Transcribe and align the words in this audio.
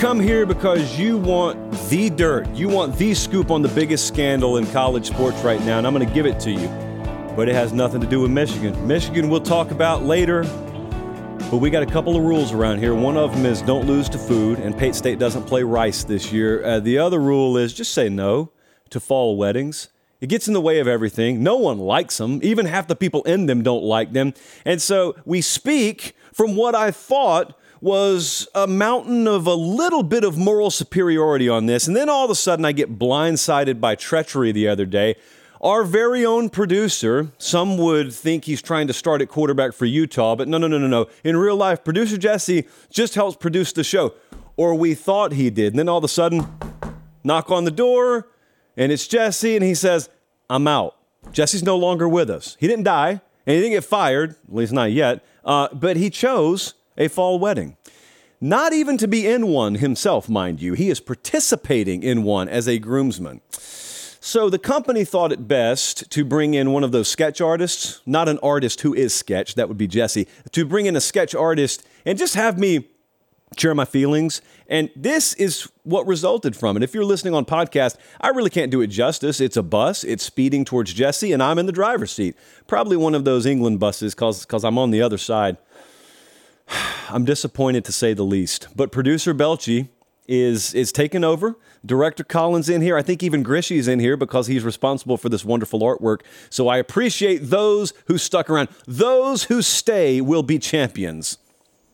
come 0.00 0.18
here 0.18 0.46
because 0.46 0.98
you 0.98 1.18
want 1.18 1.72
the 1.90 2.08
dirt. 2.08 2.48
You 2.54 2.70
want 2.70 2.96
the 2.96 3.12
scoop 3.12 3.50
on 3.50 3.60
the 3.60 3.68
biggest 3.68 4.08
scandal 4.08 4.56
in 4.56 4.64
college 4.68 5.04
sports 5.04 5.42
right 5.42 5.60
now, 5.60 5.76
and 5.76 5.86
I'm 5.86 5.92
going 5.92 6.08
to 6.08 6.14
give 6.14 6.24
it 6.24 6.40
to 6.40 6.50
you. 6.50 6.68
But 7.36 7.50
it 7.50 7.54
has 7.54 7.74
nothing 7.74 8.00
to 8.00 8.06
do 8.06 8.22
with 8.22 8.30
Michigan. 8.30 8.86
Michigan 8.88 9.28
we'll 9.28 9.42
talk 9.42 9.70
about 9.70 10.04
later. 10.04 10.44
But 11.50 11.58
we 11.58 11.68
got 11.68 11.82
a 11.82 11.86
couple 11.86 12.16
of 12.16 12.22
rules 12.22 12.50
around 12.50 12.78
here. 12.78 12.94
One 12.94 13.18
of 13.18 13.34
them 13.34 13.44
is 13.44 13.60
don't 13.60 13.86
lose 13.86 14.08
to 14.08 14.18
food, 14.18 14.58
and 14.58 14.74
Pate 14.74 14.94
State 14.94 15.18
doesn't 15.18 15.44
play 15.44 15.64
rice 15.64 16.02
this 16.02 16.32
year. 16.32 16.64
Uh, 16.64 16.80
the 16.80 16.96
other 16.96 17.20
rule 17.20 17.58
is 17.58 17.74
just 17.74 17.92
say 17.92 18.08
no 18.08 18.52
to 18.88 19.00
fall 19.00 19.36
weddings. 19.36 19.88
It 20.22 20.28
gets 20.28 20.48
in 20.48 20.54
the 20.54 20.62
way 20.62 20.78
of 20.78 20.88
everything. 20.88 21.42
No 21.42 21.56
one 21.56 21.78
likes 21.78 22.16
them. 22.16 22.40
Even 22.42 22.64
half 22.64 22.88
the 22.88 22.96
people 22.96 23.22
in 23.24 23.44
them 23.44 23.62
don't 23.62 23.84
like 23.84 24.14
them. 24.14 24.32
And 24.64 24.80
so 24.80 25.14
we 25.26 25.42
speak 25.42 26.16
from 26.32 26.56
what 26.56 26.74
I 26.74 26.90
thought 26.90 27.54
was 27.80 28.46
a 28.54 28.66
mountain 28.66 29.26
of 29.26 29.46
a 29.46 29.54
little 29.54 30.02
bit 30.02 30.22
of 30.22 30.36
moral 30.36 30.70
superiority 30.70 31.48
on 31.48 31.66
this. 31.66 31.86
And 31.86 31.96
then 31.96 32.08
all 32.08 32.24
of 32.24 32.30
a 32.30 32.34
sudden, 32.34 32.64
I 32.64 32.72
get 32.72 32.98
blindsided 32.98 33.80
by 33.80 33.94
treachery 33.94 34.52
the 34.52 34.68
other 34.68 34.84
day. 34.84 35.16
Our 35.62 35.84
very 35.84 36.24
own 36.24 36.48
producer, 36.48 37.32
some 37.36 37.76
would 37.78 38.14
think 38.14 38.44
he's 38.44 38.62
trying 38.62 38.86
to 38.86 38.94
start 38.94 39.20
at 39.20 39.28
quarterback 39.28 39.74
for 39.74 39.84
Utah, 39.84 40.34
but 40.34 40.48
no, 40.48 40.56
no, 40.56 40.66
no, 40.66 40.78
no, 40.78 40.86
no. 40.86 41.06
In 41.22 41.36
real 41.36 41.56
life, 41.56 41.84
producer 41.84 42.16
Jesse 42.16 42.66
just 42.90 43.14
helps 43.14 43.36
produce 43.36 43.72
the 43.72 43.84
show, 43.84 44.14
or 44.56 44.74
we 44.74 44.94
thought 44.94 45.32
he 45.32 45.50
did. 45.50 45.74
And 45.74 45.78
then 45.78 45.88
all 45.88 45.98
of 45.98 46.04
a 46.04 46.08
sudden, 46.08 46.46
knock 47.24 47.50
on 47.50 47.64
the 47.64 47.70
door, 47.70 48.28
and 48.76 48.90
it's 48.90 49.06
Jesse, 49.06 49.54
and 49.54 49.64
he 49.64 49.74
says, 49.74 50.08
I'm 50.48 50.66
out. 50.66 50.96
Jesse's 51.30 51.62
no 51.62 51.76
longer 51.76 52.08
with 52.08 52.30
us. 52.30 52.56
He 52.58 52.66
didn't 52.66 52.84
die, 52.84 53.20
and 53.46 53.54
he 53.54 53.60
didn't 53.60 53.72
get 53.72 53.84
fired, 53.84 54.30
at 54.30 54.54
least 54.54 54.72
not 54.72 54.92
yet, 54.92 55.22
uh, 55.44 55.68
but 55.74 55.98
he 55.98 56.08
chose 56.08 56.72
a 57.00 57.08
fall 57.08 57.40
wedding. 57.40 57.76
Not 58.40 58.72
even 58.72 58.96
to 58.98 59.08
be 59.08 59.26
in 59.26 59.48
one 59.48 59.76
himself, 59.76 60.28
mind 60.28 60.62
you. 60.62 60.74
He 60.74 60.88
is 60.88 61.00
participating 61.00 62.02
in 62.02 62.22
one 62.22 62.48
as 62.48 62.68
a 62.68 62.78
groomsman. 62.78 63.40
So 64.22 64.50
the 64.50 64.58
company 64.58 65.04
thought 65.04 65.32
it 65.32 65.48
best 65.48 66.10
to 66.10 66.24
bring 66.24 66.54
in 66.54 66.72
one 66.72 66.84
of 66.84 66.92
those 66.92 67.08
sketch 67.08 67.40
artists, 67.40 68.00
not 68.04 68.28
an 68.28 68.38
artist 68.42 68.82
who 68.82 68.94
is 68.94 69.14
sketch, 69.14 69.54
that 69.54 69.66
would 69.68 69.78
be 69.78 69.86
Jesse, 69.86 70.28
to 70.52 70.64
bring 70.66 70.86
in 70.86 70.94
a 70.94 71.00
sketch 71.00 71.34
artist 71.34 71.86
and 72.04 72.18
just 72.18 72.34
have 72.34 72.58
me 72.58 72.86
share 73.56 73.74
my 73.74 73.84
feelings. 73.84 74.42
And 74.68 74.90
this 74.94 75.32
is 75.34 75.68
what 75.82 76.06
resulted 76.06 76.54
from 76.54 76.76
it. 76.76 76.82
If 76.82 76.94
you're 76.94 77.04
listening 77.04 77.34
on 77.34 77.44
podcast, 77.44 77.96
I 78.20 78.28
really 78.28 78.50
can't 78.50 78.70
do 78.70 78.80
it 78.82 78.88
justice. 78.88 79.40
It's 79.40 79.56
a 79.56 79.62
bus, 79.62 80.04
it's 80.04 80.22
speeding 80.22 80.64
towards 80.64 80.92
Jesse, 80.92 81.32
and 81.32 81.42
I'm 81.42 81.58
in 81.58 81.66
the 81.66 81.72
driver's 81.72 82.12
seat. 82.12 82.36
Probably 82.66 82.96
one 82.96 83.14
of 83.14 83.24
those 83.24 83.46
England 83.46 83.80
buses 83.80 84.14
because 84.14 84.64
I'm 84.64 84.78
on 84.78 84.90
the 84.90 85.02
other 85.02 85.18
side. 85.18 85.56
I'm 87.08 87.24
disappointed 87.24 87.84
to 87.86 87.92
say 87.92 88.14
the 88.14 88.22
least. 88.22 88.68
But 88.74 88.92
producer 88.92 89.34
Belchi 89.34 89.88
is 90.28 90.74
is 90.74 90.92
taking 90.92 91.24
over. 91.24 91.56
Director 91.84 92.22
Collins 92.22 92.68
in 92.68 92.82
here. 92.82 92.96
I 92.96 93.02
think 93.02 93.22
even 93.22 93.42
Grishy's 93.42 93.88
in 93.88 93.98
here 93.98 94.16
because 94.16 94.46
he's 94.46 94.62
responsible 94.62 95.16
for 95.16 95.28
this 95.28 95.44
wonderful 95.44 95.80
artwork. 95.80 96.20
So 96.50 96.68
I 96.68 96.76
appreciate 96.76 97.38
those 97.38 97.92
who 98.06 98.18
stuck 98.18 98.50
around. 98.50 98.68
Those 98.86 99.44
who 99.44 99.62
stay 99.62 100.20
will 100.20 100.42
be 100.42 100.58
champions. 100.58 101.38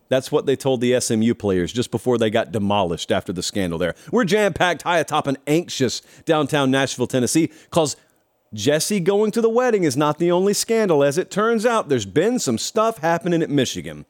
That's 0.09 0.31
what 0.31 0.47
they 0.47 0.55
told 0.55 0.81
the 0.81 1.01
SMU 1.01 1.35
players 1.35 1.73
just 1.73 1.91
before 1.91 2.19
they 2.19 2.31
got 2.31 2.53
demolished 2.53 3.11
after 3.11 3.33
the 3.33 3.43
scandal 3.43 3.79
there. 3.79 3.95
We're 4.13 4.25
jam 4.25 4.53
packed, 4.53 4.83
high 4.83 4.99
atop, 4.99 5.27
an 5.27 5.37
anxious 5.47 6.01
downtown 6.25 6.71
Nashville, 6.71 7.09
Tennessee, 7.09 7.51
because 7.65 7.97
Jesse 8.55 9.01
going 9.01 9.33
to 9.33 9.41
the 9.41 9.51
wedding 9.51 9.85
is 9.85 9.97
not 9.97 10.19
the 10.19 10.31
only 10.31 10.53
scandal. 10.53 11.03
As 11.03 11.19
it 11.19 11.31
turns 11.31 11.67
out, 11.67 11.89
there's 11.89 12.07
been 12.07 12.39
some 12.39 12.59
stuff 12.59 12.99
happening 12.99 13.43
at 13.43 13.51
Michigan. 13.51 14.07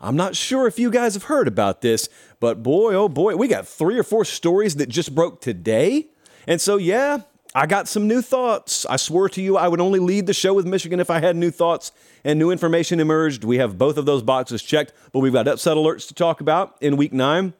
I'm 0.00 0.16
not 0.16 0.36
sure 0.36 0.66
if 0.66 0.78
you 0.78 0.90
guys 0.90 1.14
have 1.14 1.24
heard 1.24 1.48
about 1.48 1.80
this, 1.80 2.08
but 2.40 2.62
boy, 2.62 2.94
oh 2.94 3.08
boy, 3.08 3.36
we 3.36 3.48
got 3.48 3.66
three 3.66 3.98
or 3.98 4.02
four 4.02 4.24
stories 4.24 4.76
that 4.76 4.88
just 4.88 5.14
broke 5.14 5.40
today. 5.40 6.08
And 6.46 6.60
so, 6.60 6.76
yeah, 6.76 7.20
I 7.54 7.66
got 7.66 7.88
some 7.88 8.06
new 8.06 8.20
thoughts. 8.20 8.84
I 8.86 8.96
swore 8.96 9.28
to 9.30 9.40
you 9.40 9.56
I 9.56 9.68
would 9.68 9.80
only 9.80 9.98
lead 9.98 10.26
the 10.26 10.34
show 10.34 10.52
with 10.52 10.66
Michigan 10.66 11.00
if 11.00 11.08
I 11.08 11.20
had 11.20 11.36
new 11.36 11.50
thoughts 11.50 11.90
and 12.22 12.38
new 12.38 12.50
information 12.50 13.00
emerged. 13.00 13.44
We 13.44 13.58
have 13.58 13.78
both 13.78 13.96
of 13.96 14.04
those 14.04 14.22
boxes 14.22 14.62
checked, 14.62 14.92
but 15.12 15.20
we've 15.20 15.32
got 15.32 15.48
upset 15.48 15.76
alerts 15.76 16.06
to 16.08 16.14
talk 16.14 16.40
about 16.40 16.76
in 16.80 16.96
week 16.96 17.14
nine. 17.14 17.54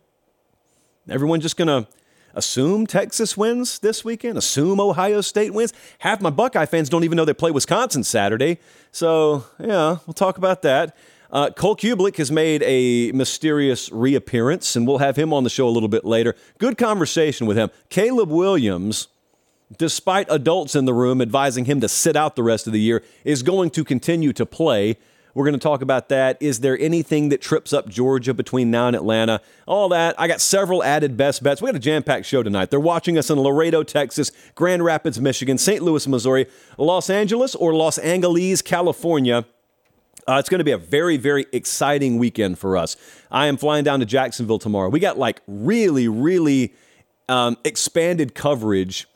Everyone 1.09 1.41
just 1.41 1.57
going 1.57 1.69
to 1.69 1.89
assume 2.35 2.87
Texas 2.87 3.37
wins 3.37 3.79
this 3.79 4.05
weekend, 4.05 4.37
assume 4.37 4.79
Ohio 4.79 5.23
State 5.23 5.55
wins. 5.55 5.73
Half 6.01 6.21
my 6.21 6.31
Buckeye 6.31 6.67
fans 6.67 6.91
don't 6.91 7.05
even 7.05 7.17
know 7.17 7.25
they 7.25 7.33
play 7.33 7.51
Wisconsin 7.51 8.05
Saturday. 8.05 8.59
So, 8.93 9.47
yeah, 9.59 9.97
we'll 10.07 10.15
talk 10.15 10.37
about 10.37 10.63
that. 10.63 10.95
Uh, 11.31 11.51
Cole 11.51 11.77
Cubelic 11.77 12.17
has 12.17 12.31
made 12.31 12.63
a 12.63 13.13
mysterious 13.13 13.91
reappearance, 13.91 14.77
and 14.77 14.87
we'll 14.87 14.99
have 14.99 15.17
him 15.17 15.33
on 15.33 15.45
the 15.45 15.51
show 15.51 15.69
a 15.69 15.71
little 15.71 15.89
bit 15.89 16.05
later. 16.05 16.35
Good 16.59 16.79
conversation 16.79 17.47
with 17.47 17.57
him. 17.57 17.71
Caleb 17.89 18.31
Williams, 18.31 19.09
despite 19.77 20.27
adults 20.31 20.77
in 20.77 20.85
the 20.85 20.95
room 20.95 21.21
advising 21.21 21.65
him 21.65 21.81
to 21.81 21.89
sit 21.89 22.17
out 22.17 22.37
the 22.37 22.43
rest 22.43 22.67
of 22.67 22.73
the 22.73 22.81
year, 22.81 23.03
is 23.25 23.43
going 23.43 23.71
to 23.71 23.85
continue 23.85 24.33
to 24.33 24.47
play. 24.47 24.97
We're 25.35 25.45
going 25.45 25.59
to 25.59 25.63
talk 25.63 25.83
about 25.83 26.09
that. 26.09 26.39
Is 26.41 26.61
there 26.61 26.79
anything 26.81 27.29
that 27.29 27.43
trips 27.43 27.75
up 27.75 27.91
Georgia 27.91 28.33
between 28.33 28.71
now 28.71 28.87
and 28.87 28.97
Atlanta? 28.97 29.43
All 29.67 29.91
that. 29.91 30.19
I 30.19 30.29
got 30.29 30.41
several 30.41 30.83
added 30.83 31.19
best 31.19 31.43
bets. 31.43 31.61
We 31.61 31.67
got 31.67 31.75
a 31.75 31.79
jam 31.79 32.03
packed 32.03 32.25
show 32.25 32.43
tonight. 32.43 32.71
They're 32.71 32.81
watching 32.81 33.19
us 33.19 33.29
in 33.29 33.39
Laredo, 33.39 33.83
Texas, 33.83 34.33
Grand 34.55 34.83
Rapids, 34.83 35.21
Michigan, 35.21 35.59
St. 35.59 35.83
Louis, 35.83 36.07
Missouri, 36.09 36.47
Los 36.79 37.11
Angeles, 37.11 37.55
or 37.55 37.75
Los 37.75 37.99
Angeles, 37.99 38.63
California. 38.63 39.45
Uh, 40.29 40.37
it's 40.41 40.49
going 40.49 40.59
to 40.59 40.65
be 40.65 40.73
a 40.73 40.79
very, 40.79 41.17
very 41.17 41.47
exciting 41.53 42.19
weekend 42.19 42.59
for 42.59 42.77
us. 42.77 42.97
I 43.31 43.47
am 43.47 43.57
flying 43.57 43.85
down 43.85 44.01
to 44.01 44.07
Jacksonville 44.07 44.59
tomorrow. 44.59 44.89
We 44.89 45.01
got 45.01 45.19
like 45.19 45.41
really, 45.47 46.09
really 46.09 46.75
um, 47.29 47.57
expanded 47.65 48.35
coverage 48.35 49.07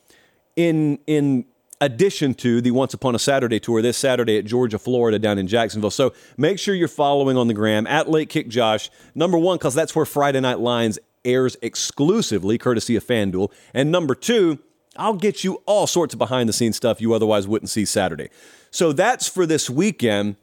in 0.56 0.98
in 1.06 1.46
addition 1.80 2.34
to 2.34 2.60
the 2.60 2.70
Once 2.70 2.92
Upon 2.92 3.14
a 3.14 3.18
Saturday 3.18 3.58
tour 3.58 3.80
this 3.80 3.96
Saturday 3.96 4.36
at 4.36 4.44
Georgia, 4.44 4.78
Florida, 4.78 5.18
down 5.18 5.38
in 5.38 5.46
Jacksonville. 5.46 5.90
So 5.90 6.12
make 6.36 6.58
sure 6.58 6.74
you're 6.74 6.88
following 6.88 7.36
on 7.36 7.48
the 7.48 7.54
gram 7.54 7.86
at 7.86 8.08
Late 8.08 8.28
Kick 8.28 8.48
Josh. 8.48 8.90
Number 9.14 9.38
one, 9.38 9.56
because 9.56 9.74
that's 9.74 9.96
where 9.96 10.04
Friday 10.04 10.40
Night 10.40 10.60
Lines 10.60 10.98
airs 11.24 11.56
exclusively, 11.62 12.58
courtesy 12.58 12.96
of 12.96 13.04
FanDuel. 13.06 13.50
And 13.72 13.90
number 13.90 14.14
two, 14.14 14.58
I'll 14.96 15.14
get 15.14 15.42
you 15.42 15.62
all 15.66 15.86
sorts 15.86 16.14
of 16.14 16.18
behind 16.18 16.48
the 16.48 16.52
scenes 16.52 16.76
stuff 16.76 17.00
you 17.00 17.14
otherwise 17.14 17.48
wouldn't 17.48 17.70
see 17.70 17.84
Saturday. 17.84 18.28
So 18.70 18.92
that's 18.92 19.26
for 19.26 19.46
this 19.46 19.70
weekend. 19.70 20.36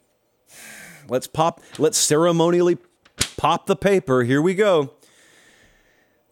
Let's 1.09 1.27
pop, 1.27 1.61
let's 1.77 1.97
ceremonially 1.97 2.77
pop 3.37 3.65
the 3.65 3.75
paper. 3.75 4.23
Here 4.23 4.41
we 4.41 4.53
go. 4.55 4.91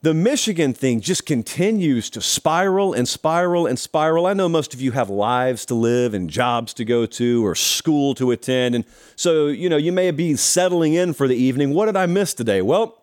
The 0.02 0.13
Michigan 0.13 0.74
thing 0.75 1.02
just 1.02 1.25
continues 1.25 2.12
to 2.12 2.22
spiral 2.22 2.94
and 2.94 3.08
spiral 3.08 3.66
and 3.66 3.80
spiral. 3.80 4.28
I 4.28 4.34
know 4.34 4.47
most 4.47 4.75
of 4.75 4.80
you 4.80 4.91
have 4.91 5.09
lives 5.09 5.66
to 5.66 5.74
live 5.74 6.13
and 6.13 6.30
jobs 6.30 6.75
to 6.75 6.86
go 6.86 7.08
to 7.08 7.44
or 7.44 7.56
school 7.56 8.13
to 8.16 8.30
attend. 8.30 8.75
And 8.75 8.86
so, 9.16 9.47
you 9.47 9.68
know, 9.68 9.78
you 9.78 9.91
may 9.91 10.12
be 10.12 10.36
settling 10.36 10.94
in 10.94 11.13
for 11.13 11.28
the 11.28 11.36
evening. 11.36 11.74
What 11.74 11.88
did 11.88 11.96
I 11.96 12.06
miss 12.06 12.36
today? 12.36 12.62
Well, 12.62 13.02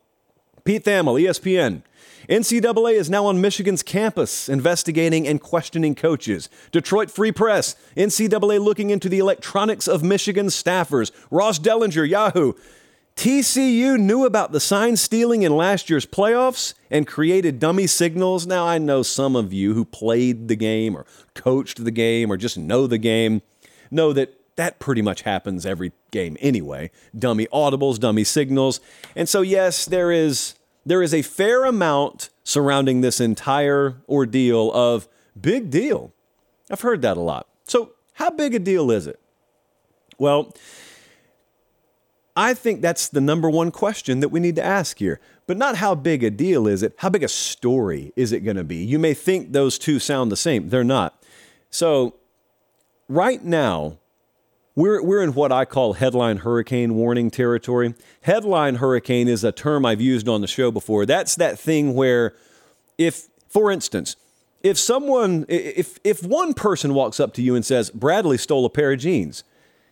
Pete 0.64 0.84
Thamel, 0.84 1.20
ESPN. 1.20 1.82
NCAA 2.28 2.94
is 2.94 3.10
now 3.10 3.26
on 3.26 3.40
Michigan's 3.40 3.82
campus 3.82 4.48
investigating 4.48 5.26
and 5.26 5.40
questioning 5.40 5.94
coaches. 5.94 6.48
Detroit 6.70 7.10
Free 7.10 7.32
Press, 7.32 7.74
NCAA 7.96 8.62
looking 8.62 8.90
into 8.90 9.08
the 9.08 9.18
electronics 9.18 9.88
of 9.88 10.02
Michigan 10.02 10.46
staffers. 10.46 11.10
Ross 11.30 11.58
Dellenger, 11.58 12.08
Yahoo. 12.08 12.52
TCU 13.16 13.98
knew 13.98 14.24
about 14.24 14.52
the 14.52 14.60
sign 14.60 14.96
stealing 14.96 15.42
in 15.42 15.54
last 15.54 15.90
year's 15.90 16.06
playoffs 16.06 16.74
and 16.90 17.06
created 17.06 17.60
dummy 17.60 17.86
signals. 17.86 18.46
Now, 18.46 18.66
I 18.66 18.78
know 18.78 19.02
some 19.02 19.36
of 19.36 19.52
you 19.52 19.74
who 19.74 19.84
played 19.84 20.48
the 20.48 20.56
game 20.56 20.96
or 20.96 21.04
coached 21.34 21.84
the 21.84 21.90
game 21.90 22.32
or 22.32 22.36
just 22.36 22.56
know 22.56 22.86
the 22.86 22.98
game 22.98 23.42
know 23.90 24.12
that 24.14 24.38
that 24.56 24.78
pretty 24.78 25.02
much 25.02 25.22
happens 25.22 25.66
every 25.66 25.92
game 26.10 26.36
anyway. 26.40 26.90
Dummy 27.16 27.46
audibles, 27.52 27.98
dummy 27.98 28.24
signals. 28.24 28.80
And 29.14 29.28
so, 29.28 29.40
yes, 29.40 29.84
there 29.84 30.10
is 30.10 30.54
there 30.84 31.02
is 31.02 31.14
a 31.14 31.22
fair 31.22 31.64
amount 31.64 32.30
surrounding 32.44 33.00
this 33.00 33.20
entire 33.20 33.96
ordeal 34.08 34.72
of 34.72 35.08
big 35.40 35.70
deal. 35.70 36.12
I've 36.70 36.80
heard 36.80 37.02
that 37.02 37.16
a 37.16 37.20
lot. 37.20 37.46
So, 37.64 37.92
how 38.14 38.30
big 38.30 38.54
a 38.54 38.58
deal 38.58 38.90
is 38.90 39.06
it? 39.06 39.20
Well, 40.18 40.54
I 42.36 42.54
think 42.54 42.80
that's 42.80 43.08
the 43.08 43.20
number 43.20 43.50
one 43.50 43.70
question 43.70 44.20
that 44.20 44.30
we 44.30 44.40
need 44.40 44.56
to 44.56 44.64
ask 44.64 44.98
here. 44.98 45.20
But 45.46 45.56
not 45.56 45.76
how 45.76 45.94
big 45.94 46.22
a 46.22 46.30
deal 46.30 46.66
is 46.66 46.82
it, 46.82 46.94
how 46.98 47.10
big 47.10 47.22
a 47.22 47.28
story 47.28 48.12
is 48.16 48.32
it 48.32 48.40
going 48.40 48.56
to 48.56 48.64
be? 48.64 48.76
You 48.76 48.98
may 48.98 49.12
think 49.12 49.52
those 49.52 49.78
two 49.78 49.98
sound 49.98 50.30
the 50.30 50.36
same, 50.36 50.68
they're 50.68 50.84
not. 50.84 51.22
So, 51.70 52.14
right 53.08 53.42
now, 53.44 53.98
we're, 54.74 55.02
we're 55.02 55.22
in 55.22 55.34
what 55.34 55.52
I 55.52 55.64
call 55.64 55.94
headline 55.94 56.38
hurricane 56.38 56.94
warning 56.94 57.30
territory. 57.30 57.94
Headline 58.22 58.76
hurricane 58.76 59.28
is 59.28 59.44
a 59.44 59.52
term 59.52 59.84
I've 59.84 60.00
used 60.00 60.28
on 60.28 60.40
the 60.40 60.46
show 60.46 60.70
before. 60.70 61.04
That's 61.04 61.34
that 61.36 61.58
thing 61.58 61.94
where, 61.94 62.34
if, 62.96 63.28
for 63.48 63.70
instance, 63.70 64.16
if 64.62 64.78
someone, 64.78 65.44
if, 65.48 65.98
if 66.04 66.22
one 66.22 66.54
person 66.54 66.94
walks 66.94 67.20
up 67.20 67.34
to 67.34 67.42
you 67.42 67.54
and 67.54 67.64
says, 67.64 67.90
Bradley 67.90 68.38
stole 68.38 68.64
a 68.64 68.70
pair 68.70 68.92
of 68.92 69.00
jeans, 69.00 69.44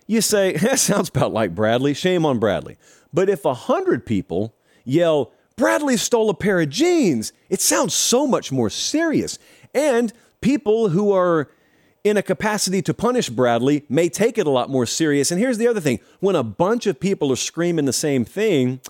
you 0.07 0.21
say, 0.21 0.53
that 0.57 0.79
sounds 0.79 1.09
about 1.09 1.33
like 1.33 1.55
Bradley. 1.55 1.93
Shame 1.93 2.25
on 2.25 2.39
Bradley. 2.39 2.77
But 3.13 3.29
if 3.29 3.45
a 3.45 3.55
hundred 3.55 4.07
people 4.07 4.55
yell, 4.85 5.33
Bradley 5.57 5.99
stole 5.99 6.31
a 6.31 6.35
pair 6.35 6.61
of 6.61 6.71
jeans. 6.71 7.33
It 7.51 7.61
sounds 7.61 7.93
so 7.93 8.27
much 8.27 8.51
more 8.51 8.71
serious. 8.71 9.39
And 9.75 10.13
people 10.41 10.89
who 10.89 11.13
are 11.13 11.51
in 12.05 12.17
a 12.17 12.23
capacity 12.23 12.83
to 12.83 12.95
punish 12.95 13.29
Bradley 13.29 13.85
may 13.89 14.09
take 14.09 14.39
it 14.39 14.47
a 14.47 14.51
lot 14.51 14.71
more 14.71 14.87
serious. 14.87 15.31
And 15.31 15.41
here's 15.41 15.59
the 15.59 15.69
other 15.69 15.81
thing 15.81 16.01
when 16.21 16.37
a 16.37 16.43
bunch 16.43 16.87
of 16.87 17.01
people 17.01 17.31
are 17.33 17.37
screaming 17.37 17.85
the 17.85 17.93
same 17.93 18.25
thing, 18.25 18.81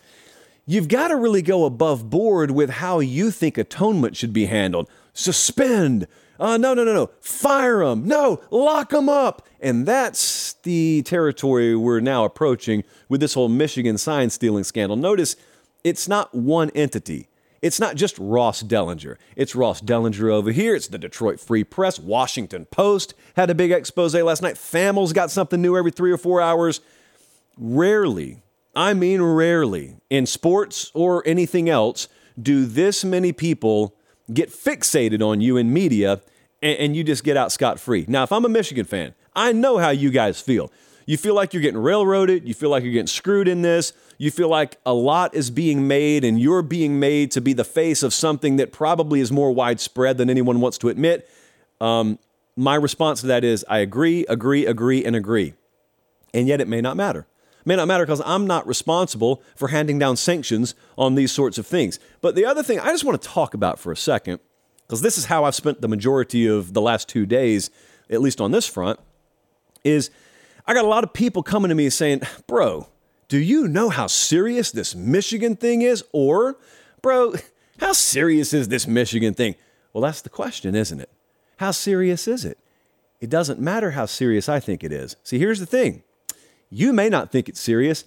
you've 0.67 0.89
got 0.89 1.09
to 1.09 1.17
really 1.17 1.43
go 1.43 1.65
above 1.65 2.11
board 2.11 2.53
with 2.53 2.71
how 2.71 3.01
you 3.01 3.31
think 3.31 3.59
atonement 3.59 4.17
should 4.17 4.33
be 4.33 4.47
handled. 4.47 4.89
Suspend. 5.12 6.07
Uh, 6.39 6.57
no, 6.57 6.73
no, 6.73 6.85
no, 6.85 6.95
no. 6.95 7.11
Fire 7.21 7.85
them. 7.85 8.07
No, 8.07 8.41
lock 8.51 8.91
them 8.91 9.09
up. 9.09 9.47
And 9.61 9.85
that's 9.85 10.55
the 10.62 11.03
territory 11.03 11.77
we're 11.77 12.01
now 12.01 12.25
approaching 12.25 12.83
with 13.09 13.21
this 13.21 13.35
whole 13.35 13.49
Michigan 13.49 13.99
sign 13.99 14.31
stealing 14.31 14.65
scandal. 14.65 14.97
Notice 14.97 15.37
it's 15.85 16.09
not 16.09 16.35
one 16.35 16.71
entity. 16.71 17.27
It's 17.62 17.79
not 17.79 17.95
just 17.95 18.17
Ross 18.19 18.62
Dellenger. 18.62 19.17
It's 19.37 19.55
Ross 19.55 19.83
Dellenger 19.83 20.33
over 20.33 20.51
here. 20.51 20.75
It's 20.75 20.89
the 20.89 20.99
Detroit 20.99 21.39
Free 21.39 21.62
Press. 21.62 21.99
Washington 21.99 22.65
Post 22.65 23.12
had 23.37 23.51
a 23.51 23.55
big 23.55 23.71
expose 23.71 24.15
last 24.15 24.41
night. 24.41 24.57
Thamel's 24.57 25.12
got 25.12 25.31
something 25.31 25.61
new 25.61 25.77
every 25.77 25.91
three 25.91 26.11
or 26.11 26.17
four 26.17 26.41
hours. 26.41 26.81
Rarely, 27.59 28.43
I 28.75 28.95
mean 28.95 29.21
rarely, 29.21 29.97
in 30.09 30.25
sports 30.25 30.91
or 30.95 31.23
anything 31.27 31.69
else, 31.69 32.09
do 32.41 32.65
this 32.65 33.05
many 33.05 33.33
people 33.33 33.95
get 34.33 34.51
fixated 34.51 35.21
on 35.27 35.41
you 35.41 35.57
in 35.57 35.73
media 35.73 36.23
and, 36.62 36.79
and 36.79 36.97
you 36.97 37.05
just 37.05 37.25
get 37.25 37.37
out 37.37 37.53
scot 37.53 37.79
free. 37.79 38.07
Now, 38.09 38.23
if 38.23 38.33
I'm 38.33 38.45
a 38.45 38.49
Michigan 38.49 38.87
fan, 38.87 39.15
I 39.35 39.53
know 39.53 39.79
how 39.79 39.91
you 39.91 40.11
guys 40.11 40.41
feel. 40.41 40.73
You 41.07 41.17
feel 41.17 41.35
like 41.35 41.53
you're 41.53 41.62
getting 41.62 41.81
railroaded. 41.81 42.47
You 42.47 42.55
feel 42.55 42.71
like 42.71 42.85
you're 42.85 42.93
getting 42.93 43.07
screwed 43.07 43.49
in 43.49 43.62
this. 43.62 43.93
You 44.21 44.31
feel 44.31 44.51
like 44.51 44.77
a 44.85 44.93
lot 44.93 45.35
is 45.35 45.51
being 45.51 45.89
made 45.89 46.25
and 46.25 46.39
you're 46.39 46.61
being 46.61 47.01
made 47.01 47.31
to 47.31 47.41
be 47.41 47.55
the 47.55 47.65
face 47.65 48.03
of 48.03 48.13
something 48.13 48.57
that 48.57 48.71
probably 48.71 49.21
is 49.21 49.33
more 49.33 49.51
widespread 49.51 50.19
than 50.19 50.29
anyone 50.29 50.61
wants 50.61 50.77
to 50.77 50.91
admit. 50.91 51.27
Um, 51.81 52.19
my 52.55 52.75
response 52.75 53.23
to 53.23 53.29
that 53.29 53.45
is 53.45 53.65
I 53.67 53.79
agree, 53.79 54.27
agree, 54.27 54.67
agree, 54.67 55.03
and 55.07 55.17
agree. 55.17 55.55
And 56.35 56.47
yet 56.47 56.61
it 56.61 56.69
may 56.69 56.83
not 56.83 56.99
matter. 56.99 57.27
It 57.61 57.67
may 57.67 57.77
not 57.77 57.89
matter 57.89 58.05
because 58.05 58.21
I'm 58.27 58.47
not 58.47 58.67
responsible 58.67 59.43
for 59.57 59.69
handing 59.69 59.99
down 59.99 60.19
sanctions 60.19 60.75
on 60.99 61.15
these 61.15 61.33
sorts 61.33 61.57
of 61.57 61.67
things. 61.67 61.99
But 62.21 62.35
the 62.35 62.45
other 62.45 62.63
thing 62.63 62.79
I 62.79 62.91
just 62.91 63.05
want 63.05 63.23
to 63.23 63.27
talk 63.27 63.55
about 63.55 63.79
for 63.79 63.91
a 63.91 63.97
second, 63.97 64.41
because 64.87 65.01
this 65.01 65.17
is 65.17 65.25
how 65.25 65.45
I've 65.45 65.55
spent 65.55 65.81
the 65.81 65.89
majority 65.89 66.47
of 66.47 66.75
the 66.75 66.83
last 66.83 67.09
two 67.09 67.25
days, 67.25 67.71
at 68.11 68.21
least 68.21 68.39
on 68.39 68.51
this 68.51 68.67
front, 68.67 69.01
is 69.83 70.11
I 70.67 70.75
got 70.75 70.85
a 70.85 70.89
lot 70.89 71.05
of 71.05 71.15
people 71.15 71.43
coming 71.43 71.71
to 71.71 71.75
me 71.75 71.89
saying, 71.89 72.21
Bro, 72.47 72.87
do 73.31 73.38
you 73.38 73.69
know 73.69 73.91
how 73.91 74.09
serious 74.09 74.73
this 74.73 74.94
Michigan 74.94 75.55
thing 75.55 75.82
is? 75.82 76.05
Or, 76.12 76.56
Bro, 77.00 77.37
how 77.79 77.93
serious 77.93 78.53
is 78.53 78.69
this 78.69 78.88
Michigan 78.88 79.35
thing? 79.35 79.55
Well, 79.93 80.03
that's 80.03 80.21
the 80.21 80.29
question, 80.29 80.75
isn't 80.75 81.00
it? 81.00 81.09
How 81.59 81.71
serious 81.71 82.27
is 82.27 82.44
it? 82.44 82.59
It 83.21 83.31
doesn't 83.31 83.61
matter 83.61 83.93
how 83.93 84.06
serious 84.06 84.49
I 84.49 84.59
think 84.59 84.82
it 84.82 84.93
is. 84.93 85.15
See, 85.23 85.38
here's 85.38 85.61
the 85.61 85.67
thing 85.67 86.03
you 86.71 86.93
may 86.93 87.09
not 87.09 87.31
think 87.31 87.49
it's 87.49 87.61
serious. 87.61 88.05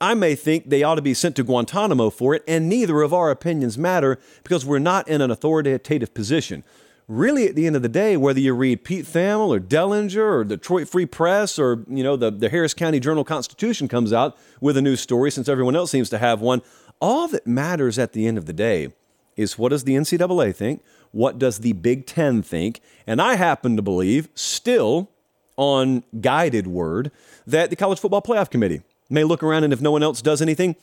I 0.00 0.14
may 0.14 0.34
think 0.34 0.70
they 0.70 0.84
ought 0.84 0.94
to 0.94 1.02
be 1.02 1.14
sent 1.14 1.36
to 1.36 1.44
Guantanamo 1.44 2.08
for 2.08 2.34
it, 2.34 2.44
and 2.46 2.68
neither 2.68 3.02
of 3.02 3.12
our 3.12 3.30
opinions 3.30 3.76
matter 3.76 4.18
because 4.44 4.64
we're 4.64 4.78
not 4.78 5.08
in 5.08 5.20
an 5.20 5.32
authoritative 5.32 6.14
position 6.14 6.62
really 7.10 7.48
at 7.48 7.56
the 7.56 7.66
end 7.66 7.74
of 7.74 7.82
the 7.82 7.88
day, 7.88 8.16
whether 8.16 8.38
you 8.38 8.54
read 8.54 8.84
Pete 8.84 9.04
Thamel 9.04 9.48
or 9.48 9.58
Dellenger 9.58 10.32
or 10.32 10.44
Detroit 10.44 10.88
Free 10.88 11.06
Press 11.06 11.58
or 11.58 11.84
you 11.88 12.04
know 12.04 12.16
the, 12.16 12.30
the 12.30 12.48
Harris 12.48 12.72
County 12.72 13.00
Journal 13.00 13.24
Constitution 13.24 13.88
comes 13.88 14.12
out 14.12 14.38
with 14.60 14.76
a 14.76 14.82
new 14.82 14.94
story 14.94 15.30
since 15.32 15.48
everyone 15.48 15.74
else 15.74 15.90
seems 15.90 16.08
to 16.10 16.18
have 16.18 16.40
one, 16.40 16.62
all 17.00 17.26
that 17.28 17.46
matters 17.46 17.98
at 17.98 18.12
the 18.12 18.26
end 18.26 18.38
of 18.38 18.46
the 18.46 18.52
day 18.52 18.92
is 19.36 19.58
what 19.58 19.70
does 19.70 19.84
the 19.84 19.94
NCAA 19.94 20.54
think? 20.54 20.82
What 21.10 21.38
does 21.38 21.58
the 21.58 21.72
Big 21.72 22.06
Ten 22.06 22.42
think? 22.42 22.80
And 23.06 23.20
I 23.20 23.34
happen 23.34 23.74
to 23.74 23.82
believe, 23.82 24.28
still 24.34 25.10
on 25.56 26.04
guided 26.20 26.68
word, 26.68 27.10
that 27.46 27.70
the 27.70 27.76
College 27.76 27.98
Football 27.98 28.22
Playoff 28.22 28.50
Committee 28.50 28.82
may 29.08 29.24
look 29.24 29.42
around 29.42 29.64
and 29.64 29.72
if 29.72 29.80
no 29.80 29.90
one 29.90 30.04
else 30.04 30.22
does 30.22 30.40
anything, 30.40 30.76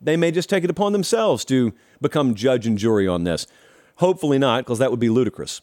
they 0.00 0.16
may 0.16 0.30
just 0.30 0.48
take 0.48 0.64
it 0.64 0.70
upon 0.70 0.92
themselves 0.92 1.44
to 1.44 1.74
become 2.00 2.34
judge 2.34 2.66
and 2.66 2.78
jury 2.78 3.06
on 3.06 3.24
this. 3.24 3.46
Hopefully 3.96 4.38
not, 4.38 4.64
because 4.64 4.78
that 4.78 4.90
would 4.90 5.00
be 5.00 5.10
ludicrous. 5.10 5.60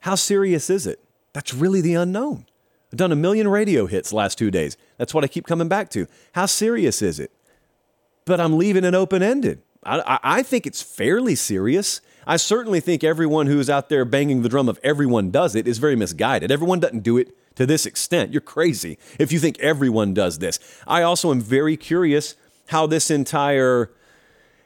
How 0.00 0.14
serious 0.14 0.70
is 0.70 0.86
it? 0.86 1.00
That's 1.32 1.52
really 1.52 1.80
the 1.80 1.94
unknown. 1.94 2.46
I've 2.92 2.98
done 2.98 3.12
a 3.12 3.16
million 3.16 3.48
radio 3.48 3.86
hits 3.86 4.12
last 4.12 4.38
two 4.38 4.50
days. 4.50 4.76
That's 4.96 5.12
what 5.12 5.24
I 5.24 5.28
keep 5.28 5.46
coming 5.46 5.68
back 5.68 5.90
to. 5.90 6.06
How 6.32 6.46
serious 6.46 7.02
is 7.02 7.18
it? 7.18 7.30
But 8.24 8.40
I'm 8.40 8.56
leaving 8.56 8.84
it 8.84 8.94
open 8.94 9.22
ended. 9.22 9.62
I, 9.84 10.18
I, 10.22 10.42
think 10.42 10.66
it's 10.66 10.82
fairly 10.82 11.36
serious. 11.36 12.00
I 12.26 12.36
certainly 12.38 12.80
think 12.80 13.04
everyone 13.04 13.46
who's 13.46 13.70
out 13.70 13.88
there 13.88 14.04
banging 14.04 14.42
the 14.42 14.48
drum 14.48 14.68
of 14.68 14.80
everyone 14.82 15.30
does 15.30 15.54
it 15.54 15.68
is 15.68 15.78
very 15.78 15.94
misguided. 15.94 16.50
Everyone 16.50 16.80
doesn't 16.80 17.04
do 17.04 17.18
it 17.18 17.36
to 17.54 17.66
this 17.66 17.86
extent. 17.86 18.32
You're 18.32 18.40
crazy 18.40 18.98
if 19.18 19.30
you 19.30 19.38
think 19.38 19.58
everyone 19.60 20.12
does 20.12 20.38
this. 20.38 20.58
I 20.86 21.02
also 21.02 21.30
am 21.30 21.40
very 21.40 21.76
curious 21.76 22.34
how 22.68 22.86
this 22.86 23.10
entire 23.10 23.90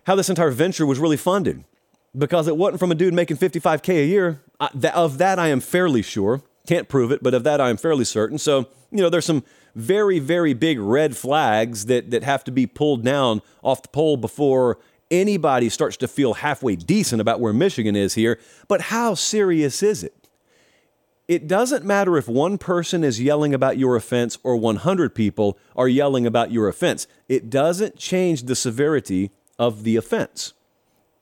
how 0.05 0.15
this 0.15 0.31
entire 0.31 0.50
venture 0.50 0.87
was 0.87 0.99
really 0.99 1.19
funded 1.19 1.65
because 2.17 2.49
it 2.49 2.56
wasn't 2.56 2.81
from 2.81 2.91
a 2.91 2.94
dude 2.94 3.12
making 3.12 3.37
55K 3.37 4.03
a 4.03 4.06
year. 4.06 4.41
Of 4.60 5.18
that, 5.18 5.38
I 5.38 5.48
am 5.48 5.60
fairly 5.60 6.02
sure. 6.02 6.42
Can't 6.66 6.88
prove 6.88 7.10
it, 7.10 7.22
but 7.22 7.34
of 7.34 7.44
that, 7.44 7.60
I 7.60 7.70
am 7.70 7.76
fairly 7.76 8.04
certain. 8.04 8.38
So, 8.38 8.68
you 8.90 8.98
know, 8.98 9.08
there's 9.08 9.24
some 9.24 9.42
very, 9.74 10.18
very 10.18 10.52
big 10.52 10.78
red 10.78 11.16
flags 11.16 11.86
that, 11.86 12.10
that 12.10 12.22
have 12.22 12.44
to 12.44 12.50
be 12.50 12.66
pulled 12.66 13.02
down 13.04 13.40
off 13.62 13.82
the 13.82 13.88
pole 13.88 14.16
before 14.16 14.78
anybody 15.10 15.68
starts 15.68 15.96
to 15.98 16.08
feel 16.08 16.34
halfway 16.34 16.76
decent 16.76 17.20
about 17.20 17.40
where 17.40 17.52
Michigan 17.52 17.96
is 17.96 18.14
here. 18.14 18.38
But 18.68 18.82
how 18.82 19.14
serious 19.14 19.82
is 19.82 20.04
it? 20.04 20.28
It 21.26 21.46
doesn't 21.46 21.84
matter 21.84 22.16
if 22.16 22.28
one 22.28 22.58
person 22.58 23.04
is 23.04 23.20
yelling 23.20 23.54
about 23.54 23.78
your 23.78 23.94
offense 23.94 24.36
or 24.42 24.56
100 24.56 25.14
people 25.14 25.58
are 25.76 25.88
yelling 25.88 26.26
about 26.26 26.50
your 26.50 26.68
offense. 26.68 27.06
It 27.28 27.48
doesn't 27.48 27.96
change 27.96 28.42
the 28.42 28.56
severity 28.56 29.30
of 29.58 29.84
the 29.84 29.96
offense. 29.96 30.54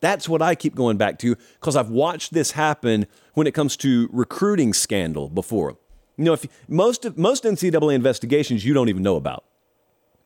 That's 0.01 0.29
what 0.29 0.43
I 0.43 0.55
keep 0.55 0.75
going 0.75 0.97
back 0.97 1.19
to 1.21 1.37
because 1.61 1.77
I've 1.77 1.91
watched 1.91 2.33
this 2.33 2.53
happen 2.53 3.07
when 3.35 3.47
it 3.47 3.55
comes 3.55 3.77
to 3.79 4.09
recruiting 4.13 4.73
scandal 4.73 5.29
before. 5.29 5.77
You 6.17 6.25
know, 6.25 6.33
if 6.33 6.47
most 6.69 7.05
of, 7.05 7.19
most 7.19 7.45
NCAA 7.45 7.95
investigations 7.95 8.65
you 8.65 8.75
don't 8.75 8.89
even 8.89 9.03
know 9.03 9.17
about. 9.17 9.45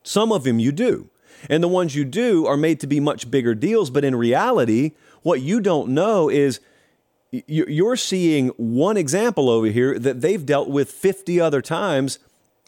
Some 0.03 0.31
of 0.31 0.43
them 0.43 0.59
you 0.59 0.71
do. 0.71 1.09
And 1.49 1.63
the 1.63 1.67
ones 1.67 1.95
you 1.95 2.05
do 2.05 2.45
are 2.45 2.57
made 2.57 2.79
to 2.81 2.87
be 2.87 2.99
much 2.99 3.29
bigger 3.29 3.55
deals, 3.55 3.89
but 3.89 4.05
in 4.05 4.15
reality, 4.15 4.91
what 5.23 5.41
you 5.41 5.59
don't 5.59 5.89
know 5.89 6.29
is 6.29 6.59
you're 7.31 7.95
seeing 7.95 8.49
one 8.49 8.95
example 8.95 9.49
over 9.49 9.67
here 9.67 9.97
that 9.97 10.21
they've 10.21 10.45
dealt 10.45 10.69
with 10.69 10.91
50 10.91 11.39
other 11.39 11.61
times 11.61 12.19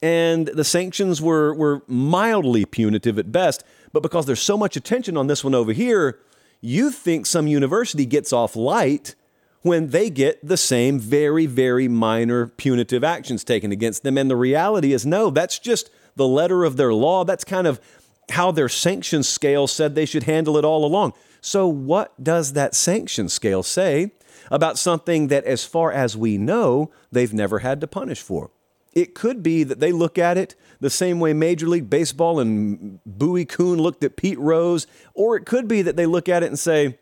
and 0.01 0.47
the 0.47 0.63
sanctions 0.63 1.21
were 1.21 1.53
were 1.53 1.83
mildly 1.88 2.65
punitive 2.65 3.17
at 3.17 3.31
best, 3.31 3.63
but 3.93 4.03
because 4.03 4.25
there's 4.25 4.41
so 4.41 4.57
much 4.57 4.75
attention 4.75 5.15
on 5.15 5.27
this 5.27 5.43
one 5.43 5.55
over 5.55 5.71
here, 5.71 6.19
you 6.65 6.91
think 6.91 7.25
some 7.25 7.48
university 7.48 8.05
gets 8.05 8.34
off 8.34 8.55
light 8.55 9.15
when 9.62 9.89
they 9.89 10.10
get 10.10 10.45
the 10.45 10.57
same 10.57 11.00
very, 11.00 11.45
very 11.45 11.88
minor 11.88 12.48
punitive 12.48 13.03
actions 13.03 13.43
taken 13.43 13.72
against 13.72 14.03
them. 14.03 14.17
And 14.17 14.29
the 14.29 14.36
reality 14.36 14.91
is, 14.91 15.05
no, 15.05 15.29
that's 15.29 15.60
just 15.60 15.89
the 16.15 16.27
letter 16.27 16.63
of 16.63 16.77
their 16.77 16.93
law. 16.93 17.24
That's 17.24 17.43
kind 17.43 17.67
of 17.67 17.79
how 18.31 18.51
their 18.51 18.69
sanction 18.69 19.24
scale 19.24 19.67
said 19.67 19.93
they 19.93 20.05
should 20.05 20.24
handle 20.24 20.57
it 20.57 20.65
all 20.65 20.86
along. 20.86 21.13
So, 21.41 21.67
what 21.67 22.24
does 22.24 22.53
that 22.53 22.74
sanction 22.74 23.29
scale 23.29 23.62
say 23.62 24.12
about 24.50 24.79
something 24.79 25.27
that, 25.27 25.45
as 25.45 25.63
far 25.63 25.91
as 25.91 26.17
we 26.17 26.38
know, 26.39 26.91
they've 27.12 27.34
never 27.34 27.60
had 27.60 27.79
to 27.81 27.88
punish 27.88 28.22
for? 28.22 28.50
It 28.93 29.13
could 29.13 29.43
be 29.43 29.63
that 29.63 29.79
they 29.79 29.91
look 29.91 30.17
at 30.17 30.38
it 30.38 30.55
the 30.79 30.89
same 30.89 31.20
way 31.20 31.34
Major 31.34 31.67
League 31.67 31.89
Baseball 31.89 32.39
and 32.39 33.00
Bowie 33.05 33.46
Kuhn 33.46 33.77
looked 33.77 34.03
at 34.03 34.15
Pete 34.15 34.39
Rose, 34.39 34.88
or 35.13 35.36
it 35.36 35.46
could 35.46 35.67
be 35.67 35.82
that 35.82 35.96
they 35.96 36.05
look 36.05 36.29
at 36.29 36.44
it 36.44 36.48
and 36.48 36.60
say, 36.60 36.98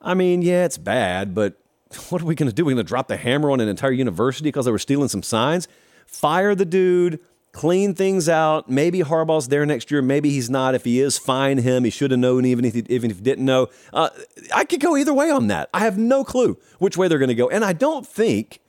I 0.00 0.14
mean, 0.14 0.42
yeah, 0.42 0.64
it's 0.64 0.78
bad, 0.78 1.34
but 1.34 1.58
what 2.08 2.22
are 2.22 2.26
we 2.26 2.34
going 2.34 2.48
to 2.48 2.54
do? 2.54 2.64
We're 2.64 2.74
going 2.74 2.84
to 2.84 2.88
drop 2.88 3.08
the 3.08 3.16
hammer 3.16 3.50
on 3.50 3.60
an 3.60 3.68
entire 3.68 3.92
university 3.92 4.48
because 4.48 4.64
they 4.64 4.72
were 4.72 4.78
stealing 4.78 5.08
some 5.08 5.22
signs? 5.22 5.68
Fire 6.06 6.54
the 6.54 6.64
dude, 6.64 7.20
clean 7.52 7.94
things 7.94 8.28
out. 8.28 8.70
Maybe 8.70 9.00
Harbaugh's 9.00 9.48
there 9.48 9.66
next 9.66 9.90
year. 9.90 10.02
Maybe 10.02 10.30
he's 10.30 10.50
not. 10.50 10.74
If 10.74 10.84
he 10.84 11.00
is, 11.00 11.18
fine 11.18 11.58
him. 11.58 11.84
He 11.84 11.90
should 11.90 12.10
have 12.10 12.20
known, 12.20 12.44
even 12.44 12.64
if 12.64 12.74
he, 12.74 12.84
even 12.88 13.10
if 13.10 13.18
he 13.18 13.22
didn't 13.22 13.44
know. 13.44 13.68
Uh, 13.92 14.10
I 14.54 14.64
could 14.64 14.80
go 14.80 14.96
either 14.96 15.14
way 15.14 15.30
on 15.30 15.48
that. 15.48 15.68
I 15.74 15.80
have 15.80 15.98
no 15.98 16.22
clue 16.22 16.58
which 16.78 16.96
way 16.96 17.08
they're 17.08 17.18
going 17.18 17.28
to 17.28 17.34
go. 17.34 17.48
And 17.48 17.64
I 17.64 17.72
don't 17.72 18.06
think 18.06 18.60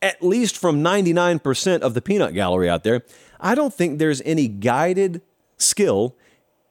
at 0.00 0.22
least 0.22 0.56
from 0.56 0.82
99% 0.82 1.80
of 1.80 1.94
the 1.94 2.00
peanut 2.00 2.34
gallery 2.34 2.68
out 2.68 2.84
there, 2.84 3.02
I 3.40 3.54
don't 3.54 3.72
think 3.72 3.98
there's 3.98 4.20
any 4.22 4.48
guided 4.48 5.22
skill 5.56 6.16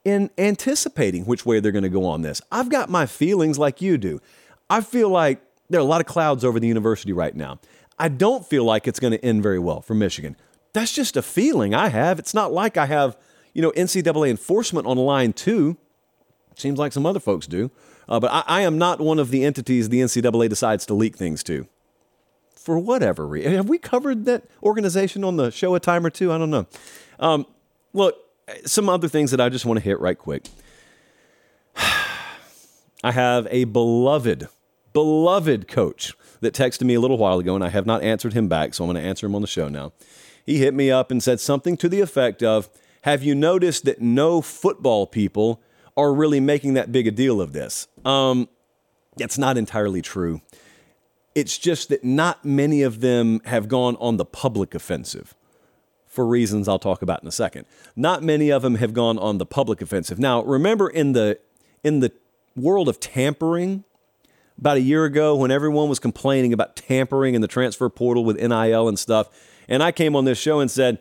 in 0.04 0.30
anticipating 0.38 1.26
which 1.26 1.46
way 1.46 1.60
they're 1.60 1.72
going 1.72 1.84
to 1.84 1.90
go 1.90 2.06
on 2.06 2.22
this. 2.22 2.42
I've 2.52 2.70
got 2.70 2.90
my 2.90 3.06
feelings 3.06 3.60
like 3.60 3.82
you 3.82 3.98
do. 3.98 4.22
I 4.70 4.82
feel 4.82 5.10
like 5.10 5.42
there 5.70 5.80
are 5.80 5.84
a 5.84 5.86
lot 5.86 6.02
of 6.02 6.08
clouds 6.08 6.46
over 6.46 6.60
the 6.60 6.68
university 6.68 7.14
right 7.14 7.36
now. 7.36 7.60
I 8.00 8.10
don't 8.10 8.46
feel 8.46 8.64
like 8.64 8.88
it's 8.88 9.00
going 9.00 9.12
to 9.12 9.26
end 9.26 9.44
very 9.44 9.60
well 9.60 9.82
for 9.82 9.94
Michigan. 9.96 10.36
That's 10.74 10.94
just 10.94 11.18
a 11.18 11.22
feeling 11.22 11.74
I 11.74 11.90
have. 11.90 12.20
It's 12.20 12.34
not 12.34 12.54
like 12.54 12.78
I 12.78 12.86
have, 12.86 13.18
you 13.54 13.62
know, 13.62 13.72
NCAA 13.72 14.30
enforcement 14.30 14.88
on 14.88 14.98
line 14.98 15.34
two. 15.34 15.78
Seems 16.56 16.80
like 16.80 16.94
some 16.94 17.06
other 17.06 17.20
folks 17.20 17.48
do. 17.48 17.72
Uh, 18.08 18.20
but 18.20 18.32
I, 18.32 18.44
I 18.48 18.62
am 18.62 18.78
not 18.78 19.00
one 19.00 19.20
of 19.20 19.30
the 19.32 19.44
entities 19.44 19.90
the 19.90 20.02
NCAA 20.02 20.50
decides 20.50 20.86
to 20.86 20.94
leak 20.94 21.18
things 21.18 21.44
to. 21.44 21.68
For 22.68 22.78
whatever 22.78 23.26
reason. 23.26 23.54
Have 23.54 23.70
we 23.70 23.78
covered 23.78 24.26
that 24.26 24.44
organization 24.62 25.24
on 25.24 25.38
the 25.38 25.52
show 25.52 25.74
a 25.76 25.80
time 25.80 26.06
or 26.06 26.10
two? 26.10 26.34
I 26.34 26.38
don't 26.38 26.50
know. 26.50 26.68
Um, 27.18 27.46
look, 27.94 28.18
some 28.66 28.90
other 28.90 29.08
things 29.08 29.32
that 29.32 29.40
I 29.40 29.48
just 29.48 29.66
want 29.66 29.80
to 29.80 29.82
hit 29.86 30.02
right 30.02 30.18
quick. 30.18 30.50
I 31.78 33.14
have 33.14 33.48
a 33.52 33.64
beloved, 33.64 34.50
beloved 34.92 35.70
coach 35.70 36.14
that 36.42 36.54
texted 36.54 36.82
me 36.82 36.96
a 36.96 37.00
little 37.00 37.18
while 37.18 37.40
ago, 37.40 37.56
and 37.56 37.64
I 37.64 37.70
have 37.70 37.86
not 37.86 38.04
answered 38.04 38.34
him 38.34 38.50
back, 38.50 38.74
so 38.74 38.84
I'm 38.84 38.92
going 38.92 39.02
to 39.02 39.10
answer 39.10 39.28
him 39.28 39.36
on 39.36 39.40
the 39.40 39.48
show 39.48 39.70
now. 39.70 39.94
He 40.46 40.58
hit 40.58 40.74
me 40.74 40.92
up 40.92 41.10
and 41.10 41.24
said 41.24 41.40
something 41.40 41.78
to 41.78 41.88
the 41.88 42.02
effect 42.02 42.44
of 42.44 42.68
Have 43.04 43.24
you 43.24 43.34
noticed 43.34 43.86
that 43.86 44.02
no 44.02 44.42
football 44.42 45.08
people 45.08 45.62
are 45.96 46.14
really 46.14 46.42
making 46.42 46.74
that 46.74 46.92
big 46.92 47.08
a 47.08 47.12
deal 47.12 47.40
of 47.40 47.54
this? 47.54 47.88
Um, 48.04 48.50
that's 49.16 49.38
not 49.38 49.58
entirely 49.58 50.02
true. 50.02 50.42
It's 51.38 51.60
just 51.60 51.89
that 51.89 52.03
not 52.03 52.44
many 52.44 52.82
of 52.82 53.00
them 53.00 53.41
have 53.46 53.67
gone 53.67 53.96
on 53.98 54.17
the 54.17 54.25
public 54.25 54.74
offensive 54.74 55.36
for 56.08 56.25
reasons 56.25 56.67
I'll 56.67 56.79
talk 56.79 57.03
about 57.03 57.22
in 57.22 57.27
a 57.27 57.32
second. 57.32 57.67
Not 57.96 58.24
many 58.24 58.50
of 58.50 58.63
them 58.63 58.74
have 58.74 58.91
gone 58.91 59.20
on 59.20 59.38
the 59.38 59.46
public 59.46 59.79
offensive. 59.79 60.17
Now, 60.17 60.41
remember 60.41 60.89
in 60.89 61.12
the 61.12 61.38
in 61.84 62.00
the 62.00 62.12
world 62.56 62.89
of 62.89 63.00
tampering, 63.00 63.84
about 64.58 64.77
a 64.77 64.82
year 64.82 65.06
ago 65.06 65.36
when 65.36 65.51
everyone 65.51 65.89
was 65.89 66.00
complaining 66.00 66.53
about 66.53 66.75
tampering 66.75 67.36
in 67.36 67.41
the 67.41 67.48
transfer 67.48 67.88
portal 67.88 68.25
with 68.25 68.38
NIL 68.38 68.88
and 68.88 68.98
stuff, 68.98 69.29
and 69.70 69.84
I 69.84 69.91
came 69.91 70.15
on 70.15 70.25
this 70.25 70.39
show 70.39 70.60
and 70.60 70.72
said, 70.72 70.98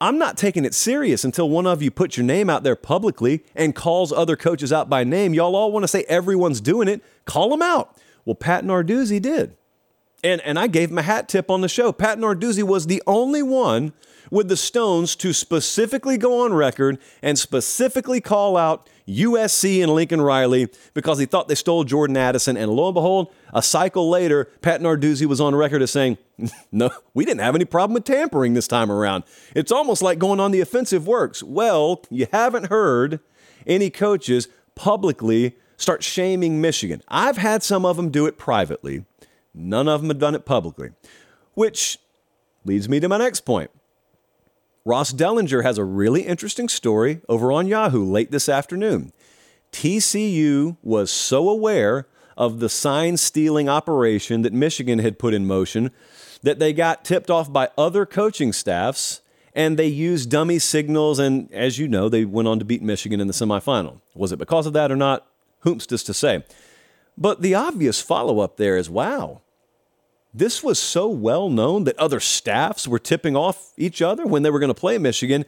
I'm 0.00 0.18
not 0.18 0.36
taking 0.36 0.64
it 0.64 0.74
serious 0.74 1.22
until 1.22 1.48
one 1.48 1.68
of 1.68 1.80
you 1.80 1.92
puts 1.92 2.16
your 2.16 2.26
name 2.26 2.50
out 2.50 2.64
there 2.64 2.74
publicly 2.74 3.44
and 3.54 3.72
calls 3.72 4.12
other 4.12 4.34
coaches 4.34 4.72
out 4.72 4.90
by 4.90 5.04
name. 5.04 5.32
Y'all 5.32 5.54
all 5.54 5.70
want 5.70 5.84
to 5.84 5.88
say 5.88 6.02
everyone's 6.08 6.60
doing 6.60 6.88
it. 6.88 7.04
Call 7.24 7.50
them 7.50 7.62
out. 7.62 7.96
Well, 8.24 8.34
Pat 8.34 8.64
Narduzzi 8.64 9.20
did. 9.20 9.56
And, 10.22 10.40
and 10.40 10.58
I 10.58 10.68
gave 10.68 10.90
him 10.90 10.98
a 10.98 11.02
hat 11.02 11.28
tip 11.28 11.50
on 11.50 11.60
the 11.60 11.68
show. 11.68 11.92
Pat 11.92 12.18
Narduzzi 12.18 12.62
was 12.62 12.86
the 12.86 13.02
only 13.06 13.42
one 13.42 13.92
with 14.30 14.48
the 14.48 14.56
Stones 14.56 15.14
to 15.16 15.34
specifically 15.34 16.16
go 16.16 16.44
on 16.44 16.54
record 16.54 16.98
and 17.22 17.38
specifically 17.38 18.22
call 18.22 18.56
out 18.56 18.88
USC 19.06 19.82
and 19.82 19.92
Lincoln 19.92 20.22
Riley 20.22 20.68
because 20.94 21.18
he 21.18 21.26
thought 21.26 21.48
they 21.48 21.54
stole 21.54 21.84
Jordan 21.84 22.16
Addison. 22.16 22.56
And 22.56 22.72
lo 22.72 22.86
and 22.86 22.94
behold, 22.94 23.32
a 23.52 23.62
cycle 23.62 24.08
later, 24.08 24.46
Pat 24.62 24.80
Narduzzi 24.80 25.26
was 25.26 25.42
on 25.42 25.54
record 25.54 25.82
as 25.82 25.90
saying, 25.90 26.16
No, 26.72 26.90
we 27.12 27.26
didn't 27.26 27.40
have 27.40 27.54
any 27.54 27.66
problem 27.66 27.94
with 27.94 28.04
tampering 28.04 28.54
this 28.54 28.66
time 28.66 28.90
around. 28.90 29.24
It's 29.54 29.70
almost 29.70 30.00
like 30.00 30.18
going 30.18 30.40
on 30.40 30.52
the 30.52 30.60
offensive 30.60 31.06
works. 31.06 31.42
Well, 31.42 32.02
you 32.10 32.26
haven't 32.32 32.66
heard 32.66 33.20
any 33.66 33.90
coaches 33.90 34.48
publicly 34.74 35.56
start 35.76 36.02
shaming 36.02 36.60
Michigan. 36.60 37.02
I've 37.08 37.36
had 37.36 37.62
some 37.62 37.84
of 37.84 37.96
them 37.96 38.10
do 38.10 38.26
it 38.26 38.38
privately, 38.38 39.04
none 39.54 39.88
of 39.88 40.00
them 40.00 40.10
have 40.10 40.18
done 40.18 40.34
it 40.34 40.44
publicly, 40.44 40.90
which 41.54 41.98
leads 42.64 42.88
me 42.88 43.00
to 43.00 43.08
my 43.08 43.18
next 43.18 43.40
point. 43.40 43.70
Ross 44.84 45.12
Dellenger 45.12 45.62
has 45.62 45.78
a 45.78 45.84
really 45.84 46.22
interesting 46.22 46.68
story 46.68 47.20
over 47.28 47.50
on 47.50 47.66
Yahoo 47.66 48.04
late 48.04 48.30
this 48.30 48.48
afternoon. 48.48 49.12
TCU 49.72 50.76
was 50.82 51.10
so 51.10 51.48
aware 51.48 52.06
of 52.36 52.60
the 52.60 52.68
sign 52.68 53.16
stealing 53.16 53.68
operation 53.68 54.42
that 54.42 54.52
Michigan 54.52 54.98
had 54.98 55.18
put 55.18 55.34
in 55.34 55.46
motion 55.46 55.90
that 56.42 56.58
they 56.58 56.72
got 56.72 57.04
tipped 57.04 57.30
off 57.30 57.52
by 57.52 57.70
other 57.78 58.04
coaching 58.04 58.52
staffs 58.52 59.22
and 59.54 59.78
they 59.78 59.86
used 59.86 60.30
dummy 60.30 60.58
signals. 60.58 61.18
And 61.18 61.52
as 61.52 61.78
you 61.78 61.88
know, 61.88 62.08
they 62.08 62.24
went 62.24 62.48
on 62.48 62.58
to 62.58 62.64
beat 62.64 62.82
Michigan 62.82 63.20
in 63.20 63.26
the 63.26 63.32
semifinal. 63.32 64.00
Was 64.14 64.32
it 64.32 64.38
because 64.38 64.66
of 64.66 64.72
that 64.74 64.92
or 64.92 64.96
not? 64.96 65.26
Whom's 65.64 65.86
to 65.86 66.14
say. 66.14 66.44
But 67.18 67.42
the 67.42 67.54
obvious 67.54 68.00
follow 68.00 68.40
up 68.40 68.56
there 68.56 68.76
is 68.76 68.88
wow, 68.88 69.40
this 70.32 70.62
was 70.62 70.78
so 70.78 71.08
well 71.08 71.48
known 71.48 71.84
that 71.84 71.98
other 71.98 72.20
staffs 72.20 72.88
were 72.88 72.98
tipping 72.98 73.36
off 73.36 73.72
each 73.76 74.02
other 74.02 74.26
when 74.26 74.42
they 74.42 74.50
were 74.50 74.58
going 74.58 74.68
to 74.68 74.74
play 74.74 74.98
Michigan. 74.98 75.44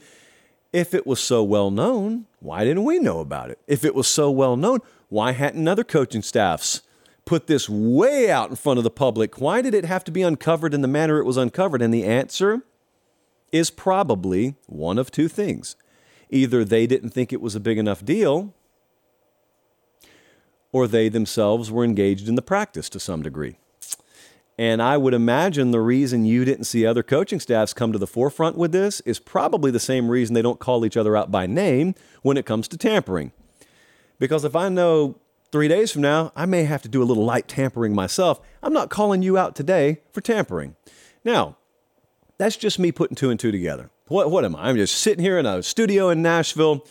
If 0.71 0.93
it 0.93 1.07
was 1.07 1.19
so 1.19 1.43
well 1.43 1.71
known, 1.71 2.25
why 2.39 2.63
didn't 2.63 2.83
we 2.83 2.99
know 2.99 3.19
about 3.19 3.49
it? 3.49 3.59
If 3.67 3.83
it 3.83 3.95
was 3.95 4.07
so 4.07 4.31
well 4.31 4.55
known, 4.55 4.79
why 5.09 5.31
hadn't 5.31 5.67
other 5.67 5.83
coaching 5.83 6.21
staffs 6.21 6.81
put 7.25 7.47
this 7.47 7.69
way 7.69 8.31
out 8.31 8.49
in 8.49 8.55
front 8.55 8.77
of 8.77 8.83
the 8.83 8.89
public? 8.89 9.39
Why 9.39 9.61
did 9.61 9.73
it 9.73 9.85
have 9.85 10.03
to 10.05 10.11
be 10.11 10.21
uncovered 10.21 10.73
in 10.73 10.81
the 10.81 10.87
manner 10.87 11.19
it 11.19 11.25
was 11.25 11.37
uncovered? 11.37 11.81
And 11.81 11.93
the 11.93 12.05
answer 12.05 12.61
is 13.51 13.69
probably 13.69 14.55
one 14.67 14.97
of 14.97 15.11
two 15.11 15.27
things. 15.27 15.75
Either 16.29 16.63
they 16.63 16.87
didn't 16.87 17.11
think 17.11 17.31
it 17.31 17.41
was 17.41 17.55
a 17.55 17.59
big 17.59 17.77
enough 17.77 18.03
deal, 18.03 18.53
or 20.71 20.87
they 20.87 21.09
themselves 21.09 21.71
were 21.71 21.83
engaged 21.83 22.27
in 22.27 22.35
the 22.35 22.41
practice 22.41 22.89
to 22.89 22.99
some 22.99 23.21
degree. 23.21 23.57
And 24.59 24.81
I 24.81 24.97
would 24.97 25.13
imagine 25.13 25.69
the 25.69 25.79
reason 25.79 26.25
you 26.25 26.43
didn't 26.43 26.63
see 26.63 26.85
other 26.85 27.03
coaching 27.03 27.39
staffs 27.39 27.73
come 27.73 27.91
to 27.91 27.99
the 27.99 28.07
forefront 28.07 28.57
with 28.57 28.71
this 28.71 29.01
is 29.01 29.19
probably 29.19 29.69
the 29.69 29.79
same 29.79 30.09
reason 30.09 30.33
they 30.33 30.41
don't 30.41 30.59
call 30.59 30.83
each 30.83 30.97
other 30.97 31.15
out 31.15 31.29
by 31.29 31.45
name 31.45 31.93
when 32.23 32.37
it 32.37 32.45
comes 32.47 32.67
to 32.69 32.77
tampering. 32.77 33.31
Because 34.17 34.43
if 34.43 34.55
I 34.55 34.69
know 34.69 35.19
three 35.51 35.67
days 35.67 35.91
from 35.91 36.01
now, 36.01 36.31
I 36.35 36.47
may 36.47 36.63
have 36.63 36.81
to 36.81 36.89
do 36.89 37.03
a 37.03 37.05
little 37.05 37.23
light 37.23 37.47
tampering 37.47 37.93
myself, 37.93 38.41
I'm 38.63 38.73
not 38.73 38.89
calling 38.89 39.21
you 39.21 39.37
out 39.37 39.55
today 39.55 40.01
for 40.11 40.21
tampering. 40.21 40.75
Now, 41.23 41.57
that's 42.39 42.57
just 42.57 42.79
me 42.79 42.91
putting 42.91 43.15
two 43.15 43.29
and 43.29 43.39
two 43.39 43.51
together. 43.51 43.91
What, 44.07 44.31
what 44.31 44.43
am 44.43 44.55
I? 44.55 44.69
I'm 44.69 44.75
just 44.77 44.97
sitting 44.97 45.23
here 45.23 45.37
in 45.37 45.45
a 45.45 45.61
studio 45.61 46.09
in 46.09 46.21
Nashville 46.21 46.85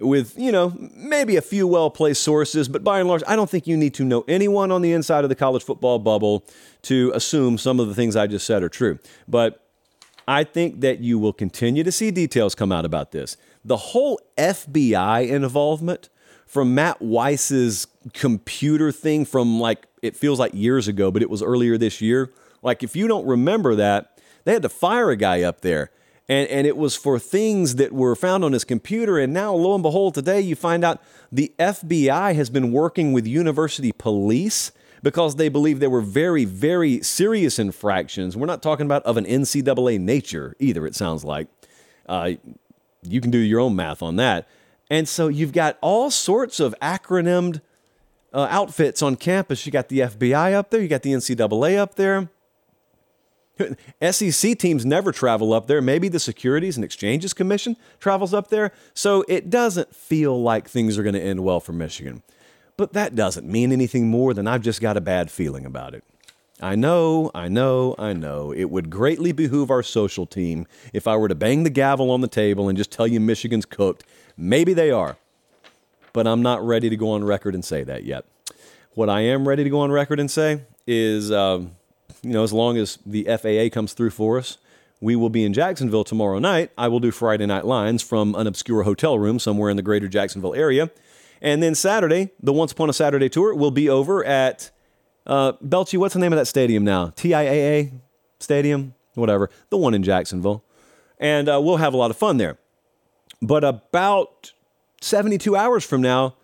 with, 0.00 0.38
you 0.38 0.52
know, 0.52 0.74
maybe 0.94 1.36
a 1.36 1.42
few 1.42 1.66
well 1.66 1.90
placed 1.90 2.22
sources, 2.22 2.68
but 2.68 2.82
by 2.84 3.00
and 3.00 3.08
large, 3.08 3.22
I 3.26 3.36
don't 3.36 3.48
think 3.48 3.66
you 3.66 3.76
need 3.76 3.94
to 3.94 4.04
know 4.04 4.24
anyone 4.28 4.70
on 4.70 4.82
the 4.82 4.92
inside 4.92 5.24
of 5.24 5.30
the 5.30 5.36
college 5.36 5.62
football 5.62 5.98
bubble 5.98 6.44
to 6.82 7.12
assume 7.14 7.58
some 7.58 7.80
of 7.80 7.88
the 7.88 7.94
things 7.94 8.16
I 8.16 8.26
just 8.26 8.46
said 8.46 8.62
are 8.62 8.68
true. 8.68 8.98
But 9.28 9.64
I 10.26 10.44
think 10.44 10.80
that 10.80 11.00
you 11.00 11.18
will 11.18 11.32
continue 11.32 11.82
to 11.82 11.92
see 11.92 12.10
details 12.10 12.54
come 12.54 12.72
out 12.72 12.84
about 12.84 13.12
this. 13.12 13.36
The 13.64 13.76
whole 13.76 14.20
FBI 14.38 15.28
involvement 15.28 16.08
from 16.46 16.74
Matt 16.74 17.00
Weiss's 17.00 17.86
computer 18.12 18.92
thing 18.92 19.24
from 19.24 19.60
like, 19.60 19.86
it 20.02 20.16
feels 20.16 20.38
like 20.38 20.52
years 20.54 20.88
ago, 20.88 21.10
but 21.10 21.22
it 21.22 21.30
was 21.30 21.42
earlier 21.42 21.76
this 21.76 22.00
year. 22.00 22.32
Like, 22.62 22.82
if 22.82 22.96
you 22.96 23.08
don't 23.08 23.26
remember 23.26 23.74
that, 23.74 24.18
they 24.44 24.52
had 24.52 24.62
to 24.62 24.68
fire 24.68 25.10
a 25.10 25.16
guy 25.16 25.42
up 25.42 25.60
there 25.60 25.90
and, 26.30 26.48
and 26.48 26.64
it 26.64 26.76
was 26.76 26.94
for 26.94 27.18
things 27.18 27.74
that 27.74 27.92
were 27.92 28.14
found 28.14 28.44
on 28.44 28.52
his 28.52 28.62
computer. 28.62 29.18
And 29.18 29.32
now, 29.32 29.52
lo 29.52 29.74
and 29.74 29.82
behold, 29.82 30.14
today 30.14 30.40
you 30.40 30.54
find 30.54 30.84
out 30.84 31.02
the 31.32 31.52
FBI 31.58 32.36
has 32.36 32.48
been 32.48 32.70
working 32.70 33.12
with 33.12 33.26
university 33.26 33.90
police 33.90 34.70
because 35.02 35.34
they 35.34 35.48
believe 35.48 35.80
there 35.80 35.90
were 35.90 36.00
very, 36.00 36.44
very 36.44 37.02
serious 37.02 37.58
infractions. 37.58 38.36
We're 38.36 38.46
not 38.46 38.62
talking 38.62 38.86
about 38.86 39.02
of 39.02 39.16
an 39.16 39.24
NCAA 39.24 39.98
nature 39.98 40.54
either, 40.60 40.86
it 40.86 40.94
sounds 40.94 41.24
like. 41.24 41.48
Uh, 42.08 42.34
you 43.02 43.20
can 43.20 43.32
do 43.32 43.38
your 43.38 43.58
own 43.58 43.74
math 43.74 44.00
on 44.00 44.14
that. 44.16 44.46
And 44.88 45.08
so 45.08 45.26
you've 45.26 45.52
got 45.52 45.78
all 45.80 46.12
sorts 46.12 46.60
of 46.60 46.76
acronymed 46.80 47.60
uh, 48.32 48.46
outfits 48.48 49.02
on 49.02 49.16
campus. 49.16 49.66
You 49.66 49.72
got 49.72 49.88
the 49.88 49.98
FBI 50.00 50.52
up 50.52 50.70
there, 50.70 50.80
you 50.80 50.86
got 50.86 51.02
the 51.02 51.12
NCAA 51.12 51.76
up 51.76 51.96
there. 51.96 52.28
SEC 54.10 54.58
teams 54.58 54.84
never 54.86 55.12
travel 55.12 55.52
up 55.52 55.66
there. 55.66 55.80
Maybe 55.80 56.08
the 56.08 56.20
Securities 56.20 56.76
and 56.76 56.84
Exchanges 56.84 57.32
Commission 57.32 57.76
travels 57.98 58.34
up 58.34 58.48
there. 58.48 58.72
So 58.94 59.24
it 59.28 59.50
doesn't 59.50 59.94
feel 59.94 60.40
like 60.40 60.68
things 60.68 60.98
are 60.98 61.02
going 61.02 61.14
to 61.14 61.22
end 61.22 61.44
well 61.44 61.60
for 61.60 61.72
Michigan. 61.72 62.22
But 62.76 62.92
that 62.94 63.14
doesn't 63.14 63.46
mean 63.46 63.72
anything 63.72 64.08
more 64.08 64.32
than 64.32 64.46
I've 64.46 64.62
just 64.62 64.80
got 64.80 64.96
a 64.96 65.00
bad 65.00 65.30
feeling 65.30 65.66
about 65.66 65.94
it. 65.94 66.04
I 66.62 66.74
know, 66.74 67.30
I 67.34 67.48
know, 67.48 67.94
I 67.98 68.12
know. 68.12 68.52
It 68.52 68.64
would 68.64 68.90
greatly 68.90 69.32
behoove 69.32 69.70
our 69.70 69.82
social 69.82 70.26
team 70.26 70.66
if 70.92 71.08
I 71.08 71.16
were 71.16 71.28
to 71.28 71.34
bang 71.34 71.62
the 71.62 71.70
gavel 71.70 72.10
on 72.10 72.20
the 72.20 72.28
table 72.28 72.68
and 72.68 72.76
just 72.76 72.90
tell 72.90 73.06
you 73.06 73.18
Michigan's 73.18 73.64
cooked. 73.64 74.04
Maybe 74.36 74.74
they 74.74 74.90
are. 74.90 75.16
But 76.12 76.26
I'm 76.26 76.42
not 76.42 76.64
ready 76.66 76.90
to 76.90 76.96
go 76.96 77.10
on 77.12 77.24
record 77.24 77.54
and 77.54 77.64
say 77.64 77.82
that 77.84 78.04
yet. 78.04 78.24
What 78.94 79.08
I 79.08 79.20
am 79.20 79.46
ready 79.48 79.64
to 79.64 79.70
go 79.70 79.80
on 79.80 79.90
record 79.90 80.20
and 80.20 80.30
say 80.30 80.62
is. 80.86 81.32
Um, 81.32 81.76
you 82.22 82.30
know, 82.30 82.42
as 82.42 82.52
long 82.52 82.76
as 82.76 82.98
the 83.06 83.24
FAA 83.24 83.72
comes 83.72 83.92
through 83.92 84.10
for 84.10 84.38
us, 84.38 84.58
we 85.00 85.16
will 85.16 85.30
be 85.30 85.44
in 85.44 85.52
Jacksonville 85.52 86.04
tomorrow 86.04 86.38
night. 86.38 86.70
I 86.76 86.88
will 86.88 87.00
do 87.00 87.10
Friday 87.10 87.46
night 87.46 87.64
lines 87.64 88.02
from 88.02 88.34
an 88.34 88.46
obscure 88.46 88.82
hotel 88.82 89.18
room 89.18 89.38
somewhere 89.38 89.70
in 89.70 89.76
the 89.76 89.82
greater 89.82 90.08
Jacksonville 90.08 90.54
area. 90.54 90.90
And 91.40 91.62
then 91.62 91.74
Saturday, 91.74 92.30
the 92.42 92.52
Once 92.52 92.72
Upon 92.72 92.90
a 92.90 92.92
Saturday 92.92 93.30
tour 93.30 93.54
will 93.54 93.70
be 93.70 93.88
over 93.88 94.22
at 94.24 94.70
uh, 95.26 95.52
Belchy. 95.64 95.98
What's 95.98 96.14
the 96.14 96.20
name 96.20 96.32
of 96.32 96.38
that 96.38 96.46
stadium 96.46 96.84
now? 96.84 97.08
TIAA 97.08 97.92
Stadium? 98.40 98.94
Whatever. 99.14 99.50
The 99.70 99.78
one 99.78 99.94
in 99.94 100.02
Jacksonville. 100.02 100.64
And 101.18 101.48
uh, 101.48 101.60
we'll 101.62 101.78
have 101.78 101.94
a 101.94 101.96
lot 101.96 102.10
of 102.10 102.16
fun 102.16 102.36
there. 102.36 102.58
But 103.40 103.64
about 103.64 104.52
72 105.00 105.56
hours 105.56 105.84
from 105.84 106.02
now, 106.02 106.34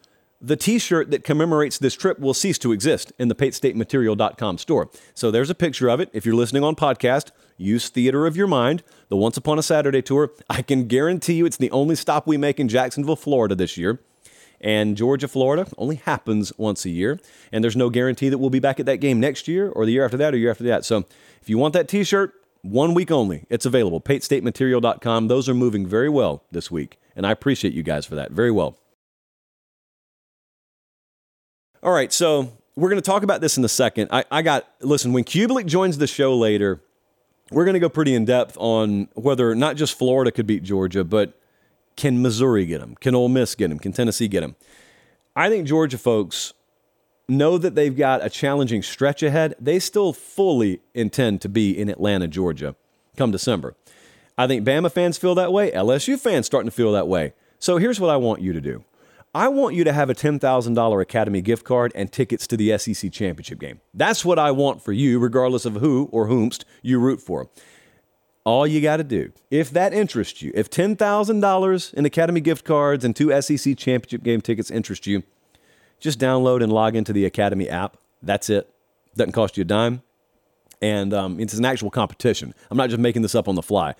the 0.41 0.57
t-shirt 0.57 1.11
that 1.11 1.25
commemorates 1.25 1.79
this 1.79 1.95
trip 1.95 2.19
will 2.19 2.35
cease 2.35 2.59
to 2.59 2.73
exist 2.73 3.13
in 3.19 3.29
the 3.29 3.35
PateStateMaterial.com 3.35 4.59
store. 4.59 4.91
So 5.15 5.31
there's 5.31 5.51
a 5.51 5.55
picture 5.55 5.89
of 5.89 6.01
it. 6.01 6.11
If 6.13 6.27
you're 6.27 6.35
listening 6.35 6.63
on 6.63 6.77
podcast, 6.77 7.31
use 7.57 7.89
theater 7.89 8.27
of 8.27 8.37
your 8.37 8.47
mind. 8.47 8.83
The 9.09 9.17
Once 9.17 9.37
Upon 9.37 9.59
a 9.59 9.63
Saturday 9.63 10.03
tour. 10.03 10.31
I 10.51 10.63
can 10.63 10.87
guarantee 10.87 11.35
you 11.35 11.47
it's 11.47 11.57
the 11.57 11.71
only 11.71 11.95
stop 11.95 12.27
we 12.27 12.37
make 12.37 12.61
in 12.61 12.69
Jacksonville, 12.69 13.17
Florida 13.17 13.55
this 13.55 13.77
year. 13.77 14.01
And 14.61 14.97
Georgia, 14.97 15.29
Florida 15.29 15.67
only 15.77 15.97
happens 15.97 16.53
once 16.59 16.85
a 16.85 16.91
year. 16.91 17.21
And 17.53 17.63
there's 17.63 17.77
no 17.77 17.91
guarantee 17.91 18.29
that 18.29 18.39
we'll 18.39 18.51
be 18.51 18.59
back 18.59 18.81
at 18.81 18.87
that 18.87 18.99
game 18.99 19.21
next 19.21 19.49
year 19.49 19.69
or 19.69 19.87
the 19.87 19.93
year 19.93 20.05
after 20.05 20.17
that 20.17 20.35
or 20.35 20.37
year 20.37 20.51
after 20.51 20.65
that. 20.65 20.85
So 20.85 21.05
if 21.41 21.49
you 21.49 21.59
want 21.59 21.75
that 21.75 21.89
t 21.89 22.05
shirt, 22.05 22.35
one 22.63 22.95
week 22.95 23.11
only, 23.11 23.47
it's 23.49 23.65
available. 23.67 24.01
PateStateMaterial.com. 24.01 25.29
Those 25.29 25.49
are 25.49 25.55
moving 25.55 25.87
very 25.87 26.09
well 26.09 26.43
this 26.51 26.71
week. 26.71 26.99
And 27.15 27.27
I 27.27 27.31
appreciate 27.31 27.75
you 27.75 27.83
guys 27.83 28.05
for 28.07 28.17
that. 28.17 28.33
Very 28.33 28.51
well. 28.51 28.79
All 31.87 31.93
right, 31.93 32.13
so 32.13 32.53
we're 32.75 32.89
going 32.89 33.01
to 33.01 33.07
talk 33.07 33.23
about 33.23 33.41
this 33.41 33.57
in 33.57 33.65
a 33.65 33.69
second. 33.69 34.09
I, 34.11 34.25
I 34.29 34.43
got, 34.43 34.69
listen, 34.81 35.13
when 35.13 35.23
Cubelic 35.23 35.67
joins 35.67 35.99
the 35.99 36.09
show 36.09 36.37
later, 36.37 36.83
we're 37.53 37.65
going 37.65 37.75
to 37.75 37.81
go 37.81 37.89
pretty 37.89 38.13
in 38.13 38.25
depth 38.25 38.57
on 38.59 39.07
whether 39.15 39.55
not 39.55 39.77
just 39.77 39.97
Florida 39.97 40.33
could 40.33 40.49
beat 40.49 40.65
Georgia, 40.65 41.05
but 41.05 41.41
can 41.95 42.21
Missouri 42.21 42.67
get 42.67 42.81
them? 42.81 42.97
Can 42.97 43.15
Ole 43.15 43.29
Miss 43.29 43.55
get 43.55 43.69
them? 43.69 43.79
Can 43.79 43.93
Tennessee 43.93 44.27
get 44.27 44.41
them? 44.41 44.57
I 45.37 45.49
think 45.49 45.69
Georgia 45.69 45.97
folks 45.97 46.55
know 47.29 47.57
that 47.57 47.77
they've 47.77 47.97
got 47.97 48.21
a 48.21 48.31
challenging 48.31 48.83
stretch 48.83 49.23
ahead. 49.23 49.55
They 49.61 49.79
still 49.79 50.13
fully 50.13 50.81
intend 50.93 51.41
to 51.43 51.49
be 51.49 51.71
in 51.71 51.89
Atlanta, 51.89 52.27
Georgia 52.27 52.75
come 53.17 53.31
December. 53.31 53.77
I 54.37 54.49
think 54.49 54.67
Bama 54.67 54.91
fans 54.91 55.19
feel 55.19 55.37
that 55.37 55.53
way. 55.53 55.71
LSU 55.71 56.19
fans 56.19 56.47
starting 56.47 56.69
to 56.69 56.75
feel 56.75 56.91
that 56.95 57.07
way. 57.07 57.35
So 57.61 57.77
here's 57.77 58.01
what 58.01 58.11
I 58.11 58.17
want 58.17 58.43
you 58.43 58.53
to 58.53 58.61
do. 58.61 58.83
I 59.37 59.49
want 59.49 59.75
you 59.75 59.85
to 59.85 59.93
have 59.93 60.09
a 60.09 60.15
$10,000 60.15 61.03
Academy 61.03 61.43
gift 61.43 61.63
card 61.63 61.93
and 61.95 62.11
tickets 62.11 62.47
to 62.47 62.57
the 62.57 62.79
SEC 62.79 63.13
championship 63.13 63.59
game. 63.59 63.83
That's 63.93 64.25
what 64.25 64.39
I 64.39 64.51
want 64.51 64.81
for 64.81 64.95
you, 64.95 65.19
regardless 65.19 65.67
of 65.67 65.75
who 65.75 66.09
or 66.11 66.27
whomst 66.27 66.65
you 66.81 66.99
root 66.99 67.21
for. 67.21 67.51
All 68.45 68.67
you 68.67 68.81
got 68.81 68.97
to 68.97 69.05
do, 69.05 69.33
if 69.51 69.71
that 69.73 69.93
interests 69.93 70.41
you, 70.41 70.53
if 70.55 70.71
$10,000 70.71 71.95
in 71.95 72.07
Academy 72.07 72.41
gift 72.41 72.65
cards 72.65 73.05
and 73.05 73.15
two 73.15 73.43
SEC 73.43 73.77
championship 73.77 74.23
game 74.23 74.41
tickets 74.41 74.71
interest 74.71 75.07
you, 75.07 75.23
just 76.01 76.19
download 76.19 76.63
and 76.63 76.73
log 76.73 76.97
into 76.97 77.13
the 77.13 77.27
Academy 77.27 77.69
app. 77.69 77.99
That's 78.23 78.49
it. 78.49 78.73
Doesn't 79.17 79.33
cost 79.33 79.59
you 79.59 79.63
a 79.63 79.65
dime. 79.67 80.01
And 80.81 81.13
um, 81.13 81.41
it's 81.41 81.53
an 81.53 81.67
actual 81.67 81.91
competition. 81.91 82.55
I'm 82.71 82.79
not 82.79 82.89
just 82.89 83.01
making 83.01 83.21
this 83.21 83.35
up 83.35 83.49
on 83.49 83.55
the 83.55 83.63
fly. 83.63 83.97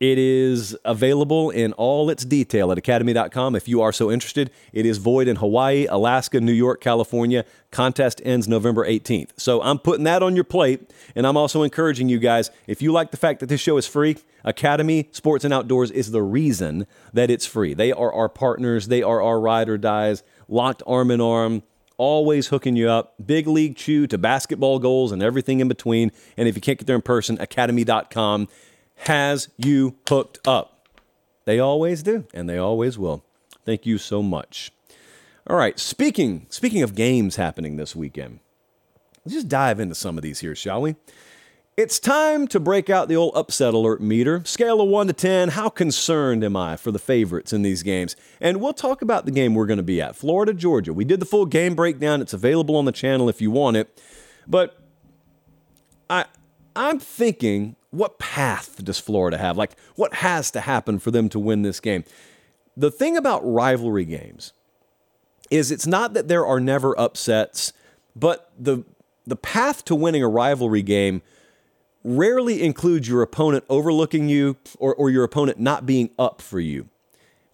It 0.00 0.18
is 0.18 0.76
available 0.84 1.50
in 1.50 1.72
all 1.74 2.10
its 2.10 2.24
detail 2.24 2.72
at 2.72 2.78
academy.com 2.78 3.54
if 3.54 3.68
you 3.68 3.80
are 3.80 3.92
so 3.92 4.10
interested. 4.10 4.50
It 4.72 4.86
is 4.86 4.98
void 4.98 5.28
in 5.28 5.36
Hawaii, 5.36 5.86
Alaska, 5.88 6.40
New 6.40 6.52
York, 6.52 6.80
California. 6.80 7.44
Contest 7.70 8.20
ends 8.24 8.48
November 8.48 8.84
18th. 8.86 9.30
So 9.36 9.62
I'm 9.62 9.78
putting 9.78 10.04
that 10.04 10.22
on 10.22 10.34
your 10.34 10.44
plate, 10.44 10.90
and 11.14 11.26
I'm 11.26 11.36
also 11.36 11.62
encouraging 11.62 12.08
you 12.08 12.18
guys 12.18 12.50
if 12.66 12.82
you 12.82 12.92
like 12.92 13.12
the 13.12 13.16
fact 13.16 13.40
that 13.40 13.46
this 13.46 13.60
show 13.60 13.76
is 13.76 13.86
free, 13.86 14.16
Academy 14.44 15.08
Sports 15.12 15.44
and 15.44 15.54
Outdoors 15.54 15.90
is 15.92 16.10
the 16.10 16.22
reason 16.22 16.86
that 17.12 17.30
it's 17.30 17.46
free. 17.46 17.72
They 17.72 17.92
are 17.92 18.12
our 18.12 18.28
partners, 18.28 18.88
they 18.88 19.02
are 19.02 19.22
our 19.22 19.40
ride 19.40 19.68
or 19.68 19.78
dies, 19.78 20.22
locked 20.48 20.82
arm 20.86 21.10
in 21.10 21.20
arm 21.20 21.62
always 21.96 22.48
hooking 22.48 22.74
you 22.74 22.90
up. 22.90 23.14
Big 23.24 23.46
League 23.46 23.76
Chew 23.76 24.08
to 24.08 24.18
basketball 24.18 24.80
goals 24.80 25.12
and 25.12 25.22
everything 25.22 25.60
in 25.60 25.68
between. 25.68 26.10
And 26.36 26.48
if 26.48 26.56
you 26.56 26.60
can't 26.60 26.76
get 26.76 26.88
there 26.88 26.96
in 26.96 27.02
person, 27.02 27.38
academy.com 27.40 28.48
has 28.96 29.48
you 29.56 29.96
hooked 30.08 30.38
up. 30.46 30.88
They 31.44 31.58
always 31.58 32.02
do, 32.02 32.26
and 32.32 32.48
they 32.48 32.58
always 32.58 32.98
will. 32.98 33.24
Thank 33.64 33.86
you 33.86 33.98
so 33.98 34.22
much. 34.22 34.72
All 35.46 35.56
right, 35.56 35.78
speaking 35.78 36.46
speaking 36.48 36.82
of 36.82 36.94
games 36.94 37.36
happening 37.36 37.76
this 37.76 37.94
weekend, 37.94 38.40
let's 39.24 39.34
just 39.34 39.48
dive 39.48 39.78
into 39.78 39.94
some 39.94 40.16
of 40.16 40.22
these 40.22 40.40
here, 40.40 40.54
shall 40.54 40.80
we? 40.80 40.96
It's 41.76 41.98
time 41.98 42.46
to 42.48 42.60
break 42.60 42.88
out 42.88 43.08
the 43.08 43.16
old 43.16 43.34
upset 43.34 43.74
alert 43.74 44.00
meter. 44.00 44.42
Scale 44.44 44.80
of 44.80 44.88
1 44.88 45.08
to 45.08 45.12
10, 45.12 45.48
how 45.50 45.68
concerned 45.68 46.44
am 46.44 46.56
I 46.56 46.76
for 46.76 46.92
the 46.92 47.00
favorites 47.00 47.52
in 47.52 47.62
these 47.62 47.82
games? 47.82 48.14
And 48.40 48.60
we'll 48.60 48.72
talk 48.72 49.02
about 49.02 49.24
the 49.24 49.32
game 49.32 49.54
we're 49.54 49.66
going 49.66 49.78
to 49.78 49.82
be 49.82 50.00
at 50.00 50.14
Florida, 50.14 50.54
Georgia. 50.54 50.92
We 50.92 51.04
did 51.04 51.18
the 51.18 51.26
full 51.26 51.46
game 51.46 51.74
breakdown. 51.74 52.22
It's 52.22 52.32
available 52.32 52.76
on 52.76 52.84
the 52.84 52.92
channel 52.92 53.28
if 53.28 53.42
you 53.42 53.50
want 53.50 53.76
it. 53.76 54.00
But 54.46 54.78
I 56.08 56.26
I'm 56.76 56.98
thinking 56.98 57.76
what 57.90 58.18
path 58.18 58.82
does 58.84 58.98
Florida 58.98 59.38
have? 59.38 59.56
Like, 59.56 59.78
what 59.94 60.14
has 60.14 60.50
to 60.52 60.60
happen 60.60 60.98
for 60.98 61.10
them 61.10 61.28
to 61.30 61.38
win 61.38 61.62
this 61.62 61.80
game? 61.80 62.04
The 62.76 62.90
thing 62.90 63.16
about 63.16 63.40
rivalry 63.44 64.04
games 64.04 64.52
is 65.50 65.70
it's 65.70 65.86
not 65.86 66.14
that 66.14 66.26
there 66.26 66.44
are 66.44 66.58
never 66.58 66.98
upsets, 66.98 67.72
but 68.16 68.50
the 68.58 68.84
the 69.26 69.36
path 69.36 69.84
to 69.86 69.94
winning 69.94 70.22
a 70.22 70.28
rivalry 70.28 70.82
game 70.82 71.22
rarely 72.02 72.62
includes 72.62 73.08
your 73.08 73.22
opponent 73.22 73.64
overlooking 73.70 74.28
you 74.28 74.56
or, 74.78 74.94
or 74.94 75.08
your 75.08 75.24
opponent 75.24 75.58
not 75.58 75.86
being 75.86 76.10
up 76.18 76.42
for 76.42 76.60
you, 76.60 76.88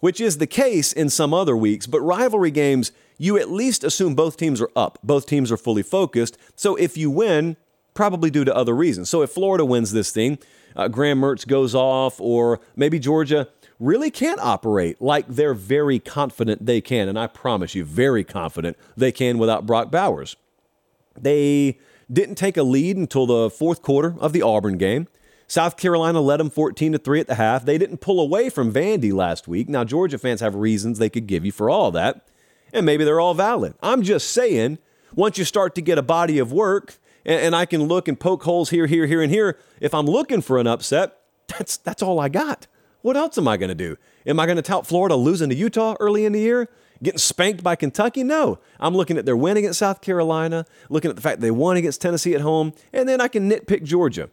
which 0.01 0.19
is 0.19 0.37
the 0.37 0.47
case 0.47 0.91
in 0.91 1.09
some 1.09 1.33
other 1.33 1.55
weeks. 1.55 1.87
But 1.87 2.01
rivalry 2.01 2.51
games, 2.51 2.91
you 3.17 3.37
at 3.37 3.49
least 3.49 3.83
assume 3.85 4.15
both 4.15 4.35
teams 4.35 4.59
are 4.59 4.71
up, 4.75 4.99
both 5.01 5.25
teams 5.25 5.51
are 5.51 5.57
fully 5.57 5.83
focused. 5.83 6.37
So 6.55 6.75
if 6.75 6.97
you 6.97 7.09
win, 7.09 7.55
probably 7.93 8.29
due 8.29 8.45
to 8.45 8.55
other 8.55 8.75
reasons. 8.75 9.09
So 9.09 9.21
if 9.21 9.31
Florida 9.31 9.65
wins 9.65 9.91
this 9.91 10.11
thing, 10.11 10.39
uh, 10.75 10.87
Graham 10.87 11.21
Mertz 11.21 11.45
goes 11.45 11.75
off, 11.75 12.19
or 12.19 12.59
maybe 12.75 12.99
Georgia 12.99 13.47
really 13.79 14.11
can't 14.11 14.39
operate 14.39 15.01
like 15.01 15.27
they're 15.27 15.53
very 15.53 15.99
confident 15.99 16.65
they 16.65 16.81
can. 16.81 17.09
And 17.09 17.17
I 17.19 17.27
promise 17.27 17.75
you, 17.75 17.83
very 17.83 18.23
confident 18.23 18.77
they 18.95 19.11
can 19.11 19.37
without 19.37 19.65
Brock 19.65 19.91
Bowers. 19.91 20.35
They 21.19 21.79
didn't 22.11 22.35
take 22.35 22.57
a 22.57 22.63
lead 22.63 22.97
until 22.97 23.25
the 23.25 23.49
fourth 23.49 23.81
quarter 23.81 24.15
of 24.19 24.33
the 24.33 24.41
Auburn 24.41 24.77
game. 24.77 25.07
South 25.47 25.75
Carolina 25.75 26.21
led 26.21 26.39
them 26.39 26.49
14 26.49 26.93
to 26.93 26.97
3 26.97 27.19
at 27.19 27.27
the 27.27 27.35
half. 27.35 27.65
They 27.65 27.77
didn't 27.77 27.97
pull 27.97 28.21
away 28.21 28.49
from 28.49 28.71
Vandy 28.71 29.11
last 29.11 29.49
week. 29.49 29.67
Now, 29.67 29.83
Georgia 29.83 30.17
fans 30.17 30.39
have 30.39 30.55
reasons 30.55 30.97
they 30.97 31.09
could 31.09 31.27
give 31.27 31.43
you 31.43 31.51
for 31.51 31.69
all 31.69 31.91
that, 31.91 32.25
and 32.71 32.85
maybe 32.85 33.03
they're 33.03 33.19
all 33.19 33.33
valid. 33.33 33.73
I'm 33.83 34.01
just 34.01 34.29
saying, 34.29 34.77
once 35.13 35.37
you 35.37 35.43
start 35.43 35.75
to 35.75 35.81
get 35.81 35.97
a 35.97 36.03
body 36.03 36.39
of 36.39 36.53
work 36.53 36.99
and, 37.25 37.39
and 37.41 37.55
I 37.55 37.65
can 37.65 37.83
look 37.83 38.07
and 38.07 38.19
poke 38.19 38.43
holes 38.43 38.69
here, 38.69 38.87
here, 38.87 39.05
here, 39.05 39.21
and 39.21 39.31
here. 39.31 39.57
If 39.79 39.93
I'm 39.93 40.05
looking 40.05 40.41
for 40.41 40.57
an 40.57 40.67
upset, 40.67 41.17
that's 41.47 41.77
that's 41.77 42.01
all 42.01 42.19
I 42.19 42.29
got. 42.29 42.67
What 43.01 43.17
else 43.17 43.37
am 43.37 43.47
I 43.47 43.57
going 43.57 43.69
to 43.69 43.75
do? 43.75 43.97
Am 44.25 44.39
I 44.39 44.45
going 44.45 44.57
to 44.57 44.61
tout 44.61 44.85
Florida 44.85 45.15
losing 45.15 45.49
to 45.49 45.55
Utah 45.55 45.95
early 45.99 46.25
in 46.25 46.33
the 46.33 46.39
year? 46.39 46.69
Getting 47.01 47.17
spanked 47.17 47.63
by 47.63 47.75
Kentucky? 47.75 48.23
No. 48.23 48.59
I'm 48.79 48.95
looking 48.95 49.17
at 49.17 49.25
their 49.25 49.35
win 49.35 49.57
against 49.57 49.79
South 49.79 50.01
Carolina, 50.01 50.65
looking 50.87 51.09
at 51.09 51.15
the 51.15 51.21
fact 51.21 51.41
they 51.41 51.49
won 51.49 51.77
against 51.77 51.99
Tennessee 51.99 52.35
at 52.35 52.41
home, 52.41 52.73
and 52.93 53.09
then 53.09 53.19
I 53.19 53.27
can 53.27 53.49
nitpick 53.49 53.83
Georgia. 53.83 54.29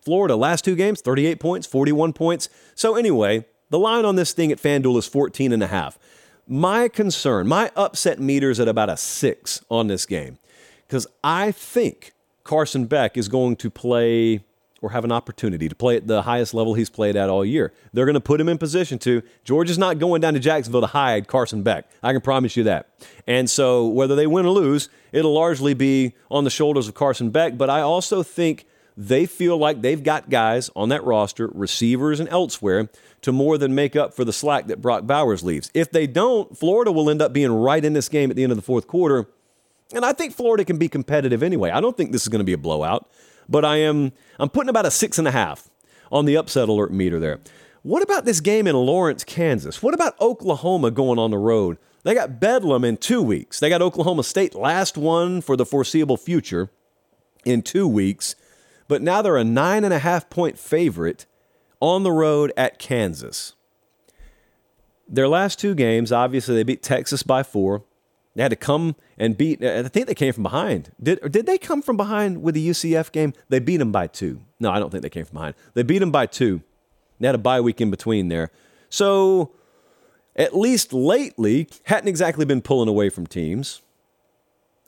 Florida, 0.00 0.36
last 0.36 0.64
two 0.64 0.74
games, 0.74 1.02
38 1.02 1.38
points, 1.38 1.66
41 1.66 2.14
points. 2.14 2.48
So, 2.74 2.94
anyway, 2.94 3.44
the 3.68 3.78
line 3.78 4.06
on 4.06 4.16
this 4.16 4.32
thing 4.32 4.50
at 4.52 4.58
FanDuel 4.58 4.96
is 4.98 5.06
14 5.06 5.52
and 5.52 5.62
a 5.62 5.66
half. 5.66 5.98
My 6.46 6.88
concern, 6.88 7.48
my 7.48 7.70
upset 7.76 8.20
meter 8.20 8.50
is 8.50 8.60
at 8.60 8.68
about 8.68 8.88
a 8.88 8.96
six 8.96 9.62
on 9.68 9.88
this 9.88 10.06
game 10.06 10.38
because 10.86 11.06
I 11.22 11.52
think 11.52 12.12
Carson 12.44 12.86
Beck 12.86 13.16
is 13.16 13.28
going 13.28 13.56
to 13.56 13.70
play 13.70 14.44
or 14.82 14.90
have 14.90 15.04
an 15.04 15.12
opportunity 15.12 15.68
to 15.68 15.74
play 15.74 15.96
at 15.96 16.06
the 16.06 16.22
highest 16.22 16.54
level 16.54 16.74
he's 16.74 16.90
played 16.90 17.16
at 17.16 17.28
all 17.28 17.44
year. 17.44 17.72
They're 17.92 18.04
going 18.04 18.14
to 18.14 18.20
put 18.20 18.40
him 18.40 18.48
in 18.48 18.58
position 18.58 18.98
to. 19.00 19.22
Georgia's 19.42 19.78
not 19.78 19.98
going 19.98 20.20
down 20.20 20.34
to 20.34 20.40
Jacksonville 20.40 20.82
to 20.82 20.86
hide 20.86 21.28
Carson 21.28 21.62
Beck. 21.62 21.90
I 22.02 22.12
can 22.12 22.20
promise 22.20 22.56
you 22.56 22.64
that. 22.64 22.88
And 23.26 23.48
so 23.48 23.86
whether 23.86 24.14
they 24.14 24.26
win 24.26 24.46
or 24.46 24.50
lose, 24.50 24.88
it'll 25.12 25.32
largely 25.32 25.74
be 25.74 26.14
on 26.30 26.44
the 26.44 26.50
shoulders 26.50 26.88
of 26.88 26.94
Carson 26.94 27.30
Beck. 27.30 27.56
But 27.56 27.70
I 27.70 27.80
also 27.80 28.22
think 28.22 28.66
they 28.96 29.26
feel 29.26 29.56
like 29.56 29.82
they've 29.82 30.02
got 30.02 30.30
guys 30.30 30.70
on 30.76 30.88
that 30.90 31.04
roster, 31.04 31.48
receivers 31.52 32.20
and 32.20 32.28
elsewhere, 32.28 32.88
to 33.22 33.32
more 33.32 33.58
than 33.58 33.74
make 33.74 33.96
up 33.96 34.14
for 34.14 34.24
the 34.24 34.32
slack 34.32 34.66
that 34.68 34.80
Brock 34.80 35.06
Bowers 35.06 35.42
leaves. 35.42 35.70
If 35.74 35.90
they 35.90 36.06
don't, 36.06 36.56
Florida 36.56 36.92
will 36.92 37.10
end 37.10 37.20
up 37.20 37.32
being 37.32 37.52
right 37.52 37.84
in 37.84 37.92
this 37.92 38.08
game 38.08 38.30
at 38.30 38.36
the 38.36 38.42
end 38.42 38.52
of 38.52 38.56
the 38.56 38.62
fourth 38.62 38.86
quarter 38.86 39.26
and 39.94 40.04
I 40.04 40.12
think 40.12 40.34
Florida 40.34 40.64
can 40.64 40.78
be 40.78 40.88
competitive 40.88 41.42
anyway. 41.42 41.70
I 41.70 41.80
don't 41.80 41.96
think 41.96 42.12
this 42.12 42.22
is 42.22 42.28
going 42.28 42.40
to 42.40 42.44
be 42.44 42.52
a 42.52 42.58
blowout, 42.58 43.10
but 43.48 43.64
I 43.64 43.76
am 43.78 44.12
I'm 44.38 44.48
putting 44.48 44.70
about 44.70 44.86
a 44.86 44.90
six 44.90 45.18
and 45.18 45.28
a 45.28 45.32
half 45.32 45.68
on 46.10 46.24
the 46.24 46.36
upset 46.36 46.68
alert 46.68 46.92
meter 46.92 47.18
there. 47.18 47.40
What 47.82 48.02
about 48.02 48.24
this 48.24 48.40
game 48.40 48.66
in 48.66 48.74
Lawrence, 48.74 49.22
Kansas? 49.22 49.82
What 49.82 49.94
about 49.94 50.20
Oklahoma 50.20 50.90
going 50.90 51.18
on 51.18 51.30
the 51.30 51.38
road? 51.38 51.78
They 52.02 52.14
got 52.14 52.40
Bedlam 52.40 52.84
in 52.84 52.96
two 52.96 53.22
weeks. 53.22 53.60
They 53.60 53.68
got 53.68 53.82
Oklahoma 53.82 54.24
State 54.24 54.54
last 54.54 54.96
one 54.96 55.40
for 55.40 55.56
the 55.56 55.66
foreseeable 55.66 56.16
future 56.16 56.70
in 57.44 57.62
two 57.62 57.86
weeks, 57.86 58.34
but 58.88 59.02
now 59.02 59.22
they're 59.22 59.36
a 59.36 59.44
nine 59.44 59.84
and 59.84 59.94
a 59.94 60.00
half 60.00 60.28
point 60.28 60.58
favorite 60.58 61.26
on 61.80 62.02
the 62.02 62.12
road 62.12 62.52
at 62.56 62.78
Kansas. 62.78 63.54
Their 65.08 65.28
last 65.28 65.60
two 65.60 65.74
games, 65.74 66.10
obviously, 66.10 66.56
they 66.56 66.64
beat 66.64 66.82
Texas 66.82 67.22
by 67.22 67.42
four. 67.42 67.84
They 68.36 68.42
had 68.42 68.50
to 68.50 68.56
come 68.56 68.96
and 69.16 69.36
beat. 69.36 69.64
I 69.64 69.82
think 69.84 70.06
they 70.06 70.14
came 70.14 70.34
from 70.34 70.42
behind. 70.42 70.92
Did 71.02 71.32
did 71.32 71.46
they 71.46 71.56
come 71.56 71.80
from 71.80 71.96
behind 71.96 72.42
with 72.42 72.54
the 72.54 72.68
UCF 72.68 73.10
game? 73.10 73.32
They 73.48 73.58
beat 73.58 73.78
them 73.78 73.90
by 73.90 74.08
two. 74.08 74.42
No, 74.60 74.70
I 74.70 74.78
don't 74.78 74.90
think 74.90 75.02
they 75.02 75.08
came 75.08 75.24
from 75.24 75.36
behind. 75.36 75.54
They 75.72 75.82
beat 75.82 76.00
them 76.00 76.10
by 76.10 76.26
two. 76.26 76.60
They 77.18 77.26
had 77.26 77.34
a 77.34 77.38
bye 77.38 77.62
week 77.62 77.80
in 77.80 77.90
between 77.90 78.28
there. 78.28 78.50
So 78.90 79.52
at 80.36 80.54
least 80.54 80.92
lately, 80.92 81.66
hadn't 81.84 82.08
exactly 82.08 82.44
been 82.44 82.60
pulling 82.60 82.90
away 82.90 83.08
from 83.08 83.26
teams. 83.26 83.80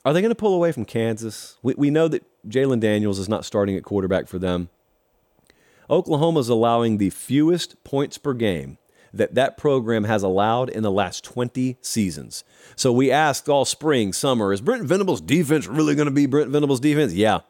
Are 0.05 0.13
they 0.13 0.21
going 0.21 0.31
to 0.31 0.37
pull 0.37 0.55
away 0.55 0.71
from 0.71 0.85
Kansas? 0.85 1.57
We, 1.63 1.75
we 1.75 1.91
know 1.91 2.07
that 2.09 2.25
Jalon 2.47 2.81
Daniels 2.81 3.19
is 3.19 3.31
not 3.31 3.47
starting 3.47 3.77
at 3.77 3.83
quarterback 3.83 4.29
for 4.29 4.39
them. 4.39 4.69
Oklahoma's 5.89 6.51
allowing 6.51 6.99
the 6.99 7.09
fewest 7.09 7.83
points 7.83 8.19
per 8.19 8.35
game 8.35 8.77
that 9.19 9.35
that 9.35 9.57
program 9.57 10.05
has 10.05 10.23
allowed 10.23 10.71
in 10.71 10.83
the 10.83 10.91
last 10.91 11.25
20 11.25 11.77
seasons. 11.83 12.45
So 12.77 12.93
we 12.93 13.11
asked 13.11 13.49
all 13.49 13.65
spring, 13.65 14.13
summer, 14.13 14.53
is 14.53 14.61
Brent 14.61 14.85
Venables' 14.85 15.21
defense 15.21 15.67
really 15.67 15.95
going 15.95 16.07
to 16.07 16.13
be 16.13 16.27
Brent 16.27 16.51
Venables' 16.51 16.81
defense? 16.81 17.13
Yeah. 17.13 17.41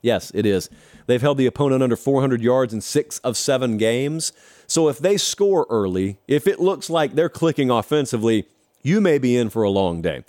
Yes, 0.00 0.30
it 0.34 0.46
is. 0.46 0.70
They've 1.06 1.20
held 1.20 1.38
the 1.38 1.46
opponent 1.46 1.82
under 1.82 1.96
400 1.96 2.40
yards 2.40 2.72
in 2.72 2.80
six 2.80 3.18
of 3.20 3.36
seven 3.36 3.76
games. 3.78 4.32
So 4.66 4.88
if 4.88 4.98
they 4.98 5.16
score 5.16 5.66
early, 5.70 6.18
if 6.28 6.46
it 6.46 6.60
looks 6.60 6.88
like 6.88 7.14
they're 7.14 7.28
clicking 7.28 7.70
offensively, 7.70 8.46
you 8.82 9.00
may 9.00 9.18
be 9.18 9.36
in 9.36 9.50
for 9.50 9.62
a 9.62 9.70
long 9.70 10.00
day. 10.02 10.24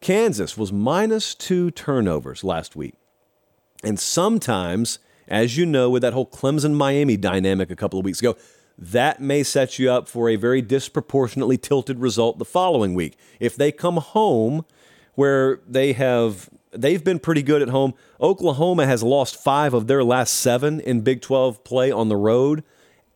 Kansas 0.00 0.58
was 0.58 0.72
minus 0.72 1.34
two 1.34 1.70
turnovers 1.70 2.42
last 2.42 2.74
week. 2.74 2.94
And 3.84 4.00
sometimes, 4.00 4.98
as 5.28 5.56
you 5.56 5.64
know, 5.64 5.90
with 5.90 6.02
that 6.02 6.12
whole 6.12 6.26
Clemson 6.26 6.74
Miami 6.74 7.16
dynamic 7.16 7.70
a 7.70 7.76
couple 7.76 7.98
of 7.98 8.04
weeks 8.04 8.20
ago, 8.20 8.36
that 8.76 9.20
may 9.20 9.42
set 9.42 9.78
you 9.78 9.90
up 9.90 10.08
for 10.08 10.28
a 10.28 10.36
very 10.36 10.60
disproportionately 10.62 11.56
tilted 11.56 11.98
result 11.98 12.38
the 12.38 12.44
following 12.44 12.94
week. 12.94 13.16
If 13.40 13.56
they 13.56 13.70
come 13.72 13.98
home 13.98 14.64
where 15.14 15.60
they 15.66 15.92
have 15.92 16.50
they've 16.72 17.04
been 17.04 17.18
pretty 17.18 17.42
good 17.42 17.62
at 17.62 17.68
home. 17.68 17.94
Oklahoma 18.20 18.86
has 18.86 19.02
lost 19.02 19.42
5 19.42 19.74
of 19.74 19.86
their 19.86 20.02
last 20.02 20.32
7 20.32 20.80
in 20.80 21.02
Big 21.02 21.20
12 21.20 21.62
play 21.64 21.90
on 21.90 22.08
the 22.08 22.16
road 22.16 22.64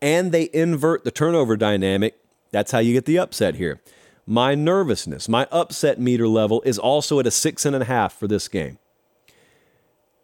and 0.01 0.31
they 0.31 0.49
invert 0.53 1.05
the 1.05 1.11
turnover 1.11 1.57
dynamic. 1.57 2.16
That's 2.53 2.71
how 2.71 2.79
you 2.79 2.92
get 2.92 3.05
the 3.05 3.18
upset 3.18 3.57
here. 3.57 3.81
My 4.27 4.55
nervousness, 4.55 5.29
my 5.29 5.49
upset 5.51 5.99
meter 5.99 6.29
level 6.29 6.62
is 6.64 6.79
also 6.79 7.18
at 7.18 7.27
a 7.27 7.31
six 7.31 7.64
and 7.64 7.75
a 7.75 7.85
half 7.85 8.12
for 8.12 8.29
this 8.29 8.47
game. 8.47 8.79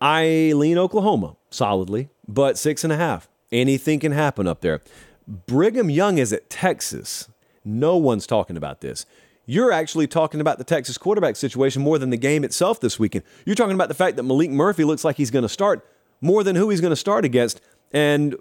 I 0.01 0.53
lean 0.55 0.79
Oklahoma 0.79 1.37
solidly, 1.51 2.11
but 2.29 2.59
six 2.59 2.85
and 2.85 2.93
a 2.93 2.97
half. 2.97 3.29
Anything 3.51 4.01
can 4.01 4.13
happen 4.13 4.47
up 4.47 4.61
there. 4.61 4.83
Brigham 5.27 5.91
Young 5.91 6.19
is 6.19 6.33
at 6.33 6.51
Texas. 6.51 7.29
No 7.65 7.97
one's 7.97 8.27
talking 8.27 8.57
about 8.57 8.81
this. 8.81 9.07
You're 9.47 9.73
actually 9.73 10.07
talking 10.07 10.41
about 10.41 10.59
the 10.59 10.65
Texas 10.65 10.97
quarterback 10.97 11.37
situation 11.37 11.83
more 11.83 11.99
than 11.99 12.11
the 12.11 12.17
game 12.17 12.45
itself 12.45 12.81
this 12.81 12.99
weekend. 12.99 13.25
You're 13.45 13.57
talking 13.57 13.75
about 13.75 13.89
the 13.89 13.95
fact 13.95 14.17
that 14.17 14.23
Maalik 14.25 14.51
Murphy 14.51 14.85
looks 14.85 15.05
like 15.05 15.17
he's 15.17 15.31
going 15.31 15.43
to 15.43 15.49
start 15.49 15.87
more 16.21 16.43
than 16.43 16.57
who 16.57 16.71
he's 16.71 16.81
going 16.81 16.93
to 16.93 16.97
start 16.97 17.25
against. 17.25 17.61
And 17.93 18.37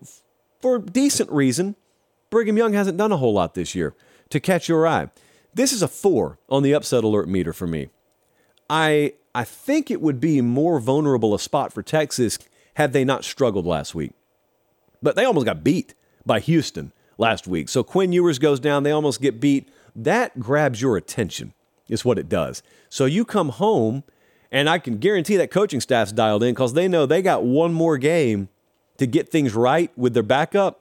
for 0.62 0.80
decent 0.80 1.30
reason, 1.32 1.76
Brigham 2.30 2.58
Young 2.58 2.74
hasn't 2.74 2.98
done 2.98 3.12
a 3.12 3.18
whole 3.18 3.34
lot 3.34 3.54
this 3.54 3.76
year 3.76 3.96
to 4.30 4.40
catch 4.40 4.70
your 4.70 4.88
eye. 4.88 5.10
This 5.54 5.74
is 5.74 5.82
a 5.82 5.88
four 5.88 6.40
on 6.50 6.64
the 6.64 6.74
upset 6.74 7.04
alert 7.04 7.28
meter 7.28 7.54
for 7.54 7.68
me. 7.68 7.90
I 8.70 9.14
I 9.36 9.44
think 9.44 9.92
it 9.92 10.02
would 10.02 10.20
be 10.20 10.42
more 10.42 10.80
vulnerable 10.80 11.34
a 11.34 11.40
spot 11.40 11.74
for 11.74 11.84
Texas 11.84 12.40
had 12.76 12.94
they 12.94 13.04
not 13.04 13.24
struggled 13.24 13.66
last 13.66 13.94
week. 13.94 14.14
But 15.02 15.16
they 15.16 15.26
almost 15.26 15.46
got 15.46 15.64
beat 15.64 15.94
by 16.26 16.40
Houston 16.40 16.92
last 17.18 17.48
week. 17.48 17.70
So 17.70 17.84
Quinn 17.84 18.12
Ewers 18.12 18.40
goes 18.40 18.60
down, 18.60 18.84
they 18.84 18.92
almost 18.92 19.22
get 19.22 19.40
beat. 19.40 19.70
That 19.96 20.40
grabs 20.40 20.82
your 20.82 20.98
attention, 20.98 21.54
is 21.88 22.04
what 22.04 22.18
it 22.18 22.30
does. 22.30 22.64
So 22.90 23.06
you 23.06 23.26
come 23.26 23.50
home, 23.50 24.04
and 24.52 24.70
I 24.70 24.80
can 24.80 24.98
guarantee 24.98 25.38
that 25.38 25.52
coaching 25.52 25.82
staff's 25.82 26.12
dialed 26.12 26.44
in 26.44 26.54
because 26.54 26.74
they 26.74 26.88
know 26.88 27.06
they 27.06 27.22
got 27.22 27.44
one 27.44 27.74
more 27.74 27.98
game 27.98 28.50
to 28.98 29.08
get 29.08 29.30
things 29.30 29.54
right 29.54 29.92
with 29.98 30.14
their 30.14 30.24
backup 30.24 30.80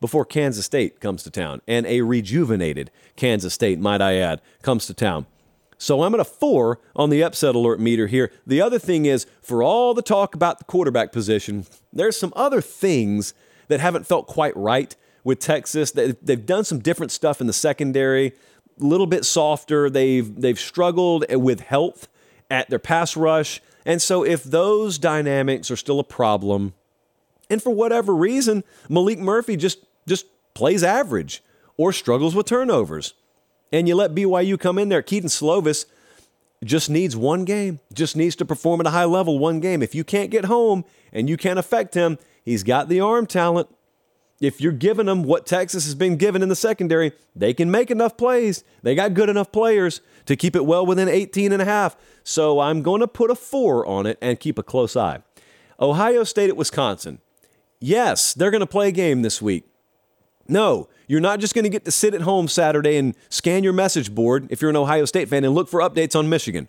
before 0.00 0.24
Kansas 0.24 0.66
State 0.66 1.00
comes 1.00 1.22
to 1.22 1.30
town. 1.30 1.62
And 1.66 1.86
a 1.86 2.02
rejuvenated 2.02 2.90
Kansas 3.16 3.54
State, 3.54 3.78
might 3.78 4.02
I 4.02 4.16
add, 4.16 4.40
comes 4.62 4.86
to 4.86 4.94
town. 4.94 5.26
So 5.78 6.02
I'm 6.02 6.14
at 6.14 6.20
a 6.20 6.24
four 6.24 6.80
on 6.94 7.10
the 7.10 7.22
upset 7.22 7.54
alert 7.54 7.80
meter 7.80 8.06
here. 8.06 8.32
The 8.46 8.60
other 8.60 8.78
thing 8.78 9.04
is, 9.04 9.26
for 9.42 9.62
all 9.62 9.92
the 9.94 10.02
talk 10.02 10.34
about 10.34 10.58
the 10.58 10.64
quarterback 10.64 11.12
position, 11.12 11.66
there's 11.92 12.16
some 12.16 12.32
other 12.36 12.60
things 12.60 13.34
that 13.68 13.80
haven't 13.80 14.06
felt 14.06 14.26
quite 14.26 14.56
right 14.56 14.94
with 15.24 15.40
Texas. 15.40 15.90
They've 15.90 16.46
done 16.46 16.64
some 16.64 16.78
different 16.78 17.12
stuff 17.12 17.40
in 17.40 17.46
the 17.46 17.52
secondary, 17.52 18.28
a 18.80 18.84
little 18.84 19.06
bit 19.06 19.24
softer. 19.24 19.90
They've 19.90 20.40
they've 20.40 20.58
struggled 20.58 21.24
with 21.30 21.60
health 21.60 22.08
at 22.50 22.70
their 22.70 22.78
pass 22.78 23.16
rush. 23.16 23.60
And 23.84 24.00
so 24.00 24.24
if 24.24 24.42
those 24.44 24.98
dynamics 24.98 25.70
are 25.70 25.76
still 25.76 26.00
a 26.00 26.04
problem, 26.04 26.74
and 27.48 27.62
for 27.62 27.70
whatever 27.70 28.14
reason, 28.14 28.64
Maalik 28.88 29.18
Murphy 29.18 29.56
just 29.56 29.78
just 30.06 30.26
plays 30.54 30.82
average 30.82 31.42
or 31.76 31.92
struggles 31.92 32.34
with 32.34 32.46
turnovers. 32.46 33.14
And 33.72 33.88
you 33.88 33.96
let 33.96 34.14
BYU 34.14 34.58
come 34.58 34.78
in 34.78 34.88
there. 34.88 35.02
Kedon 35.02 35.28
Slovis 35.28 35.86
just 36.64 36.88
needs 36.88 37.16
one 37.16 37.44
game, 37.44 37.80
just 37.92 38.16
needs 38.16 38.36
to 38.36 38.44
perform 38.44 38.80
at 38.80 38.86
a 38.86 38.90
high 38.90 39.04
level 39.04 39.38
one 39.38 39.60
game. 39.60 39.82
If 39.82 39.94
you 39.94 40.04
can't 40.04 40.30
get 40.30 40.46
home 40.46 40.84
and 41.12 41.28
you 41.28 41.36
can't 41.36 41.58
affect 41.58 41.94
him, 41.94 42.18
he's 42.46 42.62
got 42.62 42.88
the 42.88 43.00
arm 43.00 43.26
talent. 43.26 43.68
If 44.40 44.60
you're 44.60 44.72
giving 44.72 45.06
them 45.06 45.22
what 45.22 45.46
Texas 45.46 45.84
has 45.84 45.94
been 45.94 46.16
given 46.16 46.42
in 46.42 46.48
the 46.48 46.56
secondary, 46.56 47.12
they 47.34 47.52
can 47.52 47.70
make 47.70 47.90
enough 47.90 48.16
plays. 48.16 48.64
They 48.82 48.94
got 48.94 49.14
good 49.14 49.28
enough 49.28 49.52
players 49.52 50.00
to 50.26 50.36
keep 50.36 50.56
it 50.56 50.64
well 50.64 50.84
within 50.84 51.08
18 51.08 51.52
and 51.52 51.60
a 51.60 51.64
half. 51.64 51.96
So 52.22 52.60
I'm 52.60 52.82
going 52.82 53.00
to 53.00 53.08
put 53.08 53.30
a 53.30 53.34
four 53.34 53.86
on 53.86 54.06
it 54.06 54.18
and 54.20 54.40
keep 54.40 54.58
a 54.58 54.62
close 54.62 54.96
eye. 54.96 55.22
Ohio 55.80 56.24
State 56.24 56.48
at 56.48 56.56
Wisconsin. 56.56 57.18
Yes, 57.80 58.32
they're 58.32 58.50
going 58.50 58.60
to 58.60 58.66
play 58.66 58.88
a 58.88 58.92
game 58.92 59.22
this 59.22 59.42
week. 59.42 59.64
No, 60.48 60.88
you're 61.06 61.20
not 61.20 61.40
just 61.40 61.54
going 61.54 61.64
to 61.64 61.70
get 61.70 61.84
to 61.84 61.90
sit 61.90 62.14
at 62.14 62.22
home 62.22 62.48
Saturday 62.48 62.96
and 62.96 63.14
scan 63.28 63.64
your 63.64 63.72
message 63.72 64.14
board 64.14 64.46
if 64.50 64.60
you're 64.60 64.70
an 64.70 64.76
Ohio 64.76 65.04
State 65.04 65.28
fan 65.28 65.44
and 65.44 65.54
look 65.54 65.68
for 65.68 65.80
updates 65.80 66.18
on 66.18 66.28
Michigan. 66.28 66.68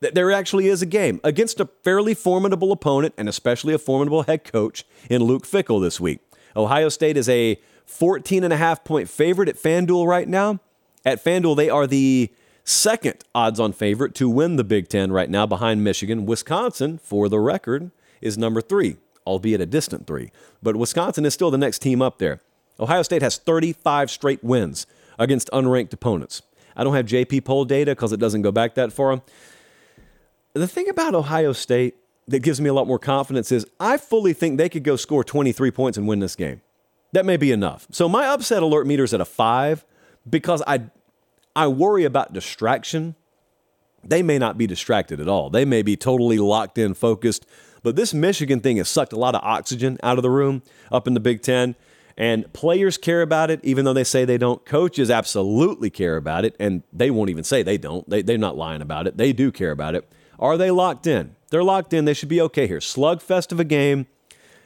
There 0.00 0.30
actually 0.30 0.68
is 0.68 0.82
a 0.82 0.86
game 0.86 1.20
against 1.24 1.58
a 1.60 1.66
fairly 1.82 2.14
formidable 2.14 2.70
opponent 2.72 3.14
and 3.16 3.28
especially 3.28 3.72
a 3.72 3.78
formidable 3.78 4.22
head 4.22 4.44
coach 4.44 4.84
in 5.08 5.22
Luke 5.22 5.46
Fickell 5.46 5.80
this 5.80 5.98
week. 6.00 6.20
Ohio 6.54 6.88
State 6.88 7.16
is 7.16 7.28
a 7.28 7.60
14 7.86 8.44
and 8.44 8.52
a 8.52 8.56
half 8.56 8.84
point 8.84 9.08
favorite 9.08 9.48
at 9.48 9.56
FanDuel 9.56 10.06
right 10.06 10.28
now. 10.28 10.60
At 11.04 11.24
FanDuel, 11.24 11.56
they 11.56 11.70
are 11.70 11.86
the 11.86 12.30
second 12.64 13.24
odds 13.34 13.60
on 13.60 13.72
favorite 13.72 14.14
to 14.16 14.28
win 14.28 14.56
the 14.56 14.64
Big 14.64 14.88
Ten 14.88 15.12
right 15.12 15.30
now 15.30 15.46
behind 15.46 15.84
Michigan. 15.84 16.26
Wisconsin, 16.26 16.98
for 16.98 17.28
the 17.28 17.38
record, 17.38 17.90
is 18.20 18.36
number 18.36 18.60
three 18.60 18.96
albeit 19.26 19.60
a 19.60 19.66
distant 19.66 20.06
three. 20.06 20.30
But 20.62 20.76
Wisconsin 20.76 21.26
is 21.26 21.34
still 21.34 21.50
the 21.50 21.58
next 21.58 21.80
team 21.80 22.00
up 22.00 22.18
there. 22.18 22.40
Ohio 22.78 23.02
State 23.02 23.22
has 23.22 23.38
35 23.38 24.10
straight 24.10 24.44
wins 24.44 24.86
against 25.18 25.50
unranked 25.50 25.92
opponents. 25.92 26.42
I 26.76 26.84
don't 26.84 26.94
have 26.94 27.06
JP 27.06 27.44
poll 27.44 27.64
data 27.64 27.92
because 27.92 28.12
it 28.12 28.20
doesn't 28.20 28.42
go 28.42 28.52
back 28.52 28.74
that 28.74 28.92
far. 28.92 29.22
The 30.56 30.68
thing 30.68 30.88
about 30.88 31.14
Ohio 31.14 31.52
State 31.52 31.96
that 32.28 32.40
gives 32.40 32.60
me 32.60 32.68
a 32.68 32.74
lot 32.74 32.86
more 32.86 32.98
confidence 32.98 33.52
is 33.52 33.66
I 33.78 33.96
fully 33.96 34.32
think 34.32 34.58
they 34.58 34.68
could 34.68 34.84
go 34.84 34.96
score 34.96 35.22
23 35.22 35.70
points 35.70 35.98
and 35.98 36.08
win 36.08 36.18
this 36.18 36.34
game. 36.34 36.60
That 37.12 37.24
may 37.24 37.36
be 37.36 37.52
enough. 37.52 37.86
So 37.90 38.08
my 38.08 38.26
upset 38.26 38.62
alert 38.62 38.86
meter 38.86 39.04
is 39.04 39.14
at 39.14 39.20
a 39.20 39.24
five 39.24 39.84
because 40.28 40.62
I, 40.66 40.90
I 41.54 41.68
worry 41.68 42.04
about 42.04 42.32
distraction. 42.32 43.14
They 44.02 44.22
may 44.22 44.38
not 44.38 44.58
be 44.58 44.66
distracted 44.66 45.20
at 45.20 45.28
all. 45.28 45.50
They 45.50 45.64
may 45.64 45.82
be 45.82 45.96
totally 45.96 46.38
locked 46.38 46.78
in, 46.78 46.94
focused 46.94 47.46
but 47.86 47.94
this 47.94 48.12
Michigan 48.12 48.58
thing 48.58 48.78
has 48.78 48.88
sucked 48.88 49.12
a 49.12 49.16
lot 49.16 49.36
of 49.36 49.42
oxygen 49.44 49.96
out 50.02 50.18
of 50.18 50.24
the 50.24 50.30
room 50.30 50.64
up 50.90 51.06
in 51.06 51.14
the 51.14 51.20
Big 51.20 51.40
Ten. 51.40 51.76
And 52.16 52.52
players 52.52 52.98
care 52.98 53.22
about 53.22 53.48
it, 53.48 53.60
even 53.62 53.84
though 53.84 53.92
they 53.92 54.02
say 54.02 54.24
they 54.24 54.38
don't. 54.38 54.64
Coaches 54.64 55.08
absolutely 55.08 55.88
care 55.88 56.16
about 56.16 56.44
it, 56.44 56.56
and 56.58 56.82
they 56.92 57.12
won't 57.12 57.30
even 57.30 57.44
say 57.44 57.62
they 57.62 57.78
don't. 57.78 58.08
They, 58.10 58.22
they're 58.22 58.38
not 58.38 58.56
lying 58.56 58.82
about 58.82 59.06
it. 59.06 59.16
They 59.18 59.32
do 59.32 59.52
care 59.52 59.70
about 59.70 59.94
it. 59.94 60.10
Are 60.38 60.56
they 60.56 60.70
locked 60.70 61.06
in? 61.06 61.36
They're 61.50 61.64
locked 61.64 61.92
in. 61.92 62.04
They 62.04 62.14
should 62.14 62.28
be 62.28 62.40
okay 62.42 62.66
here. 62.66 62.78
Slugfest 62.78 63.52
of 63.52 63.60
a 63.60 63.64
game. 63.64 64.06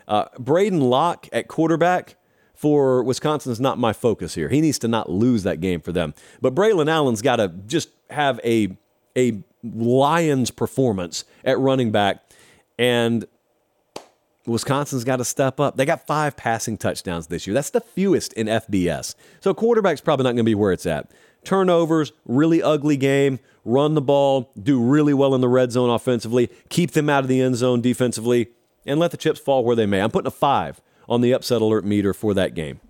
Uh, 0.09 0.27
Braedyn 0.39 0.89
Locke 0.89 1.29
at 1.33 1.47
quarterback 1.47 2.17
for 2.55 3.03
Wisconsin 3.03 3.53
is 3.53 3.61
not 3.61 3.79
my 3.79 3.93
focus 3.93 4.35
here. 4.35 4.49
He 4.49 4.61
needs 4.61 4.79
to 4.81 4.89
not 4.89 5.09
lose 5.11 5.45
that 5.45 5.61
game 5.61 5.81
for 5.81 5.93
them. 5.93 6.15
But 6.41 6.55
Braylon 6.55 6.89
Allen's 6.89 7.23
got 7.23 7.37
to 7.37 7.49
just 7.67 7.91
have 8.11 8.41
a 8.45 8.77
a 9.17 9.43
Lions 9.63 10.51
performance 10.51 11.25
at 11.45 11.59
running 11.59 11.91
back 11.91 12.23
and 12.79 13.27
Wisconsin's 14.47 15.05
got 15.05 15.17
to 15.17 15.25
step 15.25 15.61
up. 15.61 15.77
They 15.77 15.85
got 15.85 16.07
five 16.07 16.37
passing 16.37 16.79
touchdowns 16.79 17.27
this 17.27 17.47
year. 17.47 17.55
That's 17.55 17.71
the 17.71 17.81
fewest 17.81 18.33
in 18.33 18.47
FBS. 18.47 19.15
So 19.41 19.53
quarterback's 19.53 20.01
probably 20.01 20.25
not 20.25 20.31
going 20.31 20.39
to 20.39 20.45
be 20.45 20.55
where 20.55 20.73
it's 20.73 20.87
at. 20.87 21.11
Turnovers, 21.45 22.13
really 22.27 22.63
ugly 22.63 22.97
game. 22.97 23.41
Run 23.65 23.95
the 23.95 24.01
ball, 24.01 24.51
do 24.61 24.81
really 24.81 25.15
well 25.15 25.35
in 25.35 25.41
the 25.41 25.49
red 25.49 25.73
zone 25.73 25.91
offensively, 25.91 26.51
keep 26.69 26.93
them 26.93 27.11
out 27.11 27.25
of 27.25 27.29
the 27.29 27.41
end 27.41 27.57
zone 27.57 27.81
defensively, 27.81 28.49
and 28.87 28.99
let 28.99 29.11
the 29.11 29.17
chips 29.17 29.39
fall 29.39 29.65
where 29.65 29.77
they 29.77 29.87
may. 29.87 30.01
I'm 30.01 30.11
putting 30.11 30.27
a 30.29 30.33
five 30.33 30.81
on 31.09 31.21
the 31.21 31.33
upset 31.33 31.61
alert 31.61 31.85
meter 31.85 32.15
for 32.15 32.33
that 32.35 32.55
game. 32.55 32.81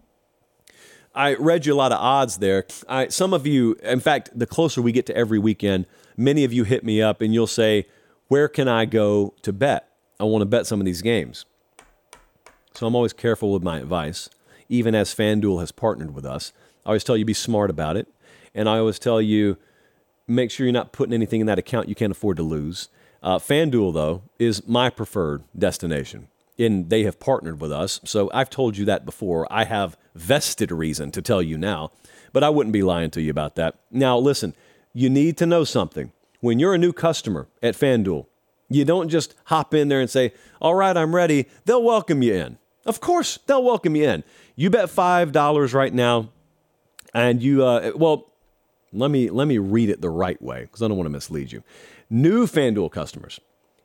I 1.12 1.34
read 1.34 1.66
you 1.66 1.74
a 1.74 1.76
lot 1.76 1.90
of 1.90 1.98
odds 1.98 2.38
there. 2.38 2.66
I, 2.88 3.08
some 3.08 3.34
of 3.34 3.46
you, 3.46 3.76
in 3.82 3.98
fact, 3.98 4.30
the 4.32 4.46
closer 4.46 4.80
we 4.80 4.92
get 4.92 5.06
to 5.06 5.16
every 5.16 5.40
weekend, 5.40 5.86
many 6.16 6.44
of 6.44 6.52
you 6.52 6.62
hit 6.62 6.84
me 6.84 7.02
up 7.02 7.20
and 7.20 7.34
you'll 7.34 7.48
say, 7.48 7.86
where 8.28 8.46
can 8.46 8.68
I 8.68 8.84
go 8.84 9.34
to 9.42 9.52
bet? 9.52 9.88
I 10.20 10.24
want 10.24 10.42
to 10.42 10.46
bet 10.46 10.66
some 10.66 10.78
of 10.78 10.86
these 10.86 11.02
games. 11.02 11.46
So 12.74 12.86
I'm 12.86 12.94
always 12.94 13.12
careful 13.12 13.52
with 13.52 13.64
my 13.64 13.80
advice, 13.80 14.30
even 14.68 14.94
as 14.94 15.12
FanDuel 15.12 15.58
has 15.58 15.72
partnered 15.72 16.14
with 16.14 16.24
us. 16.24 16.52
I 16.86 16.90
always 16.90 17.02
tell 17.02 17.16
you 17.16 17.24
be 17.24 17.34
smart 17.34 17.70
about 17.70 17.96
it. 17.96 18.06
And 18.54 18.68
I 18.68 18.78
always 18.78 18.98
tell 18.98 19.20
you 19.20 19.56
make 20.26 20.50
sure 20.50 20.64
you're 20.64 20.72
not 20.72 20.92
putting 20.92 21.12
anything 21.12 21.40
in 21.40 21.46
that 21.46 21.58
account 21.58 21.88
you 21.88 21.94
can't 21.94 22.12
afford 22.12 22.36
to 22.36 22.42
lose. 22.42 22.88
Uh, 23.22 23.38
FanDuel, 23.38 23.92
though, 23.92 24.22
is 24.38 24.66
my 24.66 24.88
preferred 24.90 25.42
destination. 25.58 26.28
and 26.58 26.90
they 26.90 27.04
have 27.04 27.18
partnered 27.18 27.58
with 27.60 27.72
us. 27.72 28.00
So 28.04 28.30
I've 28.34 28.50
told 28.50 28.76
you 28.76 28.84
that 28.84 29.06
before. 29.06 29.50
I 29.50 29.64
have 29.64 29.96
vested 30.14 30.70
reason 30.70 31.10
to 31.12 31.22
tell 31.22 31.40
you 31.42 31.56
now, 31.56 31.90
but 32.34 32.44
I 32.44 32.50
wouldn't 32.50 32.74
be 32.74 32.82
lying 32.82 33.10
to 33.12 33.22
you 33.22 33.30
about 33.30 33.54
that. 33.56 33.76
Now, 33.90 34.18
listen, 34.18 34.54
you 34.92 35.08
need 35.08 35.38
to 35.38 35.46
know 35.46 35.64
something. 35.64 36.12
When 36.40 36.58
you're 36.58 36.74
a 36.74 36.78
new 36.78 36.92
customer 36.92 37.48
at 37.62 37.76
FanDuel, 37.76 38.26
you 38.68 38.84
don't 38.84 39.08
just 39.08 39.34
hop 39.46 39.72
in 39.74 39.88
there 39.88 40.00
and 40.00 40.10
say, 40.10 40.32
All 40.60 40.74
right, 40.74 40.96
I'm 40.96 41.14
ready. 41.14 41.46
They'll 41.64 41.82
welcome 41.82 42.22
you 42.22 42.34
in. 42.34 42.58
Of 42.86 43.00
course, 43.00 43.38
they'll 43.46 43.64
welcome 43.64 43.96
you 43.96 44.08
in. 44.08 44.24
You 44.54 44.70
bet 44.70 44.88
$5 44.90 45.74
right 45.74 45.94
now, 45.94 46.30
and 47.14 47.42
you, 47.42 47.64
uh, 47.64 47.92
well, 47.96 48.29
let 48.92 49.10
me, 49.10 49.30
let 49.30 49.46
me 49.46 49.58
read 49.58 49.90
it 49.90 50.00
the 50.00 50.10
right 50.10 50.40
way 50.40 50.62
because 50.62 50.82
I 50.82 50.88
don't 50.88 50.96
want 50.96 51.06
to 51.06 51.10
mislead 51.10 51.52
you. 51.52 51.62
New 52.08 52.46
FanDuel 52.46 52.90
customers 52.90 53.40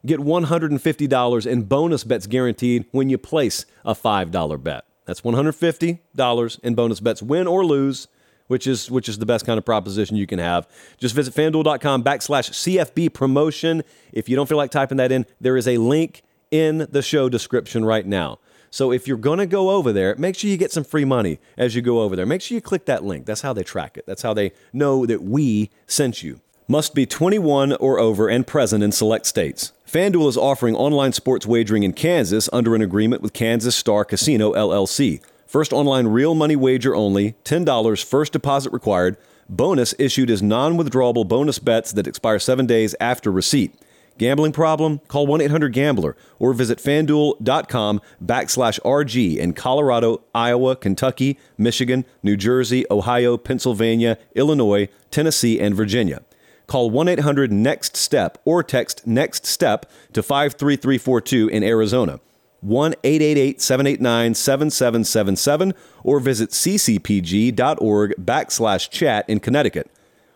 get 0.05 0.19
$150 0.19 1.47
in 1.47 1.63
bonus 1.63 2.03
bets 2.03 2.27
guaranteed 2.27 2.85
when 2.91 3.09
you 3.09 3.17
place 3.17 3.65
a 3.83 3.93
$5 3.93 4.63
bet. 4.63 4.85
That's 5.05 5.21
$150 5.21 6.59
in 6.59 6.75
bonus 6.75 6.99
bets, 6.99 7.21
win 7.21 7.47
or 7.47 7.65
lose 7.65 8.07
which 8.47 8.67
is 8.67 8.91
which 8.91 9.09
is 9.09 9.17
the 9.17 9.25
best 9.25 9.45
kind 9.45 9.57
of 9.57 9.65
proposition 9.65 10.15
you 10.15 10.27
can 10.27 10.39
have. 10.39 10.67
Just 10.97 11.15
visit 11.15 11.33
fanduel.com 11.33 12.03
backslash 12.03 12.51
CFB 12.51 13.13
promotion. 13.13 13.83
If 14.11 14.29
you 14.29 14.35
don't 14.35 14.47
feel 14.47 14.57
like 14.57 14.71
typing 14.71 14.97
that 14.97 15.11
in, 15.11 15.25
there 15.41 15.57
is 15.57 15.67
a 15.67 15.77
link 15.77 16.23
in 16.51 16.87
the 16.91 17.01
show 17.01 17.27
description 17.29 17.85
right 17.85 18.05
now. 18.05 18.39
So 18.69 18.91
if 18.91 19.08
you're 19.08 19.17
going 19.17 19.39
to 19.39 19.45
go 19.45 19.69
over 19.69 19.91
there, 19.91 20.15
make 20.17 20.36
sure 20.36 20.49
you 20.49 20.58
get 20.58 20.71
some 20.71 20.84
free 20.84 21.06
money 21.06 21.39
as 21.58 21.75
you 21.75 21.82
go 21.82 22.01
over 22.01 22.15
there. 22.15 22.25
Make 22.25 22.41
sure 22.41 22.56
you 22.56 22.62
click 22.62 22.86
that 22.86 23.04
link. 23.04 23.25
That's 23.25 23.41
how 23.41 23.54
they 23.54 23.63
track 23.63 23.97
it. 23.97 24.06
That's 24.06 24.21
how 24.21 24.34
they 24.34 24.51
know 24.73 25.06
that 25.06 25.23
we 25.23 25.69
sent 25.88 26.23
you. 26.23 26.41
Must 26.67 26.95
be 26.95 27.06
21 27.06 27.73
or 27.73 27.99
over 27.99 28.28
and 28.28 28.47
present 28.47 28.84
in 28.84 28.91
select 28.91 29.28
states. 29.28 29.71
FanDuel 29.88 30.28
is 30.30 30.36
offering 30.36 30.75
online 30.75 31.13
sports 31.13 31.45
wagering 31.45 31.84
in 31.84 31.93
Kansas 31.93 32.49
under 32.51 32.73
an 32.73 32.82
agreement 32.82 33.21
with 33.21 33.34
Kansas 33.34 33.75
Star 33.75 34.04
Casino 34.04 34.54
LLC. 34.54 35.21
First 35.45 35.71
online 35.71 36.08
real 36.08 36.34
money 36.34 36.56
wager 36.56 36.95
only, 36.95 37.36
$10 37.43 38.04
first 38.04 38.34
deposit 38.34 38.73
required. 38.73 39.15
Bonus 39.47 39.93
issued 39.99 40.32
as 40.32 40.41
non 40.41 40.75
withdrawable 40.75 41.28
bonus 41.28 41.60
bets 41.60 41.91
that 41.91 42.08
expire 42.08 42.39
seven 42.39 42.65
days 42.65 42.95
after 42.99 43.32
receipt. 43.32 43.75
Gambling 44.17 44.54
problem? 44.54 44.99
Call 45.08 45.28
1 45.28 45.41
800 45.41 45.73
Gambler 45.73 46.15
or 46.39 46.54
visit 46.54 46.80
fanduel.com 46.80 48.01
backslash 48.23 48.80
RG 48.80 49.38
in 49.38 49.54
Colorado, 49.54 50.23
Iowa, 50.34 50.75
Kentucky, 50.75 51.38
Michigan, 51.58 52.06
New 52.23 52.38
Jersey, 52.38 52.86
Ohio, 52.89 53.38
Pennsylvania, 53.38 54.17
Illinois, 54.34 54.88
Tennessee, 55.12 55.60
and 55.60 55.75
Virginia. 55.75 56.21
Call 56.67 56.89
1 56.89 57.08
800 57.10 57.51
NEXT 57.51 57.97
STEP 57.97 58.38
or 58.45 58.63
text 58.63 59.06
NEXT 59.06 59.45
STEP 59.45 59.86
to 60.13 60.23
53342 60.23 61.49
in 61.49 61.63
Arizona. 61.63 62.19
1 62.62 62.95
888 63.04 63.62
789 63.62 64.34
7777 64.34 65.73
or 66.04 66.19
visit 66.19 66.49
ccpg.org 66.49 68.13
backslash 68.19 68.89
chat 68.89 69.30
in 69.30 69.39
Connecticut. 69.39 69.91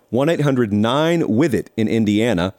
1 0.10 0.30
800 0.30 0.74
9 0.74 1.28
with 1.28 1.56
it 1.56 1.72
in 1.78 1.88
Indiana. 1.88 2.54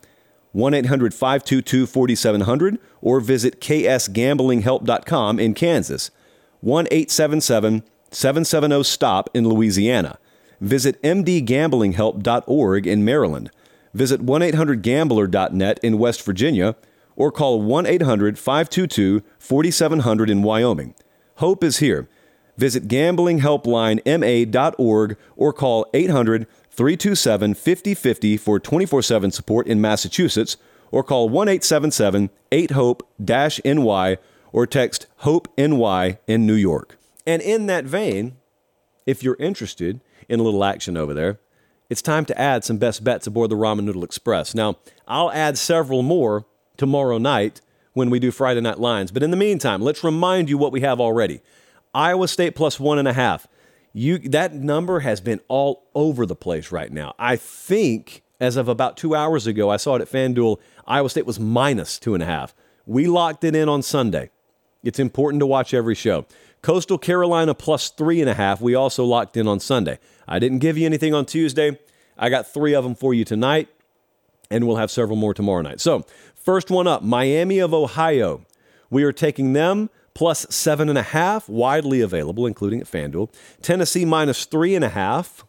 1 0.52 0.74
800 0.74 1.14
522 1.14 1.86
4700 1.86 2.78
or 3.00 3.20
visit 3.20 3.60
ksgamblinghelp.com 3.60 5.38
in 5.38 5.54
Kansas. 5.54 6.10
1 6.60 6.88
877 6.90 7.84
770 8.10 8.82
STOP 8.82 9.30
in 9.34 9.48
Louisiana. 9.48 10.18
Visit 10.60 11.00
mdgamblinghelp.org 11.02 12.86
in 12.86 13.04
Maryland. 13.04 13.50
Visit 13.94 14.20
1 14.20 14.42
800 14.42 14.82
gambler.net 14.82 15.80
in 15.82 15.98
West 15.98 16.22
Virginia 16.22 16.76
or 17.16 17.32
call 17.32 17.62
1 17.62 17.86
800 17.86 18.38
522 18.38 19.22
4700 19.38 20.30
in 20.30 20.42
Wyoming. 20.42 20.94
Hope 21.36 21.64
is 21.64 21.78
here. 21.78 22.06
Visit 22.56 22.88
gamblinghelplinema.org 22.88 25.16
or 25.36 25.52
call 25.52 25.86
800 25.94 26.46
327 26.70 27.54
5050 27.54 28.36
for 28.36 28.58
24 28.58 29.02
7 29.02 29.30
support 29.30 29.66
in 29.66 29.80
Massachusetts 29.80 30.56
or 30.90 31.02
call 31.02 31.28
1 31.28 31.48
877 31.48 32.30
8 32.52 32.70
HOPE 32.72 33.02
NY 33.64 34.18
or 34.52 34.66
text 34.66 35.06
HOPE 35.18 35.48
NY 35.56 36.18
in 36.26 36.46
New 36.46 36.54
York. 36.54 36.96
And 37.26 37.42
in 37.42 37.66
that 37.66 37.84
vein, 37.84 38.36
if 39.06 39.22
you're 39.22 39.36
interested 39.38 40.00
in 40.28 40.40
a 40.40 40.42
little 40.42 40.64
action 40.64 40.96
over 40.96 41.14
there, 41.14 41.38
it's 41.88 42.02
time 42.02 42.24
to 42.26 42.40
add 42.40 42.64
some 42.64 42.78
best 42.78 43.02
bets 43.02 43.26
aboard 43.26 43.50
the 43.50 43.56
Ramen 43.56 43.84
Noodle 43.84 44.04
Express. 44.04 44.54
Now, 44.54 44.76
I'll 45.08 45.32
add 45.32 45.58
several 45.58 46.02
more 46.02 46.46
tomorrow 46.76 47.18
night 47.18 47.60
when 47.92 48.10
we 48.10 48.20
do 48.20 48.30
Friday 48.30 48.60
Night 48.60 48.78
Lines. 48.78 49.10
But 49.10 49.24
in 49.24 49.32
the 49.32 49.36
meantime, 49.36 49.82
let's 49.82 50.04
remind 50.04 50.48
you 50.48 50.56
what 50.56 50.72
we 50.72 50.82
have 50.82 51.00
already. 51.00 51.40
Iowa 51.92 52.28
State 52.28 52.54
plus 52.54 52.78
one 52.78 52.98
and 52.98 53.08
a 53.08 53.12
half. 53.12 53.48
You 53.92 54.18
that 54.18 54.54
number 54.54 55.00
has 55.00 55.20
been 55.20 55.40
all 55.48 55.88
over 55.94 56.26
the 56.26 56.36
place 56.36 56.70
right 56.70 56.92
now. 56.92 57.14
I 57.18 57.36
think 57.36 58.22
as 58.40 58.56
of 58.56 58.68
about 58.68 58.96
two 58.96 59.14
hours 59.14 59.46
ago, 59.46 59.70
I 59.70 59.76
saw 59.76 59.96
it 59.96 60.02
at 60.02 60.08
FanDuel. 60.08 60.58
Iowa 60.86 61.10
State 61.10 61.26
was 61.26 61.40
minus 61.40 61.98
two 61.98 62.14
and 62.14 62.22
a 62.22 62.26
half. 62.26 62.54
We 62.86 63.06
locked 63.06 63.44
it 63.44 63.54
in 63.54 63.68
on 63.68 63.82
Sunday. 63.82 64.30
It's 64.82 64.98
important 64.98 65.40
to 65.40 65.46
watch 65.46 65.74
every 65.74 65.94
show. 65.94 66.24
Coastal 66.62 66.98
Carolina 66.98 67.54
plus 67.54 67.90
three 67.90 68.20
and 68.20 68.30
a 68.30 68.34
half. 68.34 68.60
We 68.60 68.74
also 68.74 69.04
locked 69.04 69.36
in 69.36 69.46
on 69.46 69.60
Sunday. 69.60 69.98
I 70.26 70.38
didn't 70.38 70.58
give 70.58 70.78
you 70.78 70.86
anything 70.86 71.14
on 71.14 71.26
Tuesday. 71.26 71.78
I 72.16 72.28
got 72.28 72.52
three 72.52 72.74
of 72.74 72.84
them 72.84 72.94
for 72.94 73.12
you 73.14 73.24
tonight, 73.24 73.68
and 74.50 74.66
we'll 74.66 74.76
have 74.76 74.90
several 74.90 75.16
more 75.16 75.34
tomorrow 75.34 75.62
night. 75.62 75.80
So 75.80 76.04
First 76.40 76.70
one 76.70 76.86
up 76.86 77.02
Miami 77.02 77.58
of 77.58 77.74
Ohio. 77.74 78.46
We 78.88 79.04
are 79.04 79.12
taking 79.12 79.52
them 79.52 79.90
plus 80.20 80.46
seven 80.50 80.90
and 80.90 80.98
a 80.98 81.02
half, 81.02 81.48
widely 81.48 82.02
available, 82.02 82.46
including 82.46 82.78
at 82.78 82.86
FanDuel. 82.86 83.32
Tennessee 83.62 84.04
minus 84.04 84.44
three 84.44 84.74
and 84.74 84.84
a 84.84 84.90
half. 84.90 85.46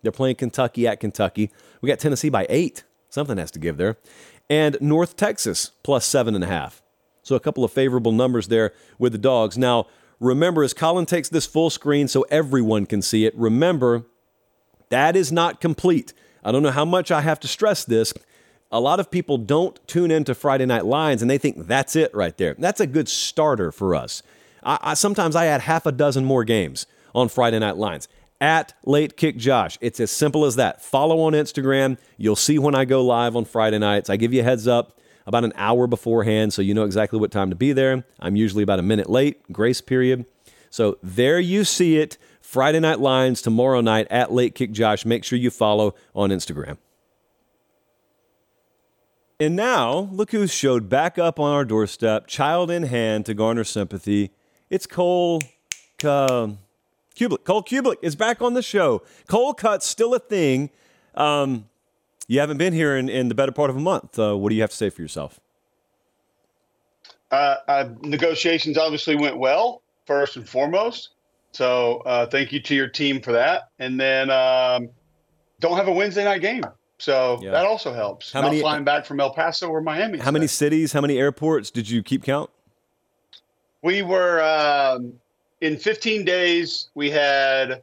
They're 0.00 0.10
playing 0.10 0.36
Kentucky 0.36 0.88
at 0.88 0.98
Kentucky. 0.98 1.50
We 1.82 1.88
got 1.88 1.98
Tennessee 1.98 2.30
by 2.30 2.46
eight. 2.48 2.84
Something 3.10 3.36
has 3.36 3.50
to 3.50 3.58
give 3.58 3.76
there. 3.76 3.98
And 4.48 4.78
North 4.80 5.14
Texas 5.14 5.72
plus 5.82 6.06
seven 6.06 6.34
and 6.34 6.42
a 6.42 6.46
half. 6.46 6.82
So 7.22 7.36
a 7.36 7.40
couple 7.40 7.64
of 7.64 7.70
favorable 7.70 8.12
numbers 8.12 8.48
there 8.48 8.72
with 8.98 9.12
the 9.12 9.18
dogs. 9.18 9.58
Now, 9.58 9.88
remember, 10.20 10.62
as 10.62 10.72
Colin 10.72 11.04
takes 11.04 11.28
this 11.28 11.44
full 11.44 11.68
screen 11.68 12.08
so 12.08 12.22
everyone 12.30 12.86
can 12.86 13.02
see 13.02 13.26
it, 13.26 13.36
remember 13.36 14.06
that 14.88 15.16
is 15.16 15.30
not 15.30 15.60
complete. 15.60 16.14
I 16.42 16.50
don't 16.50 16.62
know 16.62 16.70
how 16.70 16.86
much 16.86 17.10
I 17.10 17.20
have 17.20 17.40
to 17.40 17.46
stress 17.46 17.84
this 17.84 18.14
a 18.70 18.80
lot 18.80 19.00
of 19.00 19.10
people 19.10 19.38
don't 19.38 19.78
tune 19.88 20.10
into 20.10 20.34
Friday 20.34 20.66
Night 20.66 20.84
Lines 20.84 21.22
and 21.22 21.30
they 21.30 21.38
think 21.38 21.66
that's 21.66 21.96
it 21.96 22.14
right 22.14 22.36
there. 22.36 22.54
That's 22.58 22.80
a 22.80 22.86
good 22.86 23.08
starter 23.08 23.72
for 23.72 23.94
us. 23.94 24.22
I, 24.62 24.78
I, 24.82 24.94
sometimes 24.94 25.36
I 25.36 25.46
add 25.46 25.62
half 25.62 25.86
a 25.86 25.92
dozen 25.92 26.24
more 26.24 26.44
games 26.44 26.86
on 27.14 27.28
Friday 27.28 27.58
Night 27.58 27.76
Lines. 27.76 28.08
At 28.40 28.74
Late 28.84 29.16
Kick 29.16 29.36
Josh. 29.36 29.78
It's 29.80 29.98
as 29.98 30.12
simple 30.12 30.44
as 30.44 30.54
that. 30.56 30.80
Follow 30.80 31.20
on 31.22 31.32
Instagram. 31.32 31.98
You'll 32.16 32.36
see 32.36 32.56
when 32.56 32.74
I 32.74 32.84
go 32.84 33.04
live 33.04 33.34
on 33.34 33.44
Friday 33.44 33.78
nights. 33.78 34.08
I 34.08 34.16
give 34.16 34.32
you 34.32 34.42
a 34.42 34.44
heads 34.44 34.68
up 34.68 34.96
about 35.26 35.42
an 35.42 35.52
hour 35.56 35.88
beforehand 35.88 36.52
so 36.52 36.62
you 36.62 36.72
know 36.72 36.84
exactly 36.84 37.18
what 37.18 37.32
time 37.32 37.50
to 37.50 37.56
be 37.56 37.72
there. 37.72 38.04
I'm 38.20 38.36
usually 38.36 38.62
about 38.62 38.78
a 38.78 38.82
minute 38.82 39.10
late, 39.10 39.50
grace 39.50 39.80
period. 39.80 40.24
So 40.70 40.98
there 41.02 41.40
you 41.40 41.64
see 41.64 41.98
it. 41.98 42.16
Friday 42.40 42.78
Night 42.78 43.00
Lines 43.00 43.42
tomorrow 43.42 43.80
night 43.80 44.06
at 44.08 44.32
Late 44.32 44.54
Kick 44.54 44.70
Josh. 44.70 45.04
Make 45.04 45.24
sure 45.24 45.36
you 45.36 45.50
follow 45.50 45.96
on 46.14 46.30
Instagram. 46.30 46.78
And 49.40 49.54
now, 49.54 50.08
look 50.10 50.32
who's 50.32 50.52
showed 50.52 50.88
back 50.88 51.16
up 51.16 51.38
on 51.38 51.52
our 51.52 51.64
doorstep, 51.64 52.26
child 52.26 52.72
in 52.72 52.82
hand 52.84 53.24
to 53.26 53.34
garner 53.34 53.62
sympathy. 53.62 54.32
It's 54.68 54.84
Cole 54.84 55.40
uh, 56.02 56.48
Cubelic. 57.16 57.44
Cole 57.44 57.62
Cubelic 57.62 57.98
is 58.02 58.16
back 58.16 58.42
on 58.42 58.54
the 58.54 58.62
show. 58.62 59.02
Cole 59.28 59.54
Cut's 59.54 59.86
still 59.86 60.12
a 60.12 60.18
thing. 60.18 60.70
Um, 61.14 61.68
you 62.26 62.40
haven't 62.40 62.58
been 62.58 62.72
here 62.72 62.96
in, 62.96 63.08
in 63.08 63.28
the 63.28 63.34
better 63.36 63.52
part 63.52 63.70
of 63.70 63.76
a 63.76 63.80
month. 63.80 64.18
Uh, 64.18 64.36
what 64.36 64.48
do 64.48 64.56
you 64.56 64.60
have 64.60 64.70
to 64.70 64.76
say 64.76 64.90
for 64.90 65.02
yourself? 65.02 65.38
Uh, 67.30 67.56
uh 67.68 67.88
negotiations 68.02 68.76
obviously 68.76 69.14
went 69.14 69.38
well, 69.38 69.82
first 70.04 70.36
and 70.36 70.48
foremost. 70.48 71.10
So 71.52 71.98
uh, 72.06 72.26
thank 72.26 72.52
you 72.52 72.60
to 72.62 72.74
your 72.74 72.88
team 72.88 73.20
for 73.20 73.32
that. 73.32 73.68
And 73.78 74.00
then 74.00 74.30
um, 74.30 74.88
don't 75.60 75.76
have 75.76 75.86
a 75.86 75.92
Wednesday 75.92 76.24
night 76.24 76.40
game. 76.40 76.64
So 76.98 77.38
yeah. 77.40 77.52
that 77.52 77.64
also 77.64 77.92
helps. 77.92 78.32
How 78.32 78.40
Not 78.40 78.48
many 78.48 78.60
flying 78.60 78.84
back 78.84 79.06
from 79.06 79.20
El 79.20 79.32
Paso 79.32 79.68
or 79.68 79.80
Miami? 79.80 80.18
How 80.18 80.32
many 80.32 80.48
cities? 80.48 80.92
How 80.92 81.00
many 81.00 81.18
airports 81.18 81.70
did 81.70 81.88
you 81.88 82.02
keep 82.02 82.24
count? 82.24 82.50
We 83.82 84.02
were 84.02 84.42
um, 84.42 85.14
in 85.60 85.76
15 85.76 86.24
days. 86.24 86.88
We 86.94 87.10
had 87.10 87.82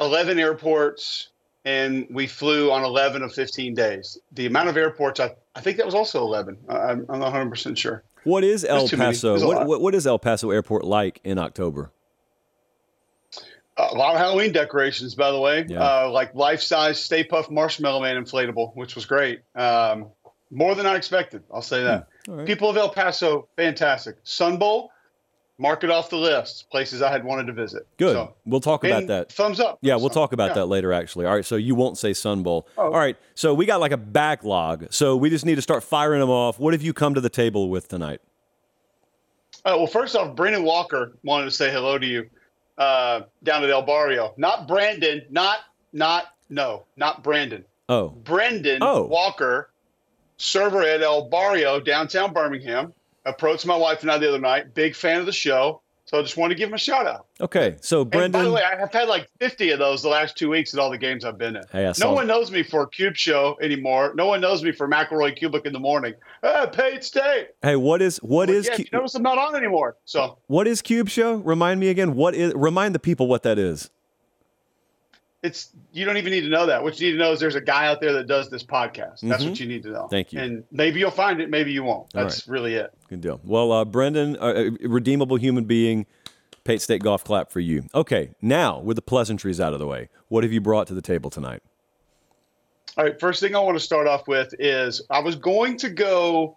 11 0.00 0.38
airports, 0.38 1.28
and 1.66 2.06
we 2.10 2.26
flew 2.26 2.70
on 2.72 2.82
11 2.82 3.22
of 3.22 3.32
15 3.34 3.74
days. 3.74 4.18
The 4.32 4.46
amount 4.46 4.70
of 4.70 4.78
airports, 4.78 5.20
I, 5.20 5.34
I 5.54 5.60
think 5.60 5.76
that 5.76 5.84
was 5.84 5.94
also 5.94 6.22
11. 6.22 6.56
I'm, 6.70 7.06
I'm 7.10 7.18
not 7.18 7.20
100 7.20 7.50
percent 7.50 7.76
sure. 7.76 8.02
What 8.24 8.44
is 8.44 8.64
El 8.64 8.88
Paso? 8.88 9.44
What, 9.46 9.66
what, 9.66 9.80
what 9.80 9.94
is 9.94 10.06
El 10.06 10.18
Paso 10.18 10.50
Airport 10.50 10.84
like 10.84 11.20
in 11.24 11.38
October? 11.38 11.90
A 13.90 13.94
lot 13.94 14.14
of 14.14 14.20
Halloween 14.20 14.52
decorations, 14.52 15.14
by 15.14 15.30
the 15.30 15.40
way, 15.40 15.64
yeah. 15.68 15.80
uh, 15.80 16.10
like 16.10 16.34
life-size 16.34 17.02
Stay 17.02 17.24
Puft 17.24 17.50
Marshmallow 17.50 18.00
Man 18.00 18.22
inflatable, 18.22 18.76
which 18.76 18.94
was 18.94 19.06
great. 19.06 19.40
Um, 19.54 20.06
more 20.50 20.74
than 20.74 20.86
I 20.86 20.96
expected. 20.96 21.42
I'll 21.52 21.62
say 21.62 21.82
that. 21.82 22.08
Right. 22.28 22.46
People 22.46 22.68
of 22.68 22.76
El 22.76 22.90
Paso, 22.90 23.48
fantastic. 23.56 24.16
Sun 24.22 24.58
Bowl, 24.58 24.90
mark 25.58 25.82
it 25.82 25.90
off 25.90 26.10
the 26.10 26.16
list. 26.16 26.68
Places 26.70 27.02
I 27.02 27.10
had 27.10 27.24
wanted 27.24 27.46
to 27.46 27.52
visit. 27.52 27.86
Good. 27.96 28.12
So, 28.12 28.34
we'll 28.44 28.60
talk 28.60 28.84
about 28.84 29.06
that. 29.06 29.32
Thumbs 29.32 29.60
up. 29.60 29.78
Yeah, 29.80 29.96
we'll 29.96 30.10
talk 30.10 30.32
about 30.32 30.50
yeah. 30.50 30.54
that 30.54 30.66
later. 30.66 30.92
Actually, 30.92 31.26
all 31.26 31.34
right. 31.34 31.44
So 31.44 31.56
you 31.56 31.74
won't 31.74 31.96
say 31.98 32.12
Sun 32.12 32.42
Bowl. 32.42 32.68
Oh. 32.76 32.84
All 32.84 32.98
right. 32.98 33.16
So 33.34 33.54
we 33.54 33.64
got 33.64 33.80
like 33.80 33.92
a 33.92 33.96
backlog. 33.96 34.92
So 34.92 35.16
we 35.16 35.30
just 35.30 35.46
need 35.46 35.56
to 35.56 35.62
start 35.62 35.82
firing 35.82 36.20
them 36.20 36.30
off. 36.30 36.58
What 36.58 36.74
have 36.74 36.82
you 36.82 36.92
come 36.92 37.14
to 37.14 37.20
the 37.20 37.30
table 37.30 37.70
with 37.70 37.88
tonight? 37.88 38.20
Uh, 39.64 39.74
well, 39.76 39.86
first 39.86 40.16
off, 40.16 40.34
Brendan 40.36 40.64
Walker 40.64 41.16
wanted 41.22 41.44
to 41.44 41.50
say 41.52 41.70
hello 41.70 41.96
to 41.98 42.06
you 42.06 42.28
uh, 42.78 43.22
down 43.42 43.64
at 43.64 43.70
El 43.70 43.82
Barrio. 43.82 44.34
Not 44.36 44.68
Brandon. 44.68 45.22
Not 45.30 45.60
not 45.92 46.26
no. 46.48 46.84
Not 46.96 47.22
Brandon. 47.22 47.64
Oh. 47.88 48.08
Brendan 48.08 48.78
oh. 48.80 49.02
Walker, 49.02 49.70
server 50.36 50.82
at 50.82 51.02
El 51.02 51.28
Barrio 51.28 51.80
downtown 51.80 52.32
Birmingham 52.32 52.94
approached 53.24 53.66
my 53.66 53.76
wife 53.76 54.02
and 54.02 54.10
I 54.10 54.18
the 54.18 54.28
other 54.28 54.38
night. 54.38 54.74
Big 54.74 54.94
fan 54.94 55.20
of 55.20 55.26
the 55.26 55.32
show. 55.32 55.82
So 56.12 56.18
I 56.18 56.22
just 56.22 56.36
want 56.36 56.50
to 56.50 56.54
give 56.54 56.68
him 56.68 56.74
a 56.74 56.78
shout 56.78 57.06
out. 57.06 57.26
Okay, 57.40 57.76
so 57.80 58.04
Brendan. 58.04 58.24
And 58.24 58.32
by 58.34 58.42
the 58.44 58.52
way, 58.52 58.62
I 58.62 58.78
have 58.78 58.92
had 58.92 59.08
like 59.08 59.30
50 59.40 59.70
of 59.70 59.78
those 59.78 60.02
the 60.02 60.10
last 60.10 60.36
two 60.36 60.50
weeks 60.50 60.74
at 60.74 60.78
all 60.78 60.90
the 60.90 60.98
games 60.98 61.24
I've 61.24 61.38
been 61.38 61.56
in. 61.56 61.62
Hey, 61.72 61.90
no 62.00 62.12
one 62.12 62.26
knows 62.26 62.50
me 62.50 62.62
for 62.62 62.86
Cube 62.86 63.16
Show 63.16 63.56
anymore. 63.62 64.12
No 64.14 64.26
one 64.26 64.42
knows 64.42 64.62
me 64.62 64.72
for 64.72 64.86
McElroy 64.86 65.40
Cubelic 65.40 65.64
in 65.64 65.72
the 65.72 65.78
morning. 65.78 66.12
Ah, 66.42 66.66
Pate 66.66 67.02
State. 67.02 67.48
Hey, 67.62 67.76
what 67.76 68.02
is 68.02 68.18
what 68.18 68.50
is? 68.50 68.68
Yeah, 68.68 68.84
notice 68.92 69.14
I'm 69.14 69.22
not 69.22 69.38
on 69.38 69.56
anymore. 69.56 69.96
So 70.04 70.36
what 70.48 70.66
is 70.66 70.82
Cube 70.82 71.08
Show? 71.08 71.36
Remind 71.36 71.80
me 71.80 71.88
again. 71.88 72.14
What 72.14 72.34
is? 72.34 72.52
Remind 72.54 72.94
the 72.94 72.98
people 72.98 73.26
what 73.26 73.42
that 73.44 73.58
is 73.58 73.88
it's 75.42 75.70
you 75.92 76.04
don't 76.04 76.16
even 76.16 76.32
need 76.32 76.42
to 76.42 76.48
know 76.48 76.66
that. 76.66 76.82
What 76.82 77.00
you 77.00 77.08
need 77.08 77.18
to 77.18 77.18
know 77.18 77.32
is 77.32 77.40
there's 77.40 77.54
a 77.54 77.60
guy 77.60 77.86
out 77.86 78.00
there 78.00 78.12
that 78.12 78.26
does 78.26 78.48
this 78.48 78.62
podcast. 78.62 79.20
That's 79.20 79.42
mm-hmm. 79.42 79.50
what 79.50 79.60
you 79.60 79.66
need 79.66 79.82
to 79.82 79.90
know. 79.90 80.06
Thank 80.08 80.32
you. 80.32 80.40
And 80.40 80.64
maybe 80.70 81.00
you'll 81.00 81.10
find 81.10 81.40
it, 81.40 81.50
maybe 81.50 81.72
you 81.72 81.82
won't. 81.82 82.10
That's 82.12 82.46
right. 82.46 82.52
really 82.52 82.74
it. 82.74 82.92
Good 83.08 83.20
deal. 83.20 83.40
Well, 83.44 83.72
uh, 83.72 83.84
Brendan, 83.84 84.36
a 84.40 84.70
redeemable 84.86 85.36
human 85.36 85.64
being. 85.64 86.06
Pate 86.64 86.80
State 86.80 87.02
golf 87.02 87.24
clap 87.24 87.50
for 87.50 87.58
you. 87.58 87.88
Okay, 87.92 88.30
now 88.40 88.78
with 88.78 88.94
the 88.94 89.02
pleasantries 89.02 89.60
out 89.60 89.72
of 89.72 89.80
the 89.80 89.86
way, 89.86 90.08
what 90.28 90.44
have 90.44 90.52
you 90.52 90.60
brought 90.60 90.86
to 90.86 90.94
the 90.94 91.02
table 91.02 91.28
tonight? 91.28 91.60
All 92.96 93.04
right, 93.04 93.18
first 93.18 93.40
thing 93.40 93.56
I 93.56 93.58
want 93.58 93.76
to 93.76 93.82
start 93.82 94.06
off 94.06 94.28
with 94.28 94.54
is 94.60 95.02
I 95.10 95.18
was 95.18 95.34
going 95.34 95.76
to 95.78 95.90
go 95.90 96.56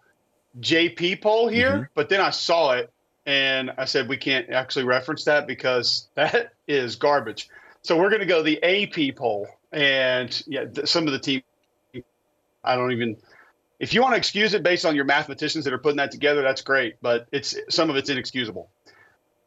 JP 0.60 1.22
poll 1.22 1.48
here, 1.48 1.72
mm-hmm. 1.72 1.84
but 1.96 2.10
then 2.10 2.22
I 2.22 2.30
saw 2.30 2.74
it 2.74 2.92
and 3.26 3.72
I 3.78 3.86
said 3.86 4.08
we 4.08 4.18
can't 4.18 4.50
actually 4.52 4.86
reference 4.86 5.24
that 5.26 5.48
because 5.48 6.08
that 6.16 6.54
is 6.68 6.96
garbage. 6.96 7.50
So 7.86 7.96
we're 7.96 8.10
going 8.10 8.22
to 8.22 8.26
go 8.26 8.42
the 8.42 8.62
AP 8.64 9.16
poll, 9.16 9.48
and 9.72 10.44
yeah, 10.48 10.66
some 10.86 11.06
of 11.06 11.14
the 11.14 11.20
team. 11.20 11.44
I 12.64 12.76
don't 12.76 12.92
even. 12.92 13.16
If 13.80 13.94
you 13.94 14.02
want 14.02 14.14
to 14.14 14.18
excuse 14.18 14.56
it 14.56 14.64
based 14.64 14.86
on 14.86 14.96
your 14.96 15.06
mathematicians 15.06 15.66
that 15.66 15.74
are 15.74 15.78
putting 15.78 15.98
that 15.98 16.10
together, 16.10 16.42
that's 16.42 16.64
great, 16.64 16.96
but 17.02 17.28
it's 17.32 17.56
some 17.70 17.92
of 17.92 17.96
it's 17.96 18.10
inexcusable. 18.10 18.70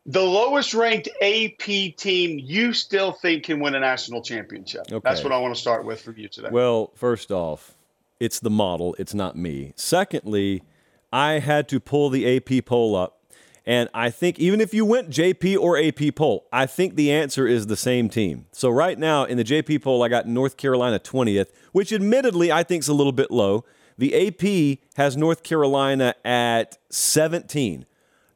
The 0.07 0.22
lowest 0.22 0.72
ranked 0.72 1.09
AP 1.20 1.96
team 1.96 2.38
you 2.38 2.72
still 2.74 3.11
think 3.11 3.44
can 3.44 3.59
win 3.59 3.74
a 3.74 3.81
national 3.81 4.22
championship. 4.22 4.83
Okay. 4.83 5.01
That's 5.03 5.24
what 5.24 5.33
I 5.33 5.38
want 5.38 5.57
to 5.57 5.61
start 5.61 5.85
with 5.85 6.01
for 6.01 6.12
you 6.12 6.29
today. 6.29 6.48
Well, 6.53 6.92
first 6.94 7.33
off, 7.33 7.74
it's 8.20 8.38
the 8.38 8.51
model, 8.51 8.94
it's 9.01 9.14
not 9.14 9.37
me. 9.37 9.72
Secondly, 9.74 10.62
I 11.12 11.40
had 11.40 11.68
to 11.70 11.81
pull 11.81 12.09
the 12.09 12.37
AP 12.37 12.64
poll 12.66 12.94
up 12.94 13.18
and 13.69 13.91
I 13.93 14.09
think 14.09 14.39
even 14.39 14.63
if 14.63 14.73
you 14.73 14.87
went 14.87 15.11
JP 15.11 15.59
or 15.59 15.77
AP 15.79 16.15
poll, 16.15 16.49
I 16.51 16.65
think 16.65 16.95
the 16.95 17.13
answer 17.13 17.47
is 17.47 17.67
the 17.67 17.77
same 17.77 18.09
team. 18.09 18.47
So 18.51 18.71
right 18.71 18.99
now 18.99 19.25
in 19.25 19.37
the 19.37 19.45
JP 19.45 19.83
poll, 19.83 20.03
I 20.03 20.09
got 20.09 20.27
North 20.27 20.57
Carolina 20.57 20.99
20th, 20.99 21.49
which 21.73 21.93
admittedly 21.93 22.51
I 22.51 22.63
think 22.63 22.85
is 22.85 22.89
a 22.89 22.95
little 22.95 23.13
bit 23.13 23.31
low. 23.31 23.67
The 23.99 24.27
AP 24.27 24.79
has 24.97 25.19
North 25.19 25.43
Carolina 25.43 26.15
at 26.25 26.79
17. 26.89 27.85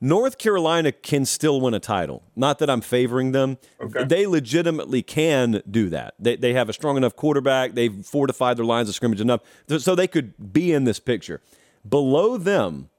North 0.02 0.36
Carolina 0.36 0.92
can 0.92 1.24
still 1.24 1.62
win 1.62 1.72
a 1.72 1.80
title. 1.80 2.24
Not 2.36 2.58
that 2.58 2.68
I'm 2.68 2.82
favoring 2.82 3.32
them. 3.32 3.56
Okay. 3.80 4.04
They 4.04 4.26
legitimately 4.26 5.00
can 5.00 5.62
do 5.70 5.88
that. 5.88 6.12
They, 6.18 6.36
they 6.36 6.52
have 6.52 6.68
a 6.68 6.74
strong 6.74 6.98
enough 6.98 7.16
quarterback. 7.16 7.72
They've 7.72 8.04
fortified 8.04 8.58
their 8.58 8.66
lines 8.66 8.90
of 8.90 8.94
scrimmage 8.94 9.22
enough 9.22 9.40
so 9.78 9.94
they 9.94 10.08
could 10.08 10.52
be 10.52 10.72
in 10.72 10.84
this 10.84 11.00
picture. 11.00 11.40
Below 11.88 12.36
them, 12.36 12.90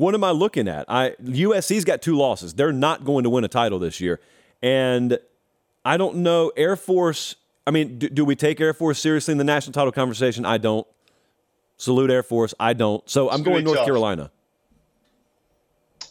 what 0.00 0.14
am 0.14 0.24
I 0.24 0.30
looking 0.30 0.66
at? 0.66 0.86
I 0.88 1.10
USC's 1.22 1.84
got 1.84 2.00
two 2.00 2.16
losses. 2.16 2.54
They're 2.54 2.72
not 2.72 3.04
going 3.04 3.22
to 3.24 3.28
win 3.28 3.44
a 3.44 3.48
title 3.48 3.78
this 3.78 4.00
year. 4.00 4.18
And 4.62 5.18
I 5.84 5.98
don't 5.98 6.16
know 6.16 6.50
Air 6.56 6.74
Force, 6.74 7.36
I 7.66 7.70
mean, 7.70 7.98
do, 7.98 8.08
do 8.08 8.24
we 8.24 8.34
take 8.34 8.62
Air 8.62 8.72
Force 8.72 8.98
seriously 8.98 9.32
in 9.32 9.38
the 9.38 9.44
national 9.44 9.74
title 9.74 9.92
conversation? 9.92 10.46
I 10.46 10.56
don't. 10.56 10.86
Salute 11.76 12.10
Air 12.10 12.22
Force. 12.22 12.54
I 12.58 12.72
don't. 12.72 13.06
So 13.10 13.30
I'm 13.30 13.42
going 13.42 13.62
North 13.62 13.76
tough. 13.76 13.84
Carolina. 13.84 14.30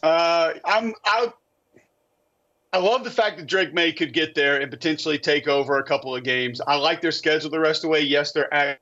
Uh, 0.04 0.52
I'm 0.64 0.94
I, 1.04 1.32
I 2.72 2.78
love 2.78 3.02
the 3.02 3.10
fact 3.10 3.38
that 3.38 3.48
Drake 3.48 3.74
Maye 3.74 3.92
could 3.92 4.12
get 4.12 4.36
there 4.36 4.60
and 4.60 4.70
potentially 4.70 5.18
take 5.18 5.48
over 5.48 5.78
a 5.78 5.82
couple 5.82 6.14
of 6.14 6.22
games. 6.22 6.60
I 6.64 6.76
like 6.76 7.00
their 7.00 7.10
schedule 7.10 7.50
the 7.50 7.58
rest 7.58 7.78
of 7.78 7.82
the 7.82 7.88
way. 7.88 8.02
Yes, 8.02 8.30
they're 8.30 8.54
at, 8.54 8.78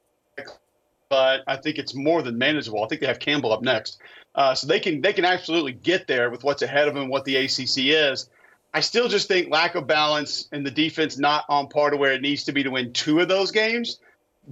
but 1.09 1.45
I 1.47 1.57
think 1.57 1.79
it's 1.79 1.95
more 1.95 2.21
than 2.21 2.37
manageable. 2.37 2.85
I 2.85 2.89
think 2.89 3.01
they 3.01 3.07
have 3.07 3.21
Campbell 3.21 3.55
up 3.55 3.63
next. 3.63 3.99
Uh, 4.39 4.55
so 4.55 4.69
they 4.69 4.79
can 4.79 5.01
they 5.01 5.13
can 5.13 5.25
absolutely 5.25 5.73
get 5.73 6.07
there 6.07 6.31
with 6.31 6.45
what's 6.45 6.63
ahead 6.63 6.87
of 6.87 6.95
them, 6.95 7.09
what 7.09 7.25
the 7.25 7.35
ACC 7.35 7.89
is. 7.89 8.31
I 8.73 8.79
still 8.79 9.09
just 9.09 9.27
think 9.27 9.51
lack 9.51 9.75
of 9.75 9.89
balance 9.89 10.47
and 10.53 10.65
the 10.65 10.71
defense 10.71 11.19
not 11.19 11.45
on 11.49 11.67
par 11.67 11.91
to 11.91 11.97
where 11.97 12.13
it 12.13 12.23
needs 12.23 12.45
to 12.45 12.53
be 12.53 12.63
to 12.63 12.71
win 12.71 12.93
two 12.93 13.19
of 13.19 13.27
those 13.27 13.51
games. 13.51 13.99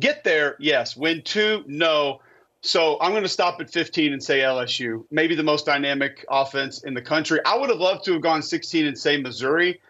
Get 0.00 0.24
there, 0.24 0.56
yes. 0.58 0.96
Win 0.96 1.22
two, 1.22 1.62
no. 1.68 2.20
So 2.62 2.98
I'm 3.00 3.12
going 3.12 3.22
to 3.22 3.28
stop 3.28 3.60
at 3.60 3.70
15 3.70 4.12
and 4.12 4.20
say 4.20 4.40
LSU. 4.40 5.04
Maybe 5.12 5.36
the 5.36 5.44
most 5.44 5.66
dynamic 5.66 6.24
offense 6.28 6.82
in 6.82 6.92
the 6.92 7.02
country. 7.02 7.38
I 7.46 7.56
would 7.56 7.70
have 7.70 7.78
loved 7.78 8.04
to 8.06 8.14
have 8.14 8.22
gone 8.22 8.42
16 8.42 8.86
and 8.86 8.98
say 8.98 9.18
Missouri. 9.18 9.80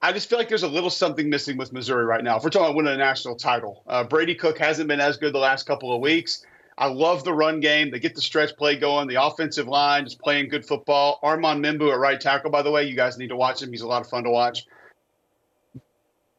I 0.00 0.12
just 0.12 0.30
feel 0.30 0.38
like 0.38 0.50
there's 0.50 0.62
a 0.62 0.68
little 0.68 0.90
something 0.90 1.28
missing 1.28 1.56
with 1.56 1.72
Missouri 1.72 2.04
right 2.04 2.22
now. 2.22 2.36
If 2.36 2.44
we're 2.44 2.50
talking 2.50 2.66
about 2.66 2.76
winning 2.76 2.94
a 2.94 2.96
national 2.96 3.34
title, 3.34 3.82
uh, 3.88 4.04
Brady 4.04 4.36
Cook 4.36 4.58
hasn't 4.58 4.86
been 4.86 5.00
as 5.00 5.16
good 5.16 5.34
the 5.34 5.38
last 5.38 5.66
couple 5.66 5.92
of 5.92 6.00
weeks. 6.00 6.46
I 6.78 6.86
love 6.86 7.24
the 7.24 7.32
run 7.32 7.60
game. 7.60 7.90
They 7.90 7.98
get 7.98 8.14
the 8.14 8.22
stretch 8.22 8.56
play 8.56 8.76
going. 8.76 9.08
The 9.08 9.22
offensive 9.22 9.68
line 9.68 10.06
is 10.06 10.14
playing 10.14 10.48
good 10.48 10.64
football. 10.64 11.18
Armand 11.22 11.62
Membou 11.62 11.92
at 11.92 11.98
right 11.98 12.20
tackle, 12.20 12.50
by 12.50 12.62
the 12.62 12.70
way, 12.70 12.84
you 12.84 12.96
guys 12.96 13.18
need 13.18 13.28
to 13.28 13.36
watch 13.36 13.62
him. 13.62 13.70
He's 13.70 13.82
a 13.82 13.86
lot 13.86 14.02
of 14.02 14.08
fun 14.08 14.24
to 14.24 14.30
watch. 14.30 14.66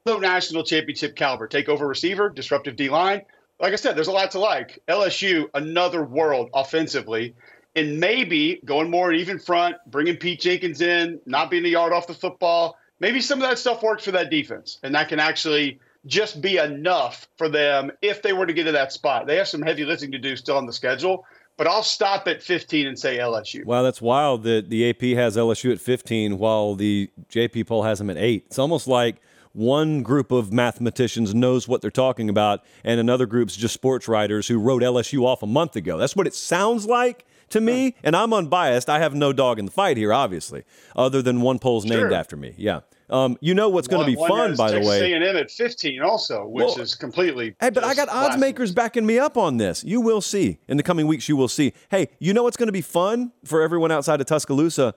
No 0.06 0.17
national 0.17 0.63
championship 0.63 1.15
caliber. 1.15 1.48
Take 1.48 1.69
over 1.69 1.88
receiver, 1.88 2.30
disruptive 2.30 2.76
D 2.76 2.89
line. 2.89 3.22
Like 3.60 3.74
I 3.74 3.78
said, 3.78 3.96
there's 3.96 4.08
a 4.08 4.12
lot 4.12 4.32
to 4.32 4.39
like. 4.39 4.80
LSU, 4.88 5.48
another 5.54 6.04
world 6.04 6.50
offensively. 6.54 7.36
And 7.76 8.00
maybe 8.00 8.60
going 8.65 8.89
more 8.89 9.13
even 9.13 9.39
front, 9.39 9.78
bringing 9.88 10.17
Pete 10.17 10.41
Jenkins 10.41 10.82
in, 10.82 11.19
not 11.26 11.50
being 11.50 11.65
a 11.65 11.69
yard 11.69 11.93
off 11.93 12.08
the 12.08 12.13
football. 12.13 12.78
Maybe 13.00 13.22
some 13.22 13.41
of 13.41 13.48
that 13.48 13.60
stuff 13.60 13.82
works 13.82 14.06
for 14.06 14.12
that 14.12 14.30
defense. 14.30 14.80
And 14.84 14.93
that 14.96 15.10
can 15.10 15.19
actually– 15.19 15.80
just 16.06 16.42
be 16.42 16.58
enough 16.58 17.28
for 17.38 17.50
them 17.50 17.92
if 18.02 18.22
they 18.22 18.34
were 18.34 18.46
to 18.46 18.54
get 18.54 18.66
to 18.66 18.74
that 18.74 18.92
spot. 18.92 19.28
They 19.28 19.38
have 19.38 19.48
some 19.48 19.62
heavy 19.62 19.86
lifting 19.86 20.12
to 20.12 20.20
do 20.20 20.36
still 20.36 20.58
on 20.58 20.66
the 20.66 20.74
schedule, 20.74 21.26
but 21.58 21.68
I'll 21.68 21.84
stop 21.84 22.28
at 22.28 22.42
15 22.44 22.88
and 22.88 23.00
say 23.00 23.18
LSU. 23.18 23.66
Wow, 23.66 23.84
that's 23.84 24.02
wild 24.02 24.44
that 24.44 24.70
the 24.70 24.89
AP 24.89 25.18
has 25.18 25.38
LSU 25.38 25.72
at 25.72 25.80
15 25.80 26.38
while 26.38 26.76
the 26.76 27.10
JP 27.30 27.68
poll 27.68 27.84
has 27.84 28.00
them 28.00 28.10
at 28.10 28.18
8. 28.18 28.44
It's 28.48 28.60
almost 28.60 28.88
like 28.88 29.22
one 29.54 30.02
group 30.02 30.32
of 30.32 30.52
mathematicians 30.52 31.34
knows 31.34 31.68
what 31.68 31.82
they're 31.82 31.92
talking 31.92 32.28
about 32.28 32.63
and 32.84 33.00
another 33.00 33.26
group's 33.26 33.56
just 33.56 33.74
sports 33.74 34.08
writers 34.08 34.48
who 34.48 34.58
wrote 34.60 34.82
LSU 34.82 35.24
off 35.24 35.44
a 35.44 35.48
month 35.48 35.76
ago. 35.76 35.98
That's 35.98 36.16
what 36.16 36.28
it 36.28 36.34
sounds 36.34 36.86
like 36.86 37.26
to 37.50 37.62
me, 37.62 37.96
and 38.04 38.16
I'm 38.16 38.34
unbiased. 38.34 38.89
I 38.89 39.00
have 39.00 39.13
no 39.13 39.32
dog 39.32 39.60
in 39.60 39.66
the 39.66 39.72
fight 39.72 39.96
here, 39.96 40.12
obviously, 40.12 40.63
other 40.96 41.22
than 41.22 41.42
one 41.42 41.60
poll's 41.60 41.86
sure. 41.86 41.98
named 41.98 42.12
after 42.12 42.36
me. 42.36 42.56
Yeah. 42.58 42.82
Um, 43.10 43.38
you 43.42 43.54
know 43.54 43.70
what's 43.70 43.88
going 43.88 44.06
to 44.06 44.12
be 44.12 44.16
fun, 44.16 44.56
by 44.56 44.72
the 44.72 44.80
way. 44.80 45.13
A&M 45.13 45.36
at 45.36 45.52
15 45.52 46.02
also, 46.02 46.48
which 46.48 46.66
well, 46.66 46.80
is 46.80 46.96
completely. 46.96 47.56
Hey, 47.60 47.70
but 47.70 47.84
I 47.84 47.94
got 47.94 48.10
odds 48.10 48.38
makers 48.38 48.72
backing 48.72 49.06
me 49.06 49.20
up 49.20 49.38
on 49.38 49.58
this. 49.58 49.84
You 49.84 50.01
will 50.01 50.22
see 50.22 50.60
in 50.68 50.78
the 50.78 50.84
coming 50.84 51.08
weeks. 51.08 51.28
You 51.30 51.36
will 51.36 51.47
see. 51.47 51.74
Hey, 51.89 52.10
you 52.20 52.34
know 52.34 52.43
what's 52.43 52.58
going 52.58 52.68
to 52.68 52.74
be 52.74 52.82
fun 52.82 53.32
for 53.43 53.62
everyone 53.62 53.91
outside 53.91 54.22
of 54.22 54.28
Tuscaloosa? 54.28 54.95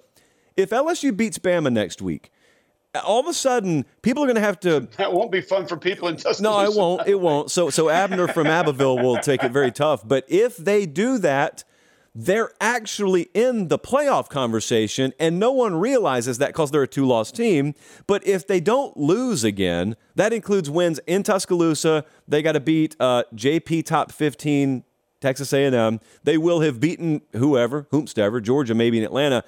If 0.56 0.70
LSU 0.70 1.14
beats 1.14 1.38
Bama 1.38 1.72
next 1.72 2.00
week, 2.00 2.30
all 3.04 3.20
of 3.20 3.26
a 3.26 3.34
sudden 3.34 3.84
people 4.02 4.22
are 4.22 4.26
going 4.26 4.36
to 4.36 4.40
have 4.40 4.60
to. 4.60 4.88
That 4.96 5.12
won't 5.12 5.30
be 5.30 5.40
fun 5.40 5.66
for 5.66 5.76
people 5.76 6.08
in 6.08 6.16
Tuscaloosa. 6.16 6.42
No, 6.42 6.60
it 6.62 6.76
won't. 6.76 7.06
It 7.06 7.20
won't. 7.20 7.50
So, 7.50 7.70
so 7.70 7.90
Abner 7.90 8.28
from 8.28 8.46
Abbeville 8.58 8.98
will 8.98 9.18
take 9.18 9.42
it 9.42 9.52
very 9.52 9.70
tough. 9.70 10.06
But 10.06 10.24
if 10.28 10.56
they 10.56 10.86
do 10.86 11.18
that 11.18 11.64
they're 12.18 12.50
actually 12.62 13.28
in 13.34 13.68
the 13.68 13.78
playoff 13.78 14.30
conversation, 14.30 15.12
and 15.20 15.38
no 15.38 15.52
one 15.52 15.74
realizes 15.74 16.38
that 16.38 16.48
because 16.48 16.70
they're 16.70 16.84
a 16.84 16.88
two 16.88 17.04
loss 17.04 17.30
team. 17.30 17.74
But 18.06 18.26
if 18.26 18.46
they 18.46 18.58
don't 18.58 18.96
lose 18.96 19.44
again, 19.44 19.96
that 20.14 20.32
includes 20.32 20.70
wins 20.70 20.98
in 21.06 21.22
Tuscaloosa. 21.22 22.06
They 22.26 22.40
got 22.40 22.52
to 22.52 22.60
beat 22.60 22.96
uh, 22.98 23.24
JP 23.34 23.84
top 23.84 24.10
15, 24.10 24.82
Texas 25.20 25.52
A&M. 25.52 26.00
They 26.24 26.38
will 26.38 26.60
have 26.60 26.80
beaten 26.80 27.20
whoever, 27.32 27.82
whomstever, 27.92 28.42
Georgia, 28.42 28.74
maybe 28.74 28.96
in 28.96 29.04
Atlanta. 29.04 29.44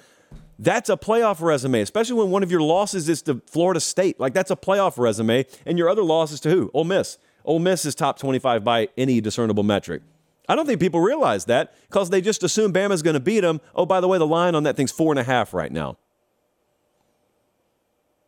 That's 0.59 0.89
a 0.89 0.97
playoff 0.97 1.41
resume, 1.41 1.81
especially 1.81 2.19
when 2.19 2.29
one 2.29 2.43
of 2.43 2.51
your 2.51 2.61
losses 2.61 3.09
is 3.09 3.23
to 3.23 3.41
Florida 3.47 3.79
State. 3.79 4.19
Like 4.19 4.35
that's 4.35 4.51
a 4.51 4.55
playoff 4.55 4.99
resume, 4.99 5.47
and 5.65 5.79
your 5.79 5.89
other 5.89 6.03
losses 6.03 6.39
to 6.41 6.51
who? 6.51 6.69
Ole 6.75 6.83
Miss. 6.83 7.17
Ole 7.45 7.57
Miss 7.57 7.83
is 7.83 7.95
top 7.95 8.19
25 8.19 8.63
by 8.63 8.89
any 8.95 9.21
discernible 9.21 9.63
metric. 9.63 10.03
I 10.49 10.55
don't 10.55 10.65
think 10.65 10.79
people 10.79 10.99
realize 10.99 11.45
that 11.45 11.75
because 11.87 12.09
they 12.09 12.21
just 12.21 12.43
assume 12.43 12.73
Bama's 12.73 13.03
going 13.03 13.13
to 13.13 13.19
beat 13.19 13.41
them. 13.41 13.61
Oh, 13.75 13.85
by 13.85 14.01
the 14.01 14.07
way, 14.07 14.17
the 14.17 14.27
line 14.27 14.55
on 14.55 14.63
that 14.63 14.75
thing's 14.75 14.91
four 14.91 15.13
and 15.13 15.19
a 15.19 15.23
half 15.23 15.53
right 15.53 15.71
now. 15.71 15.97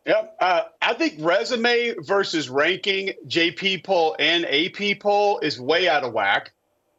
Yep. 0.06 0.38
Uh, 0.40 0.62
I 0.82 0.94
think 0.94 1.16
resume 1.20 1.96
versus 2.00 2.48
ranking, 2.50 3.14
JP 3.28 3.84
poll 3.84 4.16
and 4.20 4.46
AP 4.46 5.00
poll 5.00 5.40
is 5.40 5.60
way 5.60 5.90
out 5.90 6.04
of 6.04 6.14
whack. 6.14 6.52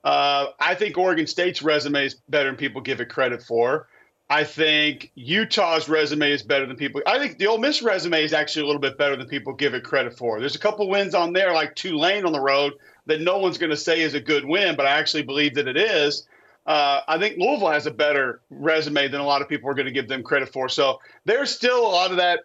Uh, 0.05 0.47
I 0.59 0.75
think 0.75 0.99
Oregon 0.99 1.29
State's 1.29 1.63
resume 1.63 2.05
is 2.05 2.17
better 2.29 2.49
than 2.49 2.57
people 2.57 2.81
give 2.81 3.01
it 3.01 3.09
credit 3.09 3.43
for. 3.43 3.89
I 4.33 4.45
think 4.45 5.13
Utah's 5.15 5.91
resume 5.91 6.31
is 6.31 6.43
better 6.43 6.65
than 6.65 6.75
people. 6.75 7.03
I 7.07 7.19
think 7.19 7.37
the 7.37 7.49
Ole 7.49 7.59
Miss 7.59 7.83
resume 7.83 8.25
is 8.25 8.33
actually 8.33 8.63
a 8.63 8.67
little 8.67 8.81
bit 8.81 8.97
better 8.97 9.15
than 9.15 9.29
people 9.29 9.53
give 9.53 9.75
it 9.75 9.85
credit 9.85 10.17
for. 10.17 10.41
There's 10.41 10.55
a 10.55 10.59
couple 10.59 10.89
wins 10.89 11.15
on 11.15 11.35
there, 11.35 11.53
like 11.53 11.75
Tulane 11.75 12.25
on 12.25 12.33
the 12.33 12.41
road, 12.41 12.73
that 13.05 13.21
no 13.21 13.37
one's 13.37 13.59
going 13.59 13.69
to 13.69 13.77
say 13.77 14.01
is 14.01 14.15
a 14.15 14.21
good 14.21 14.47
win, 14.47 14.75
but 14.75 14.87
I 14.87 14.93
actually 14.93 15.25
believe 15.25 15.55
that 15.57 15.69
it 15.69 15.77
is. 15.77 16.27
Uh, 16.65 17.01
I 17.07 17.19
think 17.19 17.37
Louisville 17.37 17.73
has 17.73 17.85
a 17.85 17.91
better 17.91 18.41
resume 18.49 19.07
than 19.09 19.21
a 19.21 19.27
lot 19.27 19.43
of 19.43 19.51
people 19.51 19.69
are 19.69 19.75
going 19.75 19.85
to 19.85 19.93
give 19.93 20.09
them 20.09 20.23
credit 20.23 20.51
for. 20.51 20.67
So 20.67 20.99
there's 21.27 21.51
still 21.51 21.87
a 21.87 21.93
lot 21.93 22.11
of 22.11 22.17
that 22.17 22.41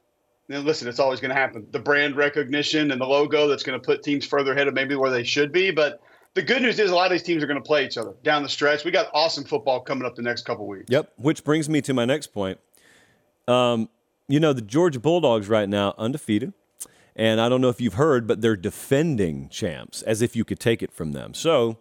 and 0.49 0.65
listen, 0.65 0.87
it's 0.87 0.99
always 0.99 1.19
going 1.19 1.29
to 1.29 1.35
happen. 1.35 1.67
The 1.71 1.79
brand 1.79 2.15
recognition 2.15 2.91
and 2.91 3.01
the 3.01 3.05
logo 3.05 3.47
that's 3.47 3.63
going 3.63 3.79
to 3.79 3.85
put 3.85 4.03
teams 4.03 4.25
further 4.25 4.53
ahead 4.53 4.67
of 4.67 4.73
maybe 4.73 4.95
where 4.95 5.11
they 5.11 5.23
should 5.23 5.51
be. 5.51 5.71
But 5.71 6.01
the 6.37 6.43
good 6.43 6.61
news 6.61 6.77
is 6.77 6.91
a 6.91 6.95
lot 6.95 7.07
of 7.07 7.11
these 7.11 7.23
teams 7.23 7.43
are 7.43 7.47
going 7.47 7.61
to 7.61 7.65
play 7.65 7.83
each 7.83 7.97
other 7.97 8.13
down 8.23 8.43
the 8.43 8.49
stretch. 8.49 8.85
We 8.85 8.91
got 8.91 9.09
awesome 9.11 9.43
football 9.43 9.81
coming 9.81 10.05
up 10.05 10.15
the 10.15 10.21
next 10.21 10.45
couple 10.45 10.67
weeks. 10.67 10.85
Yep. 10.87 11.11
Which 11.17 11.43
brings 11.43 11.67
me 11.67 11.81
to 11.81 11.95
my 11.95 12.05
next 12.05 12.27
point. 12.27 12.59
Um, 13.47 13.89
you 14.27 14.39
know, 14.39 14.53
the 14.53 14.61
Georgia 14.61 14.99
Bulldogs 14.99 15.49
right 15.49 15.67
now 15.67 15.95
undefeated. 15.97 16.53
And 17.15 17.41
I 17.41 17.49
don't 17.49 17.59
know 17.59 17.69
if 17.69 17.81
you've 17.81 17.95
heard, 17.95 18.27
but 18.27 18.41
they're 18.41 18.55
defending 18.55 19.49
champs 19.49 20.03
as 20.03 20.21
if 20.21 20.35
you 20.35 20.45
could 20.45 20.59
take 20.59 20.83
it 20.83 20.91
from 20.91 21.13
them. 21.13 21.33
So, 21.33 21.79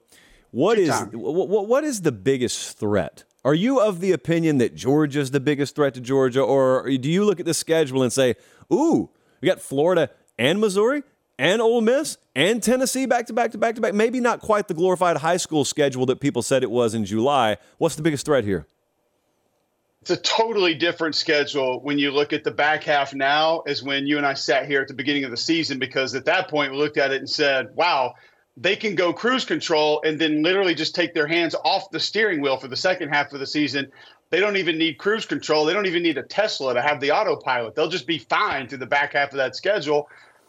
what 0.53 0.79
is 0.79 0.91
what, 1.13 1.69
what 1.69 1.85
is 1.85 2.01
the 2.01 2.13
biggest 2.13 2.79
threat 2.79 3.25
are 3.45 3.53
you 3.53 3.79
of 3.79 4.01
the 4.01 4.13
opinion 4.13 4.57
that 4.59 4.75
Georgia's 4.75 5.33
the 5.33 5.41
biggest 5.41 5.77
threat 5.77 5.93
to 5.95 6.01
Georgia, 6.01 6.41
or 6.41 6.89
do 6.89 7.11
you 7.11 7.27
look 7.27 7.39
at 7.39 7.45
the 7.45 7.53
schedule 7.53 8.03
and 8.03 8.11
say, 8.11 8.37
"Ooh, 8.73 9.11
we 9.43 9.47
got 9.47 9.61
Florida 9.61 10.09
and 10.39 10.59
Missouri 10.59 11.03
and 11.39 11.61
Ole 11.61 11.81
Miss 11.81 12.19
and 12.35 12.63
Tennessee 12.63 13.07
back 13.07 13.27
to 13.27 13.33
back 13.33 13.53
to 13.53 13.59
back 13.59 13.75
to 13.77 13.81
back"? 13.81 13.95
Maybe 13.95 14.21
not 14.21 14.41
quite 14.41 14.69
the 14.69 14.75
glorified 14.75 15.19
high 15.19 15.37
school 15.37 15.65
schedule 15.65 16.07
that 16.07 16.21
people 16.21 16.43
said 16.43 16.63
it 16.63 16.71
was 16.71 16.95
in 16.95 17.05
July. 17.05 17.57
What's 17.79 17.97
the 17.97 18.03
biggest 18.03 18.27
threat 18.27 18.45
here? 18.45 18.67
It's 20.03 20.11
a 20.11 20.17
totally 20.19 20.75
different 20.75 21.17
schedule 21.17 21.81
when 21.81 21.99
you 21.99 22.13
look 22.13 22.33
at 22.33 22.45
the 22.45 22.53
back 22.53 22.85
half 22.85 23.13
now, 23.13 23.61
as 23.61 23.83
when 23.83 24.07
you 24.07 24.19
and 24.19 24.27
I 24.27 24.35
sat 24.35 24.67
here 24.67 24.81
at 24.81 24.89
the 24.89 24.95
beginning 24.95 25.25
of 25.25 25.33
the 25.33 25.37
season, 25.37 25.81
because 25.81 26.15
at 26.15 26.25
that 26.27 26.49
point 26.49 26.71
we 26.71 26.79
looked 26.79 26.97
at 26.97 27.11
it 27.11 27.19
and 27.19 27.29
said, 27.29 27.75
"Wow." 27.75 28.15
they 28.57 28.75
can 28.75 28.95
go 28.95 29.13
cruise 29.13 29.45
control 29.45 30.01
and 30.05 30.19
then 30.19 30.43
literally 30.43 30.75
just 30.75 30.95
take 30.95 31.13
their 31.13 31.27
hands 31.27 31.55
off 31.65 31.91
the 31.91 32.01
steering 32.01 32.41
wheel 32.41 32.57
for 32.57 32.69
the 32.69 32.77
second 32.77 33.11
half 33.11 33.33
of 33.33 33.41
the 33.41 33.47
season. 33.47 33.91
They 34.31 34.41
don't 34.41 34.57
even 34.57 34.79
need 34.79 34.99
cruise 34.99 35.27
control. 35.27 35.65
They 35.65 35.75
don't 35.75 35.87
even 35.87 36.03
need 36.03 36.19
a 36.19 36.23
Tesla 36.23 36.75
to 36.75 36.83
have 36.83 37.01
the 37.01 37.13
autopilot. 37.13 37.75
They'll 37.75 37.89
just 37.89 38.07
be 38.07 38.19
fine 38.19 38.67
through 38.67 38.79
the 38.79 38.87
back 38.87 39.13
half 39.13 39.31
of 39.31 39.37
that 39.37 39.55
schedule. 39.55 40.09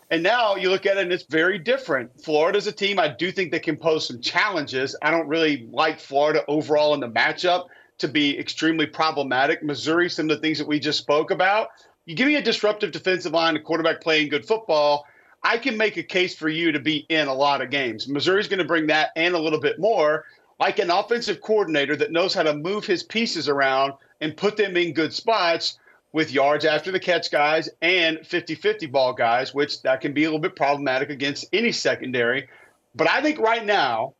And 0.09 0.23
now 0.23 0.55
you 0.55 0.69
look 0.69 0.85
at 0.85 0.97
it 0.97 1.03
and 1.03 1.11
it's 1.11 1.25
very 1.25 1.59
different. 1.59 2.21
Florida's 2.21 2.67
a 2.67 2.71
team 2.71 2.97
I 2.99 3.09
do 3.09 3.31
think 3.31 3.51
they 3.51 3.59
can 3.59 3.75
pose 3.75 4.07
some 4.07 4.21
challenges. 4.21 4.95
I 5.01 5.11
don't 5.11 5.27
really 5.27 5.67
like 5.71 5.99
Florida 5.99 6.43
overall 6.47 6.93
in 6.93 6.99
the 6.99 7.09
matchup 7.09 7.65
to 7.97 8.07
be 8.07 8.37
extremely 8.37 8.85
problematic. 8.85 9.63
Missouri, 9.63 10.09
some 10.09 10.29
of 10.29 10.37
the 10.37 10.41
things 10.41 10.59
that 10.59 10.67
we 10.67 10.79
just 10.79 10.99
spoke 10.99 11.31
about. 11.31 11.69
You 12.05 12.15
give 12.15 12.27
me 12.27 12.35
a 12.35 12.41
disruptive 12.41 12.91
defensive 12.91 13.33
line, 13.33 13.57
a 13.57 13.59
quarterback 13.59 14.01
playing 14.01 14.29
good 14.29 14.45
football 14.45 15.05
I 15.43 15.57
can 15.57 15.77
make 15.77 15.97
a 15.97 16.03
case 16.03 16.35
for 16.35 16.49
you 16.49 16.71
to 16.71 16.79
be 16.79 17.05
in 17.09 17.27
a 17.27 17.33
lot 17.33 17.61
of 17.61 17.69
games. 17.69 18.07
Missouri's 18.07 18.47
going 18.47 18.59
to 18.59 18.65
bring 18.65 18.87
that 18.87 19.11
and 19.15 19.35
a 19.35 19.39
little 19.39 19.59
bit 19.59 19.79
more, 19.79 20.25
like 20.59 20.79
an 20.79 20.89
offensive 20.89 21.41
coordinator 21.41 21.95
that 21.95 22.11
knows 22.11 22.33
how 22.33 22.43
to 22.43 22.53
move 22.53 22.85
his 22.85 23.03
pieces 23.03 23.47
around 23.47 23.93
and 24.19 24.35
put 24.35 24.57
them 24.57 24.75
in 24.75 24.93
good 24.93 25.13
spots 25.13 25.79
with 26.17 26.31
yards 26.31 26.65
after 26.65 26.91
the 26.91 26.99
catch 26.99 27.29
guys 27.29 27.69
and 27.83 28.17
50-50 28.17 28.91
ball 28.91 29.13
guys, 29.13 29.53
which 29.53 29.83
that 29.83 30.01
can 30.01 30.13
be 30.13 30.23
a 30.23 30.27
little 30.27 30.39
bit 30.39 30.55
problematic 30.55 31.11
against 31.11 31.45
any 31.53 31.71
secondary. 31.71 32.49
But 32.95 33.07
I 33.07 33.21
think 33.21 33.37
right 33.37 33.63
now 33.63 34.15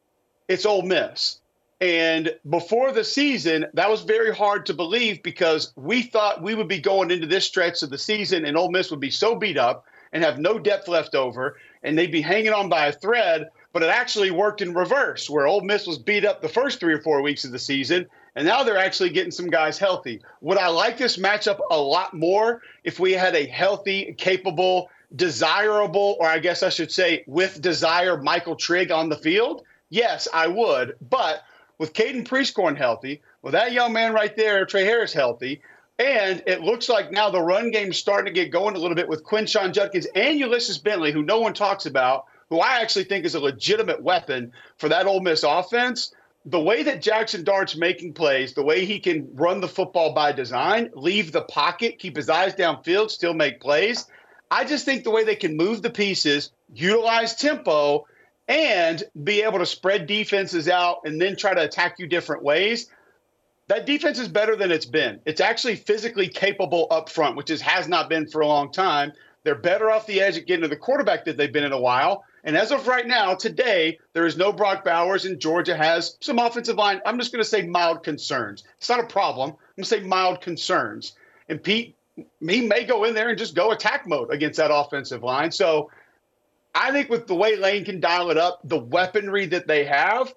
it's 0.48 0.64
Ole 0.64 0.84
Miss. 0.84 1.42
And 1.82 2.36
before 2.48 2.92
the 2.92 3.04
season, 3.04 3.66
that 3.74 3.90
was 3.90 4.04
very 4.04 4.32
hard 4.32 4.68
to 4.68 4.76
believe 4.76 5.24
because 5.24 5.74
we 5.76 6.04
thought 6.04 6.44
we 6.44 6.54
would 6.54 6.68
be 6.68 6.80
going 6.80 7.10
into 7.10 7.26
this 7.26 7.46
stretch 7.46 7.82
of 7.82 7.90
the 7.90 7.98
season 7.98 8.46
and 8.46 8.56
Ole 8.56 8.70
Miss 8.70 8.92
would 8.92 9.00
be 9.00 9.10
so 9.10 9.36
beat 9.36 9.58
up– 9.58 9.84
and 10.14 10.24
have 10.24 10.40
no 10.40 10.60
depth 10.60 10.88
left 10.88 11.16
over, 11.16 11.58
and 11.84 11.98
they'd 11.98 12.12
be 12.12 12.22
hanging 12.22 12.54
on 12.54 12.70
by 12.70 12.88
a 12.88 12.92
thread. 12.92 13.48
But 13.74 13.84
it 13.84 13.90
actually 13.90 14.32
worked 14.32 14.62
in 14.62 14.74
reverse, 14.74 15.30
where 15.30 15.46
Ole 15.46 15.62
Miss 15.62 15.86
was 15.86 15.98
beat 15.98 16.26
up 16.26 16.42
the 16.42 16.50
first 16.50 16.80
three 16.80 16.94
or 16.94 17.02
four 17.02 17.22
weeks 17.22 17.46
of 17.46 17.52
the 17.52 17.60
season, 17.60 18.08
and 18.36 18.48
now 18.48 18.64
they're 18.64 18.78
actually 18.78 19.10
getting 19.10 19.32
some 19.32 19.50
guys 19.50 19.78
healthy. 19.78 20.22
Would 20.42 20.58
I 20.58 20.68
like 20.70 20.98
this 20.98 21.18
matchup 21.18 21.60
a 21.70 21.80
lot 21.80 22.14
more 22.14 22.62
if 22.84 23.00
we 23.00 23.12
had 23.14 23.36
a 23.36 23.46
healthy, 23.46 24.16
capable, 24.18 24.90
desirable, 25.16 26.18
or 26.20 26.28
I 26.28 26.40
guess 26.40 26.64
I 26.64 26.70
should 26.70 26.92
say, 26.92 27.24
with 27.28 27.62
desire, 27.62 28.22
Michael 28.22 28.56
Trigg 28.56 28.92
on 28.92 29.10
the 29.10 29.18
field? 29.18 29.64
Yes, 29.90 30.28
I 30.34 30.48
would. 30.48 30.96
But 31.10 31.44
with 31.78 31.94
Caden 31.94 32.28
Prieskorn 32.28 32.78
healthy, 32.78 33.22
with 33.42 33.54
that 33.54 33.72
young 33.72 33.94
man 33.94 34.14
right 34.14 34.36
there, 34.36 34.66
Tre 34.66 34.84
Harris 34.84 35.14
healthy, 35.14 35.62
and 36.00 36.44
it 36.46 36.62
looks 36.62 36.90
like 36.90 37.12
now 37.12 37.30
the 37.30 37.42
run 37.42 37.72
game's 37.72 37.98
starting 37.98 38.34
to 38.34 38.40
get 38.40 38.52
going 38.52 38.76
a 38.76 38.80
little 38.80 38.96
bit 38.96 39.08
with 39.08 39.24
Quinshon 39.24 39.74
Judkins 39.74 40.08
and 40.16 40.38
Ulysses 40.38 40.78
Bentley, 40.78 41.12
who 41.12 41.24
no 41.24 41.40
one 41.40 41.54
talks 41.54 41.86
about, 41.86 42.26
who 42.50 42.60
I 42.60 42.80
actually 42.82 43.06
think 43.06 43.26
is 43.26 43.36
a 43.36 43.40
legitimate 43.40 44.02
weapon 44.02 44.52
for 44.78 44.90
that 44.90 45.06
Ole 45.06 45.22
Miss 45.22 45.44
offense. 45.44 46.14
The 46.46 46.60
way 46.60 46.84
that 46.84 47.02
Jackson 47.02 47.44
Dart's 47.44 47.76
making 47.76 48.14
plays, 48.14 48.54
the 48.54 48.64
way 48.64 48.86
he 48.86 49.00
can 49.00 49.28
run 49.34 49.60
the 49.60 49.68
football 49.68 50.14
by 50.14 50.32
design, 50.32 50.90
leave 50.94 51.32
the 51.32 51.42
pocket, 51.42 52.00
keep 52.00 52.16
his 52.16 52.30
eyes 52.30 52.56
downfield, 52.56 53.12
still 53.12 53.34
make 53.34 53.60
plays. 53.60 54.06
I 54.50 54.64
just 54.64 54.86
think 54.86 55.04
the 55.04 55.12
way 55.12 55.26
they 55.26 55.36
can 55.36 55.58
move 55.58 55.82
the 55.82 55.90
pieces, 55.90 56.52
utilize 56.74 57.36
tempo, 57.36 58.06
and 58.48 59.04
be 59.26 59.42
able 59.44 59.60
to 59.60 59.66
spread 59.66 60.08
defenses 60.08 60.70
out 60.70 61.00
and 61.04 61.22
then 61.22 61.36
try 61.36 61.54
to 61.54 61.64
attack 61.64 62.00
you 62.00 62.08
different 62.08 62.44
ways 62.44 62.88
that 63.68 63.86
defense 63.86 64.18
is 64.18 64.28
better 64.28 64.56
than 64.56 64.72
it's 64.72 64.86
been. 64.86 65.20
It's 65.26 65.42
actually 65.42 65.76
physically 65.76 66.28
capable 66.28 66.88
up 66.90 67.10
front, 67.10 67.36
which 67.36 67.50
has 67.50 67.88
not 67.88 68.10
been 68.10 68.28
for 68.28 68.42
a 68.42 68.48
long 68.48 68.72
time. 68.72 69.12
They're 69.44 69.56
better 69.56 69.92
off 69.92 70.08
the 70.08 70.22
edge 70.22 70.38
at 70.38 70.46
getting 70.46 70.64
to 70.64 70.68
the 70.68 70.78
quarterback 70.78 71.26
than 71.26 71.38
they've 71.38 71.52
been 71.52 71.66
in 71.66 71.74
a 71.74 71.80
while. 71.80 72.24
And 72.48 72.56
as 72.56 72.72
of 72.72 72.88
right 72.88 73.06
now, 73.06 73.36
today, 73.36 74.00
there 74.14 74.26
is 74.26 74.38
no 74.38 74.54
Brock 74.54 74.86
Bowers, 74.86 75.26
and 75.26 75.38
Georgia 75.38 75.76
has 75.76 76.16
some 76.22 76.40
offensive 76.40 76.78
line. 76.78 77.02
I'm 77.06 77.20
just 77.20 77.34
going 77.34 77.44
to 77.44 77.50
say 77.50 77.68
mild 77.68 78.04
concerns. 78.04 78.64
It's 78.78 78.88
not 78.88 79.02
a 79.02 79.06
problem. 79.06 79.50
I'm 79.50 79.56
going 79.76 79.84
to 79.84 79.86
say 79.86 80.00
mild 80.00 80.40
concerns. 80.40 81.18
And 81.50 81.62
Pete, 81.62 81.98
he 82.16 82.66
may 82.66 82.86
go 82.86 83.04
in 83.04 83.14
there 83.14 83.28
and 83.28 83.38
just 83.38 83.54
go 83.54 83.72
attack 83.72 84.08
mode 84.08 84.32
against 84.32 84.56
that 84.60 84.74
offensive 84.74 85.24
line. 85.24 85.52
So 85.52 85.92
I 86.74 86.92
think 86.92 87.10
with 87.10 87.28
the 87.28 87.36
way 87.36 87.58
Lane 87.58 87.84
can 87.84 88.00
dial 88.00 88.32
it 88.32 88.38
up, 88.38 88.62
the 88.64 88.80
weaponry 88.80 89.46
that 89.48 89.68
they 89.68 89.84
have, 89.84 90.34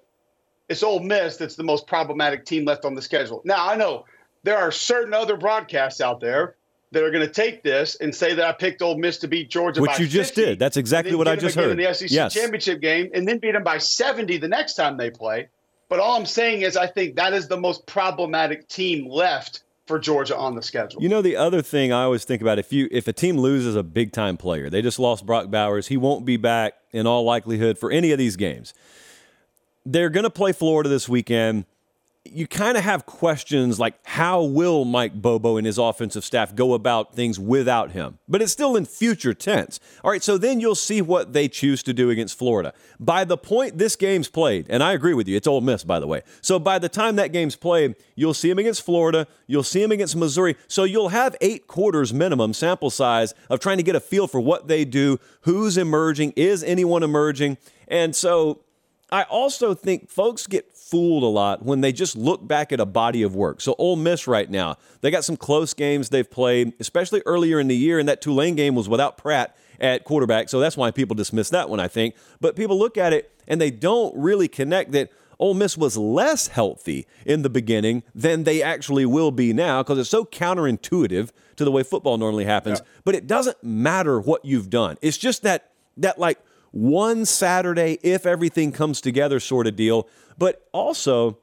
it's 0.69 0.83
Ole 0.83 0.99
Miss 0.99 1.37
that's 1.37 1.55
the 1.55 1.63
most 1.63 1.87
problematic 1.87 2.45
team 2.45 2.65
left 2.65 2.85
on 2.85 2.97
the 2.97 3.03
schedule. 3.03 3.41
Now, 3.45 3.69
I 3.69 3.77
know 3.77 4.05
there 4.43 4.59
are 4.59 4.73
certain 4.73 5.15
other 5.15 5.37
broadcasts 5.37 6.01
out 6.01 6.21
there 6.21 6.57
that 6.93 7.03
are 7.03 7.11
going 7.11 7.27
to 7.27 7.33
take 7.33 7.63
this 7.63 7.97
and 7.97 8.15
say 8.15 8.35
that 8.35 8.45
I 8.45 8.53
picked 8.53 8.83
Ole 8.83 8.99
Miss 8.99 9.19
to 9.19 9.29
beat 9.29 9.51
Georgia, 9.51 9.81
which 9.81 9.99
you 9.99 10.07
just 10.07 10.35
did. 10.35 10.59
That's 10.59 10.77
exactly 10.77 11.15
what 11.15 11.29
I 11.29 11.37
just 11.37 11.57
heard 11.57 11.71
in 11.71 11.77
the 11.77 11.93
SEC 11.95 12.11
yes. 12.11 12.35
championship 12.35 12.81
game, 12.81 13.11
and 13.15 13.27
then 13.27 13.39
beat 13.39 13.53
them 13.53 13.65
by 13.65 13.79
seventy 13.79 14.39
the 14.39 14.49
next 14.49 14.75
time 14.75 14.97
they 14.97 15.11
play. 15.11 15.49
But 15.89 16.01
all 16.01 16.17
I'm 16.17 16.27
saying 16.27 16.63
is, 16.63 16.77
I 16.77 16.87
think 16.87 17.17
that 17.17 17.33
is 17.33 17.49
the 17.49 17.57
most 17.57 17.87
problematic 17.87 18.69
team 18.69 19.09
left 19.09 19.63
for 19.87 19.99
Georgia 19.99 20.37
on 20.37 20.55
the 20.55 20.63
schedule. 20.63 21.03
You 21.03 21.09
know, 21.09 21.21
the 21.21 21.37
other 21.37 21.63
thing 21.63 21.93
I 21.93 22.05
always 22.05 22.25
think 22.25 22.43
about 22.43 22.59
if 22.59 22.73
you 22.73 22.89
if 22.91 23.09
a 23.09 23.13
team 23.13 23.39
loses 23.39 23.77
a 23.77 23.83
big 23.83 24.13
time 24.13 24.37
player, 24.37 24.71
they 24.71 24.83
just 24.83 24.99
lost 24.99 25.27
Brock 25.27 25.51
Bowers, 25.51 25.89
he 25.89 25.97
won't 25.97 26.25
be 26.25 26.37
back 26.37 26.75
in 26.93 27.07
all 27.07 27.25
likelihood 27.25 27.79
for 27.79 27.91
any 27.91 28.13
of 28.13 28.19
these 28.19 28.37
games 28.37 28.75
they're 29.87 30.11
going 30.11 30.25
to 30.25 30.31
play 30.31 30.53
Florida 30.53 30.89
this 30.89 31.09
weekend. 31.09 31.65
You 32.27 32.47
kind 32.47 32.77
of 32.77 32.85
have 32.85 33.07
questions 33.07 33.81
like 33.81 33.95
how 34.05 34.43
will 34.43 34.85
Mike 34.85 35.15
Bobo 35.15 35.57
and 35.57 35.67
his 35.67 35.79
offensive 35.79 36.23
staff 36.23 36.55
go 36.55 36.75
about 36.75 37.15
things 37.15 37.41
without 37.41 37.93
him? 37.93 38.19
But 38.29 38.43
it's 38.43 38.53
still 38.53 38.77
in 38.77 38.85
future 38.85 39.33
tense. 39.33 39.81
All 40.05 40.11
right, 40.11 40.23
so 40.23 40.37
then 40.37 40.61
you'll 40.61 40.75
see 40.75 41.01
what 41.01 41.33
they 41.33 41.49
choose 41.49 41.83
to 41.85 41.95
do 41.95 42.11
against 42.11 42.39
Florida. 42.39 42.75
By 43.01 43.25
the 43.25 43.39
point 43.39 43.79
this 43.79 43.97
game's 43.97 44.29
played, 44.29 44.67
and 44.69 44.83
I 44.83 44.93
agree 44.93 45.15
with 45.15 45.29
you, 45.29 45.37
it's 45.39 45.47
Ole 45.47 45.63
Miss, 45.63 45.83
by 45.83 45.99
the 45.99 46.07
way. 46.07 46.21
So 46.43 46.59
by 46.59 46.79
the 46.79 46.91
time 46.91 47.17
that 47.17 47.33
game's 47.33 47.57
played, 47.57 47.97
you'll 48.17 48.35
see 48.35 48.51
him 48.51 48.59
against 48.59 48.83
Florida, 48.83 49.27
you'll 49.47 49.63
see 49.63 49.83
him 49.83 49.91
against 49.91 50.15
Missouri. 50.15 50.57
So 50.69 50.85
you'll 50.85 51.09
have 51.09 51.35
eight 51.41 51.69
quarters 51.69 52.13
minimum 52.13 52.53
sample 52.53 52.91
size 52.91 53.33
of 53.49 53.61
trying 53.61 53.79
to 53.79 53.83
get 53.83 53.97
a 53.97 54.01
feel 54.01 54.27
for 54.27 54.41
what 54.41 54.69
they 54.69 54.85
do, 54.85 55.19
who's 55.43 55.79
emerging, 55.79 56.35
is 56.37 56.63
anyone 56.65 57.03
emerging. 57.03 57.57
And 57.89 58.15
so 58.15 58.61
I 59.13 59.25
also 59.25 59.75
think 59.75 60.09
folks 60.09 60.47
get 60.47 60.77
fooled 60.77 61.23
a 61.23 61.27
lot 61.27 61.65
when 61.65 61.81
they 61.81 61.93
just 61.93 62.17
look 62.17 62.47
back 62.47 62.73
at 62.73 62.81
a 62.81 62.87
body 62.87 63.23
of 63.23 63.35
work. 63.35 63.61
So 63.61 63.75
Ole 63.79 63.97
Miss 63.97 64.27
right 64.27 64.49
now, 64.49 64.77
they 65.01 65.11
got 65.11 65.25
some 65.25 65.37
close 65.37 65.75
games 65.75 66.09
they've 66.09 66.31
played, 66.31 66.73
especially 66.81 67.23
earlier 67.27 67.61
in 67.61 67.69
the 67.69 67.77
year, 67.77 67.99
and 67.99 68.09
that 68.09 68.21
Tulane 68.21 68.55
game 68.55 68.75
was 68.75 68.89
without 68.89 69.17
Pratt 69.17 69.57
at 69.81 70.05
quarterback. 70.05 70.49
So 70.49 70.61
that's 70.61 70.77
why 70.77 70.91
people 70.91 71.15
dismiss 71.15 71.51
that 71.51 71.69
one, 71.69 71.81
I 71.81 71.89
think. 71.89 72.15
But 72.41 72.57
people 72.57 72.79
look 72.79 72.97
at 72.99 73.13
it 73.13 73.33
and 73.49 73.61
they 73.61 73.71
don't 73.71 74.17
really 74.17 74.49
connect 74.49 74.93
that 74.93 75.11
Ole 75.39 75.55
Miss 75.55 75.77
was 75.77 75.97
less 75.97 76.49
healthy 76.49 77.07
in 77.25 77.43
the 77.43 77.51
beginning 77.51 78.03
than 78.15 78.45
they 78.45 78.63
actually 78.63 79.07
will 79.07 79.31
be 79.31 79.53
now 79.55 79.83
because 79.83 79.99
it's 79.99 80.11
so 80.11 80.25
counterintuitive 80.25 81.31
to 81.57 81.65
the 81.65 81.71
way 81.73 81.83
football 81.83 82.19
normally 82.19 82.45
happens. 82.45 82.81
Yeah. 82.81 82.87
But 83.05 83.15
it 83.15 83.27
doesn't 83.27 83.65
matter 83.65 84.21
what 84.21 84.45
you've 84.45 84.69
done. 84.69 84.99
It's 85.01 85.17
just 85.17 85.43
that 85.43 85.71
that 85.97 86.19
like 86.19 86.39
one 86.71 87.25
Saturday 87.25 87.99
if 88.03 88.27
everything 88.27 88.73
comes 88.73 89.01
together 89.01 89.41
sort 89.41 89.67
of 89.67 89.77
deal. 89.77 90.09
But 90.39 90.67
also 90.73 91.39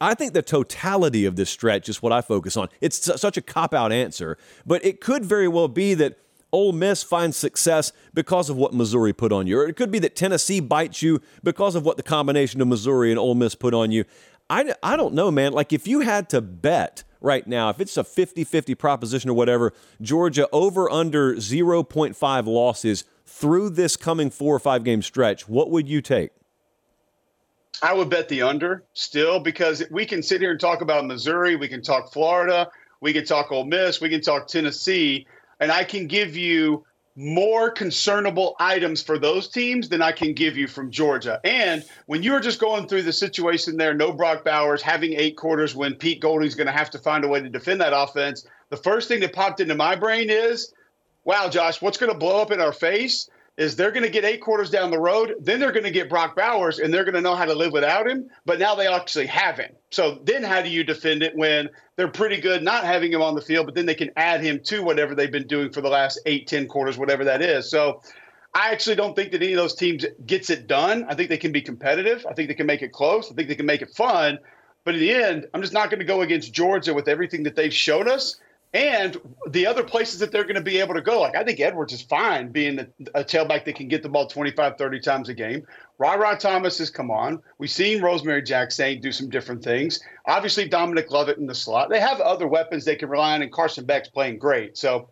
I 0.00 0.14
think 0.14 0.32
the 0.32 0.42
totality 0.42 1.26
of 1.26 1.36
this 1.36 1.50
stretch 1.50 1.88
is 1.88 2.00
what 2.00 2.12
I 2.12 2.22
focus 2.22 2.56
on. 2.56 2.68
It's 2.80 3.20
such 3.20 3.36
a 3.36 3.42
cop 3.42 3.74
out 3.74 3.92
answer, 3.92 4.38
but 4.64 4.82
it 4.84 5.00
could 5.00 5.24
very 5.24 5.46
well 5.46 5.68
be 5.68 5.92
that 5.94 6.18
Ole 6.52 6.72
Miss 6.72 7.02
finds 7.02 7.36
success 7.36 7.92
because 8.14 8.48
of 8.48 8.56
what 8.56 8.72
Missouri 8.72 9.12
put 9.12 9.30
on 9.30 9.46
you, 9.46 9.58
or 9.58 9.68
it 9.68 9.76
could 9.76 9.90
be 9.90 9.98
that 10.00 10.16
Tennessee 10.16 10.60
bites 10.60 11.02
you 11.02 11.20
because 11.42 11.74
of 11.74 11.84
what 11.84 11.96
the 11.98 12.02
combination 12.02 12.60
of 12.60 12.68
Missouri 12.68 13.10
and 13.10 13.18
Ole 13.18 13.34
Miss 13.34 13.54
put 13.54 13.74
on 13.74 13.92
you. 13.92 14.04
I, 14.48 14.74
I 14.82 14.96
don't 14.96 15.14
know, 15.14 15.30
man. 15.30 15.52
Like, 15.52 15.72
if 15.72 15.86
you 15.86 16.00
had 16.00 16.28
to 16.30 16.40
bet 16.40 17.04
right 17.20 17.46
now, 17.46 17.68
if 17.68 17.78
it's 17.78 17.96
a 17.96 18.02
50 18.02 18.42
50 18.42 18.74
proposition 18.74 19.30
or 19.30 19.34
whatever, 19.34 19.72
Georgia 20.00 20.48
over 20.50 20.90
under 20.90 21.34
0.5 21.36 22.46
losses 22.46 23.04
through 23.30 23.70
this 23.70 23.96
coming 23.96 24.28
four 24.28 24.54
or 24.54 24.58
five 24.58 24.84
game 24.84 25.02
stretch, 25.02 25.48
what 25.48 25.70
would 25.70 25.88
you 25.88 26.02
take? 26.02 26.30
I 27.82 27.94
would 27.94 28.10
bet 28.10 28.28
the 28.28 28.42
under 28.42 28.84
still 28.92 29.40
because 29.40 29.82
we 29.90 30.04
can 30.04 30.22
sit 30.22 30.40
here 30.40 30.50
and 30.50 30.60
talk 30.60 30.82
about 30.82 31.06
Missouri, 31.06 31.56
we 31.56 31.68
can 31.68 31.80
talk 31.80 32.12
Florida, 32.12 32.68
we 33.00 33.12
can 33.12 33.24
talk 33.24 33.50
Ole 33.50 33.64
Miss, 33.64 34.00
we 34.00 34.10
can 34.10 34.20
talk 34.20 34.48
Tennessee, 34.48 35.26
and 35.60 35.72
I 35.72 35.84
can 35.84 36.06
give 36.06 36.36
you 36.36 36.84
more 37.16 37.70
concernable 37.70 38.56
items 38.58 39.02
for 39.02 39.18
those 39.18 39.48
teams 39.48 39.88
than 39.88 40.02
I 40.02 40.12
can 40.12 40.34
give 40.34 40.56
you 40.56 40.66
from 40.66 40.90
Georgia. 40.90 41.40
And 41.44 41.84
when 42.06 42.22
you're 42.22 42.40
just 42.40 42.60
going 42.60 42.88
through 42.88 43.02
the 43.02 43.12
situation 43.12 43.76
there, 43.76 43.94
no 43.94 44.12
Brock 44.12 44.44
Bowers, 44.44 44.82
having 44.82 45.14
eight 45.14 45.36
quarters 45.36 45.74
when 45.74 45.94
Pete 45.94 46.20
Golding's 46.20 46.54
going 46.54 46.66
to 46.66 46.72
have 46.72 46.90
to 46.90 46.98
find 46.98 47.24
a 47.24 47.28
way 47.28 47.40
to 47.40 47.48
defend 47.48 47.80
that 47.80 47.92
offense, 47.96 48.46
the 48.70 48.76
first 48.76 49.08
thing 49.08 49.20
that 49.20 49.32
popped 49.32 49.60
into 49.60 49.74
my 49.74 49.96
brain 49.96 50.28
is, 50.30 50.72
wow, 51.24 51.48
Josh, 51.48 51.80
what's 51.82 51.98
going 51.98 52.12
to 52.12 52.18
blow 52.18 52.40
up 52.40 52.50
in 52.50 52.60
our 52.60 52.72
face 52.72 53.28
is 53.56 53.76
they're 53.76 53.90
going 53.90 54.04
to 54.04 54.10
get 54.10 54.24
eight 54.24 54.40
quarters 54.40 54.70
down 54.70 54.90
the 54.90 54.98
road. 54.98 55.34
Then 55.40 55.60
they're 55.60 55.72
going 55.72 55.84
to 55.84 55.90
get 55.90 56.08
Brock 56.08 56.34
Bowers, 56.34 56.78
and 56.78 56.92
they're 56.92 57.04
going 57.04 57.14
to 57.14 57.20
know 57.20 57.34
how 57.34 57.44
to 57.44 57.54
live 57.54 57.72
without 57.72 58.08
him. 58.08 58.30
But 58.46 58.58
now 58.58 58.74
they 58.74 58.86
actually 58.86 59.26
have 59.26 59.58
him. 59.58 59.72
So 59.90 60.18
then, 60.24 60.42
how 60.42 60.62
do 60.62 60.70
you 60.70 60.82
defend 60.82 61.22
it 61.22 61.36
when 61.36 61.68
they're 61.96 62.08
pretty 62.08 62.40
good 62.40 62.62
not 62.62 62.84
having 62.84 63.12
him 63.12 63.20
on 63.20 63.34
the 63.34 63.42
field, 63.42 63.66
but 63.66 63.74
then 63.74 63.86
they 63.86 63.94
can 63.94 64.10
add 64.16 64.42
him 64.42 64.60
to 64.64 64.82
whatever 64.82 65.14
they've 65.14 65.30
been 65.30 65.46
doing 65.46 65.70
for 65.70 65.82
the 65.82 65.90
last 65.90 66.18
eight, 66.24 66.46
ten 66.46 66.66
quarters, 66.66 66.96
whatever 66.96 67.24
that 67.24 67.42
is. 67.42 67.70
So. 67.70 68.02
I 68.52 68.72
actually 68.72 68.96
don't 68.96 69.14
think 69.14 69.30
that 69.30 69.44
any 69.44 69.52
of 69.52 69.58
those 69.58 69.76
teams 69.76 70.04
gets 70.26 70.50
it 70.50 70.66
done. 70.66 71.06
I 71.08 71.14
think 71.14 71.28
they 71.28 71.38
can 71.38 71.52
be 71.52 71.62
competitive. 71.62 72.26
I 72.28 72.34
think 72.34 72.48
they 72.48 72.54
can 72.56 72.66
make 72.66 72.82
it 72.82 72.90
close. 72.90 73.30
I 73.30 73.34
think 73.36 73.46
they 73.46 73.54
can 73.54 73.64
make 73.64 73.80
it 73.80 73.90
fun. 73.90 74.40
But 74.84 74.94
in 74.94 75.00
the 75.00 75.14
end, 75.14 75.46
I'm 75.54 75.60
just 75.60 75.72
not 75.72 75.88
going 75.88 76.00
to 76.00 76.04
go 76.04 76.22
against 76.22 76.52
Georgia 76.52 76.92
with 76.92 77.06
everything 77.06 77.44
that 77.44 77.54
they've 77.54 77.72
shown 77.72 78.08
us 78.08 78.40
and 78.72 79.16
the 79.48 79.66
other 79.66 79.82
places 79.82 80.20
that 80.20 80.30
they're 80.30 80.44
going 80.44 80.54
to 80.54 80.60
be 80.60 80.78
able 80.78 80.94
to 80.94 81.00
go. 81.00 81.20
Like, 81.20 81.34
I 81.34 81.42
think 81.42 81.58
Edwards 81.58 81.92
is 81.92 82.02
fine 82.02 82.52
being 82.52 82.78
a, 83.14 83.24
tailback 83.24 83.64
that 83.64 83.74
can 83.74 83.88
get 83.88 84.02
the 84.02 84.08
ball 84.08 84.26
25, 84.28 84.78
30 84.78 85.00
times 85.00 85.28
a 85.28 85.34
game. 85.34 85.66
Ra 85.98 86.34
Thomas 86.36 86.78
has 86.78 86.88
come 86.88 87.10
on. 87.10 87.42
We've 87.58 87.70
seen 87.70 88.00
Rosemy-Jacksaint 88.00 89.02
do 89.02 89.10
some 89.10 89.28
different 89.28 89.64
things. 89.64 90.00
Obviously, 90.26 90.68
Dominic 90.68 91.10
Lovett 91.10 91.38
in 91.38 91.46
the 91.46 91.54
slot. 91.54 91.90
They 91.90 92.00
have 92.00 92.20
other 92.20 92.46
weapons 92.46 92.84
they 92.84 92.96
can 92.96 93.08
rely 93.08 93.34
on, 93.34 93.42
and 93.42 93.52
Carson 93.52 93.84
Beck's 93.84 94.08
playing 94.08 94.38
great. 94.38 94.78
So, 94.78 95.08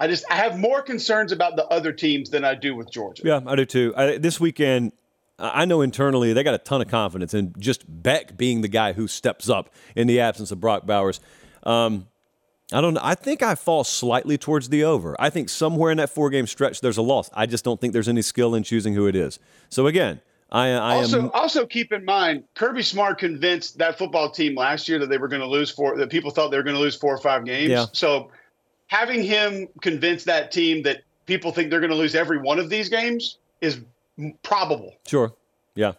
I 0.00 0.08
just 0.08 0.24
I 0.30 0.36
have 0.36 0.58
more 0.58 0.82
concerns 0.82 1.30
about 1.30 1.56
the 1.56 1.66
other 1.66 1.92
teams 1.92 2.30
than 2.30 2.42
I 2.42 2.54
do 2.54 2.74
with 2.74 2.90
Georgia. 2.90 3.22
Yeah, 3.24 3.40
I 3.46 3.54
do 3.54 3.66
too. 3.66 3.92
I, 3.94 4.16
this 4.16 4.40
weekend, 4.40 4.92
I 5.38 5.66
know 5.66 5.82
internally 5.82 6.32
they 6.32 6.42
got 6.42 6.54
a 6.54 6.58
ton 6.58 6.80
of 6.80 6.88
confidence 6.88 7.34
in 7.34 7.54
just 7.58 7.84
Beck 7.86 8.36
being 8.36 8.62
the 8.62 8.68
guy 8.68 8.94
who 8.94 9.06
steps 9.06 9.50
up 9.50 9.68
in 9.94 10.06
the 10.06 10.18
absence 10.18 10.50
of 10.50 10.60
Brock 10.60 10.86
Bowers. 10.86 11.20
Um, 11.64 12.06
I 12.72 12.80
don't. 12.80 12.96
I 12.98 13.14
think 13.14 13.42
I 13.42 13.54
fall 13.54 13.84
slightly 13.84 14.38
towards 14.38 14.68
the 14.68 14.84
over. 14.84 15.16
I 15.18 15.30
think 15.30 15.48
somewhere 15.48 15.90
in 15.90 15.98
that 15.98 16.10
four 16.10 16.30
game 16.30 16.46
stretch 16.46 16.80
there's 16.80 16.96
a 16.96 17.02
loss. 17.02 17.30
I 17.34 17.46
just 17.46 17.64
don't 17.64 17.80
think 17.80 17.92
there's 17.92 18.08
any 18.08 18.22
skill 18.22 18.54
in 18.54 18.62
choosing 18.62 18.94
who 18.94 19.06
it 19.06 19.16
is. 19.16 19.38
So 19.68 19.86
again, 19.86 20.20
I, 20.52 20.72
uh, 20.72 20.80
I 20.80 20.94
also 20.96 21.22
am... 21.22 21.30
also 21.32 21.66
keep 21.66 21.92
in 21.92 22.04
mind 22.04 22.44
Kirby 22.54 22.82
Smart 22.82 23.18
convinced 23.18 23.78
that 23.78 23.98
football 23.98 24.30
team 24.30 24.54
last 24.54 24.88
year 24.88 24.98
that 24.98 25.08
they 25.08 25.18
were 25.18 25.28
going 25.28 25.42
to 25.42 25.48
lose 25.48 25.70
four 25.70 25.96
that 25.96 26.10
people 26.10 26.30
thought 26.30 26.50
they 26.50 26.56
were 26.56 26.62
going 26.62 26.76
to 26.76 26.82
lose 26.82 26.96
four 26.96 27.14
or 27.14 27.18
five 27.18 27.44
games. 27.44 27.70
Yeah. 27.70 27.86
So 27.92 28.30
having 28.86 29.22
him 29.22 29.68
convince 29.80 30.24
that 30.24 30.50
team 30.50 30.82
that 30.82 31.02
people 31.26 31.52
think 31.52 31.70
they're 31.70 31.80
going 31.80 31.92
to 31.92 31.96
lose 31.96 32.14
every 32.14 32.38
one 32.38 32.58
of 32.58 32.68
these 32.68 32.88
games 32.88 33.38
is 33.60 33.80
probable. 34.42 34.94
Sure. 35.06 35.32
Yeah. 35.74 35.92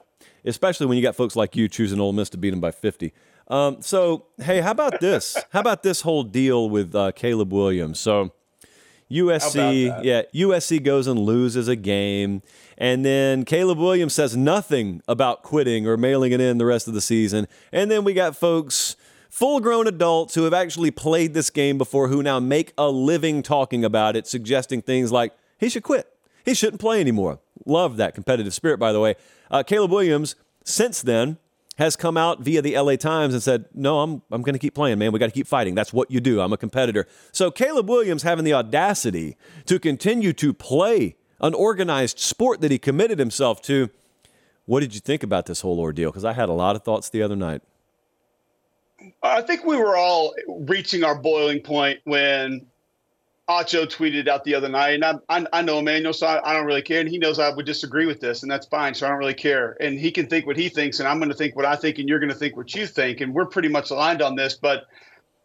Especially 0.44 0.86
when 0.88 0.98
you 0.98 1.04
got 1.04 1.16
folks 1.16 1.36
like 1.36 1.56
you 1.56 1.68
choosing 1.70 2.00
Ole 2.00 2.14
Miss 2.14 2.30
to 2.32 2.38
beat 2.38 2.50
them 2.50 2.60
by 2.60 2.72
50. 2.72 3.14
Um, 3.48 3.82
so, 3.82 4.26
hey, 4.38 4.62
how 4.62 4.72
about 4.72 5.00
this? 5.00 5.38
how 5.52 5.60
about 5.60 5.84
this 5.84 6.02
whole 6.02 6.24
deal 6.24 6.70
with 6.70 6.96
uh, 6.96 7.12
Caleb 7.12 7.52
Williams? 7.52 8.00
So, 8.00 8.32
USC, 9.12 10.04
yeah, 10.04 10.22
USC 10.34 10.82
goes 10.84 11.08
and 11.08 11.20
loses 11.20 11.68
a 11.68 11.76
game, 11.76 12.42
and 12.78 13.04
then 13.04 13.44
Caleb 13.44 13.78
Williams 13.78 14.14
says 14.14 14.38
nothing 14.38 15.02
about 15.08 15.44
quitting 15.44 15.86
or 15.86 15.98
mailing 15.98 16.32
it 16.32 16.40
in 16.40 16.58
the 16.58 16.66
rest 16.66 16.88
of 16.88 16.94
the 16.94 17.02
season, 17.02 17.48
and 17.72 17.92
then 17.92 18.04
we 18.04 18.14
got 18.14 18.36
folks. 18.36 18.96
Full 19.30 19.62
grown 19.62 19.88
adults 19.88 20.36
who 20.36 20.44
have 20.44 20.54
actually 20.54 20.92
played 20.92 21.34
this 21.34 21.50
game 21.50 21.78
before 21.78 22.10
who 22.10 22.22
now 22.22 22.42
make 22.42 22.74
a 22.78 22.90
living 22.90 23.42
talking 23.42 23.86
about 23.86 24.18
it, 24.18 24.28
suggesting 24.28 24.82
things 24.82 25.10
like 25.10 25.32
he 25.58 25.70
should 25.70 25.84
quit. 25.84 26.14
He 26.44 26.54
shouldn't 26.54 26.82
play 26.82 27.00
anymore. 27.00 27.40
Love 27.66 27.96
that 27.96 28.14
competitive 28.14 28.54
spirit, 28.54 28.78
by 28.78 28.92
the 28.92 29.00
way. 29.00 29.16
Uh, 29.50 29.64
Caleb 29.64 29.92
Williams, 29.92 30.36
since 30.66 31.02
then, 31.02 31.38
has 31.82 31.96
come 31.96 32.16
out 32.16 32.42
via 32.42 32.62
the 32.62 32.78
LA 32.78 32.96
Times 32.96 33.34
and 33.34 33.42
said, 33.42 33.66
No, 33.74 34.02
I'm, 34.02 34.22
I'm 34.32 34.44
going 34.44 34.54
to 34.54 34.60
keep 34.60 34.76
playing, 34.76 35.00
man. 35.00 35.12
We 35.12 35.20
got 35.20 35.26
to 35.26 35.32
keep 35.32 35.48
fighting. 35.48 35.74
That's 35.74 35.92
what 35.92 36.12
you 36.12 36.20
do. 36.20 36.40
I'm 36.40 36.54
a 36.54 36.58
competitor. 36.58 37.08
So 37.32 37.50
Caleb 37.50 37.90
Williams 37.90 38.24
having 38.24 38.46
the 38.46 38.54
audacity 38.54 39.36
to 39.66 39.80
continue 39.80 40.32
to 40.34 40.54
play 40.54 41.16
an 41.42 41.56
organized 41.56 42.20
sport 42.20 42.62
that 42.62 42.70
he 42.70 42.78
committed 42.78 43.18
himself 43.18 43.62
to. 43.64 43.90
What 44.66 44.82
did 44.82 44.94
you 44.94 45.00
think 45.00 45.24
about 45.24 45.48
this 45.48 45.62
whole 45.62 45.80
ordeal? 45.80 46.12
Because 46.12 46.24
I 46.24 46.34
had 46.34 46.50
a 46.50 46.54
lot 46.54 46.76
of 46.76 46.84
thoughts 46.84 47.10
the 47.10 47.24
other 47.24 47.36
night. 47.36 47.64
I 49.24 49.42
think 49.42 49.66
we 49.66 49.76
were 49.76 49.98
all 49.98 50.36
reaching 50.48 51.04
our 51.04 51.16
boiling 51.16 51.62
point 51.62 52.00
when 52.04 52.68
Acho 53.52 53.86
tweeted 53.86 54.28
out 54.28 54.44
the 54.44 54.56
other 54.56 54.70
night, 54.70 54.92
and 54.92 55.06
I, 55.06 55.14
I, 55.30 55.46
I 55.52 55.62
know 55.62 55.80
Emmanuel, 55.80 56.14
so 56.14 56.28
I, 56.28 56.52
I, 56.52 56.54
don't 56.54 56.66
really 56.66 56.82
care, 56.82 57.02
and 57.02 57.10
he 57.10 57.18
knows 57.18 57.40
I 57.40 57.54
would 57.54 57.66
disagree 57.66 58.06
with 58.06 58.20
this, 58.20 58.44
and 58.44 58.52
that's 58.52 58.66
fine. 58.68 58.94
So 58.94 59.06
I 59.06 59.10
don't 59.10 59.20
really 59.20 59.34
care, 59.34 59.78
and 59.80 60.00
he 60.00 60.12
can 60.12 60.28
think 60.28 60.46
what 60.46 60.58
he 60.58 60.70
thinks, 60.70 61.00
and 61.00 61.08
I'm 61.08 61.20
going 61.20 61.30
to 61.30 61.36
think 61.36 61.56
what 61.56 61.66
I 61.66 61.76
think, 61.76 62.00
and 62.00 62.08
you're 62.08 62.20
going 62.20 62.32
to 62.32 62.36
think 62.36 62.56
what 62.56 62.74
you 62.74 62.88
think, 62.88 63.22
and 63.22 63.34
we're 63.34 63.46
pretty 63.46 63.70
much 63.70 63.92
aligned 63.92 64.22
on 64.22 64.36
this. 64.36 64.56
But 64.56 64.86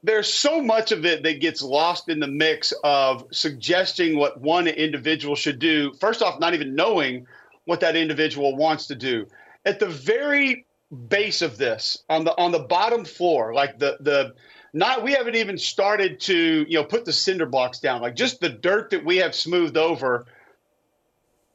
there's 0.02 0.32
so 0.32 0.62
much 0.62 0.92
of 0.92 1.04
it 1.04 1.22
that 1.24 1.40
gets 1.40 1.62
lost 1.62 2.08
in 2.08 2.20
the 2.20 2.28
mix 2.28 2.72
of 2.84 3.24
suggesting 3.32 4.16
what 4.16 4.40
one 4.40 4.68
individual 4.68 5.34
should 5.34 5.58
do. 5.58 5.92
First 5.94 6.22
off, 6.22 6.38
not 6.38 6.54
even 6.54 6.74
knowing 6.74 7.26
what 7.64 7.80
that 7.80 7.96
individual 7.96 8.56
wants 8.56 8.86
to 8.86 8.94
do. 8.94 9.26
At 9.64 9.80
the 9.80 9.88
very 9.88 10.64
base 11.08 11.42
of 11.42 11.58
this, 11.58 12.04
on 12.08 12.24
the 12.24 12.38
on 12.38 12.52
the 12.52 12.60
bottom 12.60 13.04
floor, 13.04 13.52
like 13.52 13.78
the 13.78 13.96
the 14.00 14.34
not 14.72 15.02
we 15.02 15.12
haven't 15.12 15.36
even 15.36 15.58
started 15.58 16.20
to 16.20 16.66
you 16.68 16.78
know 16.78 16.84
put 16.84 17.04
the 17.04 17.12
cinder 17.12 17.46
blocks 17.46 17.78
down. 17.78 18.02
Like 18.02 18.16
just 18.16 18.40
the 18.40 18.48
dirt 18.48 18.90
that 18.90 19.04
we 19.04 19.18
have 19.18 19.34
smoothed 19.34 19.76
over. 19.76 20.26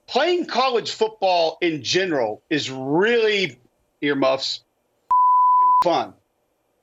Playing 0.08 0.46
college 0.46 0.92
football 0.92 1.58
in 1.62 1.84
general 1.84 2.42
is 2.50 2.70
really 2.70 3.58
earmuffs. 4.02 4.62
Fun. 5.84 6.14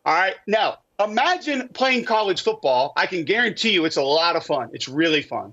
All 0.06 0.14
right? 0.14 0.36
Now 0.46 0.78
imagine 1.02 1.68
playing 1.68 2.04
college 2.04 2.42
football. 2.42 2.92
I 2.96 3.06
can 3.06 3.24
guarantee 3.24 3.72
you 3.72 3.84
it's 3.84 3.96
a 3.96 4.02
lot 4.02 4.36
of 4.36 4.44
fun. 4.44 4.70
It's 4.72 4.88
really 4.88 5.22
fun. 5.22 5.52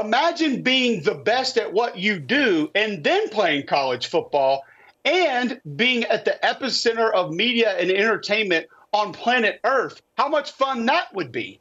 Imagine 0.00 0.62
being 0.62 1.02
the 1.02 1.14
best 1.14 1.56
at 1.56 1.72
what 1.72 1.98
you 1.98 2.18
do 2.20 2.70
and 2.74 3.02
then 3.02 3.28
playing 3.30 3.66
college 3.66 4.06
football 4.06 4.62
and 5.04 5.60
being 5.76 6.04
at 6.04 6.24
the 6.24 6.38
epicenter 6.42 7.12
of 7.12 7.32
media 7.32 7.76
and 7.78 7.90
entertainment 7.90 8.66
on 8.92 9.12
planet 9.12 9.60
Earth, 9.64 10.00
how 10.16 10.28
much 10.28 10.52
fun 10.52 10.86
that 10.86 11.14
would 11.14 11.32
be. 11.32 11.60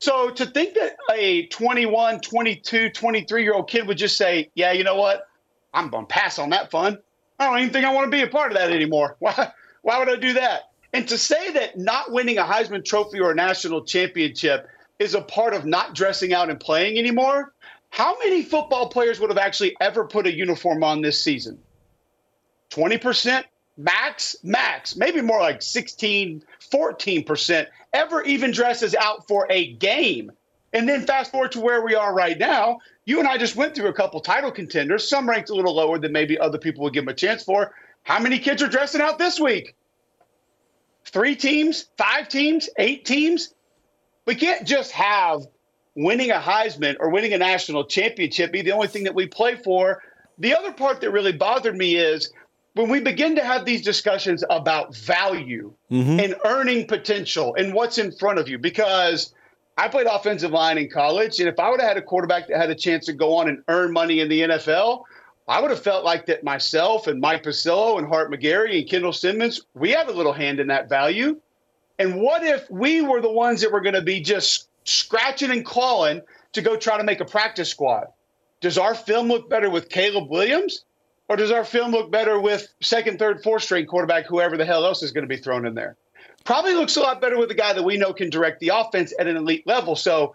So 0.00 0.30
to 0.30 0.46
think 0.46 0.74
that 0.74 0.96
a 1.12 1.46
21, 1.46 2.20
22, 2.20 2.90
23 2.90 3.42
year 3.42 3.54
old 3.54 3.68
kid 3.68 3.86
would 3.86 3.98
just 3.98 4.16
say, 4.16 4.50
yeah, 4.54 4.72
you 4.72 4.84
know 4.84 4.96
what? 4.96 5.26
I'm 5.74 5.88
going 5.88 6.06
to 6.06 6.12
pass 6.12 6.38
on 6.38 6.50
that 6.50 6.70
fun. 6.70 6.98
I 7.38 7.46
don't 7.46 7.58
even 7.58 7.72
think 7.72 7.84
I 7.84 7.92
want 7.92 8.10
to 8.10 8.16
be 8.16 8.22
a 8.22 8.26
part 8.26 8.52
of 8.52 8.58
that 8.58 8.70
anymore. 8.70 9.16
Why, 9.20 9.52
why 9.82 9.98
would 9.98 10.10
I 10.10 10.16
do 10.16 10.34
that? 10.34 10.70
And 10.92 11.08
to 11.08 11.16
say 11.16 11.52
that 11.52 11.78
not 11.78 12.12
winning 12.12 12.36
a 12.36 12.42
Heisman 12.42 12.84
Trophy 12.84 13.20
or 13.20 13.30
a 13.30 13.34
national 13.34 13.84
championship 13.84 14.68
is 14.98 15.14
a 15.14 15.22
part 15.22 15.54
of 15.54 15.64
not 15.64 15.94
dressing 15.94 16.34
out 16.34 16.50
and 16.50 16.60
playing 16.60 16.98
anymore, 16.98 17.54
how 17.90 18.18
many 18.18 18.42
football 18.42 18.88
players 18.88 19.20
would 19.20 19.30
have 19.30 19.38
actually 19.38 19.76
ever 19.80 20.04
put 20.04 20.26
a 20.26 20.34
uniform 20.34 20.84
on 20.84 21.00
this 21.00 21.22
season? 21.22 21.58
20%? 22.70 23.44
Max, 23.80 24.36
max, 24.42 24.96
maybe 24.96 25.20
more 25.20 25.40
like 25.40 25.62
16, 25.62 26.42
14% 26.70 27.66
ever 27.92 28.22
even 28.22 28.50
dresses 28.50 28.94
out 28.94 29.26
for 29.26 29.46
a 29.50 29.72
game. 29.74 30.30
And 30.72 30.88
then 30.88 31.06
fast 31.06 31.32
forward 31.32 31.52
to 31.52 31.60
where 31.60 31.82
we 31.82 31.94
are 31.94 32.14
right 32.14 32.38
now. 32.38 32.78
You 33.04 33.18
and 33.18 33.26
I 33.26 33.38
just 33.38 33.56
went 33.56 33.74
through 33.74 33.88
a 33.88 33.92
couple 33.92 34.20
title 34.20 34.52
contenders, 34.52 35.08
some 35.08 35.28
ranked 35.28 35.50
a 35.50 35.54
little 35.54 35.74
lower 35.74 35.98
than 35.98 36.12
maybe 36.12 36.38
other 36.38 36.58
people 36.58 36.84
would 36.84 36.92
give 36.92 37.04
them 37.04 37.12
a 37.12 37.16
chance 37.16 37.42
for. 37.42 37.74
How 38.02 38.20
many 38.20 38.38
kids 38.38 38.62
are 38.62 38.68
dressing 38.68 39.00
out 39.00 39.18
this 39.18 39.40
week? 39.40 39.74
Three 41.06 41.34
teams, 41.34 41.86
five 41.98 42.28
teams, 42.28 42.68
eight 42.78 43.04
teams? 43.04 43.52
We 44.26 44.36
can't 44.36 44.66
just 44.66 44.92
have 44.92 45.46
winning 45.96 46.30
a 46.30 46.38
Heisman 46.38 46.96
or 47.00 47.10
winning 47.10 47.32
a 47.32 47.38
national 47.38 47.84
championship 47.84 48.52
be 48.52 48.62
the 48.62 48.72
only 48.72 48.88
thing 48.88 49.04
that 49.04 49.14
we 49.14 49.26
play 49.26 49.56
for. 49.56 50.02
The 50.38 50.54
other 50.54 50.72
part 50.72 51.00
that 51.00 51.10
really 51.10 51.32
bothered 51.32 51.76
me 51.76 51.96
is 51.96 52.32
when 52.74 52.88
we 52.88 53.00
begin 53.00 53.34
to 53.36 53.44
have 53.44 53.64
these 53.64 53.82
discussions 53.82 54.44
about 54.48 54.94
value 54.94 55.72
mm-hmm. 55.90 56.20
and 56.20 56.34
earning 56.44 56.86
potential 56.86 57.54
and 57.56 57.74
what's 57.74 57.98
in 57.98 58.12
front 58.12 58.38
of 58.38 58.48
you, 58.48 58.58
because 58.58 59.34
I 59.76 59.88
played 59.88 60.06
offensive 60.06 60.52
line 60.52 60.78
in 60.78 60.88
college, 60.88 61.40
and 61.40 61.48
if 61.48 61.58
I 61.58 61.70
would 61.70 61.80
have 61.80 61.88
had 61.88 61.96
a 61.96 62.02
quarterback 62.02 62.48
that 62.48 62.58
had 62.58 62.70
a 62.70 62.74
chance 62.74 63.06
to 63.06 63.12
go 63.12 63.36
on 63.36 63.48
and 63.48 63.62
earn 63.68 63.92
money 63.92 64.20
in 64.20 64.28
the 64.28 64.42
NFL, 64.42 65.04
I 65.48 65.60
would 65.60 65.70
have 65.70 65.82
felt 65.82 66.04
like 66.04 66.26
that 66.26 66.44
myself 66.44 67.08
and 67.08 67.20
Mike 67.20 67.42
Pucillo 67.42 67.98
and 67.98 68.06
Hart 68.06 68.30
McGarry 68.30 68.78
and 68.78 68.88
Kendall 68.88 69.12
Simmons, 69.12 69.62
we 69.74 69.90
had 69.90 70.08
a 70.08 70.12
little 70.12 70.32
hand 70.32 70.60
in 70.60 70.68
that 70.68 70.88
value. 70.88 71.40
And 71.98 72.20
what 72.20 72.44
if 72.44 72.70
we 72.70 73.02
were 73.02 73.20
the 73.20 73.32
ones 73.32 73.60
that 73.62 73.72
were 73.72 73.80
going 73.80 73.94
to 73.94 74.02
be 74.02 74.20
just 74.20 74.68
scratching 74.84 75.50
and 75.50 75.64
clawing 75.64 76.22
to 76.52 76.62
go 76.62 76.76
try 76.76 76.96
to 76.96 77.04
make 77.04 77.20
a 77.20 77.24
practice 77.24 77.68
squad? 77.68 78.06
Does 78.60 78.78
our 78.78 78.94
film 78.94 79.28
look 79.28 79.50
better 79.50 79.70
with 79.70 79.88
Caleb 79.88 80.30
Williams? 80.30 80.84
Or 81.30 81.36
does 81.36 81.52
our 81.52 81.64
film 81.64 81.92
look 81.92 82.10
better 82.10 82.40
with 82.40 82.66
second, 82.80 83.20
third, 83.20 83.40
fourth 83.44 83.62
string 83.62 83.86
quarterback, 83.86 84.26
whoever 84.26 84.56
the 84.56 84.64
hell 84.64 84.84
else 84.84 85.00
is 85.00 85.12
going 85.12 85.22
to 85.22 85.28
be 85.28 85.36
thrown 85.36 85.64
in 85.64 85.76
there? 85.76 85.96
Probably 86.44 86.74
looks 86.74 86.96
a 86.96 87.00
lot 87.02 87.20
better 87.20 87.38
with 87.38 87.52
a 87.52 87.54
guy 87.54 87.72
that 87.72 87.84
we 87.84 87.96
know 87.98 88.12
can 88.12 88.30
direct 88.30 88.58
the 88.58 88.70
offense 88.74 89.14
at 89.16 89.28
an 89.28 89.36
elite 89.36 89.64
level. 89.64 89.94
So 89.94 90.34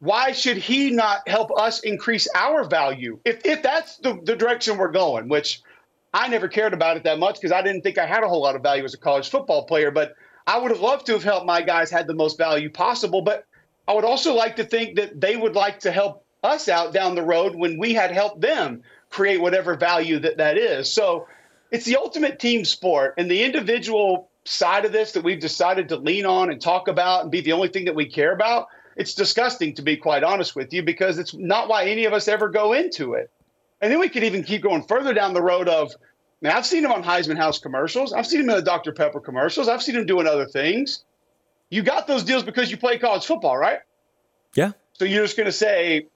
why 0.00 0.32
should 0.32 0.56
he 0.56 0.90
not 0.90 1.28
help 1.28 1.56
us 1.56 1.80
increase 1.80 2.26
our 2.34 2.64
value? 2.64 3.20
If 3.24 3.46
if 3.46 3.62
that's 3.62 3.98
the, 3.98 4.18
the 4.24 4.34
direction 4.34 4.76
we're 4.76 4.90
going, 4.90 5.28
which 5.28 5.62
I 6.12 6.26
never 6.26 6.48
cared 6.48 6.74
about 6.74 6.96
it 6.96 7.04
that 7.04 7.20
much 7.20 7.36
because 7.36 7.52
I 7.52 7.62
didn't 7.62 7.82
think 7.82 7.98
I 7.98 8.06
had 8.06 8.24
a 8.24 8.28
whole 8.28 8.42
lot 8.42 8.56
of 8.56 8.62
value 8.62 8.82
as 8.82 8.92
a 8.92 8.98
college 8.98 9.28
football 9.28 9.66
player, 9.66 9.92
but 9.92 10.16
I 10.48 10.58
would 10.58 10.72
have 10.72 10.80
loved 10.80 11.06
to 11.06 11.12
have 11.12 11.22
helped 11.22 11.46
my 11.46 11.62
guys 11.62 11.92
had 11.92 12.08
the 12.08 12.14
most 12.14 12.38
value 12.38 12.70
possible. 12.70 13.22
But 13.22 13.46
I 13.86 13.94
would 13.94 14.04
also 14.04 14.34
like 14.34 14.56
to 14.56 14.64
think 14.64 14.96
that 14.96 15.20
they 15.20 15.36
would 15.36 15.54
like 15.54 15.78
to 15.80 15.92
help 15.92 16.24
us 16.42 16.68
out 16.68 16.92
down 16.92 17.14
the 17.14 17.22
road 17.22 17.54
when 17.54 17.78
we 17.78 17.94
had 17.94 18.10
helped 18.10 18.40
them 18.40 18.82
create 19.14 19.40
whatever 19.40 19.76
value 19.76 20.18
that 20.18 20.38
that 20.38 20.58
is. 20.58 20.92
So 20.92 21.28
it's 21.70 21.84
the 21.84 21.96
ultimate 21.96 22.40
team 22.40 22.64
sport, 22.64 23.14
and 23.16 23.30
the 23.30 23.44
individual 23.44 24.28
side 24.44 24.84
of 24.84 24.92
this 24.92 25.12
that 25.12 25.22
we've 25.22 25.40
decided 25.40 25.88
to 25.88 25.96
lean 25.96 26.26
on 26.26 26.50
and 26.50 26.60
talk 26.60 26.88
about 26.88 27.22
and 27.22 27.30
be 27.30 27.40
the 27.40 27.52
only 27.52 27.68
thing 27.68 27.84
that 27.84 27.94
we 27.94 28.06
care 28.06 28.32
about. 28.32 28.66
It's 28.96 29.14
disgusting 29.14 29.74
to 29.76 29.82
be 29.82 29.96
quite 29.96 30.24
honest 30.24 30.54
with 30.54 30.72
you 30.72 30.82
because 30.82 31.18
it's 31.18 31.32
not 31.32 31.68
why 31.68 31.86
any 31.86 32.04
of 32.04 32.12
us 32.12 32.28
ever 32.28 32.48
go 32.48 32.72
into 32.72 33.14
it. 33.14 33.30
And 33.80 33.90
then 33.90 34.00
we 34.00 34.08
could 34.08 34.24
even 34.24 34.42
keep 34.42 34.62
going 34.62 34.82
further 34.82 35.14
down 35.14 35.32
the 35.32 35.42
road 35.42 35.68
of, 35.68 35.92
man, 36.40 36.56
I've 36.56 36.66
seen 36.66 36.84
him 36.84 36.92
on 36.92 37.02
Heisman 37.02 37.36
House 37.36 37.58
commercials. 37.58 38.12
I've 38.12 38.26
seen 38.26 38.40
him 38.40 38.50
in 38.50 38.56
the 38.56 38.62
Dr. 38.62 38.92
Pepper 38.92 39.20
commercials. 39.20 39.68
I've 39.68 39.82
seen 39.82 39.96
him 39.96 40.06
doing 40.06 40.26
other 40.26 40.46
things. 40.46 41.04
You 41.70 41.82
got 41.82 42.06
those 42.06 42.24
deals 42.24 42.42
because 42.42 42.70
you 42.70 42.76
play 42.76 42.98
college 42.98 43.24
football, 43.24 43.56
right? 43.56 43.78
Yeah. 44.54 44.72
So 44.92 45.04
you're 45.04 45.24
just 45.24 45.36
going 45.36 45.46
to 45.46 45.52
say, 45.52 46.06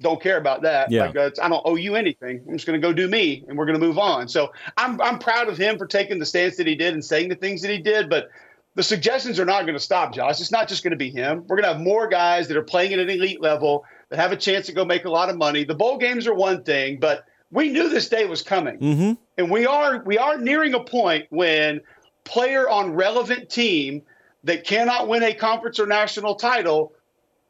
don't 0.00 0.20
care 0.20 0.36
about 0.36 0.62
that. 0.62 0.90
Yeah. 0.90 1.12
Like, 1.14 1.38
I 1.40 1.48
don't 1.48 1.62
owe 1.64 1.76
you 1.76 1.94
anything. 1.94 2.42
I'm 2.46 2.54
just 2.54 2.66
going 2.66 2.80
to 2.80 2.86
go 2.86 2.92
do 2.92 3.08
me, 3.08 3.44
and 3.48 3.56
we're 3.56 3.66
going 3.66 3.78
to 3.78 3.84
move 3.84 3.98
on. 3.98 4.28
So 4.28 4.52
I'm 4.76 5.00
I'm 5.00 5.18
proud 5.18 5.48
of 5.48 5.56
him 5.56 5.78
for 5.78 5.86
taking 5.86 6.18
the 6.18 6.26
stance 6.26 6.56
that 6.56 6.66
he 6.66 6.74
did 6.74 6.94
and 6.94 7.04
saying 7.04 7.28
the 7.28 7.36
things 7.36 7.62
that 7.62 7.70
he 7.70 7.78
did. 7.78 8.10
But 8.10 8.28
the 8.74 8.82
suggestions 8.82 9.38
are 9.38 9.44
not 9.44 9.62
going 9.62 9.74
to 9.74 9.80
stop, 9.80 10.12
Josh. 10.12 10.40
It's 10.40 10.50
not 10.50 10.68
just 10.68 10.82
going 10.82 10.90
to 10.90 10.96
be 10.96 11.10
him. 11.10 11.44
We're 11.46 11.56
going 11.56 11.68
to 11.68 11.74
have 11.74 11.80
more 11.80 12.08
guys 12.08 12.48
that 12.48 12.56
are 12.56 12.64
playing 12.64 12.92
at 12.92 12.98
an 12.98 13.08
elite 13.08 13.40
level 13.40 13.84
that 14.10 14.18
have 14.18 14.32
a 14.32 14.36
chance 14.36 14.66
to 14.66 14.72
go 14.72 14.84
make 14.84 15.04
a 15.04 15.10
lot 15.10 15.30
of 15.30 15.36
money. 15.36 15.64
The 15.64 15.74
bowl 15.74 15.98
games 15.98 16.26
are 16.26 16.34
one 16.34 16.64
thing, 16.64 16.98
but 16.98 17.24
we 17.50 17.68
knew 17.68 17.88
this 17.88 18.08
day 18.08 18.26
was 18.26 18.42
coming, 18.42 18.78
mm-hmm. 18.78 19.12
and 19.38 19.50
we 19.50 19.64
are 19.66 20.02
we 20.04 20.18
are 20.18 20.38
nearing 20.38 20.74
a 20.74 20.82
point 20.82 21.26
when 21.30 21.80
player 22.24 22.68
on 22.68 22.94
relevant 22.94 23.48
team 23.48 24.02
that 24.42 24.64
cannot 24.64 25.08
win 25.08 25.22
a 25.22 25.32
conference 25.34 25.78
or 25.78 25.86
national 25.86 26.34
title 26.34 26.92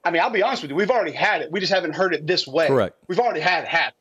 I 0.04 0.10
mean, 0.10 0.22
I'll 0.22 0.30
be 0.30 0.42
honest 0.42 0.62
with 0.62 0.70
you, 0.70 0.76
we've 0.76 0.90
already 0.90 1.12
had 1.12 1.40
it. 1.42 1.50
We 1.50 1.60
just 1.60 1.72
haven't 1.72 1.94
heard 1.94 2.14
it 2.14 2.26
this 2.26 2.46
way. 2.46 2.66
Correct. 2.66 2.96
We've 3.08 3.18
already 3.18 3.40
had 3.40 3.64
it 3.64 3.68
happen. 3.68 3.94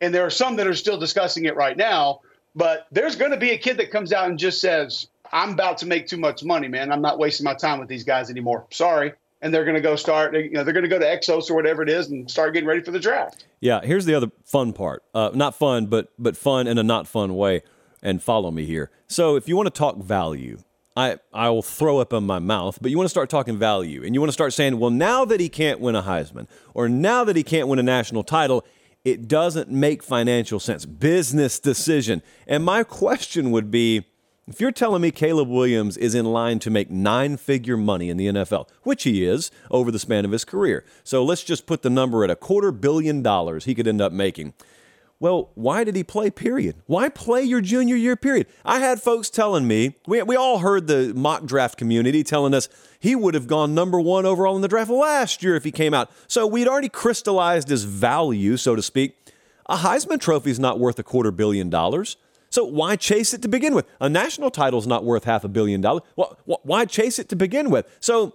And 0.00 0.14
there 0.14 0.26
are 0.26 0.30
some 0.30 0.56
that 0.56 0.66
are 0.66 0.74
still 0.74 0.98
discussing 0.98 1.44
it 1.44 1.56
right 1.56 1.76
now. 1.76 2.20
But 2.54 2.86
there's 2.90 3.16
going 3.16 3.32
to 3.32 3.36
be 3.36 3.50
a 3.50 3.58
kid 3.58 3.76
that 3.76 3.90
comes 3.90 4.12
out 4.12 4.28
and 4.28 4.38
just 4.38 4.60
says, 4.60 5.08
I'm 5.32 5.50
about 5.52 5.78
to 5.78 5.86
make 5.86 6.06
too 6.06 6.16
much 6.16 6.42
money, 6.42 6.68
man. 6.68 6.90
I'm 6.90 7.02
not 7.02 7.18
wasting 7.18 7.44
my 7.44 7.54
time 7.54 7.78
with 7.78 7.88
these 7.88 8.02
guys 8.02 8.30
anymore. 8.30 8.66
Sorry. 8.70 9.12
And 9.42 9.52
they're 9.52 9.64
going 9.64 9.76
to 9.76 9.82
go 9.82 9.94
start, 9.94 10.34
you 10.34 10.50
know, 10.50 10.64
they're 10.64 10.72
going 10.72 10.84
to 10.84 10.88
go 10.88 10.98
to 10.98 11.04
Exos 11.04 11.50
or 11.50 11.54
whatever 11.54 11.82
it 11.82 11.90
is 11.90 12.08
and 12.08 12.28
start 12.30 12.54
getting 12.54 12.66
ready 12.66 12.80
for 12.80 12.90
the 12.90 12.98
draft. 12.98 13.44
Yeah. 13.60 13.82
Here's 13.84 14.06
the 14.06 14.14
other 14.14 14.28
fun 14.44 14.72
part. 14.72 15.04
Uh, 15.14 15.30
not 15.34 15.54
fun, 15.54 15.86
but 15.86 16.08
but 16.18 16.36
fun 16.36 16.66
in 16.66 16.78
a 16.78 16.82
not 16.82 17.06
fun 17.06 17.36
way. 17.36 17.62
And 18.02 18.22
follow 18.22 18.50
me 18.50 18.64
here. 18.64 18.90
So 19.08 19.36
if 19.36 19.48
you 19.48 19.56
want 19.56 19.66
to 19.66 19.78
talk 19.78 19.98
value, 19.98 20.58
I, 20.96 21.18
I 21.32 21.50
will 21.50 21.62
throw 21.62 21.98
up 21.98 22.12
in 22.12 22.24
my 22.24 22.38
mouth, 22.38 22.78
but 22.80 22.90
you 22.90 22.96
want 22.96 23.04
to 23.04 23.10
start 23.10 23.28
talking 23.28 23.58
value 23.58 24.02
and 24.02 24.14
you 24.14 24.20
want 24.20 24.28
to 24.28 24.34
start 24.34 24.54
saying, 24.54 24.78
well, 24.78 24.90
now 24.90 25.26
that 25.26 25.40
he 25.40 25.48
can't 25.50 25.78
win 25.78 25.94
a 25.94 26.02
Heisman 26.02 26.46
or 26.72 26.88
now 26.88 27.22
that 27.24 27.36
he 27.36 27.42
can't 27.42 27.68
win 27.68 27.78
a 27.78 27.82
national 27.82 28.24
title, 28.24 28.64
it 29.04 29.28
doesn't 29.28 29.70
make 29.70 30.02
financial 30.02 30.58
sense. 30.58 30.86
Business 30.86 31.60
decision. 31.60 32.22
And 32.46 32.64
my 32.64 32.82
question 32.82 33.50
would 33.50 33.70
be 33.70 34.06
if 34.48 34.60
you're 34.60 34.72
telling 34.72 35.02
me 35.02 35.10
Caleb 35.10 35.48
Williams 35.48 35.96
is 35.96 36.14
in 36.14 36.24
line 36.24 36.60
to 36.60 36.70
make 36.70 36.88
nine 36.88 37.36
figure 37.36 37.76
money 37.76 38.10
in 38.10 38.16
the 38.16 38.28
NFL, 38.28 38.68
which 38.84 39.02
he 39.02 39.24
is 39.24 39.50
over 39.72 39.90
the 39.90 39.98
span 39.98 40.24
of 40.24 40.30
his 40.30 40.44
career, 40.44 40.84
so 41.02 41.24
let's 41.24 41.42
just 41.42 41.66
put 41.66 41.82
the 41.82 41.90
number 41.90 42.22
at 42.22 42.30
a 42.30 42.36
quarter 42.36 42.70
billion 42.70 43.22
dollars 43.22 43.64
he 43.64 43.74
could 43.74 43.88
end 43.88 44.00
up 44.00 44.12
making. 44.12 44.54
Well, 45.18 45.50
why 45.54 45.84
did 45.84 45.96
he 45.96 46.04
play, 46.04 46.30
period? 46.30 46.76
Why 46.86 47.08
play 47.08 47.42
your 47.42 47.62
junior 47.62 47.96
year, 47.96 48.16
period? 48.16 48.48
I 48.66 48.80
had 48.80 49.00
folks 49.00 49.30
telling 49.30 49.66
me, 49.66 49.94
we, 50.06 50.22
we 50.22 50.36
all 50.36 50.58
heard 50.58 50.88
the 50.88 51.14
mock 51.14 51.46
draft 51.46 51.78
community 51.78 52.22
telling 52.22 52.52
us 52.52 52.68
he 53.00 53.16
would 53.16 53.32
have 53.32 53.46
gone 53.46 53.74
number 53.74 53.98
one 53.98 54.26
overall 54.26 54.56
in 54.56 54.62
the 54.62 54.68
draft 54.68 54.90
last 54.90 55.42
year 55.42 55.56
if 55.56 55.64
he 55.64 55.72
came 55.72 55.94
out. 55.94 56.10
So 56.28 56.46
we'd 56.46 56.68
already 56.68 56.90
crystallized 56.90 57.68
his 57.68 57.84
value, 57.84 58.58
so 58.58 58.76
to 58.76 58.82
speak. 58.82 59.16
A 59.68 59.76
Heisman 59.76 60.20
Trophy 60.20 60.50
is 60.50 60.60
not 60.60 60.78
worth 60.78 60.98
a 60.98 61.02
quarter 61.02 61.30
billion 61.30 61.70
dollars. 61.70 62.18
So 62.50 62.64
why 62.64 62.96
chase 62.96 63.32
it 63.34 63.42
to 63.42 63.48
begin 63.48 63.74
with? 63.74 63.86
A 64.00 64.08
national 64.08 64.50
title 64.50 64.78
is 64.78 64.86
not 64.86 65.04
worth 65.04 65.24
half 65.24 65.44
a 65.44 65.48
billion 65.48 65.80
dollars. 65.80 66.02
Why 66.44 66.84
chase 66.84 67.18
it 67.18 67.28
to 67.30 67.36
begin 67.36 67.70
with? 67.70 67.86
So 68.00 68.34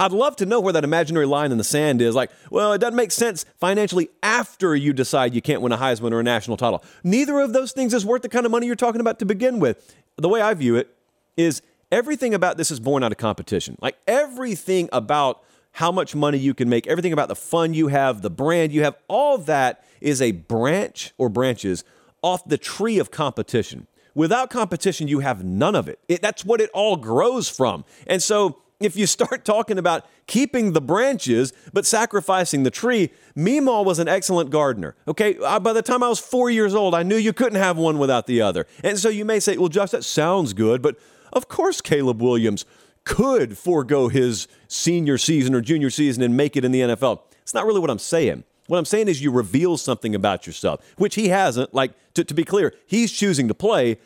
I'd 0.00 0.12
love 0.12 0.34
to 0.36 0.46
know 0.46 0.60
where 0.60 0.72
that 0.72 0.82
imaginary 0.82 1.26
line 1.26 1.52
in 1.52 1.58
the 1.58 1.64
sand 1.64 2.00
is. 2.00 2.14
Like, 2.14 2.30
well, 2.50 2.72
it 2.72 2.78
doesn't 2.78 2.96
make 2.96 3.12
sense 3.12 3.44
financially 3.58 4.08
after 4.22 4.74
you 4.74 4.94
decide 4.94 5.34
you 5.34 5.42
can't 5.42 5.60
win 5.60 5.72
a 5.72 5.76
Heisman 5.76 6.12
or 6.12 6.20
a 6.20 6.22
national 6.22 6.56
title. 6.56 6.82
Neither 7.04 7.38
of 7.38 7.52
those 7.52 7.72
things 7.72 7.92
is 7.92 8.06
worth 8.06 8.22
the 8.22 8.30
kind 8.30 8.46
of 8.46 8.50
money 8.50 8.66
you're 8.66 8.76
talking 8.76 9.02
about 9.02 9.18
to 9.18 9.26
begin 9.26 9.60
with. 9.60 9.94
The 10.16 10.28
way 10.28 10.40
I 10.40 10.54
view 10.54 10.76
it 10.76 10.96
is 11.36 11.60
everything 11.92 12.32
about 12.32 12.56
this 12.56 12.70
is 12.70 12.80
born 12.80 13.04
out 13.04 13.12
of 13.12 13.18
competition. 13.18 13.76
Like 13.82 13.98
everything 14.06 14.88
about 14.90 15.44
how 15.72 15.92
much 15.92 16.14
money 16.14 16.38
you 16.38 16.54
can 16.54 16.70
make, 16.70 16.86
everything 16.86 17.12
about 17.12 17.28
the 17.28 17.36
fun 17.36 17.74
you 17.74 17.88
have, 17.88 18.22
the 18.22 18.30
brand 18.30 18.72
you 18.72 18.82
have, 18.82 18.96
all 19.06 19.36
that 19.36 19.84
is 20.00 20.22
a 20.22 20.32
branch 20.32 21.12
or 21.18 21.28
branches 21.28 21.84
off 22.22 22.48
the 22.48 22.58
tree 22.58 22.98
of 22.98 23.10
competition. 23.10 23.86
Without 24.14 24.48
competition, 24.48 25.08
you 25.08 25.20
have 25.20 25.44
none 25.44 25.74
of 25.74 25.88
it. 25.88 25.98
it 26.08 26.22
that's 26.22 26.42
what 26.42 26.62
it 26.62 26.70
all 26.72 26.96
grows 26.96 27.50
from. 27.50 27.84
And 28.06 28.22
so 28.22 28.62
if 28.80 28.96
you 28.96 29.06
start 29.06 29.44
talking 29.44 29.78
about 29.78 30.06
keeping 30.26 30.72
the 30.72 30.80
branches 30.80 31.52
but 31.72 31.86
sacrificing 31.86 32.62
the 32.62 32.70
tree, 32.70 33.10
Meemaw 33.36 33.84
was 33.84 33.98
an 33.98 34.08
excellent 34.08 34.50
gardener. 34.50 34.96
Okay, 35.06 35.34
by 35.34 35.72
the 35.72 35.82
time 35.82 36.02
I 36.02 36.08
was 36.08 36.18
four 36.18 36.50
years 36.50 36.74
old, 36.74 36.94
I 36.94 37.02
knew 37.02 37.16
you 37.16 37.32
couldn't 37.32 37.58
have 37.58 37.76
one 37.76 37.98
without 37.98 38.26
the 38.26 38.40
other. 38.40 38.66
And 38.82 38.98
so 38.98 39.08
you 39.08 39.24
may 39.24 39.38
say, 39.38 39.56
well, 39.56 39.68
Josh, 39.68 39.90
that 39.90 40.04
sounds 40.04 40.52
good, 40.52 40.82
but 40.82 40.96
of 41.32 41.48
course 41.48 41.80
Caleb 41.80 42.20
Williams 42.20 42.64
could 43.04 43.56
forego 43.56 44.08
his 44.08 44.48
senior 44.68 45.18
season 45.18 45.54
or 45.54 45.60
junior 45.60 45.90
season 45.90 46.22
and 46.22 46.36
make 46.36 46.56
it 46.56 46.64
in 46.64 46.72
the 46.72 46.80
NFL. 46.80 47.20
It's 47.42 47.54
not 47.54 47.66
really 47.66 47.80
what 47.80 47.90
I'm 47.90 47.98
saying. 47.98 48.44
What 48.66 48.78
I'm 48.78 48.84
saying 48.84 49.08
is 49.08 49.20
you 49.20 49.32
reveal 49.32 49.76
something 49.76 50.14
about 50.14 50.46
yourself, 50.46 50.80
which 50.96 51.16
he 51.16 51.28
hasn't. 51.28 51.74
Like, 51.74 51.92
to, 52.14 52.22
to 52.22 52.34
be 52.34 52.44
clear, 52.44 52.72
he's 52.86 53.10
choosing 53.10 53.48
to 53.48 53.54
play, 53.54 53.98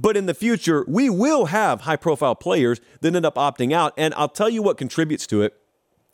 but 0.00 0.16
in 0.16 0.26
the 0.26 0.34
future, 0.34 0.84
we 0.86 1.10
will 1.10 1.46
have 1.46 1.80
high 1.80 1.96
profile 1.96 2.36
players 2.36 2.80
that 3.00 3.16
end 3.16 3.26
up 3.26 3.34
opting 3.34 3.72
out. 3.72 3.92
And 3.96 4.14
I'll 4.14 4.28
tell 4.28 4.48
you 4.48 4.62
what 4.62 4.78
contributes 4.78 5.26
to 5.26 5.42
it. 5.42 5.60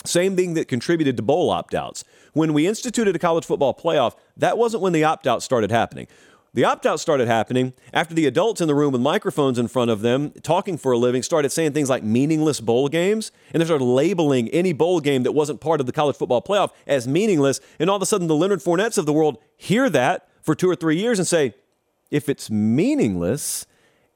Same 0.07 0.37
thing 0.37 0.55
that 0.55 0.69
contributed 0.69 1.19
to 1.19 1.23
bowl 1.23 1.51
opt 1.51 1.75
outs. 1.75 2.03
When 2.33 2.55
we 2.55 2.67
instituted 2.67 3.15
a 3.15 3.19
college 3.19 3.45
football 3.45 3.75
playoff, 3.75 4.15
that 4.39 4.57
wasn't 4.57 4.83
when 4.83 4.95
the 4.95 5.05
opt 5.05 5.27
out 5.27 5.43
started 5.43 5.71
happening. 5.71 6.07
The 6.55 6.65
opt 6.65 6.87
out 6.87 6.99
started 6.99 7.27
happening 7.29 7.75
after 7.93 8.15
the 8.15 8.27
adults 8.27 8.61
in 8.61 8.69
the 8.69 8.75
room 8.75 8.93
with 8.93 9.03
microphones 9.03 9.59
in 9.59 9.69
front 9.69 9.91
of 9.91 10.01
them, 10.01 10.31
talking 10.43 10.79
for 10.79 10.93
a 10.93 10.99
living, 10.99 11.23
started 11.23 11.51
saying 11.51 11.73
things 11.73 11.91
like 11.91 12.03
meaningless 12.03 12.61
bowl 12.61 12.89
games. 12.89 13.33
And 13.53 13.61
they 13.61 13.67
started 13.67 13.85
labeling 13.85 14.49
any 14.49 14.73
bowl 14.73 15.01
game 15.01 15.25
that 15.25 15.33
wasn't 15.33 15.61
part 15.61 15.81
of 15.81 15.87
the 15.87 15.93
college 15.93 16.17
football 16.17 16.41
playoff 16.41 16.71
as 16.87 17.07
meaningless. 17.07 17.61
And 17.79 17.91
all 17.91 17.97
of 17.97 18.03
a 18.03 18.07
sudden, 18.07 18.29
the 18.29 18.37
Leonard 18.37 18.61
Fournettes 18.61 18.97
of 18.97 19.05
the 19.05 19.13
world 19.13 19.39
hear 19.59 19.91
that 19.91 20.29
for 20.43 20.55
two 20.55 20.71
or 20.71 20.77
three 20.77 20.97
years 20.97 21.19
and 21.19 21.29
say, 21.29 21.55
if 22.11 22.29
it's 22.29 22.49
meaningless, 22.49 23.67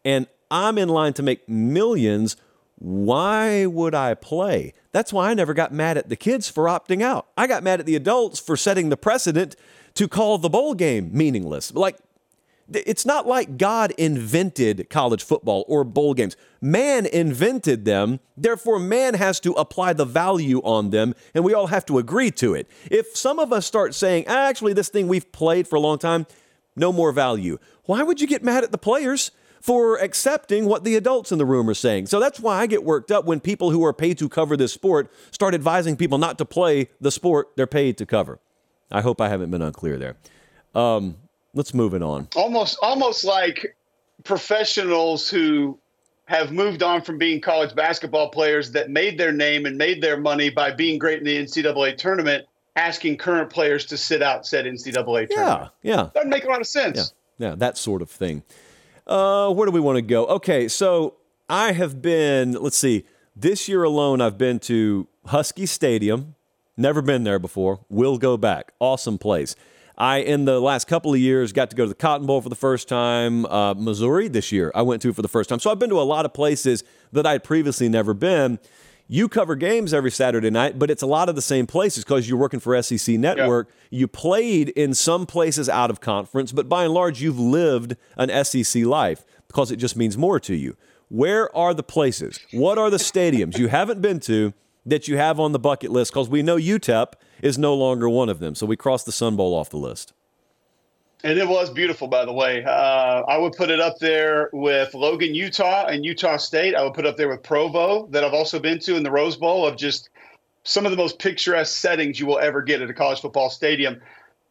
and 0.05 0.27
I'm 0.51 0.79
in 0.79 0.89
line 0.89 1.13
to 1.15 1.23
make 1.23 1.49
millions. 1.49 2.37
Why 2.77 3.67
would 3.67 3.95
I 3.95 4.15
play? 4.15 4.73
That's 4.93 5.13
why 5.13 5.31
I 5.31 5.35
never 5.35 5.53
got 5.53 5.73
mad 5.73 5.99
at 5.99 6.09
the 6.09 6.17
kids 6.17 6.49
for 6.49 6.65
opting 6.65 7.03
out. 7.03 7.27
I 7.37 7.47
got 7.47 7.63
mad 7.63 7.81
at 7.81 7.87
the 7.87 7.97
adults 7.97 8.39
for 8.39 8.57
setting 8.57 8.89
the 8.89 8.97
precedent 8.97 9.57
to 9.95 10.09
call 10.09 10.39
the 10.39 10.49
bowl 10.49 10.75
game 10.75 11.11
meaningless. 11.13 11.75
Like, 11.75 11.99
It's 12.71 13.07
not 13.07 13.27
like 13.27 13.57
God 13.57 13.93
invented 13.99 14.91
college 14.91 15.25
football 15.25 15.65
or 15.69 15.85
bowl 15.85 16.15
games. 16.15 16.37
Man 16.61 17.07
invented 17.07 17.85
them. 17.85 18.21
Therefore, 18.37 18.79
man 18.79 19.15
has 19.15 19.41
to 19.41 19.53
apply 19.53 19.95
the 19.95 20.05
value 20.05 20.61
on 20.63 20.91
them, 20.91 21.15
and 21.35 21.45
we 21.45 21.55
all 21.55 21.69
have 21.69 21.87
to 21.87 21.99
agree 21.99 22.31
to 22.33 22.55
it. 22.55 22.69
If 22.91 23.17
some 23.17 23.39
of 23.39 23.53
us 23.53 23.67
start 23.67 23.95
saying, 23.95 24.27
actually, 24.27 24.75
this 24.75 24.89
thing 24.91 25.09
we've 25.09 25.33
played 25.33 25.67
for 25.67 25.77
a 25.77 25.81
long 25.81 25.99
time, 25.99 26.27
no 26.77 26.93
more 26.93 27.11
value, 27.11 27.59
why 27.85 28.03
would 28.03 28.21
you 28.21 28.27
get 28.27 28.45
mad 28.45 28.65
at 28.65 28.71
the 28.71 28.79
players? 28.79 29.31
For 29.61 29.97
accepting 29.97 30.67
what 30.67 30.85
the 30.85 30.97
adults 30.97 31.33
in 31.33 31.39
the 31.39 31.45
room 31.45 31.69
are 31.69 31.75
saying. 31.75 32.07
So 32.07 32.21
that's 32.21 32.39
why 32.41 32.59
I 32.59 32.67
get 32.67 32.85
worked 32.85 33.11
up 33.11 33.25
when 33.25 33.41
people 33.41 33.71
who 33.71 33.85
are 33.85 33.93
paid 33.93 34.19
to 34.19 34.29
cover 34.29 34.57
this 34.57 34.73
sport 34.73 35.11
start 35.31 35.55
advising 35.55 35.97
people 35.97 36.19
not 36.19 36.39
to 36.39 36.45
play 36.45 36.89
the 37.01 37.11
sport 37.11 37.49
they're 37.57 37.67
paid 37.67 37.99
to 37.99 38.07
cover. 38.07 38.39
I 38.91 39.01
hope 39.01 39.21
I 39.21 39.29
haven't 39.29 39.51
been 39.51 39.63
unclear 39.63 39.99
there. 39.99 40.17
Um, 40.75 41.17
let's 41.55 41.75
move 41.75 41.95
it 41.95 42.03
on. 42.03 42.29
Almost, 42.37 42.79
almost 42.83 43.25
like 43.25 43.77
professionals 44.25 45.29
who 45.29 45.79
have 46.27 46.53
moved 46.53 46.83
on 46.83 47.01
from 47.01 47.17
being 47.19 47.41
college 47.41 47.75
basketball 47.75 48.29
players 48.29 48.73
that 48.73 48.91
made 48.91 49.19
their 49.19 49.33
name 49.33 49.65
and 49.65 49.79
made 49.79 50.03
their 50.03 50.19
money 50.19 50.51
by 50.51 50.71
being 50.71 50.99
great 50.99 51.19
in 51.19 51.25
the 51.25 51.37
NCAA 51.37 51.97
tournament, 51.97 52.47
asking 52.77 53.17
current 53.17 53.51
players 53.51 53.87
to 53.87 53.97
sit 53.97 54.23
out 54.23 54.47
said 54.47 54.67
NCAA 54.67 55.29
tournament. 55.31 55.71
Yeah, 55.83 55.95
yeah. 55.95 56.11
Doesn't 56.15 56.29
make 56.29 56.45
a 56.45 56.49
lot 56.49 56.61
of 56.61 56.67
sense. 56.67 57.15
Yeah, 57.39 57.49
yeah 57.49 57.55
that 57.57 57.79
sort 57.79 58.03
of 58.03 58.11
thing. 58.11 58.43
Uh, 59.09 59.51
where 59.53 59.65
do 59.67 59.73
we 59.73 59.81
want 59.81 59.97
to 59.97 60.03
go? 60.03 60.27
Okay, 60.27 60.69
so 60.69 61.15
I 61.49 61.73
have 61.73 62.03
been, 62.03 62.53
let's 62.53 62.77
see, 62.77 63.07
this 63.35 63.69
year 63.69 63.83
alone, 63.83 64.21
I've 64.21 64.37
been 64.37 64.59
to 64.61 65.09
Husky 65.27 65.65
Stadium. 65.65 66.35
Never 66.77 67.01
been 67.01 67.25
there 67.25 67.39
before. 67.39 67.81
Will 67.89 68.19
go 68.19 68.37
back. 68.37 68.73
Awesome 68.81 69.17
place. 69.17 69.57
I, 69.97 70.19
in 70.19 70.45
the 70.45 70.61
last 70.61 70.87
couple 70.87 71.13
of 71.13 71.19
years, 71.19 71.53
got 71.53 71.71
to 71.71 71.77
go 71.77 71.85
to 71.85 71.89
the 71.89 71.95
Cotton 71.95 72.27
Bowl 72.27 72.41
for 72.41 72.49
the 72.49 72.55
first 72.55 72.87
time. 72.87 73.47
Uh, 73.47 73.75
Missouri 73.75 74.29
this 74.29 74.53
year, 74.53 74.71
I 74.75 74.83
went 74.83 75.03
to 75.03 75.13
for 75.13 75.23
the 75.23 75.29
first 75.29 75.49
time. 75.49 75.59
So 75.59 75.71
I've 75.71 75.79
been 75.79 75.91
to 75.91 76.01
a 76.01 76.03
lot 76.03 76.25
of 76.25 76.35
places 76.35 76.85
that 77.13 77.27
I'd 77.27 77.43
previously 77.43 77.89
never 77.89 78.15
been. 78.15 78.61
You 79.11 79.27
cover 79.27 79.57
games 79.57 79.95
every 79.95 80.11
Saturday 80.11 80.51
night, 80.51 80.79
but 80.79 80.91
it's 80.91 81.03
a 81.03 81.07
lot 81.07 81.31
of 81.31 81.35
the 81.35 81.41
same 81.41 81.67
places 81.67 82.05
because 82.05 82.29
you're 82.29 82.39
working 82.39 82.61
for 82.61 82.81
SEC 82.83 83.17
Network. 83.17 83.69
Yeah. 83.91 84.01
You 84.01 84.07
played 84.09 84.69
in 84.71 84.93
some 84.93 85.25
places 85.25 85.67
out 85.67 85.89
of 85.89 86.03
conference, 86.03 86.53
but 86.53 86.69
by 86.69 86.85
and 86.85 86.93
large, 86.93 87.23
you've 87.23 87.41
lived 87.41 87.97
an 88.19 88.45
SEC 88.45 88.85
life 88.85 89.25
because 89.47 89.71
it 89.71 89.77
just 89.77 89.97
means 89.97 90.19
more 90.19 90.39
to 90.41 90.55
you. 90.55 90.77
Where 91.09 91.55
are 91.57 91.73
the 91.73 91.83
places? 91.83 92.39
What 92.53 92.77
are 92.77 92.91
the 92.91 92.99
stadiums 92.99 93.57
you 93.57 93.69
haven't 93.69 94.03
been 94.03 94.21
to 94.21 94.53
that 94.85 95.09
you 95.09 95.17
have 95.17 95.41
on 95.41 95.53
the 95.53 95.59
bucket 95.59 95.91
list? 95.91 96.13
Because 96.13 96.29
we 96.29 96.43
know 96.43 96.57
UTEP 96.57 97.15
is 97.41 97.57
no 97.57 97.75
longer 97.75 98.11
one 98.11 98.29
of 98.29 98.41
them. 98.41 98.55
So 98.55 98.67
we 98.67 98.77
crossed 98.77 99.07
the 99.07 99.13
Sun 99.13 99.37
Bowl 99.37 99.55
off 99.55 99.71
the 99.71 99.79
list. 99.79 100.13
And 101.25 101.37
it 101.37 101.49
was 101.49 101.69
beautiful, 101.71 102.07
by 102.07 102.25
the 102.25 102.33
way. 102.33 102.65
Uh, 102.65 103.23
I 103.27 103.39
would 103.39 103.55
put 103.55 103.71
it 103.71 103.81
up 103.81 103.99
there 103.99 104.51
with 104.53 104.95
Logan, 104.95 105.35
Utah, 105.35 105.87
and 105.87 106.05
Utah 106.05 106.37
State. 106.37 106.77
I 106.77 106.85
would 106.85 106.95
put 106.95 107.07
up 107.07 107.17
there 107.17 107.29
with 107.29 107.43
Provo, 107.43 108.07
that 108.11 108.23
I've 108.23 108.35
also 108.35 108.61
been 108.61 108.79
to 108.81 108.95
in 108.95 109.03
the 109.03 109.11
Rose 109.11 109.37
Bowl, 109.37 109.67
of 109.67 109.77
just 109.77 110.11
some 110.63 110.85
of 110.85 110.93
the 110.93 110.97
most 110.97 111.19
picturesque 111.19 111.77
settings 111.77 112.21
you 112.21 112.27
will 112.27 112.39
ever 112.39 112.63
get 112.63 112.83
at 112.83 112.91
a 112.91 112.95
college 112.95 113.21
football 113.21 113.51
stadium. 113.51 114.01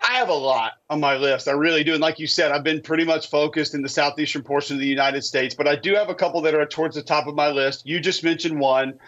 I 0.01 0.15
have 0.15 0.29
a 0.29 0.33
lot 0.33 0.73
on 0.89 0.99
my 0.99 1.15
list. 1.15 1.47
I 1.47 1.51
really 1.51 1.83
do. 1.83 1.93
And 1.93 2.01
like 2.01 2.19
you 2.19 2.27
said, 2.27 2.51
I've 2.51 2.63
been 2.63 2.81
pretty 2.81 3.05
much 3.05 3.29
focused 3.29 3.73
in 3.73 3.81
the 3.81 3.89
southeastern 3.89 4.43
portion 4.43 4.75
of 4.75 4.81
the 4.81 4.87
United 4.87 5.23
States, 5.23 5.55
but 5.55 5.67
I 5.67 5.75
do 5.75 5.95
have 5.95 6.09
a 6.09 6.15
couple 6.15 6.41
that 6.41 6.53
are 6.53 6.65
towards 6.65 6.95
the 6.95 7.01
top 7.01 7.27
of 7.27 7.35
my 7.35 7.49
list. 7.49 7.85
You 7.85 7.99
just 7.99 8.23
mentioned 8.23 8.59
one. 8.59 8.99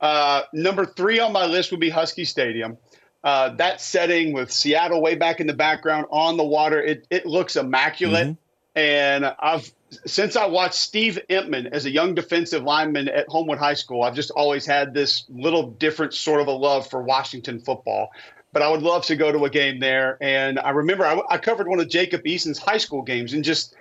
Uh, 0.00 0.42
number 0.52 0.86
three 0.86 1.18
on 1.18 1.32
my 1.32 1.46
list 1.46 1.70
would 1.72 1.80
be 1.80 1.90
Husky 1.90 2.24
Stadium. 2.24 2.78
Uh, 3.24 3.50
that 3.56 3.80
setting 3.80 4.32
with 4.32 4.52
Seattle 4.52 5.02
way 5.02 5.16
back 5.16 5.40
in 5.40 5.46
the 5.46 5.54
background 5.54 6.06
on 6.10 6.36
the 6.36 6.44
water, 6.44 6.80
it, 6.80 7.06
it 7.10 7.26
looks 7.26 7.56
immaculate. 7.56 8.28
Mm-hmm. 8.28 8.80
And 8.80 9.34
I've 9.40 9.70
since 10.06 10.36
I 10.36 10.46
watched 10.46 10.74
Steve 10.74 11.18
Emtman 11.30 11.70
as 11.72 11.86
a 11.86 11.90
young 11.90 12.14
defensive 12.14 12.62
lineman 12.62 13.08
at 13.08 13.28
Homewood 13.28 13.58
High 13.58 13.74
School, 13.74 14.02
I've 14.02 14.14
just 14.14 14.30
always 14.30 14.66
had 14.66 14.94
this 14.94 15.24
little 15.28 15.70
different 15.70 16.14
sort 16.14 16.40
of 16.40 16.46
a 16.46 16.52
love 16.52 16.88
for 16.88 17.02
Washington 17.02 17.60
football. 17.60 18.10
But 18.52 18.62
I 18.62 18.70
would 18.70 18.82
love 18.82 19.04
to 19.06 19.16
go 19.16 19.30
to 19.30 19.44
a 19.44 19.50
game 19.50 19.78
there. 19.78 20.16
And 20.20 20.58
I 20.58 20.70
remember 20.70 21.04
I, 21.04 21.20
I 21.28 21.38
covered 21.38 21.68
one 21.68 21.80
of 21.80 21.88
Jacob 21.88 22.26
Eason's 22.26 22.58
high 22.58 22.78
school 22.78 23.02
games, 23.02 23.34
and 23.34 23.44
just 23.44 23.74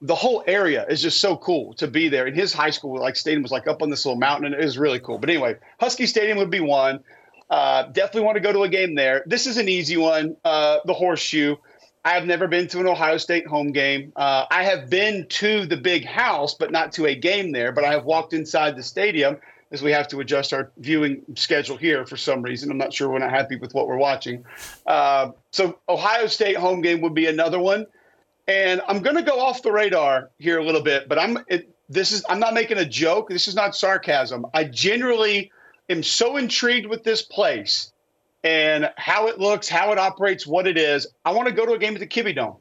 the 0.00 0.14
whole 0.14 0.44
area 0.46 0.86
is 0.88 1.02
just 1.02 1.20
so 1.20 1.36
cool 1.36 1.74
to 1.74 1.88
be 1.88 2.08
there. 2.08 2.26
And 2.26 2.36
his 2.36 2.52
high 2.52 2.70
school 2.70 2.98
like 3.00 3.16
stadium 3.16 3.42
was 3.42 3.52
like 3.52 3.66
up 3.66 3.82
on 3.82 3.90
this 3.90 4.04
little 4.04 4.18
mountain, 4.18 4.46
and 4.46 4.54
it 4.54 4.64
was 4.64 4.78
really 4.78 5.00
cool. 5.00 5.18
But 5.18 5.30
anyway, 5.30 5.56
Husky 5.80 6.06
Stadium 6.06 6.38
would 6.38 6.50
be 6.50 6.60
one. 6.60 7.00
Uh, 7.50 7.84
definitely 7.84 8.22
want 8.22 8.36
to 8.36 8.40
go 8.40 8.52
to 8.52 8.62
a 8.62 8.68
game 8.68 8.94
there. 8.94 9.22
This 9.26 9.46
is 9.46 9.56
an 9.56 9.68
easy 9.68 9.96
one. 9.96 10.36
Uh, 10.44 10.78
the 10.84 10.94
Horseshoe. 10.94 11.56
I 12.04 12.12
have 12.12 12.26
never 12.26 12.46
been 12.46 12.68
to 12.68 12.80
an 12.80 12.86
Ohio 12.86 13.16
State 13.16 13.46
home 13.46 13.72
game. 13.72 14.12
Uh, 14.16 14.46
I 14.50 14.62
have 14.64 14.88
been 14.88 15.26
to 15.28 15.66
the 15.66 15.76
big 15.76 16.04
house, 16.04 16.54
but 16.54 16.70
not 16.70 16.92
to 16.92 17.06
a 17.06 17.14
game 17.14 17.52
there. 17.52 17.72
But 17.72 17.84
I 17.84 17.92
have 17.92 18.04
walked 18.04 18.32
inside 18.32 18.76
the 18.76 18.82
stadium 18.82 19.38
as 19.70 19.82
we 19.82 19.92
have 19.92 20.08
to 20.08 20.20
adjust 20.20 20.52
our 20.52 20.70
viewing 20.78 21.22
schedule 21.34 21.76
here 21.76 22.06
for 22.06 22.16
some 22.16 22.42
reason. 22.42 22.70
I'm 22.70 22.78
not 22.78 22.92
sure 22.94 23.10
we're 23.10 23.18
not 23.18 23.30
happy 23.30 23.56
with 23.56 23.74
what 23.74 23.86
we're 23.86 23.98
watching. 23.98 24.44
Uh, 24.86 25.32
so 25.52 25.78
Ohio 25.88 26.26
State 26.26 26.56
home 26.56 26.80
game 26.80 27.00
would 27.02 27.14
be 27.14 27.26
another 27.26 27.58
one. 27.58 27.86
And 28.46 28.80
I'm 28.88 29.02
going 29.02 29.16
to 29.16 29.22
go 29.22 29.40
off 29.40 29.62
the 29.62 29.72
radar 29.72 30.30
here 30.38 30.58
a 30.58 30.64
little 30.64 30.80
bit, 30.80 31.08
but 31.08 31.18
I'm 31.18 31.38
it, 31.48 31.68
this 31.90 32.12
is 32.12 32.24
I'm 32.30 32.40
not 32.40 32.54
making 32.54 32.78
a 32.78 32.84
joke. 32.84 33.28
This 33.28 33.46
is 33.46 33.54
not 33.54 33.76
sarcasm. 33.76 34.46
I 34.54 34.64
generally 34.64 35.52
am 35.88 36.02
so 36.02 36.36
intrigued 36.36 36.86
with 36.86 37.04
this 37.04 37.22
place 37.22 37.92
and 38.44 38.90
how 38.96 39.26
it 39.26 39.38
looks, 39.38 39.68
how 39.68 39.92
it 39.92 39.98
operates, 39.98 40.46
what 40.46 40.66
it 40.66 40.78
is. 40.78 41.06
I 41.24 41.32
want 41.32 41.48
to 41.48 41.54
go 41.54 41.66
to 41.66 41.72
a 41.72 41.78
game 41.78 41.94
at 41.94 42.00
the 42.00 42.06
Kibbie 42.06 42.34
Dome. 42.34 42.56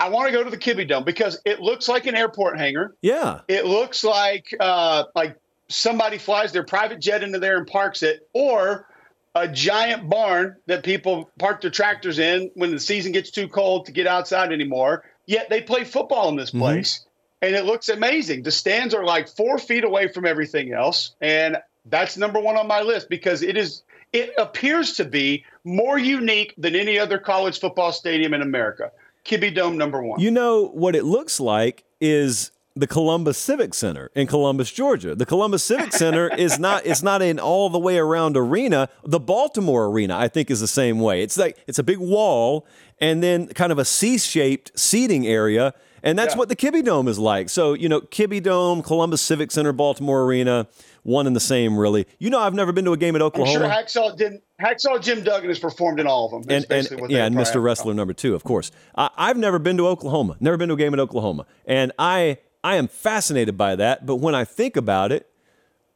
I 0.00 0.08
want 0.08 0.28
to 0.28 0.32
go 0.32 0.44
to 0.44 0.50
the 0.50 0.56
Kibbie 0.56 0.86
Dome 0.86 1.04
because 1.04 1.40
it 1.44 1.60
looks 1.60 1.88
like 1.88 2.06
an 2.06 2.14
airport 2.14 2.56
hangar. 2.56 2.94
Yeah. 3.02 3.40
It 3.48 3.66
looks 3.66 4.04
like 4.04 4.54
uh, 4.60 5.04
like 5.14 5.36
somebody 5.68 6.18
flies 6.18 6.52
their 6.52 6.64
private 6.64 7.00
jet 7.00 7.22
into 7.22 7.38
there 7.38 7.58
and 7.58 7.66
parks 7.66 8.02
it, 8.02 8.28
or 8.32 8.86
a 9.34 9.48
giant 9.48 10.08
barn 10.08 10.56
that 10.66 10.84
people 10.84 11.30
park 11.38 11.60
their 11.60 11.70
tractors 11.70 12.18
in 12.18 12.50
when 12.54 12.70
the 12.70 12.80
season 12.80 13.12
gets 13.12 13.30
too 13.30 13.48
cold 13.48 13.86
to 13.86 13.92
get 13.92 14.06
outside 14.06 14.52
anymore. 14.52 15.04
Yet 15.26 15.50
they 15.50 15.62
play 15.62 15.84
football 15.84 16.28
in 16.28 16.36
this 16.36 16.50
mm-hmm. 16.50 16.60
place. 16.60 17.00
Mm-hmm. 17.00 17.04
And 17.40 17.54
it 17.54 17.66
looks 17.66 17.88
amazing. 17.88 18.42
The 18.42 18.50
stands 18.50 18.94
are 18.94 19.04
like 19.04 19.28
four 19.28 19.58
feet 19.58 19.84
away 19.84 20.08
from 20.08 20.26
everything 20.26 20.72
else. 20.72 21.14
And 21.20 21.58
that's 21.90 22.16
number 22.16 22.40
one 22.40 22.56
on 22.56 22.66
my 22.66 22.82
list 22.82 23.08
because 23.08 23.42
it 23.42 23.56
is 23.56 23.82
it 24.12 24.32
appears 24.38 24.94
to 24.94 25.04
be 25.04 25.44
more 25.64 25.98
unique 25.98 26.54
than 26.56 26.74
any 26.74 26.98
other 26.98 27.18
college 27.18 27.60
football 27.60 27.92
stadium 27.92 28.32
in 28.32 28.42
America. 28.42 28.90
Kibbie 29.24 29.54
Dome 29.54 29.76
number 29.76 30.02
one. 30.02 30.20
You 30.20 30.30
know 30.30 30.68
what 30.68 30.96
it 30.96 31.04
looks 31.04 31.38
like 31.38 31.84
is 32.00 32.50
the 32.74 32.86
Columbus 32.86 33.36
Civic 33.36 33.74
Center 33.74 34.10
in 34.14 34.26
Columbus, 34.26 34.70
Georgia. 34.70 35.14
The 35.14 35.26
Columbus 35.26 35.64
Civic 35.64 35.92
Center 35.92 36.34
is 36.38 36.58
not 36.58 36.86
it's 36.86 37.02
not 37.02 37.22
an 37.22 37.38
all 37.38 37.68
the 37.68 37.78
way 37.78 37.98
around 37.98 38.36
arena. 38.36 38.88
The 39.04 39.20
Baltimore 39.20 39.86
arena, 39.86 40.16
I 40.16 40.28
think, 40.28 40.50
is 40.50 40.60
the 40.60 40.68
same 40.68 41.00
way. 41.00 41.22
It's 41.22 41.36
like 41.36 41.58
it's 41.66 41.78
a 41.78 41.82
big 41.82 41.98
wall 41.98 42.66
and 43.00 43.22
then 43.22 43.48
kind 43.48 43.72
of 43.72 43.78
a 43.78 43.84
C-shaped 43.84 44.78
seating 44.78 45.26
area. 45.26 45.74
And 46.02 46.18
that's 46.18 46.34
yeah. 46.34 46.38
what 46.38 46.48
the 46.48 46.56
Kibbie 46.56 46.84
Dome 46.84 47.08
is 47.08 47.18
like. 47.18 47.48
So, 47.48 47.74
you 47.74 47.88
know, 47.88 48.00
Kibbie 48.00 48.42
Dome, 48.42 48.82
Columbus 48.82 49.20
Civic 49.22 49.50
Center, 49.50 49.72
Baltimore 49.72 50.24
Arena, 50.24 50.68
one 51.02 51.26
and 51.26 51.34
the 51.34 51.40
same, 51.40 51.78
really. 51.78 52.06
You 52.18 52.30
know, 52.30 52.38
I've 52.38 52.54
never 52.54 52.72
been 52.72 52.84
to 52.84 52.92
a 52.92 52.96
game 52.96 53.16
at 53.16 53.22
Oklahoma. 53.22 53.66
I'm 53.66 53.86
sure 53.86 54.02
Hacksaw 54.04 54.16
didn't. 54.16 54.42
Hacksaw 54.60 55.02
Jim 55.02 55.22
Duggan 55.22 55.48
has 55.48 55.58
performed 55.58 56.00
in 56.00 56.06
all 56.06 56.26
of 56.26 56.46
them. 56.46 56.54
and, 56.54 56.66
and 56.70 57.10
yeah, 57.10 57.24
and 57.24 57.34
Mr. 57.34 57.62
Wrestler 57.62 57.94
number 57.94 58.12
two, 58.12 58.34
of 58.34 58.44
course. 58.44 58.70
I, 58.96 59.10
I've 59.16 59.36
never 59.36 59.58
been 59.58 59.76
to 59.76 59.86
Oklahoma. 59.86 60.36
Never 60.40 60.56
been 60.56 60.68
to 60.68 60.74
a 60.74 60.78
game 60.78 60.94
at 60.94 61.00
Oklahoma, 61.00 61.46
and 61.64 61.92
I 61.98 62.38
I 62.62 62.76
am 62.76 62.88
fascinated 62.88 63.56
by 63.56 63.76
that. 63.76 64.04
But 64.04 64.16
when 64.16 64.34
I 64.34 64.44
think 64.44 64.76
about 64.76 65.12
it, 65.12 65.30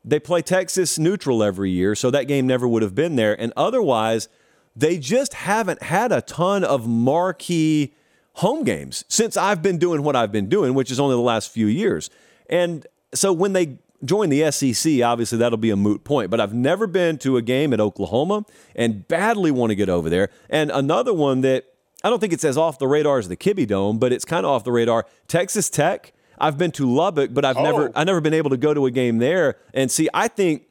they 0.05 0.21
play 0.21 0.43
Texas 0.43 0.99
neutral 0.99 1.43
every 1.43 1.71
year, 1.71 1.95
so 1.95 2.11
that 2.11 2.25
game 2.25 2.47
never 2.47 2.67
would 2.67 2.83
have 2.83 2.95
been 2.95 3.17
there. 3.17 3.39
And 3.39 3.53
otherwise, 3.57 4.29
they 4.75 4.99
just 4.99 5.35
haven't 5.35 5.83
had 5.83 6.13
a 6.13 6.21
ton 6.21 6.65
of 6.65 6.87
marquee 6.87 7.95
home 8.35 8.65
games 8.65 9.05
since 9.09 9.37
I've 9.37 9.63
been 9.63 9.79
doing 9.79 10.03
what 10.03 10.17
I've 10.17 10.33
been 10.33 10.49
doing, 10.49 10.75
which 10.75 10.91
is 10.91 10.99
only 10.99 11.15
the 11.15 11.21
last 11.21 11.51
few 11.51 11.67
years. 11.67 12.11
And 12.49 12.87
so 13.15 13.33
when 13.33 13.53
they 13.53 13.79
join 14.05 14.31
the 14.31 14.51
SEC, 14.51 15.03
obviously 15.03 15.39
that'll 15.39 15.59
be 15.59 15.71
a 15.71 15.77
moot 15.77 16.05
point. 16.05 16.31
But 16.31 16.41
I've 16.41 16.55
never 16.55 16.87
been 16.87 17.19
to 17.19 17.37
a 17.37 17.43
game 17.43 17.73
at 17.73 17.81
Oklahoma 17.81 18.45
and 18.75 19.07
badly 19.07 19.51
want 19.51 19.71
to 19.71 19.75
get 19.75 19.89
over 19.89 20.11
there. 20.11 20.31
And 20.51 20.71
another 20.71 21.15
one 21.15 21.43
that 21.43 21.67
I 22.05 22.11
don't 22.11 22.19
think 22.19 22.33
it's 22.33 22.45
as 22.45 22.59
off 22.59 22.79
the 22.79 22.89
radar 22.89 23.19
as 23.19 23.29
the 23.29 23.37
Kibbie 23.37 23.67
Dome, 23.67 23.99
but 23.99 24.13
it's 24.13 24.25
kind 24.25 24.45
of 24.45 24.51
off 24.53 24.65
the 24.65 24.73
radar. 24.73 25.07
Texas 25.29 25.71
Tech. 25.71 26.13
I've 26.39 26.59
been 26.59 26.73
to 26.73 26.91
Lubbock, 26.91 27.33
but 27.33 27.45
I've 27.45 27.57
oh. 27.57 27.63
never 27.63 27.93
I've 27.95 28.07
never 28.07 28.21
been 28.21 28.35
able 28.35 28.51
to 28.51 28.57
go 28.57 28.75
to 28.75 28.87
a 28.87 28.91
game 28.91 29.19
there. 29.19 29.57
And 29.73 29.91
see, 29.91 30.09
I 30.13 30.27
think 30.27 30.65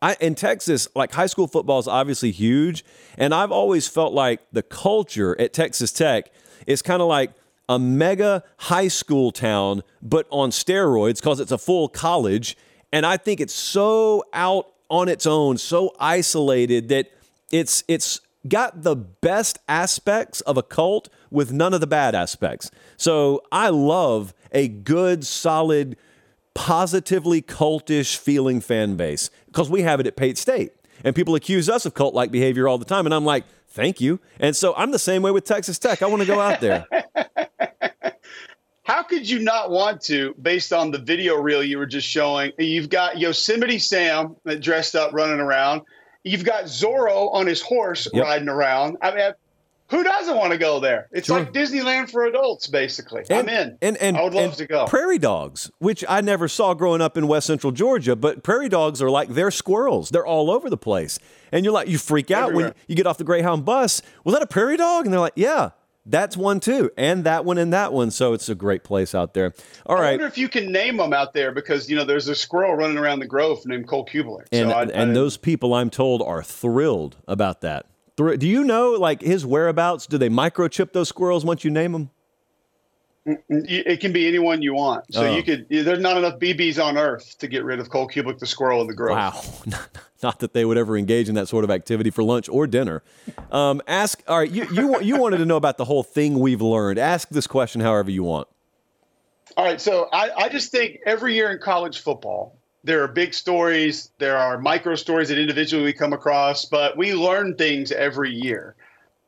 I, 0.00 0.16
in 0.20 0.34
Texas, 0.34 0.88
like 0.94 1.12
high 1.12 1.26
school 1.26 1.46
football 1.46 1.78
is 1.78 1.88
obviously 1.88 2.30
huge, 2.30 2.84
and 3.18 3.34
I've 3.34 3.52
always 3.52 3.88
felt 3.88 4.14
like 4.14 4.40
the 4.52 4.62
culture 4.62 5.38
at 5.40 5.52
Texas 5.52 5.92
Tech 5.92 6.30
is 6.66 6.82
kind 6.82 7.02
of 7.02 7.08
like 7.08 7.32
a 7.68 7.78
mega 7.78 8.44
high 8.58 8.88
school 8.88 9.32
town, 9.32 9.82
but 10.02 10.26
on 10.30 10.50
steroids 10.50 11.20
because 11.20 11.40
it's 11.40 11.52
a 11.52 11.58
full 11.58 11.88
college. 11.88 12.56
And 12.92 13.04
I 13.04 13.16
think 13.16 13.40
it's 13.40 13.54
so 13.54 14.24
out 14.32 14.68
on 14.88 15.08
its 15.08 15.26
own, 15.26 15.58
so 15.58 15.94
isolated 15.98 16.88
that 16.88 17.10
it's 17.50 17.82
it's 17.88 18.20
got 18.48 18.82
the 18.82 18.94
best 18.94 19.58
aspects 19.68 20.40
of 20.42 20.56
a 20.56 20.62
cult 20.62 21.08
with 21.30 21.52
none 21.52 21.74
of 21.74 21.80
the 21.80 21.86
bad 21.86 22.14
aspects. 22.14 22.70
So 22.96 23.42
I 23.50 23.70
love 23.70 24.32
a 24.52 24.68
good, 24.68 25.26
solid, 25.26 25.96
positively 26.54 27.42
cultish 27.42 28.16
feeling 28.16 28.60
fan 28.60 28.96
base 28.96 29.30
because 29.46 29.68
we 29.68 29.82
have 29.82 29.98
it 29.98 30.06
at 30.06 30.16
Pate 30.16 30.38
State. 30.38 30.72
And 31.04 31.14
people 31.14 31.34
accuse 31.34 31.68
us 31.68 31.84
of 31.84 31.94
cult 31.94 32.14
like 32.14 32.30
behavior 32.30 32.68
all 32.68 32.78
the 32.78 32.84
time. 32.84 33.04
And 33.04 33.14
I'm 33.14 33.24
like, 33.24 33.44
thank 33.76 34.00
you. 34.00 34.18
And 34.40 34.56
so 34.56 34.74
I'm 34.74 34.90
the 34.90 34.98
same 34.98 35.22
way 35.22 35.30
with 35.30 35.44
Texas 35.44 35.78
Tech. 35.78 36.02
I 36.02 36.06
want 36.06 36.22
to 36.22 36.26
go 36.26 36.40
out 36.40 36.60
there. 36.60 36.86
How 38.82 39.02
could 39.02 39.28
you 39.28 39.40
not 39.40 39.70
want 39.70 40.00
to, 40.02 40.34
based 40.40 40.72
on 40.72 40.90
the 40.92 40.98
video 40.98 41.36
reel 41.36 41.62
you 41.62 41.76
were 41.76 41.86
just 41.86 42.08
showing? 42.08 42.52
You've 42.56 42.88
got 42.88 43.18
Yosemite 43.18 43.80
Sam 43.80 44.36
uh, 44.46 44.54
dressed 44.54 44.94
up 44.94 45.12
running 45.12 45.40
around. 45.40 45.82
You've 46.22 46.44
got 46.44 46.64
Zorro 46.64 47.32
on 47.34 47.46
his 47.46 47.60
horse 47.60 48.08
yep. 48.12 48.24
riding 48.24 48.48
around. 48.48 48.96
I 49.02 49.14
mean, 49.14 49.32
who 49.88 50.02
doesn't 50.02 50.36
want 50.36 50.52
to 50.52 50.58
go 50.58 50.80
there? 50.80 51.08
It's 51.12 51.26
sure. 51.26 51.40
like 51.40 51.52
Disneyland 51.52 52.10
for 52.10 52.26
adults, 52.26 52.66
basically. 52.66 53.24
And, 53.30 53.38
I'm 53.38 53.48
in. 53.48 53.78
And, 53.82 53.96
and 53.98 54.16
I 54.16 54.22
would 54.22 54.34
love 54.34 54.56
to 54.56 54.66
go. 54.66 54.86
Prairie 54.86 55.18
dogs, 55.18 55.70
which 55.78 56.04
I 56.08 56.20
never 56.20 56.48
saw 56.48 56.74
growing 56.74 57.00
up 57.00 57.16
in 57.16 57.28
West 57.28 57.46
Central 57.46 57.72
Georgia, 57.72 58.16
but 58.16 58.42
prairie 58.42 58.68
dogs 58.68 59.00
are 59.00 59.10
like 59.10 59.28
they're 59.30 59.52
squirrels. 59.52 60.10
They're 60.10 60.26
all 60.26 60.50
over 60.50 60.68
the 60.68 60.76
place. 60.76 61.18
And 61.52 61.64
you're 61.64 61.74
like, 61.74 61.88
you 61.88 61.98
freak 61.98 62.30
out 62.30 62.50
Everywhere. 62.50 62.66
when 62.66 62.74
you 62.88 62.96
get 62.96 63.06
off 63.06 63.18
the 63.18 63.24
Greyhound 63.24 63.64
bus. 63.64 64.02
Was 64.24 64.34
that 64.34 64.42
a 64.42 64.46
prairie 64.46 64.76
dog? 64.76 65.04
And 65.04 65.12
they're 65.12 65.20
like, 65.20 65.34
yeah. 65.36 65.70
That's 66.08 66.36
one 66.36 66.60
too, 66.60 66.92
and 66.96 67.24
that 67.24 67.44
one 67.44 67.58
and 67.58 67.72
that 67.72 67.92
one. 67.92 68.12
So 68.12 68.32
it's 68.32 68.48
a 68.48 68.54
great 68.54 68.84
place 68.84 69.12
out 69.12 69.34
there. 69.34 69.52
All 69.86 69.96
I 69.96 70.00
right. 70.00 70.06
I 70.06 70.12
wonder 70.12 70.26
if 70.28 70.38
you 70.38 70.48
can 70.48 70.70
name 70.70 70.98
them 70.98 71.12
out 71.12 71.34
there 71.34 71.50
because 71.50 71.90
you 71.90 71.96
know 71.96 72.04
there's 72.04 72.28
a 72.28 72.34
squirrel 72.36 72.76
running 72.76 72.96
around 72.96 73.18
the 73.18 73.26
grove 73.26 73.66
named 73.66 73.88
Cole 73.88 74.06
Cubelic. 74.06 74.46
And 74.52 74.70
so 74.70 74.76
I, 74.76 74.82
and 74.82 75.10
I, 75.10 75.14
those 75.14 75.36
people, 75.36 75.74
I'm 75.74 75.90
told, 75.90 76.22
are 76.22 76.44
thrilled 76.44 77.16
about 77.26 77.60
that. 77.62 77.86
Do 78.16 78.36
you 78.46 78.62
know 78.62 78.92
like 78.92 79.20
his 79.20 79.44
whereabouts? 79.44 80.06
Do 80.06 80.16
they 80.16 80.28
microchip 80.28 80.92
those 80.92 81.08
squirrels 81.08 81.44
once 81.44 81.64
you 81.64 81.72
name 81.72 81.90
them? 81.90 82.10
It 83.26 84.00
can 84.00 84.12
be 84.12 84.28
anyone 84.28 84.62
you 84.62 84.74
want. 84.74 85.12
So 85.12 85.26
oh. 85.26 85.34
you 85.34 85.42
could. 85.42 85.66
There's 85.68 85.98
not 85.98 86.16
enough 86.16 86.38
BBs 86.38 86.82
on 86.82 86.96
Earth 86.96 87.36
to 87.38 87.48
get 87.48 87.64
rid 87.64 87.80
of 87.80 87.90
Cole 87.90 88.08
Cubelic, 88.08 88.38
the 88.38 88.46
squirrel 88.46 88.80
and 88.80 88.88
the 88.88 88.94
grove. 88.94 89.16
Wow, 89.16 89.80
not 90.22 90.38
that 90.38 90.52
they 90.52 90.64
would 90.64 90.78
ever 90.78 90.96
engage 90.96 91.28
in 91.28 91.34
that 91.34 91.48
sort 91.48 91.64
of 91.64 91.70
activity 91.70 92.10
for 92.10 92.22
lunch 92.22 92.48
or 92.48 92.68
dinner. 92.68 93.02
Um, 93.50 93.82
ask. 93.88 94.22
All 94.28 94.38
right, 94.38 94.50
you 94.50 94.66
you 94.72 95.00
you 95.00 95.16
wanted 95.16 95.38
to 95.38 95.44
know 95.44 95.56
about 95.56 95.76
the 95.76 95.84
whole 95.84 96.04
thing 96.04 96.38
we've 96.38 96.62
learned. 96.62 97.00
Ask 97.00 97.28
this 97.30 97.48
question 97.48 97.80
however 97.80 98.12
you 98.12 98.22
want. 98.22 98.46
All 99.56 99.64
right, 99.64 99.80
so 99.80 100.08
I, 100.12 100.30
I 100.36 100.48
just 100.48 100.70
think 100.70 100.98
every 101.06 101.34
year 101.34 101.50
in 101.50 101.58
college 101.58 102.02
football, 102.02 102.58
there 102.84 103.02
are 103.02 103.08
big 103.08 103.34
stories, 103.34 104.12
there 104.18 104.36
are 104.36 104.58
micro 104.58 104.94
stories 104.94 105.30
that 105.30 105.38
individually 105.38 105.82
we 105.82 105.92
come 105.92 106.12
across, 106.12 106.66
but 106.66 106.96
we 106.96 107.14
learn 107.14 107.56
things 107.56 107.90
every 107.90 108.32
year. 108.32 108.75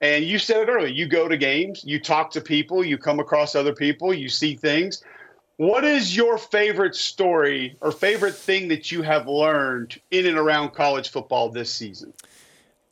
And 0.01 0.25
you 0.25 0.39
said 0.39 0.63
it 0.63 0.71
earlier, 0.71 0.89
you 0.89 1.07
go 1.07 1.27
to 1.27 1.37
games, 1.37 1.83
you 1.85 1.99
talk 1.99 2.31
to 2.33 2.41
people, 2.41 2.85
you 2.85 2.99
come 2.99 3.19
across 3.19 3.55
other 3.55 3.75
people, 3.75 4.15
you 4.15 4.29
see 4.29 4.55
things. 4.55 5.03
What 5.57 5.85
is 5.85 6.15
your 6.15 6.39
favorite 6.39 6.95
story 6.95 7.77
or 7.81 7.91
favorite 7.91 8.37
thing 8.37 8.69
that 8.69 8.93
you 8.93 9.03
have 9.03 9.27
learned 9.27 10.01
in 10.13 10.25
and 10.27 10.39
around 10.39 10.73
college 10.73 11.09
football 11.09 11.51
this 11.51 11.73
season? 11.75 12.13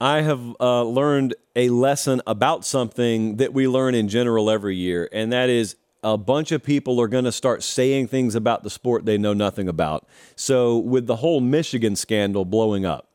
I 0.00 0.22
have 0.22 0.40
uh, 0.60 0.82
learned 0.82 1.34
a 1.54 1.68
lesson 1.70 2.20
about 2.26 2.64
something 2.64 3.36
that 3.36 3.54
we 3.54 3.68
learn 3.68 3.94
in 3.94 4.08
general 4.08 4.50
every 4.50 4.74
year, 4.74 5.08
and 5.12 5.32
that 5.32 5.48
is 5.48 5.76
a 6.02 6.18
bunch 6.18 6.52
of 6.52 6.62
people 6.62 7.00
are 7.00 7.08
going 7.08 7.24
to 7.24 7.32
start 7.32 7.62
saying 7.62 8.08
things 8.08 8.34
about 8.34 8.62
the 8.62 8.70
sport 8.70 9.06
they 9.06 9.16
know 9.16 9.32
nothing 9.32 9.68
about. 9.68 10.06
So, 10.34 10.76
with 10.76 11.06
the 11.06 11.16
whole 11.16 11.40
Michigan 11.40 11.96
scandal 11.96 12.44
blowing 12.44 12.84
up, 12.84 13.05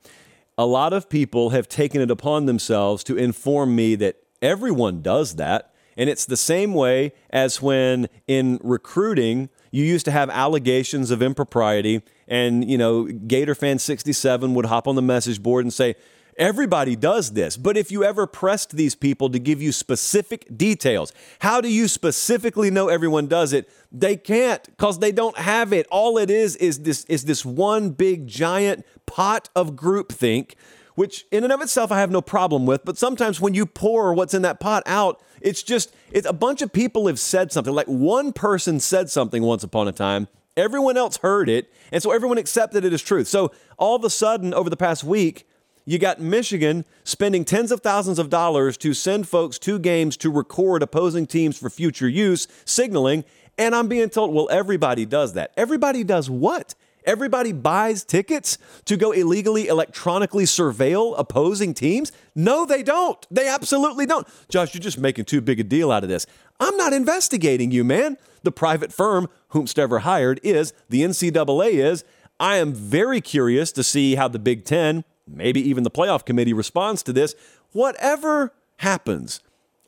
a 0.58 0.66
lot 0.66 0.94
of 0.94 1.10
people 1.10 1.52
have 1.52 1.68
taken 1.68 2.02
it 2.02 2.12
upon 2.12 2.46
themselves 2.46 3.04
to 3.06 3.18
inform 3.18 3.76
me 3.76 3.96
that 3.96 4.18
everyone 4.42 5.02
does 5.02 5.36
that. 5.36 5.74
And 5.98 6.10
it's 6.10 6.26
the 6.26 6.38
same 6.38 6.74
way 6.74 7.14
as 7.30 7.62
when 7.62 8.08
in 8.28 8.60
recruiting, 8.64 9.50
you 9.72 9.84
used 9.84 10.06
to 10.06 10.12
have 10.12 10.30
allegations 10.30 11.12
of 11.12 11.22
impropriety. 11.22 12.02
And, 12.28 12.70
you 12.70 12.78
know, 12.78 13.06
Gator 13.06 13.56
fan 13.56 13.78
67 13.80 14.54
would 14.54 14.66
hop 14.66 14.88
on 14.88 14.96
the 14.96 15.02
message 15.02 15.44
board 15.44 15.66
and 15.66 15.74
say, 15.74 15.96
Everybody 16.42 16.96
does 16.96 17.34
this. 17.34 17.56
But 17.56 17.78
if 17.78 17.92
you 17.92 18.04
ever 18.04 18.26
pressed 18.26 18.72
these 18.76 18.96
people 18.96 19.30
to 19.30 19.38
give 19.38 19.62
you 19.62 19.72
specific 19.72 20.48
details, 20.58 21.14
how 21.38 21.62
do 21.62 21.72
you 21.72 21.88
specifically 21.88 22.72
know 22.72 22.90
everyone 22.90 23.28
does 23.28 23.54
it? 23.54 23.70
They 23.92 24.18
can't 24.18 24.64
because 24.66 24.98
they 24.98 25.12
don't 25.12 25.38
have 25.38 25.72
it. 25.72 25.86
All 25.92 26.18
it 26.18 26.32
is 26.32 26.56
is 26.56 26.80
this 26.80 27.06
is 27.06 27.26
this 27.26 27.46
one 27.46 27.92
big 27.92 28.26
giant 28.26 28.88
pot 29.06 29.50
of 29.56 29.74
groupthink, 29.74 30.56
which 30.96 31.28
in 31.32 31.44
and 31.44 31.54
of 31.54 31.62
itself 31.62 31.92
I 31.92 32.00
have 32.00 32.10
no 32.10 32.24
problem 32.24 32.66
with. 32.66 32.86
But 32.86 32.98
sometimes 32.98 33.40
when 33.40 33.54
you 33.54 33.68
pour 33.68 34.12
what's 34.16 34.34
in 34.34 34.42
that 34.42 34.60
pot 34.60 34.82
out, 34.88 35.22
it's 35.42 35.62
just 35.62 35.94
it's 36.12 36.28
a 36.28 36.34
bunch 36.34 36.64
of 36.64 36.74
people 36.74 37.06
have 37.06 37.20
said 37.20 37.52
something. 37.52 37.72
Like 37.72 37.86
one 37.86 38.34
person 38.34 38.80
said 38.80 39.12
something 39.12 39.44
once 39.44 39.64
upon 39.64 39.88
a 39.88 39.92
time. 39.92 40.28
Everyone 40.58 40.98
else 40.98 41.18
heard 41.18 41.50
it, 41.50 41.72
and 41.92 42.02
so 42.02 42.12
everyone 42.12 42.40
accepted 42.40 42.84
it 42.84 42.94
as 42.94 43.04
truth. 43.04 43.28
So 43.28 43.52
all 43.78 43.96
of 43.96 44.04
a 44.04 44.10
sudden, 44.10 44.56
over 44.56 44.72
the 44.72 44.76
past 44.76 45.04
week, 45.04 45.48
you 45.86 45.98
got 46.00 46.20
Michigan 46.20 46.86
spending 47.04 47.44
tens 47.44 47.72
of 47.72 47.82
thousands 47.82 48.20
of 48.20 48.30
dollars 48.30 48.78
to 48.78 48.94
send 48.94 49.28
folks 49.28 49.58
to 49.60 49.80
games 49.80 50.16
to 50.18 50.32
record 50.32 50.84
opposing 50.84 51.26
teams 51.26 51.58
for 51.58 51.70
future 51.70 52.08
use, 52.08 52.48
signaling. 52.66 53.24
And 53.58 53.76
I'm 53.76 53.88
being 53.88 54.10
told, 54.10 54.34
well, 54.34 54.48
everybody 54.52 55.06
does 55.06 55.34
that. 55.34 55.52
Everybody 55.58 56.04
does 56.04 56.30
what? 56.30 56.76
Everybody 57.04 57.52
buys 57.52 58.04
tickets 58.04 58.60
to 58.86 58.96
go 58.96 59.12
illegally 59.12 59.68
electronically 59.68 60.44
surveil 60.44 61.16
opposing 61.18 61.74
teams? 61.74 62.12
No, 62.36 62.66
they 62.66 62.84
don't. 62.84 63.26
They 63.32 63.48
absolutely 63.48 64.06
don't. 64.06 64.28
Josh, 64.50 64.74
you're 64.76 64.82
just 64.82 65.00
making 65.00 65.26
too 65.26 65.42
big 65.42 65.60
a 65.60 65.64
deal 65.64 65.92
out 65.92 66.04
of 66.04 66.10
this. 66.10 66.28
I'm 66.60 66.78
not 66.78 66.94
investigating 66.94 67.72
you, 67.72 67.84
man. 67.84 68.18
The 68.44 68.52
private 68.52 68.94
firm, 68.94 69.30
whomst 69.52 69.80
ever 69.80 70.00
hired, 70.00 70.40
is, 70.44 70.74
the 70.90 71.02
NCAA 71.02 71.74
is. 71.74 72.04
I 72.40 72.58
am 72.58 72.74
very 72.74 73.22
curious 73.22 73.72
to 73.74 73.84
see 73.84 74.16
how 74.16 74.28
the 74.28 74.40
Big 74.40 74.66
Ten 74.66 75.04
maybe 75.36 75.62
even 75.68 75.84
the 75.84 75.92
playoff 75.92 76.26
committee 76.26 76.54
responds 76.54 77.04
to 77.04 77.14
this. 77.14 77.36
Whatever 77.72 78.54
happens, 78.78 79.42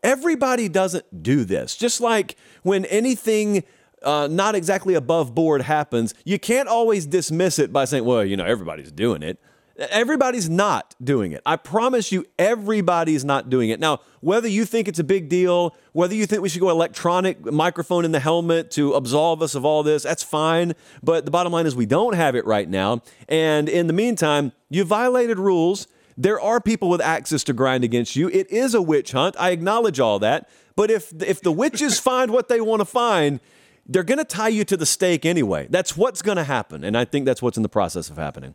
everybody 0.03 0.69
doesn't 0.69 1.23
do 1.23 1.43
this. 1.43 1.75
Just 1.75 2.01
like 2.01 2.35
when 2.63 2.85
anything 2.85 3.63
uh, 4.03 4.27
not 4.29 4.55
exactly 4.55 4.93
above 4.93 5.33
board 5.33 5.61
happens, 5.61 6.13
you 6.25 6.37
can't 6.37 6.67
always 6.67 7.05
dismiss 7.05 7.59
it 7.59 7.71
by 7.71 7.85
saying, 7.85 8.05
well, 8.05 8.23
you 8.23 8.37
know, 8.37 8.45
everybody's 8.45 8.91
doing 8.91 9.23
it. 9.23 9.39
Everybody's 9.77 10.49
not 10.51 10.95
doing 11.03 11.31
it. 11.31 11.41
I 11.47 11.55
promise 11.55 12.11
you, 12.11 12.25
everybody's 12.37 13.25
not 13.25 13.49
doing 13.49 13.71
it. 13.71 13.79
Now, 13.79 14.01
whether 14.21 14.47
you 14.47 14.65
think 14.65 14.87
it's 14.87 14.99
a 14.99 15.03
big 15.03 15.29
deal, 15.29 15.75
whether 15.93 16.13
you 16.13 16.27
think 16.27 16.43
we 16.43 16.49
should 16.49 16.61
go 16.61 16.69
electronic 16.69 17.43
microphone 17.43 18.05
in 18.05 18.11
the 18.11 18.19
helmet 18.19 18.69
to 18.71 18.93
absolve 18.93 19.41
us 19.41 19.55
of 19.55 19.65
all 19.65 19.81
this, 19.81 20.03
that's 20.03 20.21
fine. 20.21 20.73
But 21.01 21.25
the 21.25 21.31
bottom 21.31 21.51
line 21.51 21.65
is 21.65 21.75
we 21.75 21.87
don't 21.87 22.13
have 22.13 22.35
it 22.35 22.45
right 22.45 22.69
now. 22.69 23.01
And 23.27 23.67
in 23.67 23.87
the 23.87 23.93
meantime, 23.93 24.51
you 24.69 24.83
violated 24.83 25.39
rules. 25.39 25.87
There 26.15 26.39
are 26.39 26.61
people 26.61 26.87
with 26.87 27.01
axes 27.01 27.43
to 27.45 27.53
grind 27.53 27.83
against 27.83 28.15
you. 28.15 28.29
It 28.29 28.51
is 28.51 28.75
a 28.75 28.81
witch 28.81 29.13
hunt. 29.13 29.35
I 29.39 29.49
acknowledge 29.49 29.99
all 29.99 30.19
that. 30.19 30.49
But 30.75 30.91
if 30.91 31.11
if 31.23 31.41
the 31.41 31.51
witches 31.51 31.99
find 32.09 32.29
what 32.29 32.47
they 32.47 32.61
want 32.61 32.81
to 32.81 32.85
find, 32.85 33.39
they're 33.87 34.03
going 34.03 34.19
to 34.19 34.23
tie 34.23 34.49
you 34.49 34.63
to 34.65 34.77
the 34.77 34.85
stake 34.85 35.25
anyway. 35.25 35.65
That's 35.69 35.97
what's 35.97 36.21
going 36.21 36.37
to 36.37 36.43
happen. 36.43 36.83
And 36.83 36.95
I 36.95 37.05
think 37.05 37.25
that's 37.25 37.41
what's 37.41 37.57
in 37.57 37.63
the 37.63 37.69
process 37.69 38.11
of 38.11 38.17
happening. 38.17 38.53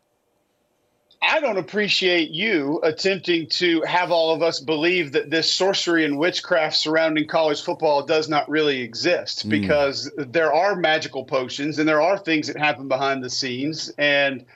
I 1.21 1.41
don't 1.41 1.59
appreciate 1.59 2.31
you 2.31 2.81
attempting 2.85 3.49
to 3.49 3.83
have 3.83 4.13
all 4.13 4.33
of 4.33 4.43
us 4.43 4.61
believe 4.61 5.13
that 5.13 5.31
this 5.31 5.53
sorcery 5.53 6.05
and 6.05 6.17
witchcraft 6.17 6.77
surrounding 6.77 7.27
college 7.27 7.63
football 7.63 8.05
does 8.05 8.29
not 8.29 8.49
really 8.49 8.83
exist 8.83 9.47
mm. 9.47 9.51
because 9.51 10.11
there 10.17 10.53
are 10.53 10.77
magical 10.77 11.25
potions 11.25 11.79
and 11.79 11.89
there 11.89 12.01
are 12.01 12.19
things 12.19 12.47
that 12.47 12.57
happen 12.57 12.87
behind 12.87 13.25
the 13.25 13.31
scenes. 13.31 13.93
And 13.99 14.47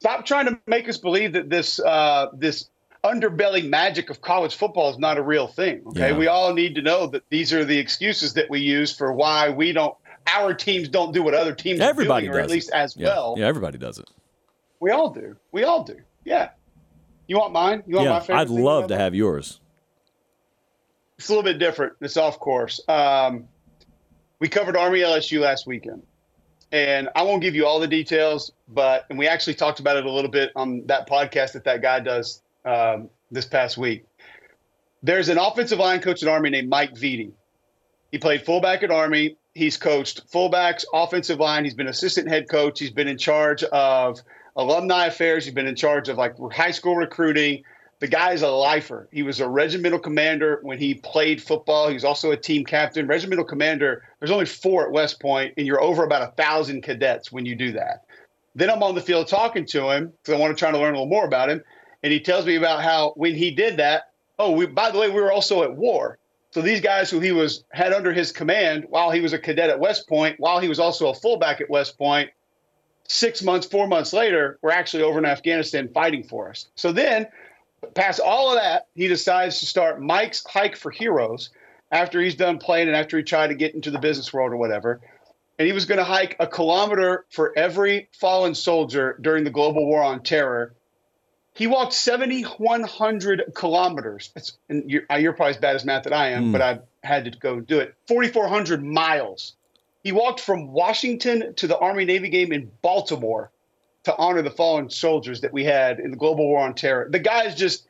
stop 0.00 0.24
trying 0.24 0.46
to 0.46 0.58
make 0.66 0.88
us 0.88 0.96
believe 0.96 1.34
that 1.34 1.50
this 1.50 1.78
uh, 1.80 2.28
this 2.32 2.70
underbelly 3.04 3.68
magic 3.68 4.10
of 4.10 4.20
college 4.22 4.54
football 4.54 4.90
is 4.90 4.98
not 4.98 5.18
a 5.18 5.22
real 5.22 5.46
thing. 5.46 5.82
Okay, 5.88 6.10
yeah. 6.10 6.16
we 6.16 6.26
all 6.28 6.54
need 6.54 6.74
to 6.76 6.82
know 6.82 7.06
that 7.08 7.22
these 7.28 7.52
are 7.52 7.64
the 7.64 7.78
excuses 7.78 8.32
that 8.34 8.48
we 8.48 8.60
use 8.60 8.94
for 8.94 9.12
why 9.12 9.50
we 9.50 9.72
don't. 9.72 9.94
Our 10.34 10.52
teams 10.52 10.88
don't 10.88 11.12
do 11.12 11.22
what 11.22 11.34
other 11.34 11.54
teams 11.54 11.80
everybody 11.80 12.26
are 12.26 12.32
doing, 12.32 12.40
or 12.40 12.44
at 12.44 12.50
least 12.50 12.70
as 12.72 12.96
yeah. 12.96 13.08
well. 13.08 13.34
Yeah, 13.38 13.46
everybody 13.46 13.78
does 13.78 13.98
it. 13.98 14.10
We 14.80 14.90
all 14.90 15.10
do. 15.10 15.36
We 15.52 15.64
all 15.64 15.84
do. 15.84 15.96
Yeah. 16.24 16.50
You 17.26 17.36
want 17.36 17.52
mine? 17.52 17.82
You 17.86 17.96
want 17.96 18.06
yeah, 18.06 18.12
my 18.12 18.20
favorite? 18.20 18.40
I'd 18.40 18.50
love 18.50 18.88
to 18.88 18.96
have 18.96 19.14
yours. 19.14 19.60
It's 21.18 21.28
a 21.28 21.32
little 21.32 21.44
bit 21.44 21.58
different. 21.58 21.94
It's 22.00 22.16
off 22.16 22.38
course. 22.38 22.80
Um, 22.88 23.48
we 24.38 24.48
covered 24.48 24.76
Army 24.76 25.00
LSU 25.00 25.40
last 25.40 25.66
weekend, 25.66 26.02
and 26.70 27.08
I 27.14 27.22
won't 27.22 27.42
give 27.42 27.54
you 27.54 27.66
all 27.66 27.80
the 27.80 27.88
details, 27.88 28.52
but 28.68 29.04
and 29.10 29.18
we 29.18 29.26
actually 29.26 29.54
talked 29.54 29.80
about 29.80 29.96
it 29.96 30.06
a 30.06 30.10
little 30.10 30.30
bit 30.30 30.52
on 30.54 30.86
that 30.86 31.08
podcast 31.08 31.52
that 31.52 31.64
that 31.64 31.82
guy 31.82 32.00
does 32.00 32.40
um, 32.64 33.10
this 33.30 33.46
past 33.46 33.76
week. 33.76 34.04
There's 35.02 35.28
an 35.28 35.38
offensive 35.38 35.78
line 35.78 36.00
coach 36.00 36.22
at 36.22 36.28
Army 36.28 36.50
named 36.50 36.68
Mike 36.68 36.96
Viti. 36.96 37.32
He 38.10 38.18
played 38.18 38.44
fullback 38.44 38.82
at 38.82 38.90
Army. 38.90 39.36
He's 39.54 39.76
coached 39.76 40.30
fullbacks, 40.30 40.84
offensive 40.92 41.40
line. 41.40 41.64
He's 41.64 41.74
been 41.74 41.88
assistant 41.88 42.28
head 42.28 42.48
coach. 42.48 42.78
He's 42.78 42.90
been 42.90 43.08
in 43.08 43.18
charge 43.18 43.64
of 43.64 44.20
alumni 44.58 45.06
affairs. 45.06 45.44
He's 45.44 45.54
been 45.54 45.66
in 45.66 45.76
charge 45.76 46.08
of 46.10 46.18
like 46.18 46.34
high 46.52 46.72
school 46.72 46.96
recruiting, 46.96 47.64
The 48.00 48.08
guy 48.08 48.32
is 48.32 48.42
a 48.42 48.50
lifer. 48.50 49.08
He 49.10 49.22
was 49.22 49.40
a 49.40 49.48
regimental 49.48 49.98
commander 49.98 50.60
when 50.62 50.78
he 50.78 50.94
played 50.94 51.42
football. 51.42 51.88
He 51.88 51.94
was 51.94 52.04
also 52.04 52.30
a 52.30 52.36
team 52.36 52.64
captain. 52.64 53.06
Regimental 53.06 53.44
commander, 53.44 54.04
there's 54.20 54.30
only 54.30 54.46
four 54.46 54.84
at 54.84 54.92
West 54.92 55.20
Point, 55.20 55.54
and 55.56 55.66
you're 55.66 55.82
over 55.82 56.04
about 56.04 56.22
a 56.22 56.32
thousand 56.32 56.82
cadets 56.82 57.32
when 57.32 57.46
you 57.46 57.56
do 57.56 57.72
that. 57.72 58.04
Then 58.54 58.70
I'm 58.70 58.82
on 58.82 58.94
the 58.94 59.00
field 59.00 59.28
talking 59.28 59.66
to 59.66 59.90
him 59.90 60.12
because 60.22 60.34
I 60.34 60.38
want 60.38 60.56
to 60.56 60.58
try 60.58 60.70
to 60.70 60.78
learn 60.78 60.94
a 60.94 60.98
little 60.98 61.06
more 61.06 61.24
about 61.24 61.50
him. 61.50 61.62
And 62.02 62.12
he 62.12 62.20
tells 62.20 62.46
me 62.46 62.56
about 62.56 62.82
how 62.82 63.12
when 63.16 63.34
he 63.34 63.50
did 63.50 63.78
that, 63.78 64.10
oh, 64.38 64.52
we, 64.52 64.66
by 64.66 64.90
the 64.90 64.98
way, 64.98 65.08
we 65.08 65.20
were 65.20 65.32
also 65.32 65.62
at 65.62 65.74
war. 65.74 66.18
So 66.50 66.62
these 66.62 66.80
guys 66.80 67.10
who 67.10 67.20
he 67.20 67.32
was 67.32 67.64
had 67.70 67.92
under 67.92 68.12
his 68.12 68.32
command 68.32 68.86
while 68.88 69.10
he 69.10 69.20
was 69.20 69.32
a 69.32 69.38
cadet 69.38 69.70
at 69.70 69.80
West 69.80 70.08
Point, 70.08 70.36
while 70.38 70.60
he 70.60 70.68
was 70.68 70.78
also 70.78 71.08
a 71.08 71.14
fullback 71.14 71.60
at 71.60 71.68
West 71.68 71.98
Point, 71.98 72.30
six 73.08 73.42
months, 73.42 73.66
four 73.66 73.86
months 73.86 74.12
later, 74.12 74.58
were 74.62 74.70
actually 74.70 75.02
over 75.02 75.18
in 75.18 75.24
Afghanistan 75.24 75.88
fighting 75.88 76.22
for 76.22 76.50
us. 76.50 76.66
So 76.74 76.92
then, 76.92 77.26
past 77.94 78.20
all 78.20 78.50
of 78.50 78.56
that, 78.56 78.86
he 78.94 79.08
decides 79.08 79.58
to 79.60 79.66
start 79.66 80.00
Mike's 80.00 80.44
Hike 80.46 80.76
for 80.76 80.90
Heroes 80.90 81.50
after 81.90 82.20
he's 82.20 82.34
done 82.34 82.58
playing 82.58 82.88
and 82.88 82.96
after 82.96 83.16
he 83.16 83.22
tried 83.22 83.48
to 83.48 83.54
get 83.54 83.74
into 83.74 83.90
the 83.90 83.98
business 83.98 84.32
world 84.32 84.52
or 84.52 84.56
whatever. 84.56 85.00
And 85.58 85.66
he 85.66 85.72
was 85.72 85.86
going 85.86 85.98
to 85.98 86.04
hike 86.04 86.36
a 86.38 86.46
kilometer 86.46 87.24
for 87.30 87.52
every 87.56 88.08
fallen 88.12 88.54
soldier 88.54 89.18
during 89.20 89.42
the 89.42 89.50
global 89.50 89.86
war 89.86 90.02
on 90.02 90.22
terror 90.22 90.74
he 91.58 91.66
walked 91.66 91.92
7,100 91.92 93.52
kilometers. 93.52 94.30
It's, 94.36 94.56
and 94.68 94.88
you're, 94.88 95.02
you're, 95.18 95.32
probably 95.32 95.54
as 95.54 95.56
bad 95.56 95.74
as 95.74 95.84
math 95.84 96.04
that 96.04 96.12
I 96.12 96.28
am, 96.28 96.46
mm. 96.46 96.52
but 96.52 96.62
I 96.62 96.78
had 97.02 97.24
to 97.24 97.36
go 97.36 97.58
do 97.58 97.80
it. 97.80 97.96
4,400 98.06 98.84
miles. 98.84 99.54
He 100.08 100.12
walked 100.12 100.40
from 100.40 100.72
Washington 100.72 101.52
to 101.56 101.66
the 101.66 101.76
Army 101.76 102.06
Navy 102.06 102.30
game 102.30 102.50
in 102.50 102.70
Baltimore 102.80 103.50
to 104.04 104.16
honor 104.16 104.40
the 104.40 104.50
fallen 104.50 104.88
soldiers 104.88 105.42
that 105.42 105.52
we 105.52 105.64
had 105.64 106.00
in 106.00 106.10
the 106.10 106.16
global 106.16 106.46
war 106.46 106.60
on 106.60 106.72
terror. 106.72 107.08
The 107.10 107.18
guys 107.18 107.54
just, 107.54 107.86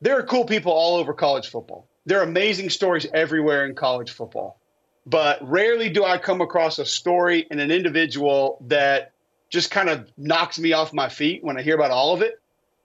there 0.00 0.16
are 0.16 0.22
cool 0.22 0.44
people 0.44 0.70
all 0.70 0.94
over 0.94 1.12
college 1.12 1.48
football. 1.48 1.88
There 2.06 2.20
are 2.20 2.22
amazing 2.22 2.70
stories 2.70 3.08
everywhere 3.12 3.66
in 3.66 3.74
college 3.74 4.12
football. 4.12 4.60
But 5.06 5.40
rarely 5.42 5.88
do 5.88 6.04
I 6.04 6.18
come 6.18 6.40
across 6.40 6.78
a 6.78 6.86
story 6.86 7.48
and 7.50 7.58
an 7.58 7.72
individual 7.72 8.64
that 8.68 9.10
just 9.48 9.72
kind 9.72 9.90
of 9.90 10.08
knocks 10.16 10.56
me 10.56 10.72
off 10.72 10.92
my 10.92 11.08
feet 11.08 11.42
when 11.42 11.58
I 11.58 11.62
hear 11.62 11.74
about 11.74 11.90
all 11.90 12.14
of 12.14 12.22
it. 12.22 12.40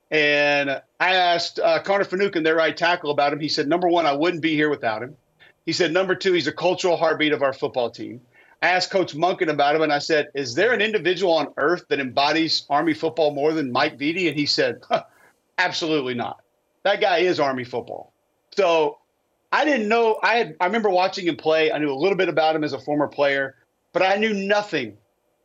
And 0.10 0.72
I 0.72 1.14
asked 1.14 1.60
uh, 1.60 1.84
Connor 1.84 2.04
Finucane, 2.04 2.42
their 2.42 2.56
right 2.56 2.76
tackle, 2.76 3.12
about 3.12 3.32
him. 3.32 3.40
He 3.40 3.48
said, 3.48 3.68
number 3.68 3.88
one, 3.88 4.08
I 4.08 4.14
wouldn't 4.14 4.42
be 4.42 4.56
here 4.56 4.72
without 4.72 5.04
him. 5.04 5.16
He 5.68 5.72
said, 5.72 5.94
number 5.94 6.16
two, 6.16 6.34
he's 6.34 6.48
a 6.48 6.52
cultural 6.52 6.98
heartbeat 6.98 7.32
of 7.32 7.44
our 7.44 7.54
football 7.54 7.92
team. 7.92 8.22
I 8.62 8.70
asked 8.70 8.92
Coach 8.92 9.14
Monken 9.14 9.50
about 9.50 9.76
him, 9.76 9.82
and 9.82 9.94
I 9.94 10.00
said, 10.00 10.30
is 10.34 10.56
there 10.56 10.74
an 10.74 10.82
individual 10.82 11.34
on 11.34 11.54
earth 11.58 11.86
that 11.90 12.00
embodies 12.00 12.66
Army 12.70 12.94
football 12.94 13.34
more 13.34 13.54
than 13.54 13.72
Mike 13.72 13.98
Viti? 13.98 14.28
And 14.28 14.38
he 14.38 14.46
said, 14.46 14.82
absolutely 15.58 16.14
not. 16.14 16.42
That 16.84 17.02
guy 17.02 17.20
is 17.20 17.40
Army 17.40 17.64
football. 17.64 18.14
So 18.56 19.00
I 19.52 19.66
didn't 19.66 19.88
know. 19.88 20.20
I 20.24 20.36
had. 20.36 20.56
I 20.60 20.66
remember 20.66 20.90
watching 20.90 21.28
him 21.28 21.36
play. 21.36 21.72
I 21.72 21.78
knew 21.78 21.92
a 21.92 21.96
little 21.96 22.18
bit 22.18 22.30
about 22.30 22.56
him 22.56 22.64
as 22.64 22.74
a 22.74 22.80
former 22.80 23.08
player, 23.08 23.56
but 23.92 24.02
I 24.02 24.16
knew 24.18 24.34
nothing 24.34 24.98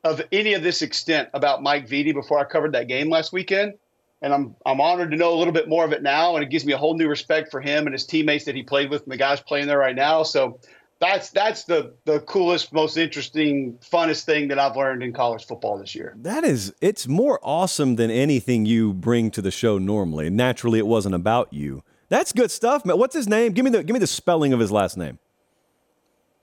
of 0.05 0.23
any 0.33 0.55
of 0.55 0.63
this 0.63 0.83
extent 0.83 1.29
about 1.35 1.63
Mike 1.63 1.89
Viti 1.89 2.13
before 2.13 2.39
I 2.39 2.45
covered 2.45 2.73
that 2.73 2.89
game 2.89 3.11
last 3.11 3.33
weekend 3.33 3.75
and 4.23 4.35
I'm 4.35 4.55
I'm 4.67 4.81
honored 4.81 5.11
to 5.11 5.17
know 5.17 5.33
a 5.33 5.39
little 5.39 5.53
bit 5.53 5.69
more 5.69 5.85
of 5.85 5.93
it 5.93 6.03
now, 6.03 6.35
and 6.35 6.45
it 6.45 6.51
gives 6.51 6.65
me 6.65 6.73
a 6.73 6.79
whole 6.79 6.97
new 6.97 7.09
respect 7.09 7.51
for 7.51 7.61
him 7.61 7.87
and 7.87 7.95
his 7.95 8.05
teammates 8.05 8.45
that 8.45 8.55
he 8.55 8.63
played 8.63 8.91
with 8.91 9.03
and 9.03 9.13
the 9.13 9.17
guys 9.17 9.41
playing 9.41 9.67
there 9.67 9.79
right 9.79 9.97
now. 9.97 10.23
So 10.23 10.61
that's 11.01 11.31
that's 11.31 11.65
the 11.65 11.95
the 12.05 12.21
coolest, 12.21 12.73
most 12.73 12.97
interesting, 12.97 13.79
funnest 13.81 14.25
thing 14.25 14.49
that 14.49 14.59
I've 14.59 14.77
learned 14.77 15.03
in 15.03 15.13
college 15.13 15.47
football 15.47 15.79
this 15.79 15.95
year. 15.95 16.15
That 16.19 16.45
is, 16.45 16.75
it's 16.81 17.09
more 17.09 17.41
awesome 17.43 17.97
than 17.97 18.11
anything 18.11 18.67
you 18.67 18.93
bring 18.93 19.31
to 19.33 19.43
the 19.43 19.51
show 19.51 19.79
normally. 19.79 20.31
Naturally, 20.31 20.79
it 20.79 20.87
wasn't 20.87 21.15
about 21.15 21.53
you. 21.53 21.83
That's 22.11 22.33
good 22.33 22.51
stuff, 22.51 22.85
man. 22.85 22.99
What's 22.99 23.15
his 23.15 23.29
name? 23.29 23.53
Give 23.53 23.65
me 23.65 23.71
the 23.71 23.83
give 23.83 23.95
me 23.95 24.01
the 24.01 24.07
spelling 24.07 24.53
of 24.53 24.61
his 24.61 24.71
last 24.71 24.97
name. 24.97 25.19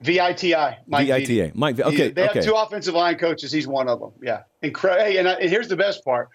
V 0.02 0.20
I 0.20 0.34
T 0.34 0.54
I. 0.54 0.78
V 0.88 1.12
I 1.12 1.24
T 1.24 1.42
A. 1.42 1.52
Mike. 1.56 1.80
Okay. 1.80 2.10
They 2.10 2.30
okay. 2.30 2.40
have 2.40 2.46
two 2.46 2.54
offensive 2.54 2.94
line 2.94 3.18
coaches. 3.18 3.52
He's 3.52 3.68
one 3.68 3.88
of 3.88 4.00
them. 4.00 4.12
Yeah. 4.22 4.44
Incredible. 4.62 5.06
Hey, 5.06 5.18
and, 5.18 5.28
I, 5.28 5.34
and 5.34 5.50
here's 5.50 5.68
the 5.68 5.76
best 5.76 6.06
part. 6.06 6.30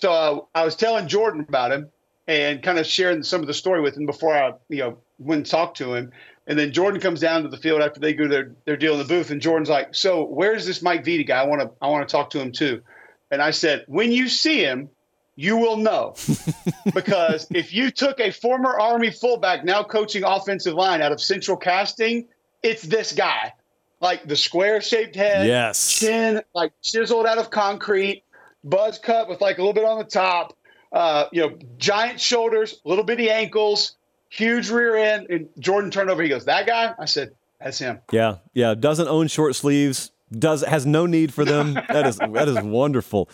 So 0.00 0.10
uh, 0.10 0.40
I 0.54 0.64
was 0.64 0.74
telling 0.74 1.06
Jordan 1.06 1.44
about 1.48 1.70
him 1.70 1.90
and 2.26 2.62
kind 2.62 2.78
of 2.78 2.86
sharing 2.86 3.22
some 3.22 3.40
of 3.40 3.46
the 3.46 3.54
story 3.54 3.80
with 3.80 3.96
him 3.96 4.06
before 4.06 4.34
I, 4.34 4.52
you 4.68 4.78
know, 4.78 4.98
went 5.18 5.38
and 5.40 5.46
talked 5.46 5.76
to 5.78 5.94
him. 5.94 6.12
And 6.48 6.58
then 6.58 6.72
Jordan 6.72 6.98
comes 6.98 7.20
down 7.20 7.42
to 7.42 7.48
the 7.48 7.58
field 7.58 7.82
after 7.82 8.00
they 8.00 8.14
do 8.14 8.26
their, 8.26 8.52
their 8.64 8.76
deal 8.76 8.94
in 8.94 8.98
the 8.98 9.04
booth, 9.04 9.30
and 9.30 9.40
Jordan's 9.40 9.68
like, 9.68 9.94
"So 9.94 10.24
where's 10.24 10.64
this 10.66 10.80
Mike 10.80 11.04
Viti 11.04 11.22
guy? 11.22 11.42
I 11.42 11.46
want 11.46 11.60
to 11.60 11.70
I 11.82 11.88
want 11.88 12.08
to 12.08 12.10
talk 12.10 12.30
to 12.30 12.40
him 12.40 12.50
too." 12.52 12.82
And 13.30 13.42
I 13.42 13.50
said, 13.50 13.84
"When 13.86 14.10
you 14.10 14.28
see 14.28 14.64
him, 14.64 14.88
you 15.36 15.58
will 15.58 15.76
know, 15.76 16.14
because 16.94 17.46
if 17.50 17.72
you 17.74 17.90
took 17.90 18.18
a 18.18 18.30
former 18.30 18.80
Army 18.80 19.10
fullback 19.10 19.62
now 19.62 19.82
coaching 19.82 20.24
offensive 20.24 20.72
line 20.72 21.02
out 21.02 21.12
of 21.12 21.20
Central 21.20 21.56
Casting, 21.56 22.26
it's 22.62 22.82
this 22.82 23.12
guy, 23.12 23.52
like 24.00 24.26
the 24.26 24.34
square 24.34 24.80
shaped 24.80 25.14
head, 25.16 25.46
yes, 25.46 26.00
chin 26.00 26.40
like 26.54 26.72
chiseled 26.82 27.26
out 27.26 27.36
of 27.36 27.50
concrete, 27.50 28.24
buzz 28.64 28.98
cut 28.98 29.28
with 29.28 29.42
like 29.42 29.58
a 29.58 29.60
little 29.60 29.74
bit 29.74 29.84
on 29.84 29.98
the 29.98 30.04
top. 30.04 30.56
Uh, 30.90 31.26
you 31.30 31.42
know, 31.42 31.58
giant 31.76 32.18
shoulders, 32.18 32.80
little 32.84 33.04
bitty 33.04 33.30
ankles, 33.30 33.96
huge 34.28 34.70
rear 34.70 34.96
end. 34.96 35.26
And 35.30 35.48
Jordan 35.58 35.90
turned 35.90 36.10
over. 36.10 36.22
He 36.22 36.28
goes, 36.28 36.44
"That 36.44 36.66
guy." 36.66 36.94
I 36.98 37.04
said, 37.04 37.32
"That's 37.60 37.78
him." 37.78 38.00
Yeah, 38.12 38.36
yeah. 38.54 38.74
Doesn't 38.74 39.08
own 39.08 39.28
short 39.28 39.56
sleeves. 39.56 40.12
Does 40.30 40.62
has 40.62 40.84
no 40.84 41.06
need 41.06 41.32
for 41.32 41.44
them. 41.44 41.74
that 41.88 42.06
is 42.06 42.18
that 42.18 42.48
is 42.48 42.60
wonderful. 42.62 43.28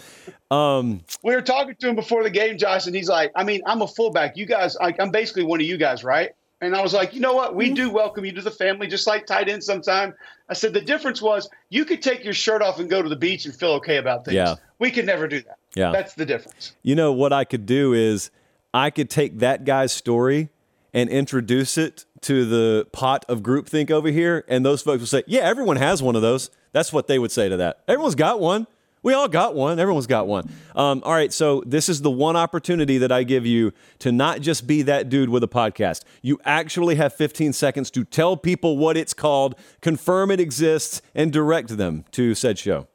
Um, 0.50 1.02
we 1.22 1.34
were 1.34 1.42
talking 1.42 1.74
to 1.74 1.88
him 1.88 1.96
before 1.96 2.22
the 2.22 2.30
game, 2.30 2.56
Josh, 2.58 2.86
and 2.86 2.94
he's 2.94 3.08
like, 3.08 3.32
"I 3.34 3.44
mean, 3.44 3.62
I'm 3.66 3.82
a 3.82 3.88
fullback. 3.88 4.36
You 4.36 4.46
guys, 4.46 4.76
I, 4.76 4.94
I'm 4.98 5.10
basically 5.10 5.44
one 5.44 5.60
of 5.60 5.66
you 5.66 5.76
guys, 5.76 6.04
right?" 6.04 6.32
And 6.64 6.74
I 6.74 6.80
was 6.80 6.94
like, 6.94 7.12
you 7.12 7.20
know 7.20 7.34
what? 7.34 7.54
We 7.54 7.66
mm-hmm. 7.66 7.74
do 7.74 7.90
welcome 7.90 8.24
you 8.24 8.32
to 8.32 8.40
the 8.40 8.50
family, 8.50 8.86
just 8.86 9.06
like 9.06 9.26
tight 9.26 9.48
ends 9.48 9.66
sometime. 9.66 10.14
I 10.48 10.54
said 10.54 10.72
the 10.72 10.80
difference 10.80 11.20
was 11.20 11.48
you 11.68 11.84
could 11.84 12.00
take 12.00 12.24
your 12.24 12.32
shirt 12.32 12.62
off 12.62 12.78
and 12.78 12.88
go 12.88 13.02
to 13.02 13.08
the 13.08 13.16
beach 13.16 13.44
and 13.44 13.54
feel 13.54 13.72
okay 13.72 13.98
about 13.98 14.24
things. 14.24 14.36
Yeah. 14.36 14.56
We 14.78 14.90
could 14.90 15.04
never 15.04 15.28
do 15.28 15.42
that. 15.42 15.58
Yeah. 15.74 15.90
That's 15.90 16.14
the 16.14 16.24
difference. 16.24 16.74
You 16.82 16.94
know 16.94 17.12
what 17.12 17.32
I 17.32 17.44
could 17.44 17.66
do 17.66 17.92
is 17.92 18.30
I 18.72 18.90
could 18.90 19.10
take 19.10 19.40
that 19.40 19.64
guy's 19.64 19.92
story 19.92 20.50
and 20.94 21.10
introduce 21.10 21.76
it 21.76 22.06
to 22.22 22.46
the 22.46 22.86
pot 22.92 23.26
of 23.28 23.42
groupthink 23.42 23.90
over 23.90 24.08
here, 24.08 24.44
and 24.48 24.64
those 24.64 24.80
folks 24.80 25.00
will 25.00 25.06
say, 25.06 25.24
Yeah, 25.26 25.42
everyone 25.42 25.76
has 25.76 26.02
one 26.02 26.16
of 26.16 26.22
those. 26.22 26.50
That's 26.72 26.92
what 26.92 27.08
they 27.08 27.18
would 27.18 27.30
say 27.32 27.48
to 27.48 27.56
that. 27.58 27.80
Everyone's 27.86 28.14
got 28.14 28.40
one. 28.40 28.66
We 29.02 29.12
all 29.12 29.28
got 29.28 29.54
one. 29.54 29.78
Everyone's 29.78 30.06
got 30.06 30.26
one. 30.26 30.50
Um, 30.74 31.02
all 31.04 31.12
right. 31.12 31.30
So, 31.30 31.62
this 31.66 31.90
is 31.90 32.00
the 32.00 32.10
one 32.10 32.36
opportunity 32.36 32.96
that 32.98 33.12
I 33.12 33.22
give 33.22 33.44
you 33.44 33.72
to 33.98 34.10
not 34.10 34.40
just 34.40 34.66
be 34.66 34.80
that 34.82 35.10
dude 35.10 35.28
with 35.28 35.44
a 35.44 35.48
podcast. 35.48 36.04
You 36.22 36.40
actually 36.44 36.94
have 36.94 37.12
15 37.12 37.52
seconds 37.52 37.90
to 37.90 38.04
tell 38.04 38.38
people 38.38 38.78
what 38.78 38.96
it's 38.96 39.12
called, 39.12 39.56
confirm 39.82 40.30
it 40.30 40.40
exists, 40.40 41.02
and 41.14 41.30
direct 41.30 41.76
them 41.76 42.06
to 42.12 42.34
said 42.34 42.58
show. 42.58 42.88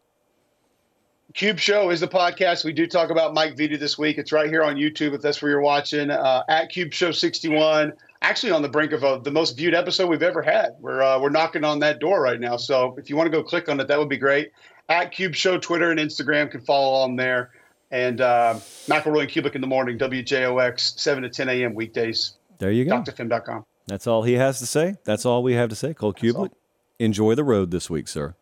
Cube 1.39 1.57
Show 1.57 1.89
is 1.89 2.01
the 2.01 2.07
podcast. 2.07 2.65
We 2.65 2.73
do 2.73 2.85
talk 2.85 3.11
about 3.11 3.33
Mike 3.33 3.55
Viti 3.55 3.77
this 3.77 3.97
week. 3.97 4.17
It's 4.17 4.33
right 4.33 4.49
here 4.49 4.61
on 4.61 4.75
YouTube 4.75 5.13
if 5.13 5.21
that's 5.21 5.41
where 5.41 5.49
you're 5.49 5.61
watching. 5.61 6.11
Uh, 6.11 6.43
at 6.49 6.69
Cube 6.69 6.91
Show 6.91 7.13
61, 7.13 7.93
actually 8.21 8.51
on 8.51 8.61
the 8.61 8.67
brink 8.67 8.91
of 8.91 9.05
uh, 9.05 9.19
the 9.19 9.31
most 9.31 9.55
viewed 9.55 9.73
episode 9.73 10.09
we've 10.09 10.21
ever 10.21 10.41
had. 10.41 10.75
We're 10.81 11.01
uh, 11.01 11.17
we're 11.17 11.29
knocking 11.29 11.63
on 11.63 11.79
that 11.79 12.01
door 12.01 12.21
right 12.21 12.41
now. 12.41 12.57
So 12.57 12.93
if 12.97 13.09
you 13.09 13.15
want 13.15 13.27
to 13.27 13.31
go 13.31 13.41
click 13.41 13.69
on 13.69 13.79
it, 13.79 13.87
that 13.87 13.97
would 13.97 14.09
be 14.09 14.17
great 14.17 14.51
at 14.89 15.13
Cube 15.13 15.33
Show, 15.33 15.57
Twitter 15.57 15.91
and 15.91 15.97
Instagram 15.97 16.51
can 16.51 16.59
follow 16.59 16.93
on 16.93 17.15
there. 17.15 17.51
And 17.89 18.19
uh, 18.19 18.55
McElroy 18.87 19.21
and 19.21 19.31
Cubelic 19.31 19.55
in 19.55 19.61
the 19.61 19.67
morning, 19.67 19.97
WJOX, 19.97 20.99
7 20.99 21.23
to 21.23 21.29
10 21.29 21.47
a.m. 21.47 21.73
weekdays. 21.73 22.33
There 22.57 22.69
you 22.69 22.83
go. 22.83 23.01
DrFim.com. 23.01 23.63
That's 23.87 24.07
all 24.07 24.23
he 24.23 24.33
has 24.33 24.59
to 24.59 24.65
say. 24.65 24.97
That's 25.05 25.25
all 25.25 25.41
we 25.41 25.53
have 25.53 25.69
to 25.69 25.75
say. 25.77 25.93
Cole 25.93 26.13
Cubelic, 26.13 26.51
enjoy 26.99 27.35
the 27.35 27.45
road 27.45 27.71
this 27.71 27.89
week, 27.89 28.09
sir. 28.09 28.35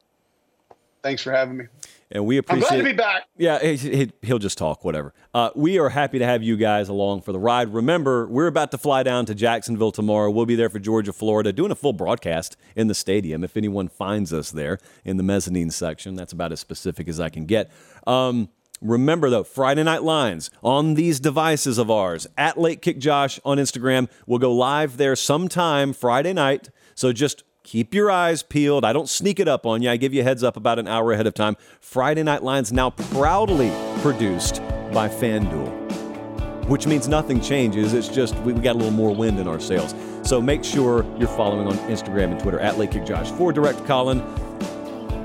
Thanks 1.03 1.21
for 1.21 1.31
having 1.31 1.57
me 1.57 1.65
and 2.12 2.26
we 2.26 2.38
appreciate. 2.38 2.64
I'm 2.64 2.70
glad 2.70 2.78
to 2.78 2.84
be 2.84 2.97
back. 2.97 3.24
Yeah, 3.38 3.60
he, 3.60 4.12
will 4.28 4.39
just 4.39 4.58
talk, 4.58 4.86
whatever. 4.86 5.14
Uh, 5.34 5.49
we 5.55 5.78
are 5.80 5.89
happy 5.89 6.20
to 6.20 6.26
have 6.26 6.41
you 6.43 6.58
guys 6.58 6.89
along 6.89 7.22
for 7.22 7.32
the 7.32 7.39
ride. 7.39 7.74
Remember, 7.74 8.28
we're 8.28 8.47
about 8.47 8.72
to 8.72 8.78
fly 8.78 9.03
down 9.03 9.26
to 9.26 9.36
Jacksonville 9.36 9.91
tomorrow. 9.91 10.32
We'll 10.32 10.45
be 10.45 10.55
there 10.55 10.70
for 10.70 10.80
Georgia, 10.80 11.14
Florida, 11.14 11.51
doing 11.51 11.72
a 11.72 11.76
full 11.76 11.93
broadcast 11.93 12.55
in 12.76 12.88
the 12.88 12.95
stadium. 12.95 13.43
If 13.43 13.58
anyone 13.58 13.88
finds 13.88 14.32
us 14.32 14.51
there 14.51 14.80
in 15.03 15.18
the 15.18 15.24
mezzanine 15.24 15.72
section, 15.72 16.16
that's 16.16 16.34
about 16.34 16.51
as 16.51 16.60
specific 16.60 17.08
as 17.08 17.20
I 17.20 17.30
can 17.30 17.45
get. 17.45 17.72
Um, 18.05 18.49
Remember 18.80 19.30
though, 19.30 19.43
Friday 19.43 19.84
Night 19.84 20.03
Lines 20.03 20.51
on 20.64 20.93
these 20.93 21.20
devices 21.20 21.78
of 21.78 21.89
ours 21.89 22.28
at 22.38 22.60
Late 22.60 22.82
Kick 22.82 22.99
Josh 22.99 23.39
on 23.43 23.58
Instagram. 23.58 24.08
We'll 24.28 24.39
go 24.39 24.53
live 24.53 24.97
there 24.97 25.16
sometime 25.16 25.93
Friday 25.93 26.34
night. 26.34 26.70
So 26.93 27.12
just 27.12 27.43
Keep 27.68 27.93
your 27.93 28.09
eyes 28.09 28.43
peeled. 28.43 28.86
I 28.86 28.93
don't 28.93 29.09
sneak 29.09 29.41
it 29.41 29.47
up 29.49 29.65
on 29.65 29.82
you. 29.82 29.89
I 29.89 29.97
give 29.97 30.13
you 30.13 30.22
a 30.22 30.24
heads 30.24 30.41
up 30.41 30.55
about 30.55 30.80
an 30.80 30.88
hour 30.88 31.11
ahead 31.11 31.28
of 31.28 31.34
time. 31.34 31.57
Friday 31.82 32.24
Night 32.24 32.41
Lines 32.41 32.72
now 32.72 32.91
proudly 32.91 33.74
produced 34.01 34.61
by 34.93 35.09
FanDuel, 35.09 36.70
which 36.70 36.88
means 36.88 37.09
nothing 37.09 37.41
changes. 37.41 37.93
It's 37.93 38.07
just 38.07 38.36
we, 38.36 38.53
got 38.53 38.76
a 38.76 38.80
little 38.80 38.91
more 38.91 39.13
wind 39.13 39.38
in 39.38 39.49
our 39.49 39.59
sails. 39.59 39.93
So 40.24 40.39
make 40.39 40.63
sure 40.63 41.05
you're 41.20 41.28
following 41.28 41.68
on 41.68 41.74
Instagram 41.89 42.32
and 42.32 42.39
Twitter 42.39 42.57
at 42.61 42.78
Late 42.78 42.91
Kick 42.91 43.05
Josh. 43.05 43.30
For 43.32 43.51
Direct 43.51 43.86
Colin, 43.86 44.20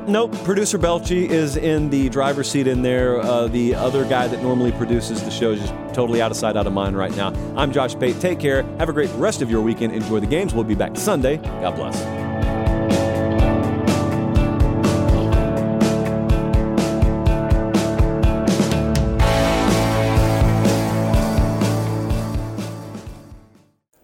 nope. 0.08 0.34
Producer 0.42 0.80
Belchi 0.80 1.30
is 1.30 1.56
in 1.56 1.90
the 1.90 2.08
driver's 2.08 2.50
seat 2.50 2.66
in 2.66 2.82
there. 2.82 3.20
Uh, 3.20 3.46
the 3.46 3.76
other 3.76 4.04
guy 4.04 4.26
that 4.26 4.42
normally 4.42 4.72
produces 4.72 5.22
the 5.22 5.30
show 5.30 5.52
is 5.52 5.60
just 5.60 5.72
totally 5.94 6.20
out 6.20 6.32
of 6.32 6.36
sight, 6.36 6.56
out 6.56 6.66
of 6.66 6.72
mind 6.72 6.98
right 6.98 7.14
now. 7.14 7.28
I'm 7.56 7.70
Josh 7.70 7.96
Pate. 7.96 8.18
Take 8.18 8.40
care. 8.40 8.64
Have 8.78 8.88
a 8.88 8.92
great 8.92 9.10
rest 9.10 9.42
of 9.42 9.48
your 9.48 9.62
weekend. 9.62 9.92
Enjoy 9.92 10.18
the 10.18 10.26
games. 10.26 10.52
We'll 10.52 10.64
be 10.64 10.74
back 10.74 10.96
Sunday. 10.96 11.36
God 11.36 11.76
bless. 11.76 12.21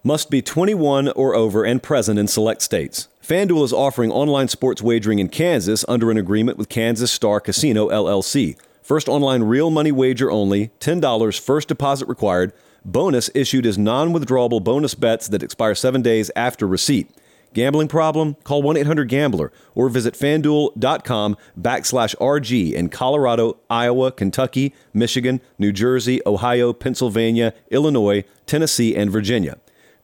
Must 0.09 0.31
be 0.31 0.41
21 0.41 1.09
or 1.09 1.35
over 1.35 1.65
and 1.65 1.83
present 1.83 2.19
in 2.19 2.29
select 2.29 2.63
states. 2.63 3.09
FanDuel 3.23 3.63
is 3.63 3.75
offering 3.75 4.11
online 4.11 4.49
sports 4.49 4.81
wagering 4.81 5.19
in 5.19 5.29
Kansas 5.29 5.85
under 5.87 6.11
an 6.11 6.17
agreement 6.17 6.57
with 6.57 6.71
Kansas 6.71 7.13
Star 7.13 7.41
Casino 7.41 7.91
LLC. 7.91 8.57
First 8.81 9.07
online 9.07 9.43
real 9.43 9.69
money 9.69 9.93
wager 9.93 10.31
only, 10.31 10.71
$10 10.81 11.39
first 11.39 11.69
deposit 11.69 12.09
required. 12.09 12.55
Bonus 12.87 13.29
issued 13.35 13.67
as 13.67 13.77
non 13.77 14.15
withdrawable 14.15 14.65
bonus 14.65 14.95
bets 14.95 15.29
that 15.29 15.43
expire 15.43 15.75
seven 15.75 16.01
days 16.01 16.31
after 16.35 16.67
receipt. 16.67 17.11
Gambling 17.53 17.89
problem? 17.89 18.37
Call 18.45 18.63
1 18.63 18.79
800 18.79 19.11
Gambler 19.11 19.53
or 19.75 19.91
visit 19.91 20.15
fanduel.com 20.15 21.37
backslash 21.61 22.17
RG 22.17 22.73
in 22.73 22.89
Colorado, 22.89 23.59
Iowa, 23.69 24.11
Kentucky, 24.13 24.75
Michigan, 24.95 25.43
New 25.59 25.71
Jersey, 25.71 26.23
Ohio, 26.25 26.73
Pennsylvania, 26.73 27.53
Illinois, 27.71 28.25
Tennessee, 28.47 28.97
and 28.97 29.11
Virginia. 29.11 29.59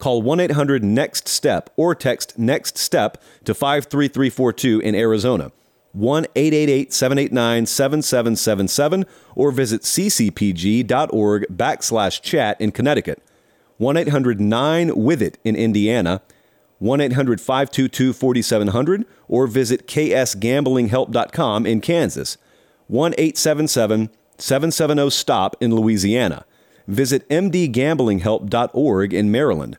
Call 0.04 0.20
1 0.20 0.38
800 0.38 0.84
NEXT 0.84 1.28
STEP 1.28 1.70
or 1.78 1.94
text 1.94 2.38
NEXT 2.38 2.76
STEP 2.76 3.16
to 3.44 3.54
53342 3.54 4.80
in 4.80 4.94
Arizona. 4.94 5.50
1 5.94 6.26
888 6.36 6.92
789 6.92 7.64
7777 7.64 9.06
or 9.34 9.50
visit 9.50 9.80
ccpg.org 9.80 11.46
backslash 11.50 12.20
chat 12.20 12.60
in 12.60 12.70
Connecticut. 12.70 13.22
1 13.78 13.96
800 13.96 14.42
9 14.42 14.94
with 14.94 15.22
it 15.22 15.38
in 15.42 15.56
Indiana. 15.56 16.20
1 16.80 17.00
800 17.00 17.40
522 17.40 18.12
4700 18.12 19.06
or 19.26 19.46
visit 19.46 19.88
ksgamblinghelp.com 19.88 21.64
in 21.64 21.80
Kansas. 21.80 22.36
1 22.88 23.14
877 23.16 24.10
770 24.36 25.08
STOP 25.08 25.56
in 25.62 25.74
Louisiana. 25.74 26.44
Visit 26.86 27.26
mdgamblinghelp.org 27.30 29.14
in 29.14 29.30
Maryland. 29.30 29.78